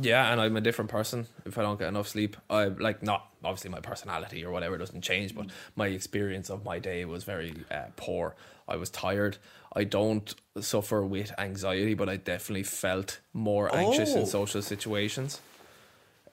yeah, 0.00 0.32
and 0.32 0.40
I'm 0.40 0.56
a 0.56 0.60
different 0.60 0.90
person 0.90 1.26
if 1.44 1.58
I 1.58 1.62
don't 1.62 1.78
get 1.78 1.88
enough 1.88 2.08
sleep. 2.08 2.36
I 2.48 2.64
like 2.64 3.02
not 3.02 3.28
obviously 3.44 3.70
my 3.70 3.80
personality 3.80 4.44
or 4.44 4.50
whatever 4.50 4.78
doesn't 4.78 5.02
change, 5.02 5.34
but 5.34 5.46
my 5.76 5.88
experience 5.88 6.50
of 6.50 6.64
my 6.64 6.78
day 6.78 7.04
was 7.04 7.24
very 7.24 7.54
uh, 7.70 7.84
poor. 7.96 8.34
I 8.66 8.76
was 8.76 8.88
tired. 8.90 9.36
I 9.74 9.84
don't 9.84 10.34
suffer 10.60 11.04
with 11.04 11.32
anxiety, 11.38 11.94
but 11.94 12.08
I 12.08 12.16
definitely 12.16 12.62
felt 12.62 13.20
more 13.32 13.74
anxious 13.74 14.14
Oh. 14.14 14.20
in 14.20 14.26
social 14.26 14.62
situations. 14.62 15.40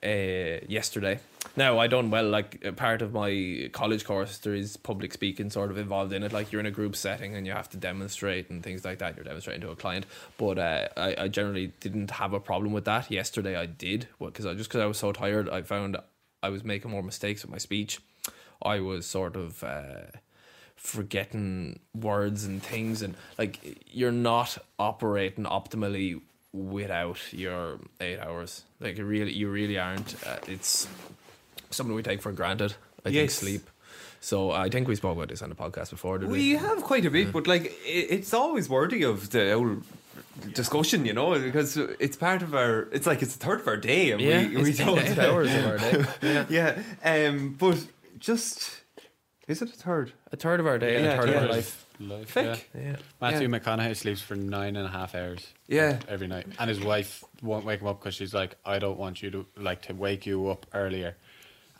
Uh, 0.04 0.58
yesterday. 0.68 1.20
Now 1.56 1.78
I 1.78 1.86
done 1.86 2.10
well. 2.10 2.28
Like 2.28 2.76
part 2.76 3.04
of 3.04 3.14
my 3.14 3.70
college 3.72 4.04
course, 4.04 4.40
there 4.40 4.56
is 4.56 4.76
public 4.76 5.14
speaking 5.14 5.52
sort 5.52 5.70
of 5.70 5.78
involved 5.78 6.12
in 6.12 6.24
it. 6.24 6.34
Like 6.34 6.52
you're 6.52 6.60
in 6.60 6.66
a 6.66 6.72
group 6.72 6.96
setting 6.96 7.36
and 7.36 7.46
you 7.46 7.54
have 7.54 7.70
to 7.70 7.78
demonstrate 7.78 8.50
and 8.50 8.64
things 8.64 8.84
like 8.84 8.98
that. 8.98 9.16
You're 9.16 9.26
demonstrating 9.26 9.62
to 9.62 9.70
a 9.70 9.76
client, 9.76 10.08
but 10.40 10.58
uh, 10.58 10.88
I, 10.98 11.16
I 11.20 11.28
generally 11.28 11.68
didn't 11.82 12.10
have 12.12 12.34
a 12.34 12.40
problem 12.40 12.74
with 12.74 12.86
that. 12.86 13.12
Yesterday 13.12 13.56
I 13.56 13.68
did, 13.68 14.08
What 14.18 14.34
because 14.34 14.48
I 14.48 14.56
just 14.56 14.70
because 14.70 14.82
I 14.82 14.88
was 14.88 14.98
so 14.98 15.12
tired, 15.12 15.48
I 15.50 15.62
found 15.62 15.98
I 16.42 16.50
was 16.50 16.64
making 16.64 16.90
more 16.90 17.04
mistakes 17.04 17.44
with 17.44 17.52
my 17.52 17.60
speech. 17.60 18.00
I 18.64 18.80
was 18.80 19.06
sort 19.06 19.36
of. 19.36 19.64
Uh, 19.64 20.18
forgetting 20.82 21.80
words 21.94 22.44
and 22.44 22.62
things 22.64 23.04
and 23.04 23.14
like 23.38 23.86
you're 23.92 24.12
not 24.12 24.58
operating 24.80 25.46
optimally 25.46 26.20
without 26.54 27.20
your 27.32 27.78
eight 28.02 28.20
hours. 28.20 28.64
Like 28.80 28.98
it 28.98 29.04
really 29.04 29.32
you 29.32 29.50
really 29.50 29.78
aren't. 29.78 30.16
Uh, 30.26 30.38
it's 30.48 30.88
something 31.70 31.96
we 31.96 32.04
take 32.04 32.22
for 32.22 32.34
granted 32.34 32.74
i 33.06 33.12
think 33.12 33.30
sleep. 33.30 33.70
So 34.20 34.52
i 34.52 34.70
think 34.70 34.88
we 34.88 34.96
spoke 34.96 35.16
about 35.16 35.30
this 35.30 35.42
on 35.42 35.50
the 35.50 35.56
podcast 35.56 35.92
before 35.92 36.18
did 36.18 36.30
we, 36.30 36.38
We 36.38 36.50
have 36.56 36.82
quite 36.84 37.06
a 37.06 37.12
bit, 37.12 37.32
but 37.32 37.48
like 37.48 37.72
it's 37.86 38.34
always 38.34 38.68
worthy 38.68 39.04
of 39.04 39.30
the 39.30 39.54
old 39.54 39.84
discussion, 40.54 41.06
you 41.06 41.14
know, 41.14 41.40
because 41.40 41.78
it's 41.78 42.18
part 42.18 42.42
of 42.42 42.54
our. 42.56 42.88
It's 42.92 43.08
like 43.08 43.22
it's 43.22 43.36
a 43.36 43.40
third 43.40 43.62
of 43.62 43.68
our 43.68 43.78
day, 43.78 44.12
and 44.12 44.20
yeah. 44.22 44.48
we, 44.48 44.58
we 44.58 44.74
don't. 44.74 45.18
hours 45.18 45.54
of 45.54 45.66
our 45.66 45.78
day. 45.78 46.06
Yeah 46.22 46.46
yeah, 47.04 47.28
um, 47.30 47.56
but 47.58 47.86
just 48.20 48.81
is 49.52 49.62
it 49.62 49.70
a 49.70 49.74
third? 49.74 50.14
a 50.32 50.36
third 50.38 50.60
of 50.60 50.68
our 50.68 50.78
day 50.80 50.96
and 50.96 51.06
Yeah, 51.06 51.12
a 51.14 51.18
third 51.22 51.30
yeah. 51.30 51.36
of 51.38 51.44
our 51.44 51.50
life 51.50 51.86
Life, 52.00 52.30
Fick. 52.32 52.70
yeah. 52.74 52.82
yeah 52.82 52.96
Matthew 53.22 53.48
Yeah. 53.48 53.60
McConaughey 53.60 53.96
sleeps 53.96 54.22
for 54.22 54.36
nine 54.36 54.76
and 54.76 54.88
a 54.88 54.90
half 54.90 55.14
hours. 55.14 55.46
Yeah. 55.68 56.00
every 56.08 56.28
night, 56.28 56.48
and 56.58 56.68
his 56.70 56.80
wife 56.80 57.24
won't 57.44 57.64
wake 57.66 57.82
him 57.82 57.88
up 57.88 58.00
because 58.00 58.16
she's 58.16 58.34
like, 58.34 58.56
"I 58.66 58.80
don't 58.80 58.98
want 58.98 59.22
you 59.22 59.30
to 59.32 59.46
like 59.56 59.84
to 59.84 59.94
wake 59.94 60.26
you 60.26 60.48
up 60.48 60.66
earlier." 60.74 61.16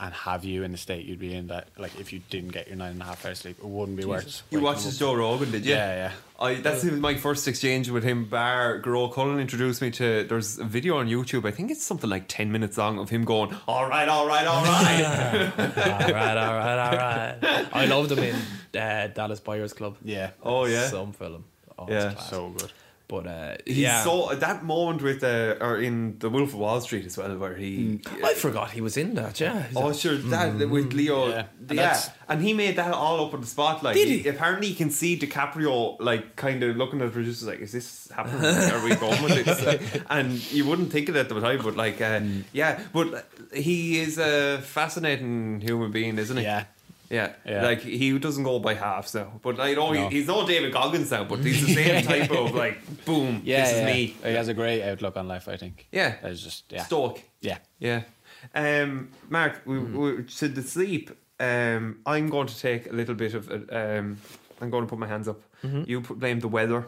And 0.04 0.12
have 0.16 0.44
you 0.44 0.64
in 0.64 0.72
the 0.72 0.80
state 0.80 1.06
you'd 1.06 1.20
be 1.20 1.36
in 1.36 1.46
that 1.48 1.68
like 1.78 2.00
if 2.00 2.12
you 2.12 2.22
didn't 2.32 2.54
get 2.54 2.68
your 2.68 2.76
nine 2.76 2.94
and 2.94 3.02
a 3.04 3.06
half 3.06 3.24
hours 3.24 3.38
sleep, 3.38 3.60
it 3.60 3.66
wouldn't 3.66 3.98
be 3.98 4.04
worth. 4.04 4.42
You 4.50 4.60
watched 4.60 4.80
him 4.80 4.86
this 4.86 4.96
up. 4.96 5.00
Joe 5.10 5.14
Rogan, 5.14 5.52
did 5.52 5.64
you? 5.64 5.76
Yeah, 5.76 5.96
yeah. 5.96 6.12
I 6.40 6.56
that's 6.56 6.84
my 6.84 7.14
first 7.14 7.48
exchange 7.48 7.88
with 7.88 8.04
him. 8.04 8.26
Bar 8.26 8.80
Gro 8.80 9.10
Cullen 9.10 9.40
introduced 9.40 9.80
me 9.80 9.92
to. 9.92 10.24
There's 10.24 10.58
a 10.58 10.64
video 10.64 10.98
on 10.98 11.08
YouTube. 11.08 11.46
I 11.46 11.52
think 11.52 11.70
it's 11.70 11.84
something 11.84 12.10
like 12.10 12.26
ten 12.28 12.52
minutes 12.52 12.80
long 12.80 12.98
of 12.98 13.12
him 13.12 13.26
going, 13.26 13.56
"All 13.68 13.88
right, 13.88 14.10
all 14.10 14.26
right, 14.26 14.48
all 14.48 14.64
right." 14.64 15.04
all 15.62 16.14
right 16.14 16.38
all 16.38 16.56
right 16.56 16.80
all 16.80 16.98
right 16.98 17.68
i 17.74 17.86
loved 17.86 18.12
him 18.12 18.20
in 18.20 18.36
uh, 18.80 19.08
dallas 19.08 19.40
buyers 19.40 19.74
club 19.74 19.98
Yeah. 20.04 20.32
oh 20.44 20.66
yeah. 20.66 20.88
some 20.88 21.14
film 21.14 21.46
oh, 21.78 21.88
Yeah. 21.90 22.14
class. 22.14 22.30
So 22.30 22.50
good. 22.50 22.72
But 23.12 23.28
uh, 23.28 23.56
He's 23.68 23.78
yeah 23.78 24.04
so 24.04 24.34
that 24.46 24.64
moment 24.64 25.02
with 25.04 25.22
uh, 25.24 25.56
or 25.68 25.74
in 25.88 26.18
the 26.20 26.30
Wolf 26.30 26.50
of 26.56 26.60
Wall 26.66 26.80
Street 26.82 27.06
as 27.06 27.18
well, 27.18 27.38
where 27.38 27.56
he. 27.56 28.00
I 28.24 28.34
forgot 28.34 28.72
he 28.72 28.82
was 28.82 28.96
in 28.98 29.14
that. 29.16 29.40
Yeah. 29.40 29.66
Oh 29.76 29.92
sure, 29.94 30.16
that 30.34 30.58
with 30.76 30.94
Leo, 30.94 31.28
Yeah. 31.28 31.36
yeah, 31.36 31.44
And 31.70 31.78
that's- 31.80 32.10
and 32.30 32.42
he 32.42 32.54
made 32.54 32.76
that 32.78 32.94
all 32.94 33.26
up 33.26 33.34
on 33.34 33.42
the 33.42 33.48
spotlight. 33.48 33.84
Like, 33.84 33.96
Did 33.96 34.08
he? 34.08 34.30
Apparently, 34.30 34.68
you 34.68 34.76
can 34.76 34.90
see 34.90 35.20
DiCaprio 35.20 35.98
like 36.00 36.38
kind 36.38 36.64
of 36.64 36.78
looking 36.78 37.02
at 37.02 37.06
the 37.08 37.12
producers 37.12 37.46
like, 37.46 37.60
"Is 37.60 37.74
this 37.74 38.10
happening? 38.16 38.46
Are 38.46 38.84
we 38.88 38.96
going 38.96 39.22
with 39.24 39.46
this?" 39.46 40.02
And 40.10 40.28
you 40.54 40.64
wouldn't 40.66 40.92
think 40.94 41.10
it 41.10 41.16
at 41.18 41.28
the 41.30 41.40
time, 41.42 41.60
but 41.62 41.76
like, 41.76 42.00
uh, 42.02 42.22
yeah, 42.54 42.80
but 42.94 43.08
he 43.54 44.00
is 44.00 44.18
a 44.18 44.60
fascinating 44.64 45.60
human 45.62 45.92
being, 45.92 46.18
isn't 46.18 46.38
he? 46.38 46.44
Yeah. 46.44 46.64
Yeah, 47.12 47.34
Yeah. 47.46 47.64
like 47.64 47.82
he 47.82 48.18
doesn't 48.18 48.44
go 48.46 48.60
by 48.60 48.74
halves 48.74 49.14
now. 49.14 49.40
But 49.44 49.60
I 49.60 49.74
know 49.74 49.92
No. 49.94 50.08
he's 50.10 50.28
no 50.28 50.48
David 50.48 50.72
Goggins 50.74 51.12
now, 51.12 51.26
but 51.26 51.40
he's 51.40 51.66
the 51.66 51.74
same 51.80 52.04
type 52.06 52.32
of 52.32 52.56
like, 52.56 52.78
boom, 53.06 53.42
Yeah, 53.44 53.62
this 53.66 53.74
yeah. 53.74 53.80
is 53.80 53.86
me. 53.94 54.16
He 54.24 54.34
has 54.36 54.48
a 54.48 54.54
great 54.54 54.82
outlook 54.84 55.18
on 55.18 55.28
life. 55.28 55.48
I 55.48 55.58
think. 55.58 55.88
Yeah. 55.92 56.16
It's 56.24 56.42
just 56.42 56.72
yeah. 56.72 56.84
Stoic. 56.86 57.30
Yeah. 57.42 57.58
Yeah. 57.80 58.04
Um, 58.56 59.10
Mark, 59.30 59.62
we, 59.66 59.78
we 59.80 60.24
to 60.24 60.48
the 60.48 60.62
sleep. 60.64 61.12
Um, 61.40 62.00
I'm 62.06 62.30
going 62.30 62.48
to 62.48 62.58
take 62.60 62.88
a 62.90 62.94
little 62.94 63.16
bit 63.16 63.34
of. 63.34 63.50
a- 63.52 63.98
Um, 64.00 64.18
I'm 64.62 64.70
going 64.70 64.84
to 64.86 64.90
put 64.90 65.00
my 65.00 65.08
hands 65.08 65.28
up. 65.28 65.42
You 65.64 66.02
put, 66.02 66.20
blame 66.20 66.40
the 66.40 66.48
weather. 66.48 66.86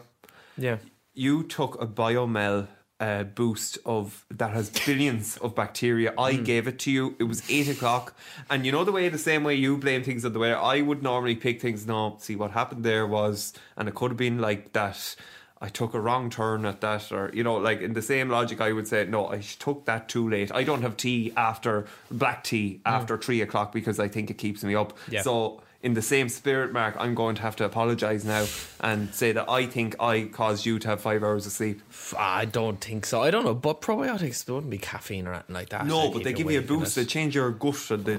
Yeah. 0.56 0.78
You 1.12 1.42
took 1.44 1.80
a 1.82 1.86
biomel 1.86 2.66
uh, 3.00 3.24
boost 3.24 3.78
of 3.84 4.24
that 4.30 4.50
has 4.52 4.70
billions 4.86 5.36
of 5.38 5.54
bacteria. 5.54 6.14
I 6.16 6.34
gave 6.34 6.68
it 6.68 6.78
to 6.80 6.90
you. 6.90 7.16
It 7.18 7.24
was 7.24 7.48
eight 7.50 7.68
o'clock, 7.68 8.14
and 8.48 8.64
you 8.64 8.72
know 8.72 8.84
the 8.84 8.92
way 8.92 9.08
the 9.08 9.18
same 9.18 9.44
way 9.44 9.54
you 9.54 9.76
blame 9.76 10.02
things 10.02 10.24
on 10.24 10.32
the 10.32 10.38
weather. 10.38 10.58
I 10.58 10.80
would 10.80 11.02
normally 11.02 11.34
pick 11.34 11.60
things. 11.60 11.86
No, 11.86 12.16
see 12.18 12.36
what 12.36 12.52
happened 12.52 12.84
there 12.84 13.06
was, 13.06 13.52
and 13.76 13.88
it 13.88 13.94
could 13.94 14.12
have 14.12 14.18
been 14.18 14.38
like 14.38 14.72
that. 14.72 15.16
I 15.60 15.68
took 15.68 15.94
a 15.94 16.00
wrong 16.00 16.30
turn 16.30 16.66
at 16.66 16.80
that, 16.82 17.10
or 17.10 17.30
you 17.32 17.42
know, 17.42 17.56
like 17.56 17.80
in 17.80 17.94
the 17.94 18.02
same 18.02 18.28
logic, 18.28 18.60
I 18.60 18.72
would 18.72 18.86
say 18.86 19.06
no. 19.06 19.28
I 19.28 19.38
took 19.38 19.86
that 19.86 20.08
too 20.08 20.28
late. 20.28 20.52
I 20.52 20.62
don't 20.62 20.82
have 20.82 20.96
tea 20.96 21.32
after 21.36 21.86
black 22.10 22.44
tea 22.44 22.80
after 22.86 23.16
three 23.16 23.40
o'clock 23.40 23.72
because 23.72 23.98
I 23.98 24.08
think 24.08 24.30
it 24.30 24.38
keeps 24.38 24.62
me 24.62 24.74
up. 24.74 24.96
Yeah. 25.08 25.22
So 25.22 25.62
in 25.84 25.92
the 25.92 26.02
same 26.02 26.30
spirit, 26.30 26.72
Mark, 26.72 26.96
I'm 26.98 27.14
going 27.14 27.34
to 27.36 27.42
have 27.42 27.56
to 27.56 27.64
apologise 27.64 28.24
now 28.24 28.46
and 28.80 29.14
say 29.14 29.32
that 29.32 29.50
I 29.50 29.66
think 29.66 29.94
I 30.00 30.22
caused 30.22 30.64
you 30.64 30.78
to 30.78 30.88
have 30.88 31.00
five 31.02 31.22
hours 31.22 31.44
of 31.46 31.52
sleep. 31.52 31.82
I 32.18 32.46
don't 32.46 32.80
think 32.80 33.04
so. 33.04 33.22
I 33.22 33.30
don't 33.30 33.44
know, 33.44 33.54
but 33.54 33.82
probiotics 33.82 34.44
there 34.46 34.54
wouldn't 34.54 34.70
be 34.70 34.78
caffeine 34.78 35.26
or 35.26 35.34
anything 35.34 35.54
like 35.54 35.68
that. 35.68 35.86
No, 35.86 36.08
to 36.08 36.14
but 36.14 36.24
they 36.24 36.32
give 36.32 36.50
you 36.50 36.58
a 36.58 36.62
boost. 36.62 36.96
They 36.96 37.04
change 37.04 37.34
your 37.34 37.50
gut 37.50 37.90
and 37.90 38.04
they, 38.06 38.18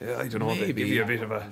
yeah, 0.00 0.18
I 0.18 0.26
don't 0.28 0.40
know. 0.40 0.54
They 0.54 0.72
give 0.72 0.88
you 0.88 1.02
a 1.02 1.06
bit 1.06 1.22
of 1.22 1.30
a. 1.30 1.50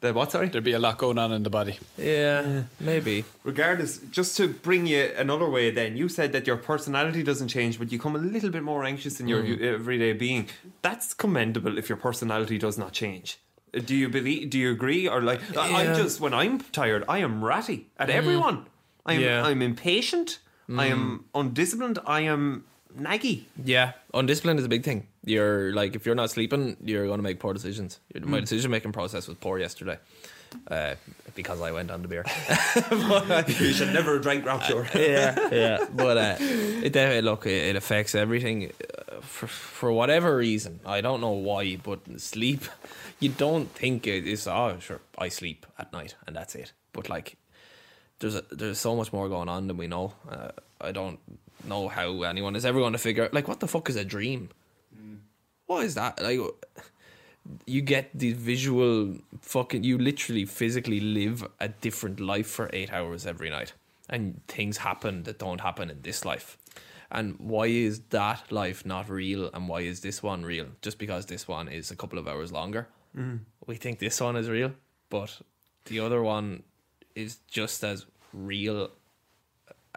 The 0.00 0.12
what? 0.12 0.32
Sorry. 0.32 0.48
There'd 0.48 0.64
be 0.64 0.72
a 0.72 0.78
lot 0.78 0.98
going 0.98 1.18
on 1.18 1.32
in 1.32 1.44
the 1.44 1.50
body. 1.50 1.78
Yeah, 1.96 2.64
maybe. 2.80 3.24
Regardless, 3.44 3.98
just 4.10 4.36
to 4.38 4.48
bring 4.48 4.86
you 4.86 5.10
another 5.16 5.48
way, 5.48 5.70
then 5.70 5.96
you 5.96 6.08
said 6.08 6.32
that 6.32 6.46
your 6.46 6.56
personality 6.58 7.22
doesn't 7.22 7.48
change, 7.48 7.78
but 7.78 7.90
you 7.92 7.98
come 7.98 8.14
a 8.16 8.18
little 8.18 8.50
bit 8.50 8.64
more 8.64 8.84
anxious 8.84 9.20
in 9.20 9.28
your 9.28 9.42
Mm. 9.42 9.62
everyday 9.62 10.12
being. 10.12 10.48
That's 10.82 11.14
commendable 11.14 11.78
if 11.78 11.88
your 11.88 11.96
personality 11.96 12.58
does 12.58 12.76
not 12.76 12.92
change. 12.92 13.38
Do 13.84 13.94
you 13.96 14.08
believe? 14.08 14.50
Do 14.50 14.58
you 14.58 14.70
agree? 14.70 15.08
Or 15.08 15.20
like, 15.22 15.40
I- 15.56 15.82
I'm 15.82 15.86
Mm. 15.88 15.96
just 15.96 16.20
when 16.20 16.32
I'm 16.34 16.60
tired, 16.60 17.04
I 17.08 17.18
am 17.18 17.44
ratty 17.44 17.88
at 17.98 18.10
everyone. 18.10 18.66
I'm 19.06 19.20
Yeah. 19.20 19.42
Mm. 19.42 19.44
I'm 19.46 19.62
impatient. 19.62 20.38
I 20.78 20.86
am 20.86 21.24
undisciplined. 21.34 21.98
I 22.06 22.20
am 22.22 22.64
naggy. 22.98 23.44
Yeah, 23.62 23.92
undisciplined 24.14 24.58
is 24.60 24.64
a 24.64 24.68
big 24.68 24.82
thing. 24.84 25.08
You're 25.24 25.72
like, 25.74 25.94
if 25.96 26.06
you're 26.06 26.14
not 26.14 26.30
sleeping, 26.30 26.76
you're 26.84 27.06
going 27.06 27.18
to 27.18 27.22
make 27.22 27.38
poor 27.40 27.52
decisions. 27.52 28.00
Your- 28.14 28.22
Mm. 28.24 28.28
My 28.28 28.40
decision 28.40 28.70
making 28.70 28.92
process 28.92 29.26
was 29.28 29.36
poor 29.38 29.58
yesterday. 29.58 29.98
Uh, 30.68 30.94
because 31.34 31.60
I 31.60 31.72
went 31.72 31.90
on 31.90 32.02
the 32.02 32.08
beer. 32.08 32.24
you 33.64 33.72
should 33.72 33.92
never 33.92 34.18
drink 34.18 34.46
rapture. 34.46 34.86
yeah, 34.94 35.48
yeah. 35.52 35.86
But 35.92 36.16
uh, 36.16 36.36
it 36.40 36.92
definitely 36.92 37.22
look 37.22 37.46
it, 37.46 37.68
it 37.68 37.76
affects 37.76 38.14
everything 38.14 38.70
uh, 38.70 39.20
for 39.20 39.46
for 39.46 39.92
whatever 39.92 40.36
reason. 40.36 40.80
I 40.86 41.00
don't 41.00 41.20
know 41.20 41.32
why, 41.32 41.76
but 41.76 42.20
sleep. 42.20 42.64
You 43.20 43.30
don't 43.30 43.70
think 43.70 44.06
it 44.06 44.26
is. 44.26 44.46
Oh, 44.46 44.76
sure, 44.80 45.00
I 45.18 45.28
sleep 45.28 45.66
at 45.78 45.92
night 45.92 46.14
and 46.26 46.36
that's 46.36 46.54
it. 46.54 46.72
But 46.92 47.08
like, 47.08 47.36
there's 48.18 48.36
a, 48.36 48.42
there's 48.50 48.78
so 48.78 48.94
much 48.94 49.12
more 49.12 49.28
going 49.28 49.48
on 49.48 49.66
than 49.66 49.76
we 49.76 49.86
know. 49.86 50.14
Uh, 50.28 50.50
I 50.80 50.92
don't 50.92 51.18
know 51.66 51.88
how 51.88 52.22
anyone 52.22 52.56
is 52.56 52.64
ever 52.64 52.78
going 52.78 52.92
to 52.92 52.98
figure. 52.98 53.24
Out 53.24 53.34
like, 53.34 53.48
what 53.48 53.60
the 53.60 53.68
fuck 53.68 53.88
is 53.88 53.96
a 53.96 54.04
dream? 54.04 54.50
What 55.66 55.84
is 55.84 55.94
that? 55.94 56.22
Like, 56.22 56.38
you 57.66 57.82
get 57.82 58.10
the 58.14 58.32
visual 58.32 59.16
fucking. 59.40 59.84
You 59.84 59.98
literally 59.98 60.44
physically 60.46 61.00
live 61.00 61.46
a 61.60 61.68
different 61.68 62.20
life 62.20 62.46
for 62.46 62.70
eight 62.72 62.92
hours 62.92 63.26
every 63.26 63.50
night. 63.50 63.74
and 64.08 64.40
things 64.48 64.78
happen 64.78 65.22
that 65.24 65.38
don't 65.38 65.60
happen 65.60 65.90
in 65.90 66.02
this 66.02 66.24
life. 66.24 66.58
And 67.10 67.36
why 67.38 67.66
is 67.66 68.00
that 68.10 68.50
life 68.50 68.84
not 68.84 69.08
real, 69.08 69.50
and 69.54 69.68
why 69.68 69.80
is 69.80 70.00
this 70.00 70.22
one 70.22 70.44
real? 70.44 70.66
Just 70.82 70.98
because 70.98 71.26
this 71.26 71.46
one 71.46 71.68
is 71.68 71.90
a 71.90 71.96
couple 71.96 72.18
of 72.18 72.26
hours 72.26 72.50
longer, 72.50 72.88
mm-hmm. 73.16 73.36
we 73.66 73.76
think 73.76 73.98
this 73.98 74.20
one 74.20 74.36
is 74.36 74.48
real, 74.48 74.72
but 75.10 75.40
the 75.84 76.00
other 76.00 76.22
one 76.22 76.64
is 77.14 77.38
just 77.46 77.84
as 77.84 78.06
real 78.32 78.90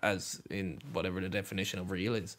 as 0.04 0.42
in 0.52 0.80
whatever 0.94 1.20
the 1.20 1.30
definition 1.30 1.80
of 1.80 1.90
real 1.90 2.14
is. 2.14 2.38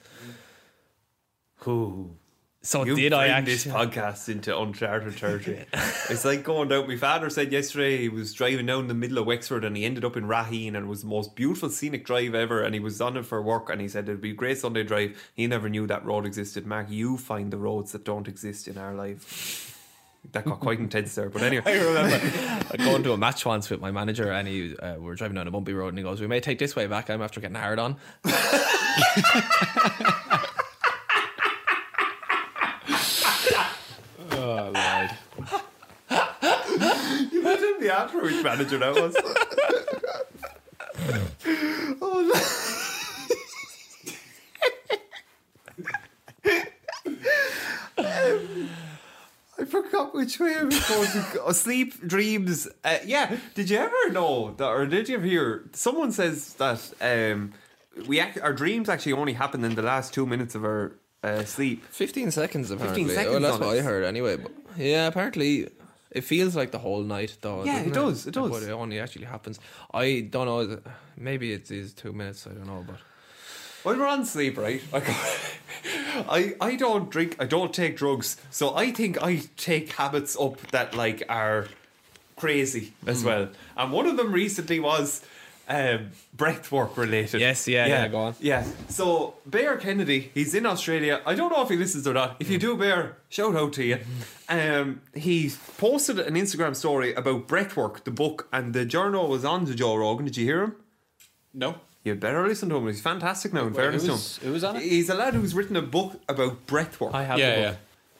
Ooh. 1.66 2.14
So 2.60 2.84
You 2.84 2.96
did 2.96 3.12
I 3.12 3.28
actually? 3.28 3.52
this 3.52 3.66
podcast 3.66 4.28
into 4.28 4.58
uncharted 4.58 5.16
territory? 5.16 5.64
it's 6.10 6.24
like 6.24 6.42
going 6.42 6.68
down. 6.68 6.88
My 6.88 6.96
father 6.96 7.30
said 7.30 7.52
yesterday 7.52 7.98
he 7.98 8.08
was 8.08 8.34
driving 8.34 8.66
down 8.66 8.88
the 8.88 8.94
middle 8.94 9.18
of 9.18 9.26
Wexford 9.26 9.64
and 9.64 9.76
he 9.76 9.84
ended 9.84 10.04
up 10.04 10.16
in 10.16 10.24
Raheen 10.24 10.68
and 10.68 10.78
it 10.78 10.86
was 10.86 11.02
the 11.02 11.08
most 11.08 11.36
beautiful 11.36 11.70
scenic 11.70 12.04
drive 12.04 12.34
ever. 12.34 12.62
And 12.62 12.74
he 12.74 12.80
was 12.80 13.00
on 13.00 13.16
it 13.16 13.26
for 13.26 13.40
work 13.40 13.70
and 13.70 13.80
he 13.80 13.88
said 13.88 14.08
it'd 14.08 14.20
be 14.20 14.32
a 14.32 14.34
great 14.34 14.58
Sunday 14.58 14.82
drive. 14.82 15.16
He 15.34 15.46
never 15.46 15.68
knew 15.68 15.86
that 15.86 16.04
road 16.04 16.26
existed. 16.26 16.66
Mark, 16.66 16.90
you 16.90 17.16
find 17.16 17.52
the 17.52 17.58
roads 17.58 17.92
that 17.92 18.04
don't 18.04 18.26
exist 18.26 18.66
in 18.66 18.76
our 18.76 18.92
life. 18.92 19.76
That 20.32 20.44
got 20.44 20.58
quite 20.58 20.80
intense 20.80 21.14
there, 21.14 21.30
but 21.30 21.42
anyway. 21.42 21.62
I 21.66 21.78
remember 21.78 22.76
going 22.76 23.02
to 23.04 23.12
a 23.12 23.16
match 23.16 23.46
once 23.46 23.70
with 23.70 23.80
my 23.80 23.92
manager, 23.92 24.30
and 24.30 24.46
he 24.48 24.76
uh, 24.76 24.96
we 24.96 25.04
were 25.04 25.14
driving 25.14 25.36
down 25.36 25.46
a 25.46 25.50
bumpy 25.50 25.72
road, 25.72 25.88
and 25.90 25.96
he 25.96 26.02
goes, 26.02 26.20
"We 26.20 26.26
may 26.26 26.40
take 26.40 26.58
this 26.58 26.76
way 26.76 26.86
back." 26.86 27.08
I'm 27.08 27.22
after 27.22 27.40
getting 27.40 27.56
hard 27.56 27.78
on. 27.78 27.96
Oh, 34.48 34.72
Lord. 34.74 35.10
You 37.30 37.40
imagine 37.42 37.76
the 37.80 37.90
which 38.22 38.42
manager 38.42 38.78
that 38.78 38.94
was. 38.94 39.14
oh, 42.00 42.22
no. 46.44 46.62
I 49.58 49.64
forgot 49.66 50.14
which 50.14 50.40
way 50.40 50.54
I 50.54 50.64
was 50.64 50.80
going. 50.80 51.52
Sleep, 51.52 52.00
dreams. 52.06 52.68
Uh, 52.82 52.98
yeah, 53.04 53.36
did 53.54 53.68
you 53.68 53.76
ever 53.76 54.08
know 54.10 54.54
that, 54.54 54.66
or 54.66 54.86
did 54.86 55.10
you 55.10 55.16
ever 55.16 55.26
hear 55.26 55.68
someone 55.72 56.10
says 56.12 56.54
that 56.54 56.90
um, 57.02 57.52
we 58.06 58.18
our 58.20 58.54
dreams 58.54 58.88
actually 58.88 59.12
only 59.12 59.34
happen 59.34 59.62
in 59.62 59.74
the 59.74 59.82
last 59.82 60.14
two 60.14 60.24
minutes 60.24 60.54
of 60.54 60.64
our 60.64 60.92
uh, 61.22 61.44
sleep? 61.44 61.84
Fifteen 61.86 62.30
seconds, 62.30 62.70
apparently. 62.70 63.04
15 63.04 63.14
seconds 63.16 63.32
well, 63.32 63.40
that's 63.42 63.54
on 63.54 63.60
what 63.66 63.76
it. 63.76 63.80
I 63.80 63.82
heard 63.82 64.04
anyway. 64.04 64.36
But 64.36 64.52
yeah, 64.76 65.06
apparently 65.06 65.68
it 66.10 66.22
feels 66.24 66.54
like 66.56 66.70
the 66.70 66.78
whole 66.78 67.02
night, 67.02 67.36
though. 67.40 67.64
Yeah, 67.64 67.80
it 67.80 67.92
does, 67.92 68.26
it 68.26 68.34
does. 68.34 68.50
But 68.50 68.62
it 68.62 68.70
only 68.70 68.98
actually 69.00 69.26
happens. 69.26 69.58
I 69.92 70.26
don't 70.30 70.46
know. 70.46 70.80
Maybe 71.16 71.52
it 71.52 71.70
is 71.70 71.92
two 71.92 72.12
minutes. 72.12 72.46
I 72.46 72.50
don't 72.50 72.66
know, 72.66 72.84
but 72.86 72.96
When 73.82 73.98
we're 73.98 74.06
on 74.06 74.24
sleep, 74.24 74.56
right? 74.58 74.80
I, 74.92 75.00
go- 75.00 76.24
I 76.30 76.54
I 76.60 76.76
don't 76.76 77.10
drink. 77.10 77.36
I 77.38 77.44
don't 77.46 77.72
take 77.74 77.96
drugs. 77.96 78.36
So 78.50 78.74
I 78.76 78.90
think 78.92 79.22
I 79.22 79.42
take 79.56 79.92
habits 79.92 80.36
up 80.38 80.60
that 80.70 80.94
like 80.94 81.22
are 81.28 81.66
crazy 82.36 82.92
as 83.06 83.24
well. 83.24 83.48
And 83.76 83.92
one 83.92 84.06
of 84.06 84.16
them 84.16 84.32
recently 84.32 84.78
was 84.80 85.22
um, 85.68 86.10
breath 86.34 86.72
work 86.72 86.96
related. 86.96 87.40
Yes, 87.40 87.68
yeah, 87.68 87.86
yeah, 87.86 88.08
go 88.08 88.18
on. 88.18 88.34
Yeah. 88.40 88.64
So 88.88 89.34
Bear 89.46 89.76
Kennedy, 89.76 90.30
he's 90.34 90.54
in 90.54 90.66
Australia. 90.66 91.20
I 91.26 91.34
don't 91.34 91.50
know 91.52 91.62
if 91.62 91.68
he 91.68 91.76
listens 91.76 92.06
or 92.06 92.14
not. 92.14 92.36
If 92.40 92.50
you 92.50 92.58
do, 92.58 92.76
Bear, 92.76 93.18
shout 93.28 93.54
out 93.54 93.72
to 93.74 93.84
you. 93.84 93.98
Um, 94.48 95.02
he 95.14 95.50
posted 95.76 96.18
an 96.18 96.34
Instagram 96.34 96.74
story 96.74 97.14
about 97.14 97.46
breathwork, 97.46 98.04
the 98.04 98.10
book, 98.10 98.48
and 98.52 98.72
the 98.72 98.84
journal 98.84 99.28
was 99.28 99.44
on 99.44 99.66
to 99.66 99.74
Joe 99.74 99.94
Rogan. 99.96 100.24
Did 100.24 100.36
you 100.38 100.44
hear 100.46 100.62
him? 100.62 100.76
No. 101.52 101.76
You'd 102.04 102.20
better 102.20 102.46
listen 102.46 102.68
to 102.70 102.76
him. 102.76 102.86
He's 102.86 103.02
fantastic 103.02 103.52
now. 103.52 103.62
In 103.66 103.72
Wait, 103.74 103.76
fairness 103.76 104.02
who 104.06 104.08
to 104.08 104.14
him, 104.14 104.46
who 104.48 104.52
was 104.54 104.64
on 104.64 104.76
it? 104.76 104.82
He's 104.82 105.10
a 105.10 105.14
lad 105.14 105.34
who's 105.34 105.54
written 105.54 105.76
a 105.76 105.82
book 105.82 106.18
about 106.28 106.66
breathwork. 106.66 107.12
I 107.12 107.24
have 107.24 107.38
Yeah, 107.38 107.54
the 107.54 107.60
yeah. 107.60 107.74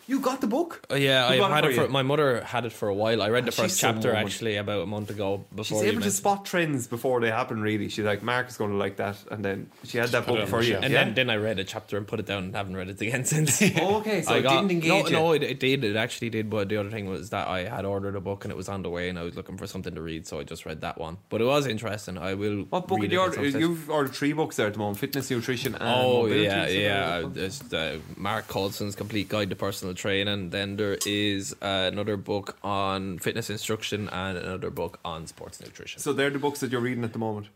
You 0.09 0.21
got 0.21 0.41
the 0.41 0.47
book? 0.47 0.87
Uh, 0.91 0.95
yeah, 0.95 1.27
I 1.27 1.37
had 1.37 1.67
it 1.67 1.75
for 1.75 1.83
you? 1.83 1.89
my 1.89 2.01
mother 2.01 2.41
had 2.41 2.65
it 2.65 2.73
for 2.73 2.89
a 2.89 2.95
while. 2.95 3.21
I 3.21 3.29
read 3.29 3.45
the 3.45 3.53
first 3.53 3.77
some 3.77 3.97
chapter 3.97 4.15
actually 4.15 4.57
about 4.57 4.81
a 4.81 4.87
month 4.87 5.11
ago. 5.11 5.45
Before 5.55 5.83
She's 5.83 5.83
able 5.83 6.01
to 6.01 6.11
spot 6.11 6.47
trends 6.47 6.87
before 6.87 7.21
they 7.21 7.31
happen. 7.31 7.61
Really, 7.61 7.91
she's 7.91 8.07
like, 8.07 8.23
Mark 8.23 8.49
is 8.49 8.57
going 8.57 8.71
to 8.71 8.79
like 8.79 8.97
that, 8.97 9.19
and 9.31 9.45
then 9.45 9.71
she 9.85 9.99
had 9.99 10.09
that 10.09 10.27
book 10.27 10.49
for 10.49 10.63
you. 10.63 10.77
And 10.77 10.91
yeah? 10.91 11.05
then, 11.05 11.15
then 11.15 11.29
I 11.29 11.37
read 11.37 11.59
a 11.59 11.65
chapter 11.65 11.99
and 11.99 12.07
put 12.07 12.21
it 12.21 12.27
down 12.27 12.45
and 12.45 12.57
haven't 12.57 12.75
read 12.75 12.89
it 12.89 12.99
again 13.03 13.25
since. 13.27 13.61
Oh, 13.79 13.97
okay, 14.01 14.23
so 14.23 14.33
I 14.33 14.39
it 14.39 14.43
got, 14.45 14.63
didn't 14.63 14.71
engage 14.71 15.13
No, 15.13 15.25
no, 15.25 15.33
it, 15.33 15.43
it 15.43 15.61
did. 15.61 15.85
It 15.85 15.95
actually 15.95 16.31
did. 16.31 16.49
But 16.49 16.71
the 16.71 16.79
other 16.79 16.89
thing 16.89 17.07
was 17.07 17.29
that 17.29 17.47
I 17.47 17.65
had 17.65 17.85
ordered 17.85 18.17
a 18.17 18.21
book 18.21 18.47
and 18.47 18.51
it 18.51 18.57
was 18.57 18.71
on 18.71 18.81
the 18.81 18.89
way, 18.89 19.11
and 19.11 19.19
I 19.19 19.25
was 19.25 19.37
looking 19.37 19.59
for 19.59 19.67
something 19.67 19.95
to 19.95 20.01
read, 20.01 20.27
so 20.27 20.41
I 20.41 20.45
just 20.45 20.65
read 20.65 20.81
that 20.81 20.97
one. 20.97 21.19
But 21.29 21.43
it 21.43 21.45
was 21.45 21.67
interesting. 21.67 22.17
I 22.17 22.33
will. 22.33 22.63
what 22.71 22.89
book 22.89 23.01
did 23.03 23.13
you 23.13 23.21
order? 23.21 23.47
You've 23.47 23.91
ordered 23.91 24.15
three 24.15 24.33
books 24.33 24.57
there 24.57 24.69
at 24.69 24.73
the 24.73 24.79
moment: 24.79 25.01
fitness, 25.01 25.31
nutrition, 25.31 25.75
and 25.75 25.85
Oh 25.85 26.23
mobility, 26.23 26.45
yeah, 26.45 27.19
yeah. 27.21 27.29
There's 27.31 27.59
the 27.59 28.01
Mark 28.17 28.49
Coulson's 28.49 28.95
Complete 28.95 29.29
Guide 29.29 29.51
to 29.51 29.57
Personal 29.57 29.98
Training. 29.99 30.51
Then 30.51 30.77
there 30.77 30.97
is 31.05 31.55
uh, 31.61 31.91
another 31.93 32.17
book 32.17 32.57
on 32.63 33.19
fitness 33.19 33.51
instruction 33.51 34.09
and 34.09 34.39
another 34.39 34.71
book 34.71 34.99
on 35.05 35.27
sports 35.27 35.61
nutrition. 35.61 36.01
So 36.01 36.13
they're 36.13 36.31
the 36.31 36.39
books 36.39 36.61
that 36.61 36.73
you're 36.73 36.81
reading 36.81 37.05
at 37.05 37.13
the 37.13 37.19
moment. 37.19 37.49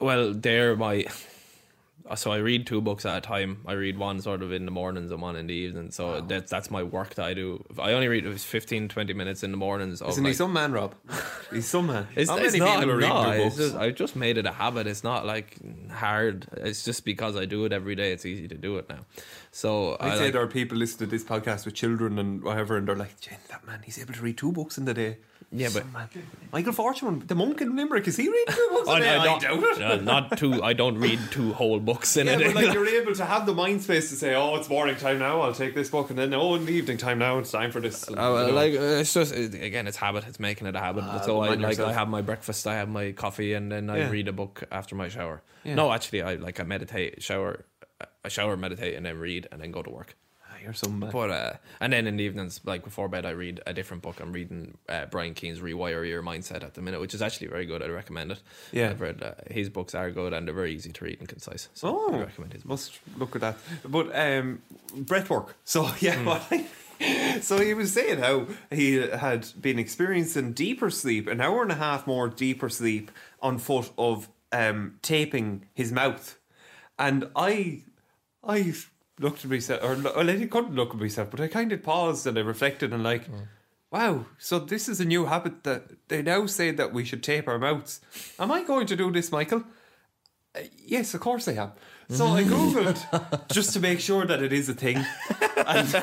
Well, 0.00 0.32
they're 0.32 0.76
my. 0.76 1.06
So 2.14 2.32
I 2.32 2.38
read 2.38 2.66
two 2.66 2.80
books 2.80 3.04
at 3.04 3.18
a 3.18 3.20
time. 3.20 3.58
I 3.66 3.72
read 3.72 3.98
one 3.98 4.22
sort 4.22 4.40
of 4.42 4.50
in 4.50 4.64
the 4.64 4.70
mornings 4.70 5.10
and 5.10 5.20
one 5.20 5.36
in 5.36 5.46
the 5.46 5.52
evening. 5.52 5.90
So 5.90 6.22
that's 6.22 6.50
that's 6.50 6.70
my 6.70 6.82
work 6.82 7.14
that 7.16 7.26
I 7.26 7.34
do. 7.34 7.62
I 7.78 7.92
only 7.92 8.08
read 8.08 8.24
it 8.24 8.28
was 8.30 8.44
15, 8.44 8.88
20 8.88 9.12
minutes 9.12 9.42
in 9.42 9.50
the 9.50 9.58
mornings. 9.58 10.00
Isn't 10.00 10.24
he 10.24 10.32
some 10.32 10.54
man, 10.54 10.72
Rob? 10.72 10.94
He's 11.52 11.66
some 11.66 11.88
man. 11.88 12.06
It's, 12.16 12.30
Not 12.30 12.40
it's 12.42 12.52
many 12.54 12.64
not, 12.64 12.78
people 12.78 12.92
are 12.92 12.96
reading 12.96 13.10
no, 13.10 13.32
two 13.32 13.42
books. 13.44 13.56
just, 13.56 13.76
I 13.76 13.90
just 13.90 14.16
made 14.16 14.38
it 14.38 14.46
a 14.46 14.52
habit. 14.52 14.86
It's 14.86 15.04
not 15.04 15.26
like 15.26 15.58
hard. 15.90 16.46
It's 16.52 16.82
just 16.82 17.04
because 17.04 17.36
I 17.36 17.44
do 17.44 17.66
it 17.66 17.72
every 17.74 17.94
day. 17.94 18.12
It's 18.12 18.24
easy 18.24 18.48
to 18.48 18.56
do 18.56 18.78
it 18.78 18.88
now. 18.88 19.00
So 19.58 19.96
I'd 19.98 20.12
I 20.12 20.16
say 20.16 20.24
like, 20.26 20.32
there 20.34 20.42
are 20.42 20.46
people 20.46 20.78
listening 20.78 21.10
to 21.10 21.16
this 21.16 21.24
podcast 21.24 21.64
with 21.64 21.74
children 21.74 22.16
and 22.20 22.44
whatever, 22.44 22.76
and 22.76 22.86
they're 22.86 22.94
like, 22.94 23.18
Jen, 23.20 23.38
that 23.48 23.66
man, 23.66 23.80
he's 23.84 23.98
able 23.98 24.14
to 24.14 24.22
read 24.22 24.38
two 24.38 24.52
books 24.52 24.78
in 24.78 24.84
the 24.84 24.94
day. 24.94 25.18
Yeah, 25.50 25.70
but- 25.74 25.90
man. 25.92 26.08
Michael 26.52 26.72
Fortune, 26.72 27.24
the 27.26 27.34
monk 27.34 27.60
in 27.60 27.74
Limerick, 27.74 28.06
is 28.06 28.16
he 28.16 28.28
reading 28.28 28.54
two 28.54 28.68
books 28.70 28.88
Oh, 28.88 28.94
a 28.94 28.98
no, 29.00 29.04
day? 29.04 29.16
I 29.16 29.24
doubt 29.24 29.42
it. 29.44 29.78
no, 29.80 29.96
not 29.98 30.38
two. 30.38 30.62
I 30.62 30.74
don't 30.74 30.98
read 30.98 31.18
two 31.32 31.52
whole 31.54 31.80
books 31.80 32.16
in 32.16 32.28
Yeah, 32.28 32.34
a 32.34 32.38
day. 32.38 32.44
but 32.52 32.54
like 32.54 32.72
you're 32.72 32.86
able 32.86 33.14
to 33.16 33.24
have 33.24 33.46
the 33.46 33.54
mind 33.54 33.82
space 33.82 34.10
to 34.10 34.14
say, 34.16 34.36
"Oh, 34.36 34.54
it's 34.54 34.68
morning 34.68 34.94
time 34.94 35.18
now. 35.18 35.40
I'll 35.40 35.52
take 35.52 35.74
this 35.74 35.90
book," 35.90 36.10
and 36.10 36.18
then, 36.20 36.32
"Oh, 36.34 36.54
in 36.54 36.64
the 36.64 36.72
evening 36.72 36.96
time 36.98 37.18
now, 37.18 37.38
it's 37.38 37.50
time 37.50 37.72
for 37.72 37.80
this." 37.80 38.06
And, 38.06 38.16
Oh, 38.16 38.40
you 38.42 38.46
know. 38.48 38.54
like 38.54 38.74
uh, 38.74 39.00
it's 39.02 39.12
just 39.12 39.34
again, 39.34 39.88
it's 39.88 39.96
habit. 39.96 40.22
It's 40.28 40.38
making 40.38 40.68
it 40.68 40.76
a 40.76 40.80
habit. 40.80 41.02
Ah, 41.04 41.20
so 41.22 41.40
I 41.40 41.48
like 41.48 41.60
yourself. 41.60 41.88
I 41.88 41.92
have 41.94 42.08
my 42.08 42.22
breakfast, 42.22 42.64
I 42.68 42.76
have 42.76 42.88
my 42.88 43.10
coffee, 43.10 43.54
and 43.54 43.72
then 43.72 43.90
I 43.90 43.98
Yeah. 43.98 44.10
read 44.10 44.28
a 44.28 44.32
book 44.32 44.62
after 44.70 44.94
my 44.94 45.08
shower. 45.08 45.42
Yeah. 45.64 45.74
No, 45.74 45.90
actually, 45.92 46.22
I 46.22 46.34
like 46.36 46.60
I 46.60 46.62
meditate, 46.62 47.22
shower, 47.22 47.64
I 48.24 48.28
shower, 48.28 48.56
meditate, 48.56 48.94
and 48.94 49.04
then 49.06 49.18
read, 49.18 49.48
and 49.50 49.60
then 49.60 49.72
go 49.72 49.82
to 49.82 49.90
work. 49.90 50.16
Ah, 50.48 50.54
you're 50.62 50.72
some 50.72 50.98
man. 50.98 51.10
But 51.10 51.30
uh, 51.30 51.52
and 51.80 51.92
then 51.92 52.06
in 52.06 52.16
the 52.16 52.24
evenings, 52.24 52.60
like 52.64 52.84
before 52.84 53.08
bed, 53.08 53.26
I 53.26 53.30
read 53.30 53.60
a 53.66 53.72
different 53.72 54.02
book. 54.02 54.20
I'm 54.20 54.32
reading 54.32 54.76
uh, 54.88 55.06
Brian 55.06 55.34
Keene's 55.34 55.60
"Rewire 55.60 56.06
Your 56.08 56.22
Mindset" 56.22 56.62
at 56.62 56.74
the 56.74 56.82
minute, 56.82 57.00
which 57.00 57.14
is 57.14 57.22
actually 57.22 57.48
very 57.48 57.66
good. 57.66 57.82
I 57.82 57.86
recommend 57.88 58.32
it. 58.32 58.40
Yeah. 58.72 58.90
I've 58.90 59.00
read 59.00 59.22
uh, 59.22 59.32
his 59.50 59.68
books 59.68 59.94
are 59.94 60.10
good 60.10 60.32
and 60.32 60.46
they're 60.46 60.54
very 60.54 60.72
easy 60.74 60.92
to 60.92 61.04
read 61.04 61.18
and 61.20 61.28
concise. 61.28 61.68
So 61.74 61.88
Oh, 61.88 62.14
I 62.14 62.18
recommend 62.20 62.52
his 62.52 62.62
books. 62.62 62.90
must 62.90 63.18
look 63.18 63.34
at 63.34 63.40
that. 63.40 63.56
But 63.84 64.06
um, 64.16 64.62
breathwork. 64.94 65.48
So 65.64 65.90
yeah, 66.00 66.38
I- 66.50 66.66
so 67.40 67.58
he 67.60 67.74
was 67.74 67.92
saying 67.92 68.18
how 68.18 68.46
he 68.70 68.94
had 68.94 69.46
been 69.60 69.78
experiencing 69.78 70.52
deeper 70.52 70.90
sleep, 70.90 71.26
an 71.28 71.40
hour 71.40 71.62
and 71.62 71.70
a 71.72 71.76
half 71.76 72.06
more 72.06 72.28
deeper 72.28 72.68
sleep 72.68 73.10
on 73.40 73.58
foot 73.58 73.90
of 73.96 74.28
um, 74.52 74.98
taping 75.02 75.66
his 75.74 75.92
mouth, 75.92 76.36
and 76.98 77.28
I, 77.36 77.82
I 78.44 78.74
looked 79.18 79.44
at 79.44 79.50
myself, 79.50 79.82
or 79.82 79.96
well, 79.96 80.30
I 80.30 80.46
couldn't 80.46 80.74
look 80.74 80.90
at 80.90 81.00
myself, 81.00 81.30
but 81.30 81.40
I 81.40 81.48
kind 81.48 81.72
of 81.72 81.82
paused 81.82 82.26
and 82.26 82.38
I 82.38 82.42
reflected 82.42 82.92
and 82.92 83.02
like. 83.02 83.28
Wow, 83.90 84.26
so 84.36 84.58
this 84.58 84.86
is 84.86 85.00
a 85.00 85.04
new 85.06 85.24
habit 85.24 85.64
that 85.64 86.08
they 86.08 86.20
now 86.20 86.44
say 86.44 86.70
that 86.72 86.92
we 86.92 87.06
should 87.06 87.22
tape 87.22 87.48
our 87.48 87.58
mouths. 87.58 88.02
Am 88.38 88.52
I 88.52 88.62
going 88.62 88.86
to 88.86 88.96
do 88.96 89.10
this, 89.10 89.32
Michael? 89.32 89.64
Uh, 90.54 90.60
yes, 90.76 91.14
of 91.14 91.20
course 91.20 91.48
I 91.48 91.52
am. 91.52 91.72
So 92.10 92.26
I 92.26 92.42
googled 92.42 93.48
just 93.52 93.74
to 93.74 93.80
make 93.80 94.00
sure 94.00 94.24
that 94.24 94.42
it 94.42 94.50
is 94.52 94.68
a 94.70 94.74
thing, 94.74 94.96
and, 95.66 95.94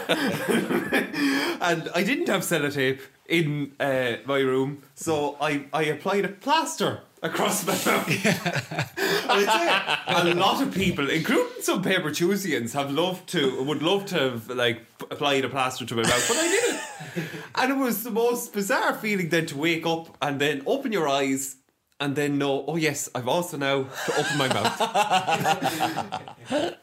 and 1.61 1.90
I 1.95 2.03
didn't 2.03 2.27
have 2.27 2.41
sellotape 2.41 3.02
in 3.27 3.72
uh, 3.80 4.18
my 4.26 4.38
room, 4.38 4.84
so 4.94 5.36
I, 5.41 5.65
I 5.73 5.86
applied 5.86 6.26
a 6.26 6.27
plaster 6.27 7.02
across 7.23 7.65
my 7.65 7.73
mouth. 7.73 8.07
a 9.27 10.34
lot 10.36 10.61
of 10.61 10.73
people, 10.76 11.10
including 11.10 11.61
some 11.61 11.82
paper 11.82 12.11
Tuesians, 12.11 12.73
have 12.73 12.91
loved 12.91 13.27
to 13.30 13.64
would 13.64 13.82
love 13.82 14.06
to 14.07 14.19
have 14.19 14.49
like 14.49 14.86
applied 15.10 15.44
a 15.44 15.49
plaster 15.49 15.86
to 15.86 15.95
my 15.95 16.03
mouth, 16.03 16.27
but 16.27 16.38
I 16.38 16.48
didn't. 16.48 17.30
And 17.56 17.72
it 17.72 17.77
was 17.77 18.03
the 18.03 18.11
most 18.11 18.53
bizarre 18.53 18.94
feeling 18.94 19.30
then 19.30 19.48
to 19.48 19.57
wake 19.57 19.88
up 19.88 20.15
and 20.22 20.40
then 20.40 20.61
open 20.68 20.91
your 20.91 21.07
eyes 21.07 21.56
and 21.99 22.15
then 22.15 22.38
know, 22.38 22.63
oh 22.67 22.76
yes, 22.76 23.09
I've 23.15 23.27
also 23.27 23.57
now 23.57 23.84
to 23.84 24.19
open 24.19 24.38
my 24.38 24.47
mouth. 24.47 24.80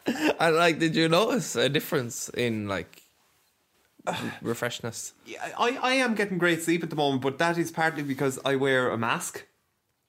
And 0.40 0.56
like, 0.56 0.78
did 0.80 0.97
you 0.97 1.09
notice 1.09 1.55
a 1.55 1.68
difference 1.68 2.28
in 2.30 2.66
like 2.66 3.02
refreshness? 4.43 5.12
Yeah, 5.24 5.39
I, 5.59 5.78
I 5.80 5.93
am 5.94 6.14
getting 6.14 6.39
great 6.39 6.62
sleep 6.62 6.82
at 6.82 6.90
the 6.90 6.97
moment, 6.97 7.22
but 7.22 7.39
that 7.39 7.56
is 7.59 7.70
partly 7.70 8.02
because 8.02 8.39
I 8.44 8.56
wear 8.56 8.90
a 8.90 8.98
mask. 8.98 9.47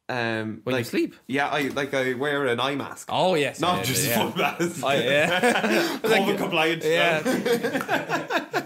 Um, 0.09 0.61
When 0.63 0.75
you 0.75 0.83
sleep? 0.83 1.15
Yeah, 1.27 1.47
I 1.49 1.67
like 1.69 1.93
I 1.93 2.13
wear 2.13 2.45
an 2.47 2.59
eye 2.59 2.75
mask. 2.75 3.07
Oh 3.11 3.35
yes, 3.35 3.59
Not 3.59 3.77
yeah, 3.77 3.83
just 3.83 4.07
yeah. 4.07 4.17
full 4.17 4.33
mask. 4.37 4.81
Oh, 4.83 4.91
yeah. 4.91 5.99
COVID 6.03 6.37
compliant. 6.37 6.83
yeah. 6.83 7.21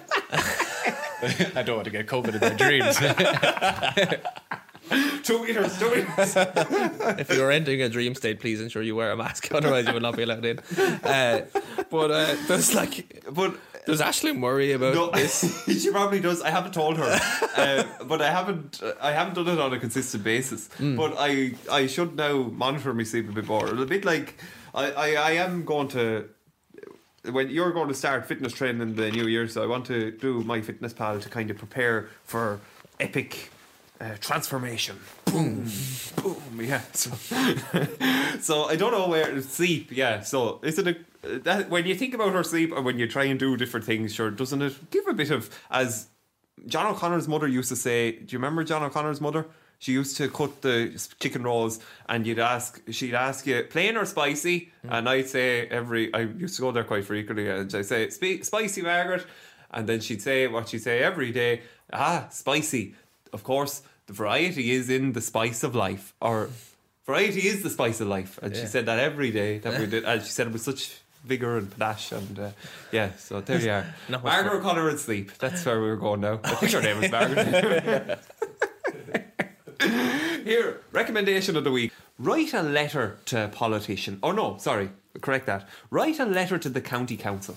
I 1.55 1.63
don't 1.63 1.75
want 1.75 1.85
to 1.85 1.91
get 1.91 2.07
COVID 2.07 2.35
in 2.35 2.41
my 2.41 2.49
dreams. 2.55 2.97
Two 5.23 5.43
meters, 5.43 5.77
two 5.77 5.89
meters. 5.89 6.35
if 7.19 7.29
you're 7.29 7.51
entering 7.51 7.81
a 7.81 7.89
dream 7.89 8.15
state, 8.15 8.39
please 8.39 8.61
ensure 8.61 8.81
you 8.81 8.95
wear 8.95 9.11
a 9.11 9.17
mask. 9.17 9.51
Otherwise, 9.51 9.85
you 9.87 9.93
will 9.93 9.99
not 10.01 10.15
be 10.15 10.23
allowed 10.23 10.45
in. 10.45 10.59
Uh, 10.59 11.45
but 11.89 12.11
uh, 12.11 12.35
there's 12.47 12.73
like, 12.73 13.23
but 13.31 13.55
does 13.85 14.01
Ashley 14.01 14.33
worry 14.33 14.73
about 14.73 14.93
no, 14.93 15.09
this? 15.13 15.63
she 15.65 15.91
probably 15.91 16.19
does. 16.19 16.41
I 16.41 16.49
haven't 16.49 16.73
told 16.73 16.97
her, 16.97 17.19
uh, 17.57 17.83
but 18.05 18.21
I 18.21 18.31
haven't. 18.31 18.81
I 19.01 19.11
haven't 19.11 19.33
done 19.35 19.47
it 19.47 19.59
on 19.59 19.73
a 19.73 19.79
consistent 19.79 20.23
basis. 20.23 20.67
Hmm. 20.73 20.95
But 20.95 21.15
I, 21.17 21.53
I 21.71 21.87
should 21.87 22.15
now 22.15 22.43
monitor 22.43 22.93
my 22.93 23.03
sleep 23.03 23.29
a 23.29 23.31
bit 23.31 23.47
more. 23.47 23.67
A 23.67 23.85
bit 23.85 24.05
like 24.05 24.39
I, 24.75 24.91
I, 24.91 25.07
I 25.13 25.31
am 25.31 25.65
going 25.65 25.87
to. 25.89 26.29
When 27.23 27.49
you're 27.49 27.71
going 27.71 27.89
to 27.89 27.93
start 27.93 28.25
fitness 28.25 28.53
training 28.53 28.81
in 28.81 28.95
the 28.95 29.11
new 29.11 29.27
year, 29.27 29.47
so 29.49 29.61
I 29.61 29.67
want 29.67 29.85
to 29.87 30.11
do 30.11 30.41
MyFitnessPal 30.43 31.21
to 31.21 31.29
kind 31.29 31.51
of 31.51 31.57
prepare 31.57 32.07
for 32.23 32.61
epic 33.01 33.51
uh, 33.99 34.15
transformation. 34.19 34.99
Boom, 35.25 35.69
boom, 36.21 36.61
yeah. 36.61 36.81
So, 36.93 37.11
so 38.39 38.63
I 38.65 38.75
don't 38.75 38.91
know 38.91 39.07
where 39.07 39.31
to 39.31 39.41
sleep. 39.41 39.91
Yeah. 39.91 40.21
So 40.21 40.59
is 40.63 40.77
it 40.79 40.87
a 40.87 40.95
that 41.39 41.69
when 41.69 41.85
you 41.85 41.95
think 41.95 42.13
about 42.13 42.33
her 42.33 42.43
sleep 42.43 42.71
and 42.75 42.85
when 42.85 42.99
you 42.99 43.07
try 43.07 43.25
and 43.25 43.39
do 43.39 43.57
different 43.57 43.85
things, 43.85 44.13
sure, 44.13 44.31
doesn't 44.31 44.61
it 44.61 44.91
give 44.91 45.07
a 45.07 45.13
bit 45.13 45.31
of 45.31 45.49
as 45.69 46.07
John 46.65 46.87
O'Connor's 46.87 47.27
mother 47.27 47.47
used 47.47 47.69
to 47.69 47.75
say? 47.75 48.11
Do 48.11 48.25
you 48.29 48.39
remember 48.39 48.63
John 48.63 48.83
O'Connor's 48.83 49.21
mother? 49.21 49.47
She 49.79 49.91
used 49.91 50.17
to 50.17 50.27
cut 50.27 50.63
the 50.63 50.99
chicken 51.19 51.43
rolls, 51.43 51.79
and 52.09 52.25
you'd 52.25 52.39
ask, 52.39 52.81
she'd 52.91 53.13
ask 53.13 53.45
you 53.45 53.63
plain 53.69 53.95
or 53.95 54.05
spicy, 54.05 54.71
and 54.83 55.07
I'd 55.07 55.29
say 55.29 55.67
every. 55.67 56.11
I 56.15 56.21
used 56.21 56.55
to 56.55 56.63
go 56.63 56.71
there 56.71 56.83
quite 56.83 57.05
frequently, 57.05 57.47
and 57.47 57.73
I'd 57.73 57.85
say 57.85 58.09
spicy, 58.09 58.81
Margaret, 58.81 59.27
and 59.69 59.87
then 59.87 59.99
she'd 59.99 60.21
say 60.23 60.47
what 60.47 60.69
she'd 60.69 60.81
say 60.81 60.99
every 60.99 61.31
day. 61.31 61.61
Ah, 61.93 62.27
spicy. 62.31 62.95
Of 63.33 63.43
course, 63.43 63.81
the 64.07 64.13
variety 64.13 64.71
is 64.71 64.89
in 64.89 65.13
the 65.13 65.21
spice 65.21 65.63
of 65.63 65.75
life, 65.75 66.13
or 66.21 66.49
variety 67.05 67.47
is 67.47 67.63
the 67.63 67.69
spice 67.69 67.99
of 68.01 68.07
life, 68.07 68.39
and 68.41 68.55
she 68.55 68.65
said 68.65 68.85
that 68.85 68.99
every 68.99 69.31
day 69.31 69.59
that 69.59 69.79
we 69.79 69.85
did, 69.85 70.03
and 70.05 70.21
she 70.21 70.29
said 70.29 70.47
it 70.47 70.53
with 70.53 70.61
such 70.61 70.97
vigor 71.25 71.57
and 71.57 71.69
panache, 71.71 72.11
and 72.13 72.39
uh, 72.39 72.49
yeah. 72.91 73.11
So 73.17 73.41
there 73.41 73.59
you 73.59 73.71
are, 73.71 73.85
Margaret 74.09 74.51
for- 74.51 74.57
O'Connor 74.59 74.89
and 74.89 74.99
sleep. 74.99 75.31
That's 75.39 75.65
where 75.65 75.81
we 75.81 75.87
were 75.87 75.97
going 75.97 76.21
now. 76.21 76.39
I 76.43 76.55
think 76.55 76.71
her 76.71 76.81
name 76.81 76.99
was 77.01 77.11
Margaret. 77.11 78.19
Here, 80.43 80.79
recommendation 80.91 81.55
of 81.57 81.63
the 81.63 81.71
week. 81.71 81.91
Write 82.17 82.53
a 82.53 82.63
letter 82.63 83.17
to 83.25 83.45
a 83.45 83.47
politician. 83.47 84.19
Oh 84.23 84.31
no, 84.31 84.57
sorry, 84.57 84.89
correct 85.21 85.45
that. 85.45 85.67
Write 85.91 86.19
a 86.19 86.25
letter 86.25 86.57
to 86.57 86.69
the 86.69 86.81
county 86.81 87.17
council 87.17 87.55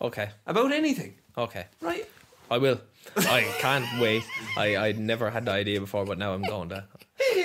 Okay, 0.00 0.30
about 0.46 0.72
anything. 0.72 1.14
okay, 1.38 1.66
Right. 1.80 2.06
I 2.50 2.58
will. 2.58 2.80
I 3.16 3.42
can't 3.58 3.86
wait. 4.00 4.24
I 4.56 4.76
I 4.76 4.92
never 4.92 5.30
had 5.30 5.44
the 5.46 5.52
idea 5.52 5.80
before, 5.80 6.04
but 6.04 6.18
now 6.18 6.34
I'm 6.34 6.42
going 6.42 6.68
to. 6.70 6.84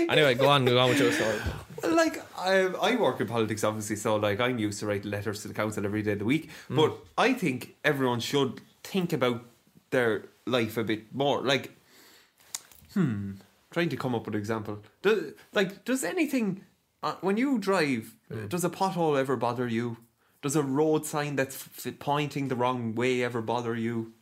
Anyway, 0.10 0.34
go 0.36 0.50
on, 0.50 0.66
go 0.66 0.80
on 0.80 0.90
with 0.90 1.00
your 1.00 1.12
story. 1.12 1.40
Like 1.84 2.22
I, 2.38 2.62
I 2.82 2.96
work 2.96 3.22
in 3.22 3.28
politics, 3.28 3.64
obviously, 3.64 3.96
so 3.96 4.16
like 4.16 4.40
I'm 4.40 4.58
used 4.58 4.80
to 4.80 4.88
writing 4.88 5.12
letters 5.12 5.42
to 5.44 5.48
the 5.48 5.54
council 5.54 5.86
every 5.86 6.02
day 6.02 6.14
of 6.14 6.20
the 6.20 6.26
week. 6.26 6.50
Mm. 6.70 6.76
But 6.76 6.98
I 7.18 7.34
think 7.34 7.76
everyone 7.84 8.20
should 8.20 8.62
think 8.84 9.14
about 9.14 9.46
their 9.92 10.26
life 10.46 10.78
a 10.78 10.84
bit 10.84 11.14
more. 11.14 11.42
Like, 11.42 11.72
hmm, 12.94 13.34
trying 13.72 13.90
to 13.90 13.98
come 13.98 14.16
up 14.16 14.26
with 14.26 14.36
an 14.36 14.40
example. 14.40 14.80
Do, 15.02 15.34
like, 15.54 15.86
does 15.86 16.04
anything 16.04 16.66
uh, 17.04 17.16
when 17.22 17.38
you 17.38 17.58
drive? 17.60 18.16
Mm. 18.32 18.50
Does 18.50 18.64
a 18.64 18.70
pothole 18.70 19.18
ever 19.20 19.36
bother 19.36 19.68
you? 19.68 19.98
Does 20.42 20.56
a 20.56 20.64
road 20.64 21.06
sign 21.06 21.36
that's 21.36 21.68
f- 21.86 22.00
pointing 22.00 22.48
the 22.48 22.56
wrong 22.56 22.96
way 22.96 23.24
ever 23.24 23.42
bother 23.42 23.76
you? 23.76 24.14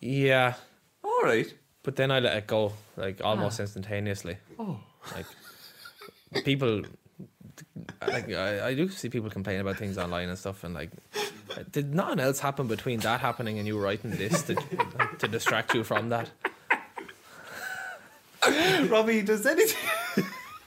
Yeah, 0.00 0.54
All 1.04 1.20
right. 1.22 1.52
but 1.82 1.96
then 1.96 2.10
I 2.10 2.20
let 2.20 2.36
it 2.36 2.46
go 2.46 2.72
like 2.96 3.20
ah. 3.22 3.28
almost 3.28 3.60
instantaneously. 3.60 4.38
Oh. 4.58 4.80
Like 5.14 6.44
people, 6.44 6.82
like 8.06 8.32
I, 8.32 8.68
I 8.68 8.74
do 8.74 8.88
see 8.88 9.10
people 9.10 9.28
complain 9.30 9.60
about 9.60 9.76
things 9.76 9.98
online 9.98 10.28
and 10.28 10.38
stuff, 10.38 10.64
and 10.64 10.74
like, 10.74 10.90
did 11.70 11.94
nothing 11.94 12.20
else 12.20 12.40
happen 12.40 12.66
between 12.66 13.00
that 13.00 13.20
happening 13.20 13.58
and 13.58 13.66
you 13.66 13.78
writing 13.78 14.12
this 14.12 14.42
to 14.44 14.54
to 15.18 15.28
distract 15.28 15.74
you 15.74 15.84
from 15.84 16.08
that? 16.08 16.30
Robbie, 18.88 19.22
does 19.22 19.44
anything? 19.44 19.90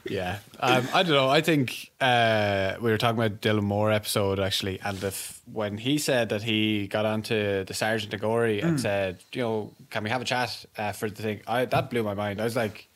Yeah, 0.06 0.40
um, 0.60 0.86
I 0.94 1.04
don't 1.04 1.14
know. 1.14 1.30
I 1.30 1.40
think 1.42 1.92
uh, 2.02 2.76
we 2.82 2.92
were 2.92 2.98
talking 2.98 3.18
about 3.18 3.40
Dylan 3.42 3.64
Moore 3.64 3.92
episode 3.92 4.40
actually, 4.40 4.80
and 4.84 5.02
if 5.04 5.40
when 5.52 5.78
he 5.78 5.98
said 5.98 6.30
that 6.30 6.44
he 6.44 6.88
got 6.88 7.06
onto 7.06 7.64
the 7.64 7.74
Sergeant 7.74 8.12
Agori 8.14 8.62
and 8.64 8.80
said, 8.80 9.20
you 9.32 9.42
know, 9.42 9.74
can 9.90 10.04
we 10.04 10.10
have 10.10 10.22
a 10.22 10.26
chat 10.26 10.66
uh, 10.78 10.92
for 10.92 11.10
the 11.10 11.22
thing? 11.22 11.42
I 11.48 11.66
that 11.66 11.90
blew 11.90 12.04
my 12.04 12.14
mind. 12.16 12.42
I 12.42 12.44
was 12.44 12.56
like, 12.56 12.90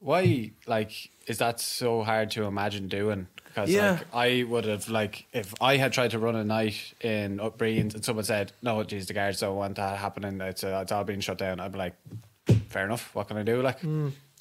why? 0.00 0.50
Like, 0.66 0.92
is 1.28 1.38
that 1.38 1.60
so 1.60 2.02
hard 2.02 2.30
to 2.32 2.44
imagine 2.44 2.88
doing? 2.88 3.28
Because 3.46 3.70
Yeah. 3.70 3.92
like 3.92 4.06
I 4.12 4.42
would 4.42 4.64
have 4.64 4.88
like 4.88 5.26
if 5.32 5.54
I 5.60 5.76
had 5.76 5.92
tried 5.92 6.10
to 6.10 6.18
run 6.18 6.34
a 6.34 6.42
night 6.44 6.94
in 7.00 7.38
Upbreens 7.38 7.94
and 7.94 8.04
someone 8.04 8.24
said, 8.24 8.52
no, 8.60 8.82
geez, 8.82 9.06
the 9.06 9.14
guards 9.14 9.38
don't 9.38 9.56
want 9.56 9.76
that 9.76 9.98
happening. 9.98 10.40
It's 10.40 10.64
uh, 10.64 10.80
it's 10.82 10.90
all 10.90 11.04
being 11.04 11.20
shut 11.20 11.38
down. 11.38 11.60
I'd 11.60 11.70
be 11.72 11.78
like, 11.78 11.94
fair 12.70 12.84
enough. 12.84 13.14
What 13.14 13.28
can 13.28 13.36
I 13.36 13.44
do? 13.44 13.62
Like, 13.62 13.78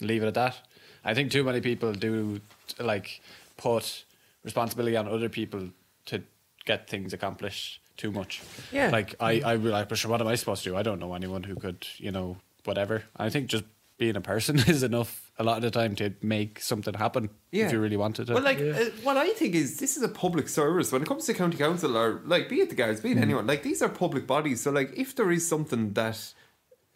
leave 0.01 0.23
it 0.23 0.27
at 0.27 0.33
that. 0.33 0.59
I 1.05 1.13
think 1.13 1.31
too 1.31 1.43
many 1.43 1.61
people 1.61 1.93
do 1.93 2.39
like 2.79 3.21
put 3.57 4.05
responsibility 4.43 4.95
on 4.97 5.07
other 5.07 5.29
people 5.29 5.69
to 6.07 6.23
get 6.65 6.89
things 6.89 7.13
accomplished 7.13 7.79
too 7.97 8.11
much. 8.11 8.41
Yeah. 8.71 8.89
Like 8.89 9.15
I, 9.19 9.41
I 9.45 9.55
would 9.55 9.71
like, 9.71 9.89
but 9.89 9.97
sure, 9.97 10.09
what 10.11 10.21
am 10.21 10.27
I 10.27 10.35
supposed 10.35 10.63
to 10.63 10.69
do? 10.71 10.75
I 10.77 10.83
don't 10.83 10.99
know 10.99 11.13
anyone 11.13 11.43
who 11.43 11.55
could, 11.55 11.85
you 11.97 12.11
know, 12.11 12.37
whatever. 12.63 13.03
I 13.17 13.29
think 13.29 13.47
just 13.47 13.65
being 13.97 14.15
a 14.15 14.21
person 14.21 14.57
is 14.67 14.83
enough 14.83 15.31
a 15.39 15.43
lot 15.43 15.57
of 15.57 15.63
the 15.63 15.71
time 15.71 15.95
to 15.95 16.13
make 16.21 16.59
something 16.59 16.93
happen 16.93 17.29
Yeah. 17.51 17.65
if 17.65 17.71
you 17.71 17.79
really 17.79 17.97
wanted 17.97 18.27
to. 18.27 18.33
Well, 18.35 18.43
like 18.43 18.59
uh, 18.59 18.85
what 19.03 19.17
I 19.17 19.29
think 19.33 19.55
is 19.55 19.77
this 19.77 19.97
is 19.97 20.03
a 20.03 20.09
public 20.09 20.47
service 20.47 20.91
when 20.91 21.01
it 21.01 21.07
comes 21.07 21.25
to 21.25 21.33
county 21.33 21.57
council 21.57 21.97
or 21.97 22.21
like 22.25 22.49
be 22.49 22.61
it 22.61 22.69
the 22.69 22.75
guards, 22.75 23.01
be 23.01 23.11
it 23.11 23.17
anyone. 23.17 23.45
Like 23.47 23.63
these 23.63 23.81
are 23.81 23.89
public 23.89 24.25
bodies, 24.27 24.61
so 24.61 24.71
like 24.71 24.93
if 24.97 25.15
there 25.15 25.31
is 25.31 25.47
something 25.47 25.93
that 25.93 26.33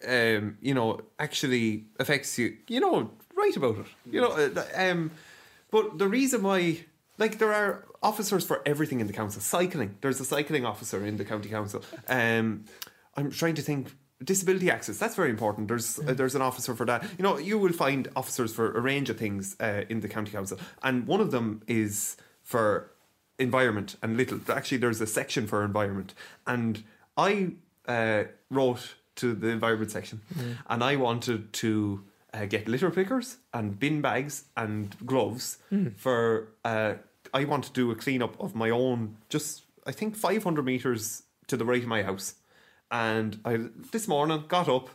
um 0.08 0.58
you 0.62 0.74
know 0.76 1.02
actually 1.20 1.86
affects 2.00 2.38
you, 2.38 2.58
you 2.68 2.80
know, 2.80 3.12
write 3.38 3.56
about 3.56 3.78
it. 3.78 3.86
You 4.12 4.22
know, 4.22 4.32
uh, 4.32 4.64
um, 4.76 5.12
but 5.72 5.98
the 5.98 6.08
reason 6.08 6.44
why. 6.44 6.86
Like 7.20 7.40
there 7.40 7.52
are 7.52 7.84
officers 8.04 8.46
for 8.46 8.62
everything 8.64 9.00
in 9.00 9.08
the 9.08 9.14
council. 9.14 9.42
Cycling, 9.42 9.98
there's 10.02 10.20
a 10.20 10.26
cycling 10.26 10.66
officer 10.68 11.04
in 11.04 11.18
the 11.18 11.26
county 11.26 11.50
council. 11.50 11.82
Um, 12.08 12.66
I'm 13.16 13.32
trying 13.32 13.56
to 13.56 13.62
think. 13.62 13.88
Disability 14.24 14.72
access, 14.72 14.98
that's 14.98 15.16
very 15.16 15.30
important. 15.30 15.68
There's 15.68 16.00
uh, 16.00 16.14
there's 16.16 16.34
an 16.34 16.42
officer 16.42 16.74
for 16.76 16.86
that. 16.88 17.04
You 17.18 17.24
know, 17.24 17.38
you 17.38 17.60
will 17.60 17.72
find 17.72 18.08
officers 18.16 18.52
for 18.52 18.72
a 18.74 18.82
range 18.82 19.12
of 19.12 19.18
things 19.18 19.56
uh, 19.60 19.84
in 19.90 20.00
the 20.00 20.08
county 20.08 20.32
council, 20.32 20.58
and 20.82 21.06
one 21.06 21.22
of 21.22 21.30
them 21.30 21.62
is 21.68 22.18
for 22.42 22.90
environment 23.38 23.96
and 24.02 24.18
little. 24.18 24.40
Actually, 24.50 24.80
there's 24.80 25.02
a 25.02 25.06
section 25.06 25.46
for 25.46 25.64
environment, 25.64 26.16
and 26.48 26.84
I 27.16 27.52
uh, 27.88 28.24
wrote 28.50 28.96
to 29.18 29.36
the 29.36 29.50
environment 29.50 29.92
section, 29.92 30.22
and 30.68 30.84
I 30.84 30.96
wanted 30.96 31.54
to 31.54 32.04
uh, 32.34 32.46
get 32.46 32.68
litter 32.68 32.90
pickers 32.92 33.38
and 33.54 33.80
bin 33.80 34.02
bags 34.02 34.46
and 34.56 34.96
gloves 35.06 35.58
for. 35.96 36.50
Uh, 36.66 36.96
I 37.34 37.44
want 37.44 37.66
to 37.66 37.72
do 37.74 37.92
a 37.92 37.96
cleanup 37.96 38.40
of 38.42 38.56
my 38.56 38.70
own, 38.70 39.18
just 39.30 39.64
I 39.86 39.92
think 39.92 40.16
500 40.16 40.64
meters 40.64 41.24
to 41.48 41.58
the 41.58 41.66
right 41.66 41.82
of 41.82 41.88
my 41.88 42.02
house, 42.04 42.36
and 42.92 43.40
I 43.46 43.58
this 43.92 44.08
morning 44.08 44.44
got 44.48 44.70
up. 44.70 44.90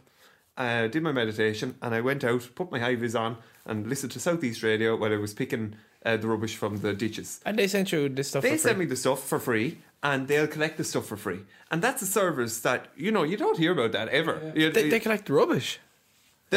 Uh, 0.54 0.86
did 0.86 1.02
my 1.02 1.12
meditation 1.12 1.74
and 1.80 1.94
I 1.94 2.02
went 2.02 2.22
out, 2.24 2.50
put 2.54 2.70
my 2.70 2.78
high 2.78 2.94
vis 2.94 3.14
on, 3.14 3.38
and 3.64 3.86
listened 3.86 4.12
to 4.12 4.20
Southeast 4.20 4.62
Radio 4.62 4.94
while 4.96 5.10
I 5.12 5.16
was 5.16 5.32
picking 5.32 5.76
uh, 6.04 6.18
the 6.18 6.28
rubbish 6.28 6.56
from 6.56 6.76
the 6.80 6.92
ditches. 6.92 7.40
And 7.46 7.58
they 7.58 7.66
sent 7.68 7.90
you 7.90 8.10
this 8.10 8.28
stuff. 8.28 8.42
They 8.42 8.50
for 8.50 8.56
free. 8.58 8.68
send 8.68 8.78
me 8.78 8.84
the 8.84 8.96
stuff 8.96 9.26
for 9.26 9.38
free, 9.38 9.78
and 10.02 10.28
they'll 10.28 10.46
collect 10.46 10.76
the 10.76 10.84
stuff 10.84 11.06
for 11.06 11.16
free. 11.16 11.40
And 11.70 11.80
that's 11.80 12.02
a 12.02 12.06
service 12.06 12.60
that 12.60 12.88
you 12.96 13.10
know 13.10 13.22
you 13.22 13.38
don't 13.38 13.56
hear 13.56 13.72
about 13.72 13.92
that 13.92 14.08
ever. 14.08 14.52
You- 14.54 14.70
They, 14.70 14.90
they 14.90 15.00
collect 15.00 15.24
the 15.26 15.32
rubbish. 15.32 15.80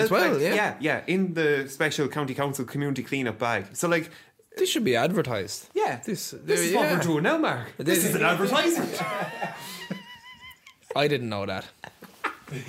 As 0.04 0.12
well, 0.12 0.24
collect- 0.26 0.42
yeah. 0.44 0.56
yeah, 0.56 0.76
yeah, 0.80 1.02
in 1.08 1.34
the 1.34 1.68
special 1.70 2.08
county 2.08 2.34
council 2.34 2.66
community 2.66 3.04
cleanup 3.04 3.38
bag. 3.40 3.66
So 3.74 3.88
like, 3.88 4.10
This 4.58 4.70
should 4.70 4.84
be 4.86 4.96
advertised. 4.96 5.68
yeah, 5.74 6.00
This- 6.06 6.32
this 6.44 6.60
is 6.62 6.74
what 6.76 6.90
we're 6.92 7.00
doing 7.00 7.24
now, 7.24 7.38
Mark. 7.38 7.68
This 7.78 8.04
is 8.06 8.16
an 8.16 8.24
advertisement. 8.24 9.02
I 10.96 11.08
didn't 11.08 11.30
know 11.30 11.46
that. 11.46 11.66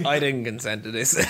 I 0.04 0.18
didn't 0.18 0.44
consent 0.44 0.82
to 0.84 0.90
this. 0.90 1.14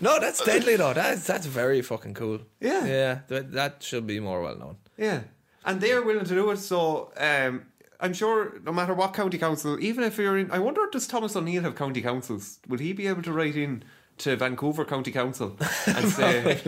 no, 0.00 0.18
that's 0.20 0.44
deadly 0.44 0.76
though. 0.76 0.92
That's 0.94 1.24
that's 1.26 1.46
very 1.46 1.82
fucking 1.82 2.14
cool. 2.14 2.40
Yeah. 2.60 2.86
yeah. 2.86 3.18
That, 3.28 3.52
that 3.52 3.82
should 3.82 4.06
be 4.06 4.20
more 4.20 4.40
well 4.42 4.56
known. 4.56 4.76
Yeah, 4.96 5.20
and 5.64 5.80
they're 5.80 6.02
willing 6.02 6.24
to 6.24 6.34
do 6.34 6.50
it. 6.52 6.58
So 6.58 7.12
um, 7.16 7.66
I'm 8.00 8.12
sure 8.12 8.60
no 8.64 8.72
matter 8.72 8.94
what 8.94 9.14
county 9.14 9.38
council, 9.38 9.78
even 9.80 10.04
if 10.04 10.18
you're 10.18 10.38
in, 10.38 10.50
I 10.50 10.58
wonder 10.58 10.86
does 10.90 11.06
Thomas 11.06 11.36
O'Neill 11.36 11.62
have 11.62 11.74
county 11.74 12.02
councils? 12.02 12.58
Would 12.68 12.80
he 12.80 12.92
be 12.92 13.06
able 13.06 13.22
to 13.22 13.32
write 13.32 13.56
in 13.56 13.84
to 14.18 14.36
Vancouver 14.36 14.84
County 14.84 15.10
Council 15.10 15.56
and 15.86 16.08
say, 16.10 16.60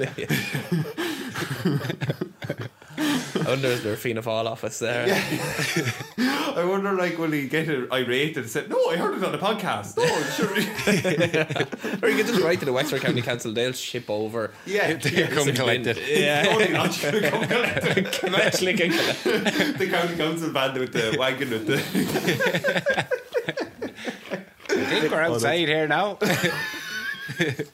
I 3.44 3.44
wonder 3.48 3.68
is 3.68 3.82
there 3.82 3.94
a 3.94 3.96
Fianna 3.96 4.22
Fáil 4.22 4.46
office 4.46 4.78
there? 4.78 5.06
I 6.56 6.64
wonder, 6.64 6.92
like, 6.92 7.18
will 7.18 7.30
he 7.30 7.46
get 7.48 7.68
it 7.68 7.88
irate 7.92 8.36
and 8.36 8.48
say, 8.48 8.64
"No, 8.68 8.88
I 8.90 8.96
heard 8.96 9.16
it 9.16 9.24
on 9.24 9.34
a 9.34 9.38
podcast." 9.38 9.96
No, 9.96 10.06
sure. 10.36 10.48
Or 12.02 12.08
you 12.08 12.16
could 12.16 12.26
just 12.26 12.40
write 12.42 12.58
to 12.60 12.64
the 12.66 12.72
Wexford 12.72 13.00
County 13.02 13.22
Council, 13.22 13.52
they'll 13.52 13.72
ship 13.72 14.08
over. 14.08 14.50
yeah, 14.66 14.92
They 15.02 15.26
come 15.28 15.52
collect 15.54 15.86
it. 15.86 15.98
Yeah. 16.20 16.46
Only 16.50 16.68
not 16.72 16.92
should 16.92 17.22
come 17.24 17.46
collect 17.46 17.86
it. 17.86 18.20
Eventually 18.24 18.74
can 18.74 18.90
collect 18.90 19.78
the 19.78 19.88
county 19.88 20.16
council 20.16 20.50
van 20.50 20.74
with 20.78 20.92
the 20.92 21.16
wagon 21.18 21.50
with 21.50 21.66
the. 21.66 21.76
I 24.70 24.84
think 24.84 25.10
we're 25.12 25.20
outside 25.22 25.68
here 25.68 25.86
now. 25.88 26.18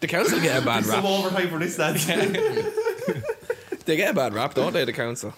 The 0.01 0.09
council 0.09 0.41
get 0.41 0.61
a 0.61 0.67
bad 0.67 0.85
Some 0.85 0.97
rap. 0.97 1.05
overtime 1.05 1.49
for 1.49 1.59
this, 1.61 1.79
lads. 1.79 2.07
They 3.85 3.97
get 3.97 4.11
a 4.11 4.15
bad 4.15 4.35
rap, 4.35 4.55
don't 4.55 4.73
they, 4.73 4.85
the 4.85 4.93
council? 4.93 5.35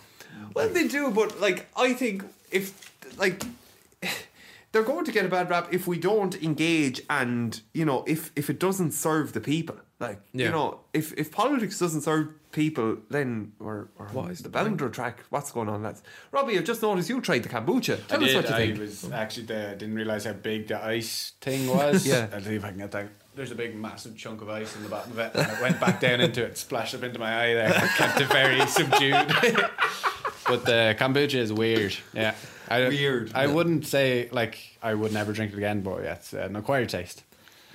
Well, 0.54 0.68
they 0.68 0.86
do, 0.88 1.10
but 1.10 1.40
like 1.40 1.66
I 1.76 1.92
think 1.92 2.24
if 2.50 2.72
like 3.18 3.44
they're 4.72 4.82
going 4.82 5.04
to 5.04 5.12
get 5.12 5.24
a 5.24 5.28
bad 5.28 5.50
rap 5.50 5.68
if 5.72 5.86
we 5.86 5.98
don't 5.98 6.34
engage 6.42 7.02
and 7.10 7.60
you 7.74 7.84
know 7.84 8.04
if 8.06 8.30
if 8.36 8.48
it 8.50 8.58
doesn't 8.58 8.92
serve 8.92 9.32
the 9.32 9.40
people. 9.40 9.76
Like 9.98 10.20
Yeah. 10.34 10.46
you 10.46 10.52
know, 10.52 10.80
if 10.92 11.12
if 11.14 11.30
politics 11.32 11.78
doesn't 11.78 12.02
serve 12.02 12.28
people, 12.52 12.98
then 13.10 13.52
we're, 13.58 13.86
we're 13.98 14.08
What 14.08 14.26
on 14.26 14.30
is 14.30 14.38
the 14.38 14.44
the 14.44 14.48
boundary 14.50 14.90
track. 14.90 15.20
What's 15.30 15.50
going 15.52 15.68
on, 15.70 15.82
lads? 15.82 16.02
Robbie, 16.32 16.58
I've 16.58 16.64
just 16.64 16.82
noticed 16.82 17.08
you 17.08 17.20
tried 17.22 17.42
the 17.44 17.48
kombucha. 17.48 18.06
Tell 18.06 18.22
us 18.22 18.28
did, 18.28 18.36
what 18.36 18.48
you 18.48 18.54
I 18.54 18.58
think. 18.58 18.78
was 18.78 19.10
actually 19.10 19.46
there. 19.46 19.70
I 19.70 19.74
didn't 19.74 19.94
realize 19.94 20.24
how 20.24 20.34
big 20.34 20.68
the 20.68 20.82
ice 20.84 21.32
thing 21.40 21.66
was. 21.66 22.06
Yeah. 22.12 22.28
I'll 22.32 22.42
see 22.42 22.56
if 22.56 22.64
I 22.64 22.68
can 22.70 22.78
get 22.78 22.92
that. 22.92 23.08
There's 23.36 23.50
a 23.52 23.54
big, 23.54 23.76
massive 23.76 24.16
chunk 24.16 24.40
of 24.40 24.48
ice 24.48 24.74
in 24.76 24.82
the 24.82 24.88
bottom 24.88 25.12
of 25.12 25.18
it, 25.18 25.30
and 25.34 25.46
it 25.52 25.60
went 25.60 25.78
back 25.78 26.00
down 26.00 26.20
into 26.22 26.42
it, 26.42 26.56
splashed 26.56 26.94
up 26.94 27.02
into 27.02 27.18
my 27.18 27.44
eye 27.44 27.52
there, 27.54 27.70
kept 27.96 28.18
it 28.20 28.28
very 28.28 28.66
subdued. 28.66 29.28
but 30.48 30.64
the 30.64 30.96
kombucha 30.98 31.34
is 31.34 31.52
weird. 31.52 31.94
Yeah, 32.14 32.34
I, 32.68 32.88
Weird. 32.88 33.32
I 33.34 33.46
wouldn't 33.46 33.86
say 33.86 34.28
like 34.32 34.58
I 34.82 34.94
would 34.94 35.12
never 35.12 35.32
drink 35.34 35.52
it 35.52 35.56
again, 35.58 35.82
but 35.82 36.02
yeah, 36.02 36.12
uh, 36.12 36.14
it's 36.14 36.32
an 36.32 36.56
acquired 36.56 36.88
taste. 36.88 37.24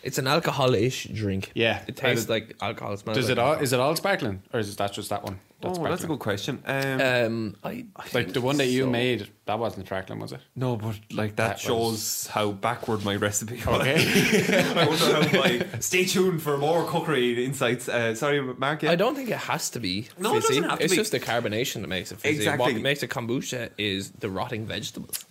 It's 0.04 0.18
an 0.18 0.26
alcohol-ish 0.26 1.04
drink. 1.14 1.52
Yeah. 1.54 1.84
It 1.88 1.96
tastes 1.96 2.28
like 2.28 2.56
alcohol. 2.60 2.98
Smells 2.98 3.16
Does 3.18 3.26
like 3.28 3.34
it 3.34 3.38
all? 3.40 3.48
alcohol. 3.50 3.64
Is 3.64 3.72
it 3.74 3.80
all 3.80 3.96
sparkling, 3.96 4.42
or 4.52 4.60
is 4.60 4.76
that 4.76 4.94
just 4.94 5.10
that 5.12 5.24
one? 5.24 5.40
Oh, 5.64 5.84
that's 5.84 6.04
a 6.04 6.08
good 6.08 6.20
question. 6.20 6.62
Um, 6.66 7.02
Um, 7.02 7.56
I, 7.64 7.86
I 7.96 8.06
Like 8.14 8.34
the 8.34 8.42
one 8.42 8.58
that 8.58 8.68
you 8.68 8.84
so. 8.84 8.90
made, 8.90 9.28
that 9.46 9.60
wasn't 9.60 9.86
sparkling, 9.88 10.20
was 10.20 10.32
it? 10.32 10.40
no, 10.56 10.76
but 10.78 10.96
like 11.12 11.36
that, 11.36 11.48
that 11.48 11.60
shows 11.60 11.92
was- 11.92 12.28
how 12.28 12.52
backward 12.52 13.04
my 13.06 13.16
recipe. 13.16 13.56
was. 13.66 13.82
Okay. 13.82 14.74
I 14.76 14.88
wonder 14.88 15.06
how 15.28 15.40
my. 15.40 15.66
Stay 15.80 16.06
tuned 16.06 16.42
for 16.42 16.58
more 16.58 16.86
cookery 16.86 17.46
insights. 17.46 17.88
Uh, 17.90 18.14
sorry, 18.16 18.42
Mark. 18.42 18.84
Yeah? 18.84 18.92
I 18.92 18.96
don't 18.96 19.16
think 19.16 19.30
it 19.30 19.38
has 19.38 19.70
to 19.72 19.80
be 19.80 20.08
No, 20.18 20.32
it 20.36 20.42
fizzy. 20.42 20.48
doesn't 20.56 20.70
have 20.70 20.80
to 20.80 20.86
it's 20.86 20.94
be. 20.94 20.98
just 20.98 21.12
the 21.12 21.20
carbonation 21.20 21.82
that 21.82 21.88
makes 21.88 22.12
it 22.12 22.20
fizzy. 22.20 22.38
Exactly. 22.38 22.74
What 22.74 22.82
makes 22.82 23.04
a 23.04 23.08
kombucha 23.08 23.70
is 23.78 24.12
the 24.12 24.30
rotting 24.30 24.66
vegetables. 24.66 25.26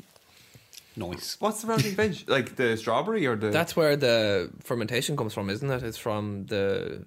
nice. 0.97 1.37
What's 1.41 1.63
the 1.63 1.69
rotting 1.69 1.95
veg? 1.95 2.25
Like 2.29 2.57
the 2.57 2.77
strawberry 2.77 3.27
or 3.27 3.37
the? 3.37 3.51
That's 3.51 3.75
where 3.77 3.97
the 3.97 4.51
fermentation 4.63 5.17
comes 5.17 5.33
from, 5.35 5.51
isn't 5.51 5.71
it? 5.71 5.83
It's 5.83 5.99
from 5.99 6.47
the 6.47 7.05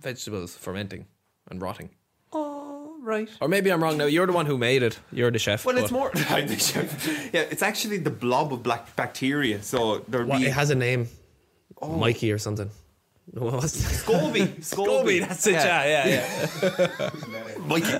vegetables 0.00 0.56
fermenting 0.56 1.06
and 1.50 1.60
rotting. 1.62 1.90
Oh 3.04 3.06
right. 3.06 3.30
Or 3.40 3.48
maybe 3.48 3.70
I'm 3.70 3.82
wrong 3.82 3.96
now. 3.98 4.06
You're 4.06 4.26
the 4.26 4.32
one 4.32 4.46
who 4.46 4.58
made 4.58 4.82
it. 4.82 4.98
You're 5.12 5.30
the 5.30 5.38
chef. 5.38 5.64
Well, 5.64 5.78
it's 5.78 5.90
more. 5.90 6.10
I'm 6.28 6.46
the 6.46 6.58
chef. 6.58 7.06
yeah, 7.32 7.42
it's 7.42 7.62
actually 7.62 7.98
the 7.98 8.10
blob 8.10 8.52
of 8.52 8.62
black 8.62 8.96
bacteria. 8.96 9.62
So 9.62 9.98
there'd 10.08 10.30
be 10.30 10.46
it 10.46 10.52
has 10.52 10.70
a 10.70 10.74
name. 10.74 11.08
Mikey 11.82 12.32
or 12.32 12.38
something. 12.38 12.70
What 13.32 13.54
was 13.54 13.74
it? 13.74 14.04
Scoby. 14.04 14.46
Scoby. 14.60 15.20
That's 15.20 15.46
it. 15.46 15.52
Yeah, 15.52 16.06
yeah, 16.06 16.48
yeah. 16.62 17.10
Mikey. 17.66 17.92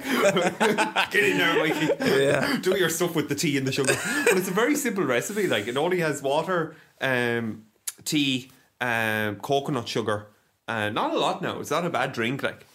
Get 1.10 1.24
in 1.24 1.39
there, 1.39 1.59
Mikey. 1.59 1.86
Yeah. 2.05 2.59
Do 2.60 2.76
your 2.76 2.90
stuff 2.90 3.14
with 3.14 3.28
the 3.28 3.35
tea 3.35 3.56
and 3.56 3.66
the 3.66 3.72
sugar. 3.72 3.94
But 4.24 4.36
it's 4.36 4.48
a 4.48 4.52
very 4.52 4.76
simple 4.76 5.05
recipe. 5.05 5.47
Like 5.47 5.66
it 5.66 5.76
only 5.76 6.01
has 6.01 6.22
water, 6.22 6.76
um, 7.01 7.64
tea, 8.05 8.51
um, 8.81 9.36
coconut 9.36 9.89
sugar. 9.89 10.26
Uh, 10.68 10.90
not 10.90 11.12
a 11.14 11.18
lot 11.18 11.43
now. 11.43 11.59
It's 11.59 11.70
not 11.70 11.85
a 11.85 11.90
bad 11.90 12.12
drink. 12.12 12.43
Like, 12.43 12.66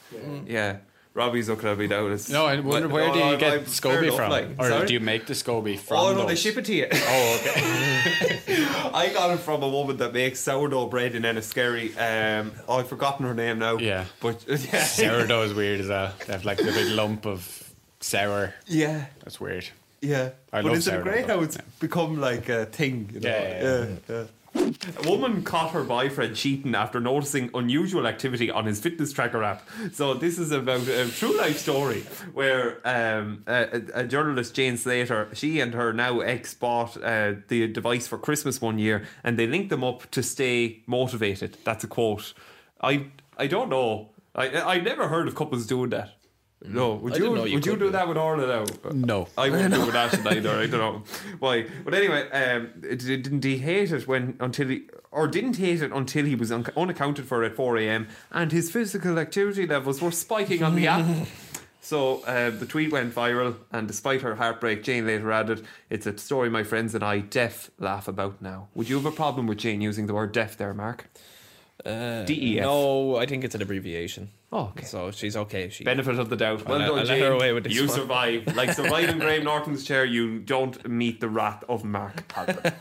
yeah. 0.46 0.78
Robbie's 1.20 1.50
looking 1.50 1.68
at 1.70 1.78
me 1.78 1.88
now. 1.88 2.08
It's, 2.08 2.30
No, 2.30 2.46
I 2.46 2.60
wonder 2.60 2.88
where 2.88 3.12
do 3.12 3.20
you 3.20 3.38
get 3.38 3.54
I'm 3.54 3.66
SCOBY 3.66 3.82
fair 3.82 4.04
enough, 4.04 4.16
from? 4.16 4.30
like, 4.32 4.48
or 4.58 4.70
sorry? 4.70 4.88
do 4.88 4.94
you 4.94 5.00
make 5.02 5.26
the 5.28 5.34
SCOBY 5.34 5.78
from 5.78 5.98
Oh 5.98 6.14
no, 6.14 6.22
they 6.22 6.28
those? 6.30 6.40
ship 6.42 6.58
it 6.58 6.66
to 6.66 6.74
you. 6.74 6.88
Oh, 6.92 7.40
okay. 7.42 7.62
I 8.94 9.12
got 9.14 9.32
it 9.32 9.40
from 9.40 9.62
a 9.64 9.70
woman 9.70 9.98
that 9.98 10.14
makes 10.14 10.40
sourdough 10.40 10.88
bread 10.88 11.16
in 11.16 11.24
Enniskerry. 11.24 11.90
Um, 11.98 12.54
oh, 12.68 12.78
I've 12.80 12.88
forgotten 12.88 13.26
her 13.26 13.34
name 13.34 13.60
now. 13.60 13.78
Yeah. 13.78 14.06
but 14.22 14.44
yeah, 14.48 14.84
Sourdough 14.84 15.44
is 15.44 15.54
weird 15.54 15.82
as 15.82 15.90
well. 15.90 16.14
They 16.26 16.34
have 16.34 16.46
like 16.46 16.58
the 16.58 16.72
big 16.72 16.88
lump 16.94 17.26
of 17.26 17.74
sour. 18.00 18.54
yeah, 18.66 19.06
That's 19.24 19.40
weird. 19.42 19.68
yeah. 20.02 20.30
I 20.54 20.62
but 20.62 20.70
love 20.70 20.78
isn't 20.78 20.94
it 20.94 20.98
sourdough, 20.98 21.12
great 21.12 21.28
how 21.28 21.42
it's 21.42 21.58
yeah. 21.58 21.62
become 21.80 22.20
like 22.20 22.48
a 22.50 22.66
thing? 22.66 23.10
You 23.14 23.20
know? 23.20 23.30
Yeah, 23.30 23.62
yeah, 23.64 23.86
yeah. 24.10 24.24
A 24.60 25.10
woman 25.10 25.44
caught 25.44 25.72
her 25.72 25.84
boyfriend 25.84 26.36
cheating 26.36 26.76
after 26.76 27.00
noticing 27.00 27.50
unusual 27.54 28.06
activity 28.06 28.52
on 28.52 28.66
his 28.66 28.80
fitness 28.80 29.12
tracker 29.14 29.44
app. 29.44 29.68
So 29.94 30.14
this 30.14 30.38
is 30.38 30.52
about 30.52 30.88
a 30.88 31.10
true 31.10 31.38
life 31.38 31.58
story 31.58 32.02
where 32.34 32.80
um, 32.86 33.44
a, 33.48 33.82
a 33.94 34.04
journalist, 34.06 34.54
Jane 34.54 34.78
Slater, 34.78 35.30
she 35.34 35.60
and 35.60 35.74
her 35.74 35.94
now 35.94 36.20
ex 36.20 36.54
bought 36.54 37.02
uh, 37.02 37.34
the 37.48 37.68
device 37.68 38.08
for 38.08 38.18
Christmas 38.18 38.62
one 38.62 38.80
year, 38.80 39.06
and 39.24 39.38
they 39.38 39.48
linked 39.48 39.70
them 39.70 39.84
up 39.84 40.10
to 40.12 40.22
stay 40.22 40.84
motivated. 40.86 41.58
That's 41.64 41.84
a 41.84 41.88
quote. 41.88 42.34
I 42.82 43.08
I 43.38 43.48
don't 43.48 43.70
know. 43.70 44.10
I 44.36 44.62
I 44.62 44.80
never 44.80 45.08
heard 45.08 45.28
of 45.28 45.36
couples 45.36 45.66
doing 45.66 45.90
that. 45.92 46.19
No, 46.62 46.96
would 46.96 47.14
I 47.14 47.18
you, 47.18 47.24
you 47.24 47.42
would 47.42 47.52
you 47.52 47.60
do 47.60 47.76
do 47.78 47.90
that 47.92 48.08
with 48.08 48.18
Orla 48.18 48.46
now? 48.46 48.92
No. 48.92 49.28
I 49.38 49.50
wouldn't 49.50 49.74
do 49.76 49.86
with 49.86 49.94
that 49.94 50.28
either. 50.28 50.50
I 50.60 50.68
don't 50.68 50.72
know 50.72 51.04
why. 51.40 51.66
But 51.86 51.94
anyway, 51.94 52.30
um, 52.32 52.72
didn't 52.82 53.44
he 53.44 53.58
hate 53.60 53.92
it 53.92 54.08
when 54.08 54.36
until 54.42 54.68
he 54.68 54.90
or 55.12 55.28
didn't 55.28 55.56
hate 55.56 55.82
it 55.82 55.92
until 55.92 56.26
he 56.26 56.36
was 56.36 56.52
un- 56.52 56.66
unaccounted 56.76 57.26
for 57.26 57.44
at 57.44 57.56
four 57.56 57.78
a.m. 57.78 58.08
and 58.32 58.52
his 58.52 58.70
physical 58.70 59.18
activity 59.18 59.66
levels 59.66 60.02
were 60.02 60.12
spiking 60.12 60.62
on 60.64 60.76
the 60.76 60.88
app. 60.88 61.28
So 61.82 62.22
uh, 62.26 62.52
the 62.52 62.66
tweet 62.68 62.92
went 62.92 63.16
viral, 63.16 63.56
and 63.72 63.88
despite 63.88 64.22
her 64.22 64.36
heartbreak, 64.36 64.84
Jane 64.84 65.08
later 65.08 65.32
added, 65.32 65.66
"It's 65.90 66.06
a 66.06 66.16
story 66.18 66.50
my 66.50 66.64
friends 66.64 66.94
and 66.94 67.04
I 67.04 67.20
deaf 67.20 67.72
laugh 67.80 68.08
about 68.08 68.42
now." 68.42 68.68
Would 68.76 68.90
you 68.90 68.98
have 68.98 69.06
a 69.06 69.12
problem 69.12 69.48
with 69.48 69.60
Jane 69.60 69.82
using 69.82 70.06
the 70.06 70.14
word 70.14 70.32
deaf 70.34 70.58
there, 70.58 70.74
Mark? 70.74 71.10
Uh, 71.86 72.24
DEF. 72.26 72.62
No, 72.62 73.16
I 73.16 73.26
think 73.26 73.44
it's 73.44 73.56
an 73.56 73.62
abbreviation. 73.62 74.30
Oh, 74.52 74.74
okay. 74.76 74.86
So 74.86 75.12
she's 75.12 75.38
okay. 75.38 75.70
She 75.70 75.84
Benefit 75.84 76.20
of 76.20 76.30
the 76.30 76.36
doubt. 76.36 76.66
Well 76.68 76.74
I'll 76.74 76.80
done, 76.80 76.90
I'll 76.90 76.96
let 76.96 77.08
Jane. 77.08 77.22
her 77.22 77.32
away 77.32 77.54
with 77.54 77.64
this 77.64 77.74
you 77.74 77.88
one. 77.88 77.90
survive. 77.90 78.56
Like 78.56 78.72
surviving 78.74 79.20
Graham 79.20 79.46
Norton's 79.46 79.86
chair, 79.86 80.04
you 80.04 80.40
don't 80.40 80.88
meet 80.88 81.22
the 81.22 81.30
wrath 81.30 81.64
of 81.70 81.86
Mark 81.86 82.30
Harper. 82.34 82.74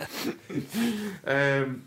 um, 1.27 1.85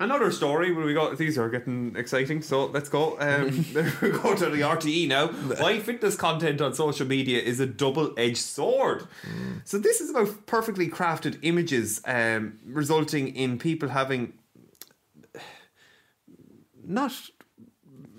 another 0.00 0.32
story 0.32 0.72
where 0.72 0.84
we 0.84 0.92
got 0.92 1.16
These 1.18 1.38
are 1.38 1.48
getting 1.48 1.94
exciting, 1.94 2.42
so 2.42 2.66
let's 2.66 2.88
go. 2.88 3.16
Um, 3.20 3.64
we 4.02 4.10
go 4.10 4.34
to 4.34 4.46
the 4.50 4.62
RTE 4.62 5.06
now. 5.06 5.28
Why 5.28 5.78
fitness 5.78 6.16
content 6.16 6.60
on 6.60 6.74
social 6.74 7.06
media 7.06 7.40
is 7.40 7.60
a 7.60 7.66
double-edged 7.66 8.38
sword. 8.38 9.06
So 9.64 9.78
this 9.78 10.00
is 10.00 10.10
about 10.10 10.46
perfectly 10.46 10.88
crafted 10.88 11.38
images, 11.42 12.00
um, 12.06 12.58
resulting 12.66 13.28
in 13.36 13.58
people 13.58 13.90
having 13.90 14.32
not 16.90 17.12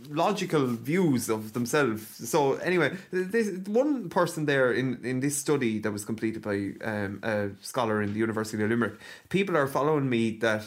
logical 0.10 0.66
views 0.68 1.30
of 1.30 1.54
themselves. 1.54 2.04
So 2.30 2.56
anyway, 2.56 2.98
this 3.12 3.48
one 3.68 4.10
person 4.10 4.46
there 4.46 4.72
in, 4.74 5.00
in 5.06 5.20
this 5.20 5.38
study 5.38 5.80
that 5.80 5.92
was 5.92 6.04
completed 6.06 6.42
by 6.42 6.72
um, 6.84 7.20
a 7.24 7.50
scholar 7.62 8.02
in 8.02 8.14
the 8.14 8.20
University 8.20 8.62
of 8.64 8.70
Limerick, 8.70 8.96
people 9.30 9.56
are 9.58 9.68
following 9.68 10.10
me 10.10 10.38
that. 10.40 10.64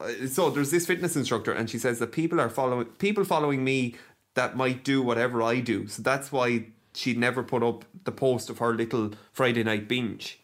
uh, 0.00 0.26
So 0.26 0.50
there's 0.50 0.70
this 0.70 0.86
fitness 0.86 1.16
instructor, 1.16 1.52
and 1.52 1.68
she 1.70 1.78
says 1.78 1.98
that 1.98 2.12
people 2.12 2.40
are 2.40 2.48
following 2.50 2.86
people 2.98 3.24
following 3.24 3.62
me 3.64 3.94
that 4.34 4.56
might 4.56 4.84
do 4.84 5.02
whatever 5.02 5.42
I 5.42 5.60
do. 5.60 5.86
So 5.86 6.02
that's 6.02 6.30
why 6.32 6.66
she 6.94 7.14
never 7.14 7.42
put 7.42 7.62
up 7.62 7.84
the 8.04 8.12
post 8.12 8.50
of 8.50 8.58
her 8.58 8.72
little 8.74 9.10
Friday 9.32 9.62
night 9.64 9.86
binge. 9.88 10.40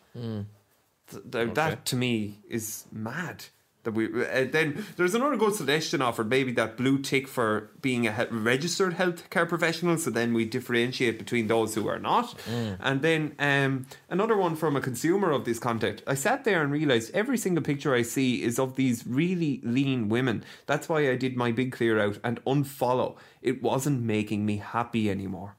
Th- 1.11 1.23
th- 1.33 1.55
That 1.55 1.85
to 1.87 1.97
me 1.97 2.39
is 2.49 2.85
mad. 2.93 3.45
That 3.85 3.95
we 3.95 4.07
uh, 4.07 4.47
then 4.51 4.85
there's 4.97 5.15
another 5.15 5.37
good 5.37 5.55
suggestion 5.57 6.01
offered, 6.03 6.29
maybe 6.29 6.53
that 6.53 6.77
blue 6.77 6.99
tick 6.99 7.27
for 7.27 7.71
being 7.81 8.07
a 8.07 8.13
he- 8.13 8.27
registered 8.31 8.95
healthcare 8.95 9.49
professional. 9.49 9.99
So 9.99 10.11
then 10.11 10.33
we 10.35 10.45
differentiate 10.45 11.19
between 11.19 11.49
those 11.49 11.75
who 11.75 11.89
are 11.89 11.99
not. 11.99 12.35
And 12.81 13.03
then 13.03 13.35
um, 13.41 13.87
another 14.09 14.37
one 14.37 14.55
from 14.55 14.77
a 14.77 14.81
consumer 14.81 15.33
of 15.33 15.45
this 15.45 15.59
content. 15.59 16.03
I 16.07 16.15
sat 16.15 16.45
there 16.45 16.63
and 16.63 16.71
realized 16.71 17.13
every 17.13 17.37
single 17.37 17.65
picture 17.65 17.93
I 17.93 18.03
see 18.03 18.43
is 18.45 18.59
of 18.61 18.77
these 18.77 19.05
really 19.05 19.61
lean 19.65 20.09
women. 20.09 20.45
That's 20.67 20.89
why 20.89 21.11
I 21.11 21.17
did 21.17 21.37
my 21.37 21.51
big 21.51 21.73
clear 21.73 21.99
out 21.99 22.19
and 22.23 22.43
unfollow. 22.45 23.17
It 23.41 23.63
wasn't 23.63 24.03
making 24.03 24.47
me 24.47 24.59
happy 24.59 25.11
anymore. 25.11 25.57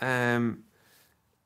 Um, 0.00 0.64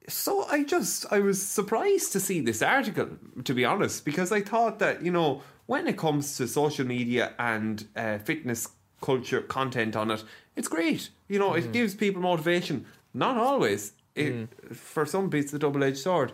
so 0.09 0.45
I 0.51 0.65
just 0.65 1.07
I 1.13 1.21
was 1.21 1.41
surprised 1.41 2.13
to 2.13 2.21
see 2.21 2.41
this 2.41 2.63
article, 2.63 3.11
to 3.45 3.55
be 3.55 3.65
honest, 3.65 4.05
because 4.05 4.33
I 4.33 4.41
thought 4.41 4.79
that 4.79 5.03
you 5.03 5.13
know 5.13 5.43
when 5.69 5.87
it 5.87 5.99
comes 5.99 6.37
to 6.39 6.49
social 6.49 6.87
media 6.87 7.35
and 7.39 7.87
uh, 7.95 8.17
fitness 8.19 8.69
culture 9.03 9.43
content 9.43 9.95
on 9.95 10.11
it, 10.11 10.25
it's 10.57 10.67
great. 10.67 11.11
You 11.29 11.39
know, 11.39 11.53
it 11.55 11.73
gives 11.73 11.95
people 11.95 12.23
motivation. 12.23 12.87
Not 13.13 13.37
always. 13.37 13.93
It, 14.15 14.49
For 14.73 15.05
some, 15.07 15.31
it's 15.35 15.53
a 15.53 15.59
double 15.59 15.85
edged 15.85 15.99
sword. 15.99 16.33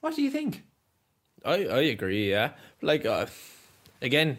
What 0.00 0.16
do 0.16 0.22
you 0.22 0.30
think? 0.30 0.64
I 1.44 1.64
I 1.64 1.80
agree. 1.96 2.30
Yeah, 2.30 2.50
like 2.82 3.06
uh, 3.06 3.26
again, 4.02 4.38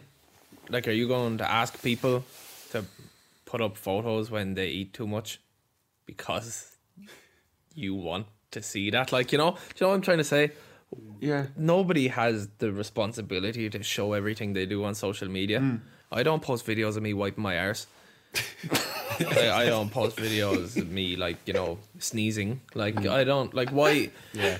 like, 0.68 0.86
are 0.86 0.92
you 0.92 1.08
going 1.08 1.38
to 1.38 1.50
ask 1.50 1.82
people 1.82 2.24
to 2.72 2.84
put 3.46 3.60
up 3.62 3.76
photos 3.76 4.30
when 4.30 4.54
they 4.54 4.68
eat 4.68 4.92
too 4.92 5.06
much 5.06 5.40
because 6.06 6.76
you 7.74 7.94
want 7.94 8.26
to 8.50 8.62
see 8.62 8.90
that? 8.90 9.10
Like, 9.10 9.32
you 9.32 9.38
know, 9.38 9.52
do 9.52 9.56
you 9.76 9.80
know 9.80 9.88
what 9.88 9.94
I'm 9.94 10.02
trying 10.02 10.18
to 10.18 10.24
say? 10.24 10.52
Yeah. 11.20 11.46
Nobody 11.56 12.08
has 12.08 12.48
the 12.58 12.72
responsibility 12.72 13.70
to 13.70 13.82
show 13.82 14.12
everything 14.12 14.52
they 14.52 14.66
do 14.66 14.84
on 14.84 14.94
social 14.94 15.28
media. 15.28 15.80
I 16.12 16.22
don't 16.22 16.42
post 16.42 16.66
videos 16.66 16.96
of 16.96 17.02
me 17.02 17.12
wiping 17.14 17.42
my 17.42 17.58
arse. 17.58 17.86
I, 19.20 19.50
I 19.50 19.66
don't 19.66 19.90
post 19.90 20.16
videos 20.16 20.76
of 20.76 20.90
me 20.90 21.16
like 21.16 21.36
you 21.46 21.54
know 21.54 21.78
sneezing. 21.98 22.60
Like 22.74 23.06
I 23.06 23.24
don't 23.24 23.54
like 23.54 23.70
why. 23.70 24.10
Yeah, 24.32 24.58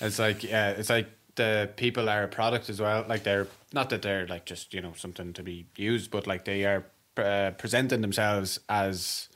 it's 0.00 0.18
like 0.18 0.44
yeah, 0.44 0.70
it's 0.70 0.90
like 0.90 1.08
the 1.34 1.70
people 1.76 2.08
are 2.08 2.24
a 2.24 2.28
product 2.28 2.68
as 2.68 2.80
well. 2.80 3.04
Like 3.08 3.24
they're 3.24 3.48
not 3.72 3.90
that 3.90 4.02
they're 4.02 4.26
like 4.26 4.46
just 4.46 4.74
you 4.74 4.80
know 4.80 4.92
something 4.96 5.32
to 5.34 5.42
be 5.42 5.66
used, 5.76 6.10
but 6.10 6.26
like 6.26 6.44
they 6.44 6.64
are 6.64 6.86
uh, 7.16 7.52
presenting 7.58 8.00
themselves 8.00 8.60
as 8.68 9.28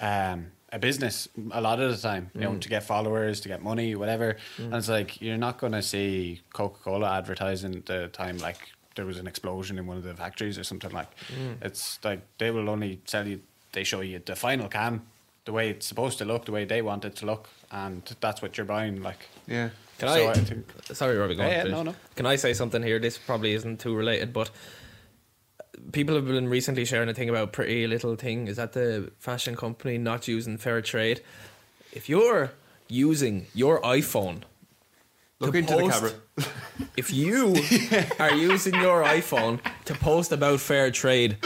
um, 0.00 0.52
a 0.72 0.78
business 0.78 1.28
a 1.52 1.60
lot 1.60 1.80
of 1.80 1.90
the 1.90 1.96
time. 1.96 2.30
You 2.34 2.40
know, 2.42 2.52
mm. 2.52 2.60
to 2.60 2.68
get 2.68 2.82
followers, 2.82 3.40
to 3.40 3.48
get 3.48 3.62
money, 3.62 3.94
whatever. 3.94 4.36
Mm. 4.58 4.64
And 4.66 4.74
it's 4.74 4.88
like 4.88 5.20
you're 5.20 5.36
not 5.36 5.58
gonna 5.58 5.82
see 5.82 6.40
Coca 6.52 6.78
Cola 6.82 7.16
advertising 7.18 7.82
the 7.86 8.08
time 8.08 8.38
like 8.38 8.58
there 8.96 9.06
was 9.06 9.18
an 9.18 9.26
explosion 9.26 9.78
in 9.78 9.86
one 9.86 9.96
of 9.96 10.02
the 10.02 10.14
factories 10.14 10.58
or 10.58 10.64
something 10.64 10.90
like. 10.90 11.08
Mm. 11.34 11.56
It's 11.62 11.98
like 12.04 12.20
they 12.38 12.50
will 12.50 12.68
only 12.68 13.00
sell 13.04 13.26
you. 13.26 13.40
They 13.72 13.84
show 13.84 14.00
you 14.00 14.20
the 14.24 14.36
final 14.36 14.68
can. 14.68 15.02
The 15.44 15.52
way 15.52 15.70
it's 15.70 15.86
supposed 15.86 16.18
to 16.18 16.24
look, 16.24 16.44
the 16.44 16.52
way 16.52 16.64
they 16.64 16.82
want 16.82 17.04
it 17.04 17.16
to 17.16 17.26
look, 17.26 17.48
and 17.70 18.02
that's 18.20 18.42
what 18.42 18.56
you're 18.56 18.66
buying. 18.66 19.02
Like, 19.02 19.28
Yeah. 19.46 19.70
Can 19.98 20.08
So 20.08 20.26
I? 20.28 20.30
I 20.30 20.34
think- 20.34 20.66
sorry, 20.92 21.16
Robbie. 21.16 21.34
Go 21.34 21.42
Yeah, 21.42 21.64
yeah, 21.64 21.70
no, 21.70 21.82
no. 21.82 21.94
Can 22.16 22.26
I 22.26 22.36
say 22.36 22.54
something 22.54 22.82
here? 22.82 22.98
This 22.98 23.18
probably 23.18 23.52
isn't 23.54 23.80
too 23.80 23.94
related, 23.94 24.32
but 24.32 24.50
people 25.92 26.14
have 26.14 26.26
been 26.26 26.48
recently 26.48 26.84
sharing 26.84 27.08
a 27.08 27.14
thing 27.14 27.28
about 27.28 27.52
Pretty 27.52 27.86
Little 27.86 28.16
Thing. 28.16 28.48
Is 28.48 28.56
that 28.56 28.72
the 28.72 29.10
fashion 29.18 29.56
company 29.56 29.98
not 29.98 30.28
using 30.28 30.56
fair 30.56 30.80
trade? 30.80 31.22
If 31.92 32.08
you're 32.08 32.52
using 32.88 33.46
your 33.54 33.80
iPhone, 33.82 34.42
Look 35.38 35.52
to 35.52 35.58
into 35.58 35.76
the 35.76 35.88
camera. 35.88 36.12
if 36.96 37.12
you 37.12 37.56
are 38.18 38.34
using 38.34 38.74
your 38.74 39.02
iPhone 39.02 39.60
to 39.86 39.94
post 39.94 40.32
about 40.32 40.60
fair 40.60 40.90
trade, 40.90 41.38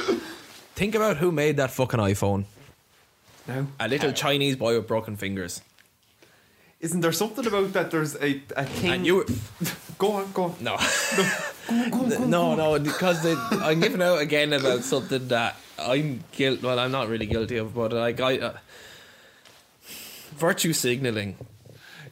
think 0.75 0.95
about 0.95 1.19
who 1.19 1.31
made 1.31 1.57
that 1.59 1.71
fucking 1.71 2.01
iPhone. 2.01 2.45
No. 3.47 3.67
A 3.79 3.89
little 3.89 4.13
Chinese 4.13 4.57
boy 4.57 4.77
with 4.77 4.89
broken 4.89 5.17
fingers. 5.17 5.61
Isn't 6.81 7.01
there 7.01 7.13
something 7.13 7.47
about 7.47 7.73
that? 7.73 7.91
There's 7.91 8.15
a, 8.17 8.43
a 8.57 8.65
thing. 8.65 8.91
And 8.91 9.07
you 9.07 9.25
Go 9.99 10.13
on, 10.13 10.33
go 10.33 10.45
on. 10.45 10.55
No. 10.61 10.73
no, 10.77 11.29
no, 11.71 12.55
no, 12.55 12.79
because 12.79 13.23
the, 13.23 13.37
I'm 13.63 13.81
giving 13.81 14.03
out 14.03 14.21
again 14.21 14.53
about 14.53 14.85
something 14.85 15.29
that 15.29 15.57
I'm 15.79 16.23
guilt. 16.33 16.63
Well, 16.63 16.79
I'm 16.79 16.93
not 16.93 17.09
really 17.09 17.27
guilty 17.27 17.57
of, 17.57 17.75
but 17.75 17.93
like 17.93 18.21
I, 18.21 18.39
uh, 18.39 18.57
virtue 20.37 20.73
signaling 20.73 21.37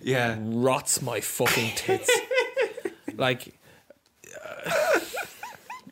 Yeah. 0.00 0.36
rots 0.40 1.02
my 1.02 1.20
fucking 1.20 1.72
tits. 1.76 2.10
like, 3.16 3.54
uh, 4.44 4.70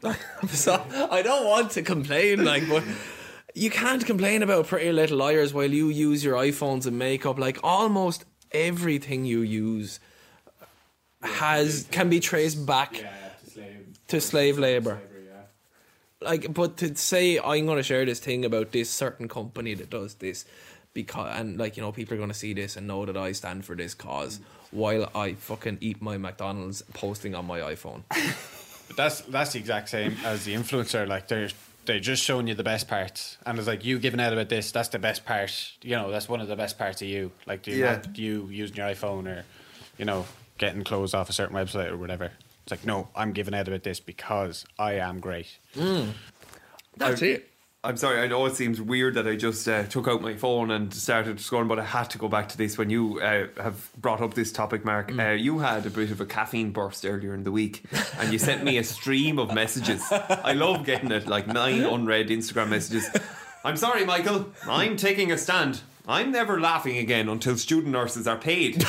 I'm 0.05 0.49
so, 0.49 0.83
I 1.11 1.23
don't 1.23 1.47
want 1.47 1.73
to 1.73 1.83
complain, 1.83 2.45
like, 2.45 2.69
but 2.69 2.83
you 3.55 3.71
can't 3.71 4.05
complain 4.07 4.43
about 4.43 4.67
Pretty 4.69 4.91
Little 4.93 5.19
Liars 5.19 5.53
while 5.53 5.71
you 5.71 5.89
use 5.89 6.25
your 6.25 6.37
iPhones 6.37 6.87
and 6.87 6.99
makeup. 6.99 7.39
Like, 7.39 7.59
almost 7.63 8.25
everything 8.53 9.25
you 9.25 9.41
use 9.43 10.01
has 11.23 11.87
can 11.91 12.09
be 12.09 12.19
traced 12.21 12.65
back 12.65 13.05
to 14.11 14.21
slave 14.21 14.59
labor. 14.59 15.01
Like, 16.23 16.53
but 16.53 16.77
to 16.79 16.95
say 16.97 17.39
I'm 17.39 17.65
going 17.65 17.79
to 17.79 17.83
share 17.83 18.05
this 18.05 18.21
thing 18.21 18.45
about 18.45 18.73
this 18.73 18.91
certain 18.91 19.27
company 19.27 19.73
that 19.75 19.89
does 19.89 20.15
this, 20.17 20.45
because 20.93 21.33
and 21.35 21.57
like 21.59 21.77
you 21.79 21.83
know 21.83 21.93
people 21.93 22.15
are 22.15 22.19
going 22.19 22.29
to 22.29 22.35
see 22.35 22.53
this 22.53 22.77
and 22.77 22.87
know 22.87 23.07
that 23.07 23.17
I 23.17 23.33
stand 23.33 23.65
for 23.65 23.75
this 23.75 23.95
cause, 23.95 24.39
while 24.71 25.09
I 25.15 25.33
fucking 25.35 25.79
eat 25.81 26.03
my 26.03 26.19
McDonald's 26.19 26.83
posting 26.93 27.35
on 27.35 27.47
my 27.47 27.61
iPhone. 27.61 28.03
But 28.91 28.97
that's 28.97 29.21
that's 29.21 29.53
the 29.53 29.61
exact 29.61 29.89
same 29.89 30.17
as 30.25 30.45
the 30.45 30.53
influencer. 30.53 31.07
Like 31.07 31.29
they're 31.29 31.49
they're 31.87 32.01
just 32.01 32.25
showing 32.25 32.49
you 32.49 32.55
the 32.57 32.65
best 32.65 32.89
parts, 32.89 33.39
and 33.47 33.57
it's 33.57 33.69
like 33.69 33.85
you 33.85 34.01
giving 34.01 34.19
out 34.21 34.33
about 34.33 34.49
this. 34.49 34.73
That's 34.73 34.89
the 34.89 34.99
best 34.99 35.25
part. 35.25 35.53
You 35.83 35.95
know, 35.95 36.11
that's 36.11 36.29
one 36.29 36.41
of 36.41 36.49
the 36.49 36.57
best 36.57 36.77
parts 36.77 37.01
of 37.01 37.07
you. 37.07 37.31
Like 37.47 37.69
you're 37.69 37.77
Yeah. 37.79 37.93
not 38.05 38.19
you 38.19 38.49
using 38.51 38.77
your 38.79 38.87
iPhone 38.89 39.29
or, 39.29 39.45
you 39.97 40.05
know, 40.07 40.27
getting 40.59 40.83
clothes 40.83 41.15
off 41.15 41.31
a 41.31 41.33
certain 41.33 41.55
website 41.55 41.89
or 41.89 41.97
whatever. 41.99 42.33
It's 42.71 42.81
like 42.81 42.87
no, 42.87 43.09
I'm 43.17 43.33
giving 43.33 43.53
out 43.53 43.67
about 43.67 43.83
this 43.83 43.99
because 43.99 44.65
I 44.79 44.93
am 44.93 45.19
great. 45.19 45.59
That's 46.97 47.21
it. 47.21 47.51
I'm 47.83 47.97
sorry, 47.97 48.21
I 48.21 48.29
know 48.29 48.47
it 48.47 48.55
seems 48.55 48.81
weird 48.81 49.15
that 49.15 49.27
I 49.27 49.35
just 49.35 49.67
uh, 49.67 49.85
took 49.85 50.07
out 50.07 50.23
my 50.23 50.37
phone 50.37 50.71
and 50.71 50.95
started 50.95 51.39
scrolling, 51.39 51.67
but 51.67 51.81
I 51.81 51.85
had 51.85 52.11
to 52.11 52.19
go 52.19 52.29
back 52.29 52.49
to 52.51 52.59
this 52.59 52.79
when 52.79 52.89
you 52.89 53.19
uh, 53.21 53.49
have 53.61 53.91
brought 53.97 54.21
up 54.21 54.35
this 54.35 54.53
topic, 54.53 54.85
Mark. 54.85 55.11
Uh, 55.19 55.31
you 55.31 55.59
had 55.59 55.85
a 55.85 55.91
bit 55.91 56.13
of 56.13 56.21
a 56.21 56.27
caffeine 56.27 56.71
burst 56.71 57.05
earlier 57.05 57.35
in 57.35 57.43
the 57.43 57.51
week, 57.51 57.83
and 58.19 58.33
you 58.33 58.39
sent 58.39 58.63
me 58.63 58.79
a 58.79 58.85
stream 58.85 59.41
of 59.41 59.53
messages. 59.53 60.07
I 60.13 60.53
love 60.53 60.85
getting 60.85 61.11
it, 61.11 61.27
like 61.27 61.49
nine 61.49 61.83
unread 61.83 62.29
Instagram 62.29 62.69
messages. 62.69 63.09
I'm 63.65 63.79
sorry, 63.79 64.05
Michael. 64.05 64.53
I'm 64.69 64.97
taking 64.97 65.33
a 65.33 65.39
stand. 65.39 65.81
I'm 66.07 66.31
never 66.31 66.61
laughing 66.61 66.99
again 66.99 67.29
until 67.29 67.57
student 67.57 67.93
nurses 67.93 68.29
are 68.29 68.39
paid. 68.39 68.85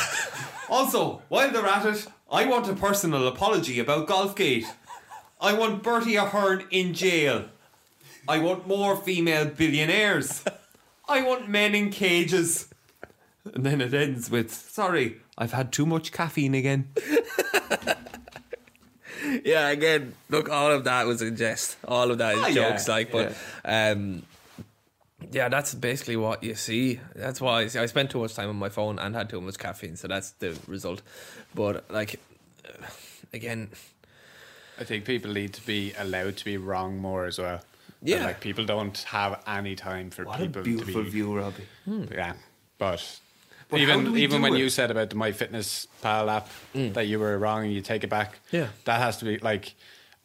also, 0.70 1.22
while 1.30 1.50
they're 1.50 1.66
at 1.66 1.86
it, 1.86 2.08
I 2.32 2.46
want 2.46 2.68
a 2.70 2.74
personal 2.74 3.28
apology 3.28 3.80
about 3.80 4.08
Golfgate. 4.08 4.66
I 5.40 5.54
want 5.54 5.84
Bertie 5.84 6.16
Ahern 6.16 6.64
in 6.72 6.94
jail. 6.94 7.46
I 8.28 8.40
want 8.40 8.68
more 8.68 8.96
female 8.96 9.46
billionaires. 9.46 10.44
I 11.10 11.22
want 11.24 11.50
men 11.50 11.76
in 11.76 11.90
cages. 11.90 12.70
And 13.54 13.66
then 13.66 13.82
it 13.82 13.94
ends 13.94 14.30
with, 14.30 14.54
sorry, 14.54 15.18
I've 15.38 15.52
had 15.52 15.72
too 15.74 15.86
much 15.86 16.12
caffeine 16.12 16.56
again. 16.56 16.90
Yeah, 19.46 19.70
again, 19.70 20.14
look, 20.30 20.50
all 20.50 20.72
of 20.72 20.84
that 20.86 21.06
was 21.08 21.22
a 21.22 21.32
jest. 21.32 21.78
All 21.88 22.12
of 22.12 22.18
that 22.18 22.36
is 22.36 22.44
Ah, 22.44 22.48
yeah, 22.48 22.54
jokes, 22.54 22.88
like, 22.88 23.12
but 23.12 23.34
um, 23.64 24.24
yeah, 25.32 25.50
that's 25.50 25.74
basically 25.74 26.18
what 26.18 26.44
you 26.44 26.56
see. 26.56 27.00
That's 27.16 27.40
why 27.42 27.62
I, 27.62 27.64
I 27.64 27.86
spent 27.88 28.12
too 28.12 28.20
much 28.20 28.36
time 28.36 28.50
on 28.50 28.56
my 28.58 28.70
phone 28.70 29.00
and 29.00 29.16
had 29.16 29.30
too 29.30 29.42
much 29.42 29.58
caffeine, 29.58 29.96
so 29.96 30.08
that's 30.08 30.32
the 30.32 30.58
result. 30.68 31.02
But 31.56 31.90
like, 31.90 32.20
uh, 32.66 32.86
again, 33.34 33.70
I 34.80 34.84
think 34.84 35.06
people 35.06 35.32
need 35.32 35.54
to 35.54 35.66
be 35.66 35.94
allowed 35.98 36.38
to 36.38 36.46
be 36.46 36.58
wrong 36.58 36.98
more 36.98 37.26
as 37.26 37.40
well. 37.40 37.58
That, 37.58 37.66
Yeah. 38.10 38.26
like 38.26 38.40
people 38.42 38.66
don't 38.66 38.98
have 38.98 39.42
any 39.48 39.76
time 39.76 40.10
for 40.10 40.26
What 40.26 40.40
a 40.40 40.44
people 40.44 40.64
beautiful 40.64 40.94
to 41.02 41.04
be. 41.04 41.10
view, 41.10 41.38
Robbie. 41.38 41.68
Yeah, 41.86 42.34
but. 42.78 43.20
But 43.70 43.80
even 43.80 44.18
even 44.18 44.42
when 44.42 44.56
it? 44.56 44.60
you 44.60 44.70
said 44.70 44.92
about 44.92 45.12
the 45.12 45.16
MyFitnessPal 45.16 46.28
app 46.30 46.50
that 46.94 47.08
you 47.08 47.20
were 47.20 47.38
wrong 47.40 47.64
and 47.64 47.72
you 47.74 47.80
take 47.82 48.04
it 48.04 48.10
back, 48.10 48.40
Yeah. 48.52 48.68
that 48.86 49.00
has 49.00 49.18
to 49.18 49.26
be 49.26 49.38
like. 49.38 49.76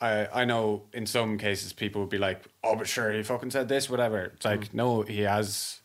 I 0.01 0.43
I 0.43 0.45
know 0.45 0.83
in 0.93 1.07
some 1.07 1.39
cases 1.39 1.73
people 1.73 2.01
would 2.03 2.11
be 2.11 2.19
like, 2.19 2.43
oh, 2.63 2.77
but 2.77 2.87
sure, 2.89 3.13
he 3.13 3.23
fucking 3.23 3.51
said 3.51 3.69
this, 3.69 3.89
whatever. 3.89 4.33
It's 4.35 4.45
like, 4.45 4.61
mm. 4.61 4.75
no, 4.75 5.03
he 5.03 5.21
has 5.23 5.81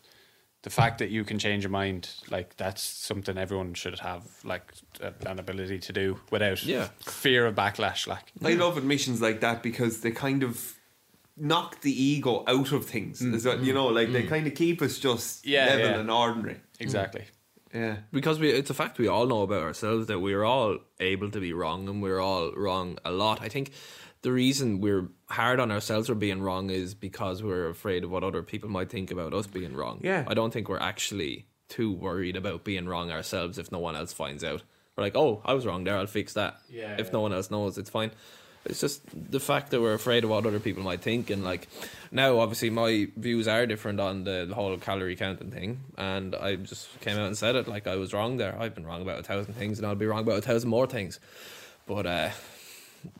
the 0.62 0.70
fact 0.70 0.98
that 0.98 1.10
you 1.10 1.24
can 1.24 1.38
change 1.38 1.64
your 1.64 1.70
mind. 1.70 2.08
Like 2.30 2.56
that's 2.56 2.82
something 2.82 3.36
everyone 3.36 3.74
should 3.74 3.98
have 4.00 4.24
like 4.44 4.72
a- 5.00 5.14
an 5.28 5.38
ability 5.38 5.78
to 5.80 5.92
do 5.92 6.20
without 6.30 6.62
Yeah. 6.64 6.88
fear 7.00 7.46
of 7.46 7.54
backlash. 7.54 8.06
Like 8.06 8.32
I 8.44 8.54
love 8.54 8.76
admissions 8.78 9.20
like 9.20 9.40
that 9.40 9.62
because 9.62 10.00
they 10.02 10.12
kind 10.12 10.42
of 10.42 10.74
knock 11.36 11.80
the 11.80 11.90
ego 11.90 12.44
out 12.46 12.72
of 12.72 12.84
things. 12.86 13.20
Mm. 13.20 13.34
Is 13.34 13.42
that, 13.44 13.60
you 13.60 13.72
know, 13.72 13.86
like 13.86 14.12
they 14.12 14.22
mm. 14.22 14.28
kind 14.28 14.46
of 14.46 14.54
keep 14.54 14.82
us 14.82 14.98
just 14.98 15.46
Yeah, 15.46 15.66
level 15.66 15.86
yeah. 15.86 15.98
and 16.00 16.10
ordinary. 16.10 16.60
exactly. 16.78 17.24
Yeah. 17.74 17.96
because 18.12 18.38
we 18.38 18.50
it's 18.50 18.68
a 18.68 18.74
fact 18.74 18.98
we 18.98 19.08
all 19.08 19.26
know 19.26 19.40
about 19.40 19.62
ourselves 19.62 20.06
that 20.08 20.20
we're 20.20 20.44
all 20.44 20.76
able 21.00 21.30
to 21.30 21.40
be 21.40 21.54
wrong 21.54 21.88
and 21.88 22.02
we're 22.02 22.20
all 22.20 22.52
wrong 22.54 22.98
a 23.02 23.10
lot. 23.10 23.40
I 23.40 23.48
think 23.48 23.72
the 24.22 24.32
reason 24.32 24.80
we're 24.80 25.08
hard 25.28 25.60
on 25.60 25.70
ourselves 25.70 26.08
for 26.08 26.14
being 26.14 26.40
wrong 26.40 26.70
is 26.70 26.94
because 26.94 27.42
we're 27.42 27.68
afraid 27.68 28.04
of 28.04 28.10
what 28.10 28.24
other 28.24 28.42
people 28.42 28.70
might 28.70 28.88
think 28.88 29.10
about 29.10 29.34
us 29.34 29.46
being 29.46 29.74
wrong. 29.74 30.00
Yeah. 30.02 30.24
I 30.26 30.34
don't 30.34 30.52
think 30.52 30.68
we're 30.68 30.78
actually 30.78 31.46
too 31.68 31.92
worried 31.92 32.36
about 32.36 32.64
being 32.64 32.86
wrong 32.86 33.10
ourselves 33.10 33.58
if 33.58 33.72
no 33.72 33.78
one 33.78 33.96
else 33.96 34.12
finds 34.12 34.44
out. 34.44 34.62
We're 34.96 35.04
like, 35.04 35.16
oh, 35.16 35.42
I 35.44 35.54
was 35.54 35.66
wrong 35.66 35.84
there, 35.84 35.96
I'll 35.96 36.06
fix 36.06 36.34
that. 36.34 36.58
Yeah, 36.70 36.96
if 36.98 37.06
yeah. 37.06 37.12
no 37.12 37.20
one 37.22 37.32
else 37.32 37.50
knows, 37.50 37.78
it's 37.78 37.90
fine. 37.90 38.10
It's 38.64 38.80
just 38.80 39.02
the 39.12 39.40
fact 39.40 39.70
that 39.70 39.80
we're 39.80 39.94
afraid 39.94 40.22
of 40.22 40.30
what 40.30 40.46
other 40.46 40.60
people 40.60 40.84
might 40.84 41.00
think, 41.00 41.30
and 41.30 41.42
like 41.42 41.66
now, 42.12 42.38
obviously, 42.38 42.70
my 42.70 43.08
views 43.16 43.48
are 43.48 43.66
different 43.66 43.98
on 43.98 44.22
the, 44.22 44.44
the 44.48 44.54
whole 44.54 44.76
calorie 44.76 45.16
counting 45.16 45.50
thing, 45.50 45.80
and 45.98 46.36
I 46.36 46.56
just 46.56 47.00
came 47.00 47.18
out 47.18 47.26
and 47.26 47.36
said 47.36 47.56
it. 47.56 47.66
Like 47.66 47.88
I 47.88 47.96
was 47.96 48.12
wrong 48.12 48.36
there. 48.36 48.56
I've 48.56 48.74
been 48.74 48.86
wrong 48.86 49.02
about 49.02 49.18
a 49.18 49.22
thousand 49.24 49.54
things, 49.54 49.78
and 49.78 49.86
I'll 49.86 49.96
be 49.96 50.06
wrong 50.06 50.20
about 50.20 50.38
a 50.38 50.42
thousand 50.42 50.70
more 50.70 50.86
things. 50.86 51.18
But 51.86 52.06
uh, 52.06 52.30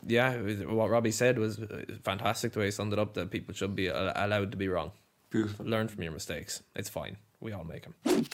yeah, 0.05 0.35
what 0.65 0.89
Robbie 0.89 1.11
said 1.11 1.37
was 1.39 1.59
fantastic. 2.03 2.53
The 2.53 2.59
way 2.59 2.65
he 2.65 2.71
summed 2.71 2.93
it 2.93 2.99
up, 2.99 3.13
that 3.13 3.31
people 3.31 3.53
should 3.53 3.75
be 3.75 3.87
allowed 3.87 4.51
to 4.51 4.57
be 4.57 4.67
wrong. 4.67 4.91
Beautiful. 5.29 5.65
Learn 5.65 5.87
from 5.87 6.03
your 6.03 6.11
mistakes. 6.11 6.61
It's 6.75 6.89
fine. 6.89 7.17
We 7.39 7.51
all 7.53 7.63
make 7.63 7.83
them. 7.83 8.25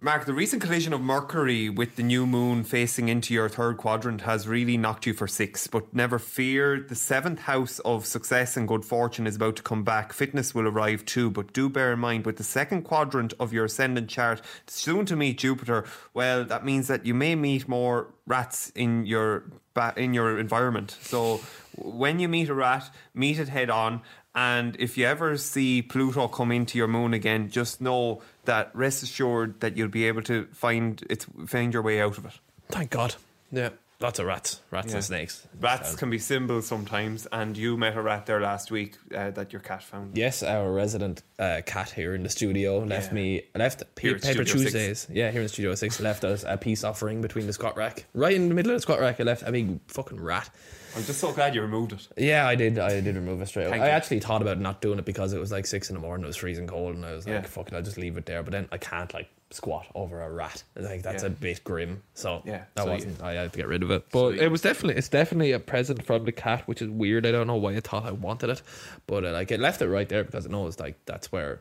Mark, 0.00 0.26
the 0.26 0.32
recent 0.32 0.62
collision 0.62 0.92
of 0.92 1.00
Mercury 1.00 1.68
with 1.68 1.96
the 1.96 2.04
new 2.04 2.24
moon 2.24 2.62
facing 2.62 3.08
into 3.08 3.34
your 3.34 3.48
third 3.48 3.78
quadrant 3.78 4.20
has 4.20 4.46
really 4.46 4.76
knocked 4.76 5.06
you 5.06 5.12
for 5.12 5.26
six. 5.26 5.66
But 5.66 5.92
never 5.92 6.20
fear, 6.20 6.78
the 6.78 6.94
seventh 6.94 7.40
house 7.40 7.80
of 7.80 8.06
success 8.06 8.56
and 8.56 8.68
good 8.68 8.84
fortune 8.84 9.26
is 9.26 9.34
about 9.34 9.56
to 9.56 9.62
come 9.64 9.82
back. 9.82 10.12
Fitness 10.12 10.54
will 10.54 10.68
arrive 10.68 11.04
too, 11.04 11.30
but 11.30 11.52
do 11.52 11.68
bear 11.68 11.94
in 11.94 11.98
mind 11.98 12.26
with 12.26 12.36
the 12.36 12.44
second 12.44 12.82
quadrant 12.82 13.34
of 13.40 13.52
your 13.52 13.64
ascendant 13.64 14.08
chart, 14.08 14.40
soon 14.68 15.04
to 15.04 15.16
meet 15.16 15.38
Jupiter. 15.38 15.84
Well, 16.14 16.44
that 16.44 16.64
means 16.64 16.86
that 16.86 17.04
you 17.04 17.12
may 17.12 17.34
meet 17.34 17.66
more 17.66 18.14
rats 18.24 18.70
in 18.76 19.04
your 19.04 19.50
in 19.96 20.14
your 20.14 20.38
environment. 20.38 20.96
So 21.00 21.40
when 21.76 22.18
you 22.18 22.28
meet 22.28 22.48
a 22.48 22.54
rat, 22.54 22.90
meet 23.14 23.38
it 23.38 23.48
head 23.48 23.70
on. 23.70 24.02
And 24.34 24.76
if 24.78 24.96
you 24.96 25.06
ever 25.06 25.36
see 25.36 25.82
Pluto 25.82 26.28
come 26.28 26.52
into 26.52 26.78
your 26.78 26.86
moon 26.86 27.14
again, 27.14 27.50
just 27.50 27.80
know 27.80 28.22
that 28.44 28.70
rest 28.74 29.02
assured 29.02 29.60
that 29.60 29.76
you'll 29.76 29.88
be 29.88 30.06
able 30.06 30.22
to 30.22 30.46
find 30.52 31.02
it's 31.10 31.26
find 31.46 31.72
your 31.72 31.82
way 31.82 32.00
out 32.00 32.18
of 32.18 32.26
it. 32.26 32.38
Thank 32.68 32.90
God. 32.90 33.16
Yeah, 33.50 33.70
lots 34.00 34.18
of 34.18 34.26
rats, 34.26 34.60
rats 34.70 34.88
Yeah. 34.90 34.96
and 34.96 35.04
snakes. 35.04 35.46
Rats 35.60 35.96
can 35.96 36.08
be 36.10 36.18
symbols 36.18 36.66
sometimes, 36.66 37.26
and 37.32 37.56
you 37.56 37.76
met 37.76 37.96
a 37.96 38.02
rat 38.02 38.26
there 38.26 38.40
last 38.40 38.70
week 38.70 38.96
uh, 39.14 39.30
that 39.32 39.52
your 39.52 39.60
cat 39.60 39.82
found. 39.82 40.16
Yes, 40.16 40.42
our 40.42 40.70
resident 40.72 41.22
uh, 41.38 41.62
cat 41.66 41.90
here 41.90 42.14
in 42.14 42.22
the 42.22 42.28
studio 42.28 42.78
left 42.78 43.08
Yeah. 43.08 43.14
me 43.14 43.42
left 43.56 43.82
Here 44.00 44.12
pa- 44.12 44.16
at 44.18 44.22
paper 44.22 44.44
Studio 44.44 44.44
Six. 44.44 44.72
Tuesdays. 44.72 45.06
Yeah, 45.10 45.30
here 45.30 45.40
in 45.40 45.46
the 45.46 45.48
Studio 45.52 45.74
Six 45.74 46.00
left 46.00 46.24
us 46.24 46.44
a 46.46 46.56
peace 46.56 46.84
offering 46.84 47.20
between 47.22 47.46
the 47.46 47.52
squat 47.52 47.76
rack. 47.76 48.04
Right 48.14 48.34
in 48.34 48.48
the 48.48 48.54
middle 48.54 48.70
of 48.72 48.76
the 48.78 48.82
squat 48.82 49.00
rack, 49.00 49.18
I 49.20 49.24
left 49.24 49.42
a 49.44 49.50
big 49.52 49.80
fucking 49.88 50.20
rat. 50.20 50.48
I'm 50.96 51.04
just 51.04 51.20
so 51.20 51.32
glad 51.32 51.54
you 51.54 51.60
removed 51.60 51.92
it. 51.92 52.08
Yeah, 52.16 52.48
I 52.48 52.54
did. 52.54 52.78
I 52.78 53.00
did 53.00 53.14
remove 53.14 53.42
it 53.42 53.46
straight 53.46 53.64
away. 53.64 53.72
Thank 53.72 53.82
I 53.84 53.86
you. 53.88 53.92
actually 53.92 54.20
thought 54.20 54.40
about 54.42 54.58
not 54.58 54.80
doing 54.80 54.98
it 54.98 55.04
because 55.04 55.32
it 55.32 55.38
was 55.38 55.52
like 55.52 55.66
six 55.66 55.90
in 55.90 55.94
the 55.94 56.00
morning. 56.00 56.24
It 56.24 56.28
was 56.28 56.36
freezing 56.36 56.66
cold, 56.66 56.94
and 56.96 57.04
I 57.04 57.12
was 57.12 57.26
like, 57.26 57.34
Yeah. 57.34 57.42
"Fuck 57.42 57.68
it, 57.68 57.74
I'll 57.74 57.82
just 57.82 57.98
leave 57.98 58.16
it 58.16 58.26
there." 58.26 58.42
But 58.42 58.52
then 58.52 58.68
I 58.72 58.78
can't 58.78 59.12
like 59.12 59.28
squat 59.50 59.86
over 59.94 60.20
a 60.22 60.30
rat. 60.30 60.62
I 60.76 60.80
think 60.82 61.02
that's 61.02 61.22
Yeah. 61.22 61.28
a 61.28 61.30
bit 61.30 61.64
grim. 61.64 62.02
So 62.14 62.42
Yeah, 62.44 62.64
that 62.74 62.84
so 62.84 62.90
wasn't. 62.90 63.22
I 63.22 63.32
had 63.34 63.52
to 63.52 63.56
get 63.56 63.66
rid 63.66 63.82
of 63.82 63.90
it. 63.90 64.04
But 64.12 64.34
you- 64.34 64.40
it 64.42 64.50
was 64.50 64.60
definitely 64.60 64.96
it's 64.98 65.08
definitely 65.08 65.52
a 65.52 65.58
present 65.58 66.04
from 66.04 66.24
the 66.24 66.32
cat, 66.32 66.62
which 66.68 66.82
is 66.82 66.88
weird. 66.88 67.24
I 67.26 67.32
don't 67.32 67.46
know 67.46 67.56
why 67.56 67.74
I 67.76 67.80
thought 67.80 68.04
I 68.04 68.12
wanted 68.12 68.50
it, 68.50 68.62
but 69.06 69.24
uh, 69.24 69.32
like 69.32 69.50
it 69.50 69.58
left 69.60 69.80
it 69.80 69.88
right 69.88 70.08
there 70.08 70.22
because 70.24 70.44
it 70.46 70.50
knows 70.50 70.78
like 70.78 70.96
that's 71.06 71.32
where 71.32 71.60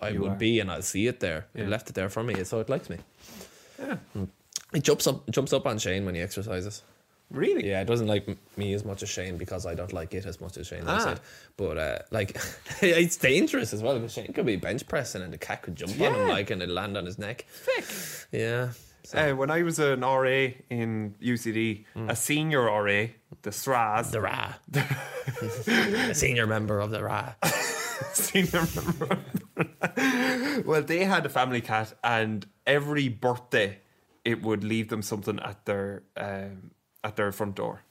I 0.00 0.10
You 0.10 0.20
would 0.22 0.32
are. 0.32 0.36
be, 0.36 0.60
and 0.60 0.70
I'll 0.70 0.82
see 0.82 1.06
it 1.06 1.20
there. 1.20 1.46
Yeah. 1.54 1.64
It 1.64 1.68
left 1.68 1.88
it 1.90 1.94
there 1.94 2.08
for 2.08 2.22
me, 2.22 2.42
so 2.44 2.60
it 2.60 2.68
likes 2.68 2.88
me. 2.90 2.98
Yeah. 3.78 3.96
It 4.74 4.82
jumps 4.82 5.06
up 5.06 5.28
jumps 5.30 5.52
up 5.52 5.66
on 5.66 5.78
Shane 5.78 6.04
when 6.06 6.14
he 6.14 6.20
exercises. 6.22 6.82
Really? 7.30 7.68
Yeah, 7.68 7.80
it 7.80 7.86
doesn't 7.86 8.06
like 8.06 8.28
me 8.56 8.72
as 8.74 8.84
much 8.84 9.02
as 9.02 9.08
Shane 9.08 9.36
because 9.36 9.66
I 9.66 9.74
don't 9.74 9.92
like 9.92 10.14
it 10.14 10.26
as 10.26 10.40
much 10.40 10.56
as 10.56 10.68
Shane 10.68 10.84
likes 10.86 11.04
Ah. 11.06 11.12
it. 11.12 11.20
But 11.56 11.76
uh, 11.78 11.98
like, 12.10 12.36
it's 12.80 13.16
dangerous 13.16 13.72
as 13.72 13.82
well 13.82 13.94
because 13.98 14.12
Shane 14.12 14.32
could 14.32 14.46
be 14.46 14.56
bench 14.56 14.86
pressing 14.86 15.22
and 15.22 15.32
the 15.32 15.38
cat 15.38 15.62
could 15.62 15.74
jump 15.76 16.00
on 16.00 16.14
him 16.14 16.28
like 16.28 16.50
and 16.50 16.62
it'd 16.62 16.74
land 16.74 16.96
on 16.96 17.04
his 17.04 17.18
neck. 17.18 17.44
Thick. 17.48 17.84
Yeah. 18.32 18.70
So, 19.04 19.18
Uh, 19.18 19.34
when 19.36 19.50
I 19.50 19.62
was 19.62 19.78
an 19.78 20.00
RA 20.00 20.48
in 20.70 21.14
UCD, 21.22 21.84
a 22.08 22.16
senior 22.16 22.62
RA, 22.64 23.06
the 23.42 23.50
SRAS, 23.50 24.10
the 24.10 24.20
Ra. 24.20 24.54
a 26.10 26.14
senior 26.14 26.46
member 26.46 26.80
of 26.80 26.90
the 26.90 27.02
Ra. 27.04 27.34
senior 28.12 28.66
member. 28.74 29.18
well, 30.64 30.82
they 30.82 31.04
had 31.04 31.24
a 31.24 31.28
family 31.28 31.60
cat, 31.60 31.94
and 32.02 32.46
every 32.66 33.08
birthday, 33.08 33.78
it 34.24 34.42
would 34.42 34.64
leave 34.64 34.88
them 34.88 35.02
something 35.02 35.38
at 35.40 35.64
their 35.66 36.02
um, 36.16 36.70
at 37.06 37.14
their 37.16 37.30
front 37.32 37.54
door. 37.54 37.82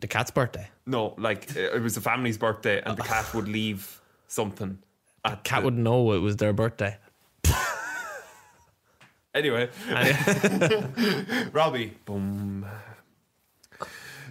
The 0.00 0.06
cat's 0.08 0.30
birthday. 0.30 0.68
No, 0.86 1.14
like 1.18 1.54
uh, 1.56 1.60
it 1.76 1.82
was 1.82 1.94
the 1.94 2.00
family's 2.00 2.38
birthday, 2.38 2.80
and 2.84 2.96
the 2.96 3.02
cat 3.02 3.34
would 3.34 3.48
leave 3.48 4.00
something. 4.28 4.78
At 5.24 5.44
Cat 5.44 5.60
the- 5.60 5.64
wouldn't 5.66 5.82
know 5.82 6.12
it 6.12 6.18
was 6.20 6.36
their 6.36 6.52
birthday. 6.52 6.96
Anyway, 9.34 9.68
Robbie, 11.52 11.92
boom. 12.06 12.66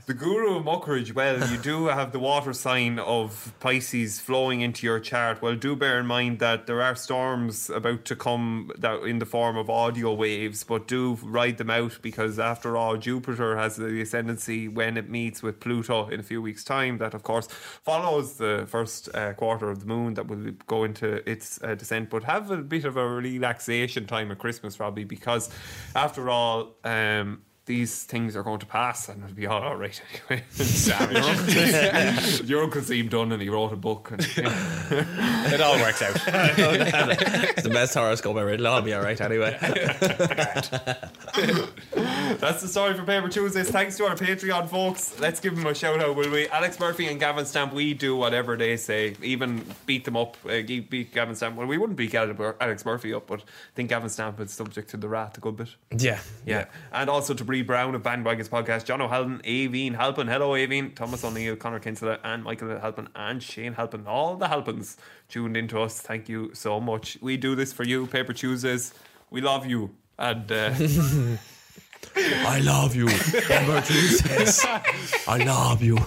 The 0.07 0.13
guru 0.13 0.55
of 0.55 0.63
muckridge, 0.63 1.13
well, 1.13 1.51
you 1.51 1.57
do 1.57 1.87
have 1.87 2.13
the 2.13 2.19
water 2.19 2.53
sign 2.53 2.97
of 2.97 3.53
Pisces 3.59 4.21
flowing 4.21 4.61
into 4.61 4.87
your 4.87 5.01
chart. 5.01 5.41
Well, 5.41 5.55
do 5.55 5.75
bear 5.75 5.99
in 5.99 6.05
mind 6.05 6.39
that 6.39 6.65
there 6.65 6.81
are 6.81 6.95
storms 6.95 7.69
about 7.69 8.05
to 8.05 8.15
come 8.15 8.71
that 8.77 9.01
in 9.03 9.19
the 9.19 9.25
form 9.25 9.57
of 9.57 9.69
audio 9.69 10.13
waves, 10.13 10.63
but 10.63 10.87
do 10.87 11.15
ride 11.21 11.57
them 11.57 11.69
out 11.69 11.99
because, 12.01 12.39
after 12.39 12.77
all, 12.77 12.95
Jupiter 12.95 13.57
has 13.57 13.75
the 13.75 13.99
ascendancy 13.99 14.69
when 14.69 14.95
it 14.95 15.09
meets 15.09 15.43
with 15.43 15.59
Pluto 15.59 16.07
in 16.07 16.21
a 16.21 16.23
few 16.23 16.41
weeks' 16.41 16.63
time. 16.63 16.99
That, 16.99 17.13
of 17.13 17.23
course, 17.23 17.47
follows 17.83 18.37
the 18.37 18.63
first 18.65 19.13
uh, 19.13 19.33
quarter 19.33 19.69
of 19.69 19.81
the 19.81 19.87
moon 19.87 20.13
that 20.13 20.27
will 20.27 20.53
go 20.67 20.85
into 20.85 21.29
its 21.29 21.61
uh, 21.61 21.75
descent. 21.75 22.09
But 22.09 22.23
have 22.23 22.49
a 22.49 22.59
bit 22.59 22.85
of 22.85 22.95
a 22.95 23.05
relaxation 23.05 24.05
time 24.05 24.31
at 24.31 24.37
Christmas, 24.37 24.77
probably, 24.77 25.03
because, 25.03 25.49
after 25.93 26.29
all, 26.29 26.77
um, 26.85 27.41
these 27.67 28.03
things 28.03 28.35
are 28.35 28.43
going 28.43 28.59
to 28.59 28.65
pass 28.65 29.09
and 29.09 29.21
it'll 29.23 29.35
be 29.35 29.45
all 29.45 29.61
alright 29.61 30.01
anyway. 30.29 30.43
your, 31.11 31.23
uncle, 31.23 32.45
your 32.45 32.63
uncle 32.63 32.81
seemed 32.81 33.09
done 33.09 33.31
and 33.33 33.41
he 33.41 33.49
wrote 33.49 33.73
a 33.73 33.75
book. 33.75 34.09
And, 34.09 34.37
yeah. 34.37 35.53
It 35.53 35.59
all 35.61 35.77
works 35.77 36.01
out. 36.01 36.15
it's 36.25 37.63
the 37.63 37.69
best 37.69 37.93
horoscope 37.93 38.37
ever. 38.37 38.49
It'll 38.49 38.67
all 38.67 38.81
be 38.81 38.95
alright 38.95 39.19
anyway. 39.19 39.57
That's 42.39 42.61
the 42.61 42.67
story 42.69 42.93
for 42.93 43.03
Paper 43.03 43.27
Tuesdays. 43.27 43.69
Thanks 43.69 43.97
to 43.97 44.05
our 44.05 44.15
Patreon 44.15 44.69
folks. 44.69 45.19
Let's 45.19 45.41
give 45.41 45.55
them 45.55 45.65
a 45.65 45.75
shout 45.75 46.01
out, 46.01 46.15
will 46.15 46.31
we? 46.31 46.47
Alex 46.47 46.79
Murphy 46.79 47.07
and 47.07 47.19
Gavin 47.19 47.45
Stamp, 47.45 47.73
we 47.73 47.93
do 47.93 48.15
whatever 48.15 48.55
they 48.55 48.77
say. 48.77 49.15
Even 49.21 49.65
beat 49.85 50.05
them 50.05 50.15
up, 50.15 50.37
uh, 50.45 50.61
beat 50.61 51.13
Gavin 51.13 51.35
Stamp. 51.35 51.57
Well, 51.57 51.67
we 51.67 51.77
wouldn't 51.77 51.97
beat 51.97 52.15
Alex 52.15 52.85
Murphy 52.85 53.13
up, 53.13 53.27
but 53.27 53.41
I 53.41 53.75
think 53.75 53.89
Gavin 53.89 54.09
Stamp 54.09 54.39
is 54.39 54.51
subject 54.51 54.89
to 54.91 54.97
the 54.97 55.09
wrath 55.09 55.37
a 55.37 55.41
good 55.41 55.57
bit. 55.57 55.75
yeah. 55.97 56.19
Yeah. 56.45 56.65
And 56.93 57.09
also 57.09 57.33
to 57.33 57.43
Brown 57.61 57.95
of 57.95 58.03
Bandwagons 58.03 58.49
Podcast, 58.49 58.85
John 58.85 59.01
O'Halpin, 59.01 59.41
Aveen 59.45 59.95
Halpin, 59.95 60.27
hello 60.27 60.51
Aveen, 60.51 60.95
Thomas 60.95 61.23
O'Neill, 61.23 61.55
Connor 61.55 61.79
Kinsella, 61.79 62.19
and 62.23 62.43
Michael 62.43 62.79
Halpin, 62.79 63.09
and 63.15 63.41
Shane 63.41 63.73
Halpin. 63.73 64.05
All 64.07 64.35
the 64.35 64.47
Halpins 64.47 64.97
tuned 65.29 65.55
into 65.55 65.79
us. 65.79 66.01
Thank 66.01 66.29
you 66.29 66.51
so 66.53 66.79
much. 66.79 67.17
We 67.21 67.37
do 67.37 67.55
this 67.55 67.73
for 67.73 67.83
you, 67.83 68.07
Paper 68.07 68.33
Tuesdays. 68.33 68.93
We 69.29 69.41
love 69.41 69.65
you. 69.65 69.95
And 70.19 70.51
uh, 70.51 70.73
I 72.15 72.59
love 72.63 72.95
you. 72.95 73.05
Number 73.49 73.81
Tuesdays. 73.81 74.65
I 75.27 75.43
love 75.45 75.81
you. 75.81 75.97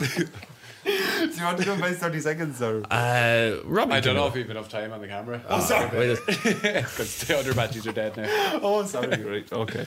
Do 0.91 1.37
you 1.37 1.45
want 1.45 1.59
to 1.59 1.65
do 1.65 1.77
my 1.77 1.93
30 1.93 2.21
seconds 2.21 2.63
or? 2.63 2.83
Uh, 2.91 3.57
Robbie. 3.65 3.93
I 3.93 4.01
don't 4.01 4.15
can 4.15 4.23
know 4.23 4.27
if 4.27 4.35
we've 4.35 4.51
enough 4.51 4.69
time 4.69 4.93
on 4.93 5.01
the 5.01 5.09
camera. 5.09 5.43
Oh, 5.49 5.61
sorry. 5.61 6.17
Because 6.17 7.19
the 7.27 7.37
other 7.39 7.55
batches 7.55 7.87
are 7.87 7.93
dead 7.93 8.17
now. 8.17 8.61
Oh, 8.63 8.85
sorry. 8.85 9.23
right. 9.25 9.53
Okay. 9.53 9.87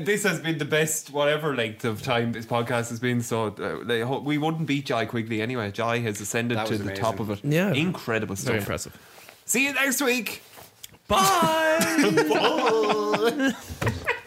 This 0.00 0.24
has 0.24 0.40
been 0.40 0.58
the 0.58 0.64
best, 0.64 1.10
whatever 1.10 1.54
length 1.54 1.84
of 1.84 2.02
time 2.02 2.32
this 2.32 2.46
podcast 2.46 2.90
has 2.90 3.00
been. 3.00 3.22
So 3.22 3.46
uh, 3.46 3.84
they 3.84 4.00
ho- 4.00 4.20
we 4.20 4.38
wouldn't 4.38 4.66
beat 4.66 4.86
Jai 4.86 5.06
Quigley 5.06 5.40
anyway. 5.42 5.70
Jai 5.70 5.98
has 6.00 6.20
ascended 6.20 6.56
to 6.56 6.70
was 6.70 6.82
the 6.82 6.94
top 6.94 7.20
of 7.20 7.30
it. 7.30 7.44
Yeah. 7.44 7.72
Incredible 7.72 8.36
stuff. 8.36 8.48
Very 8.48 8.58
impressive. 8.60 8.96
See 9.44 9.66
you 9.66 9.74
next 9.74 10.00
week. 10.00 10.42
Bye. 11.06 11.80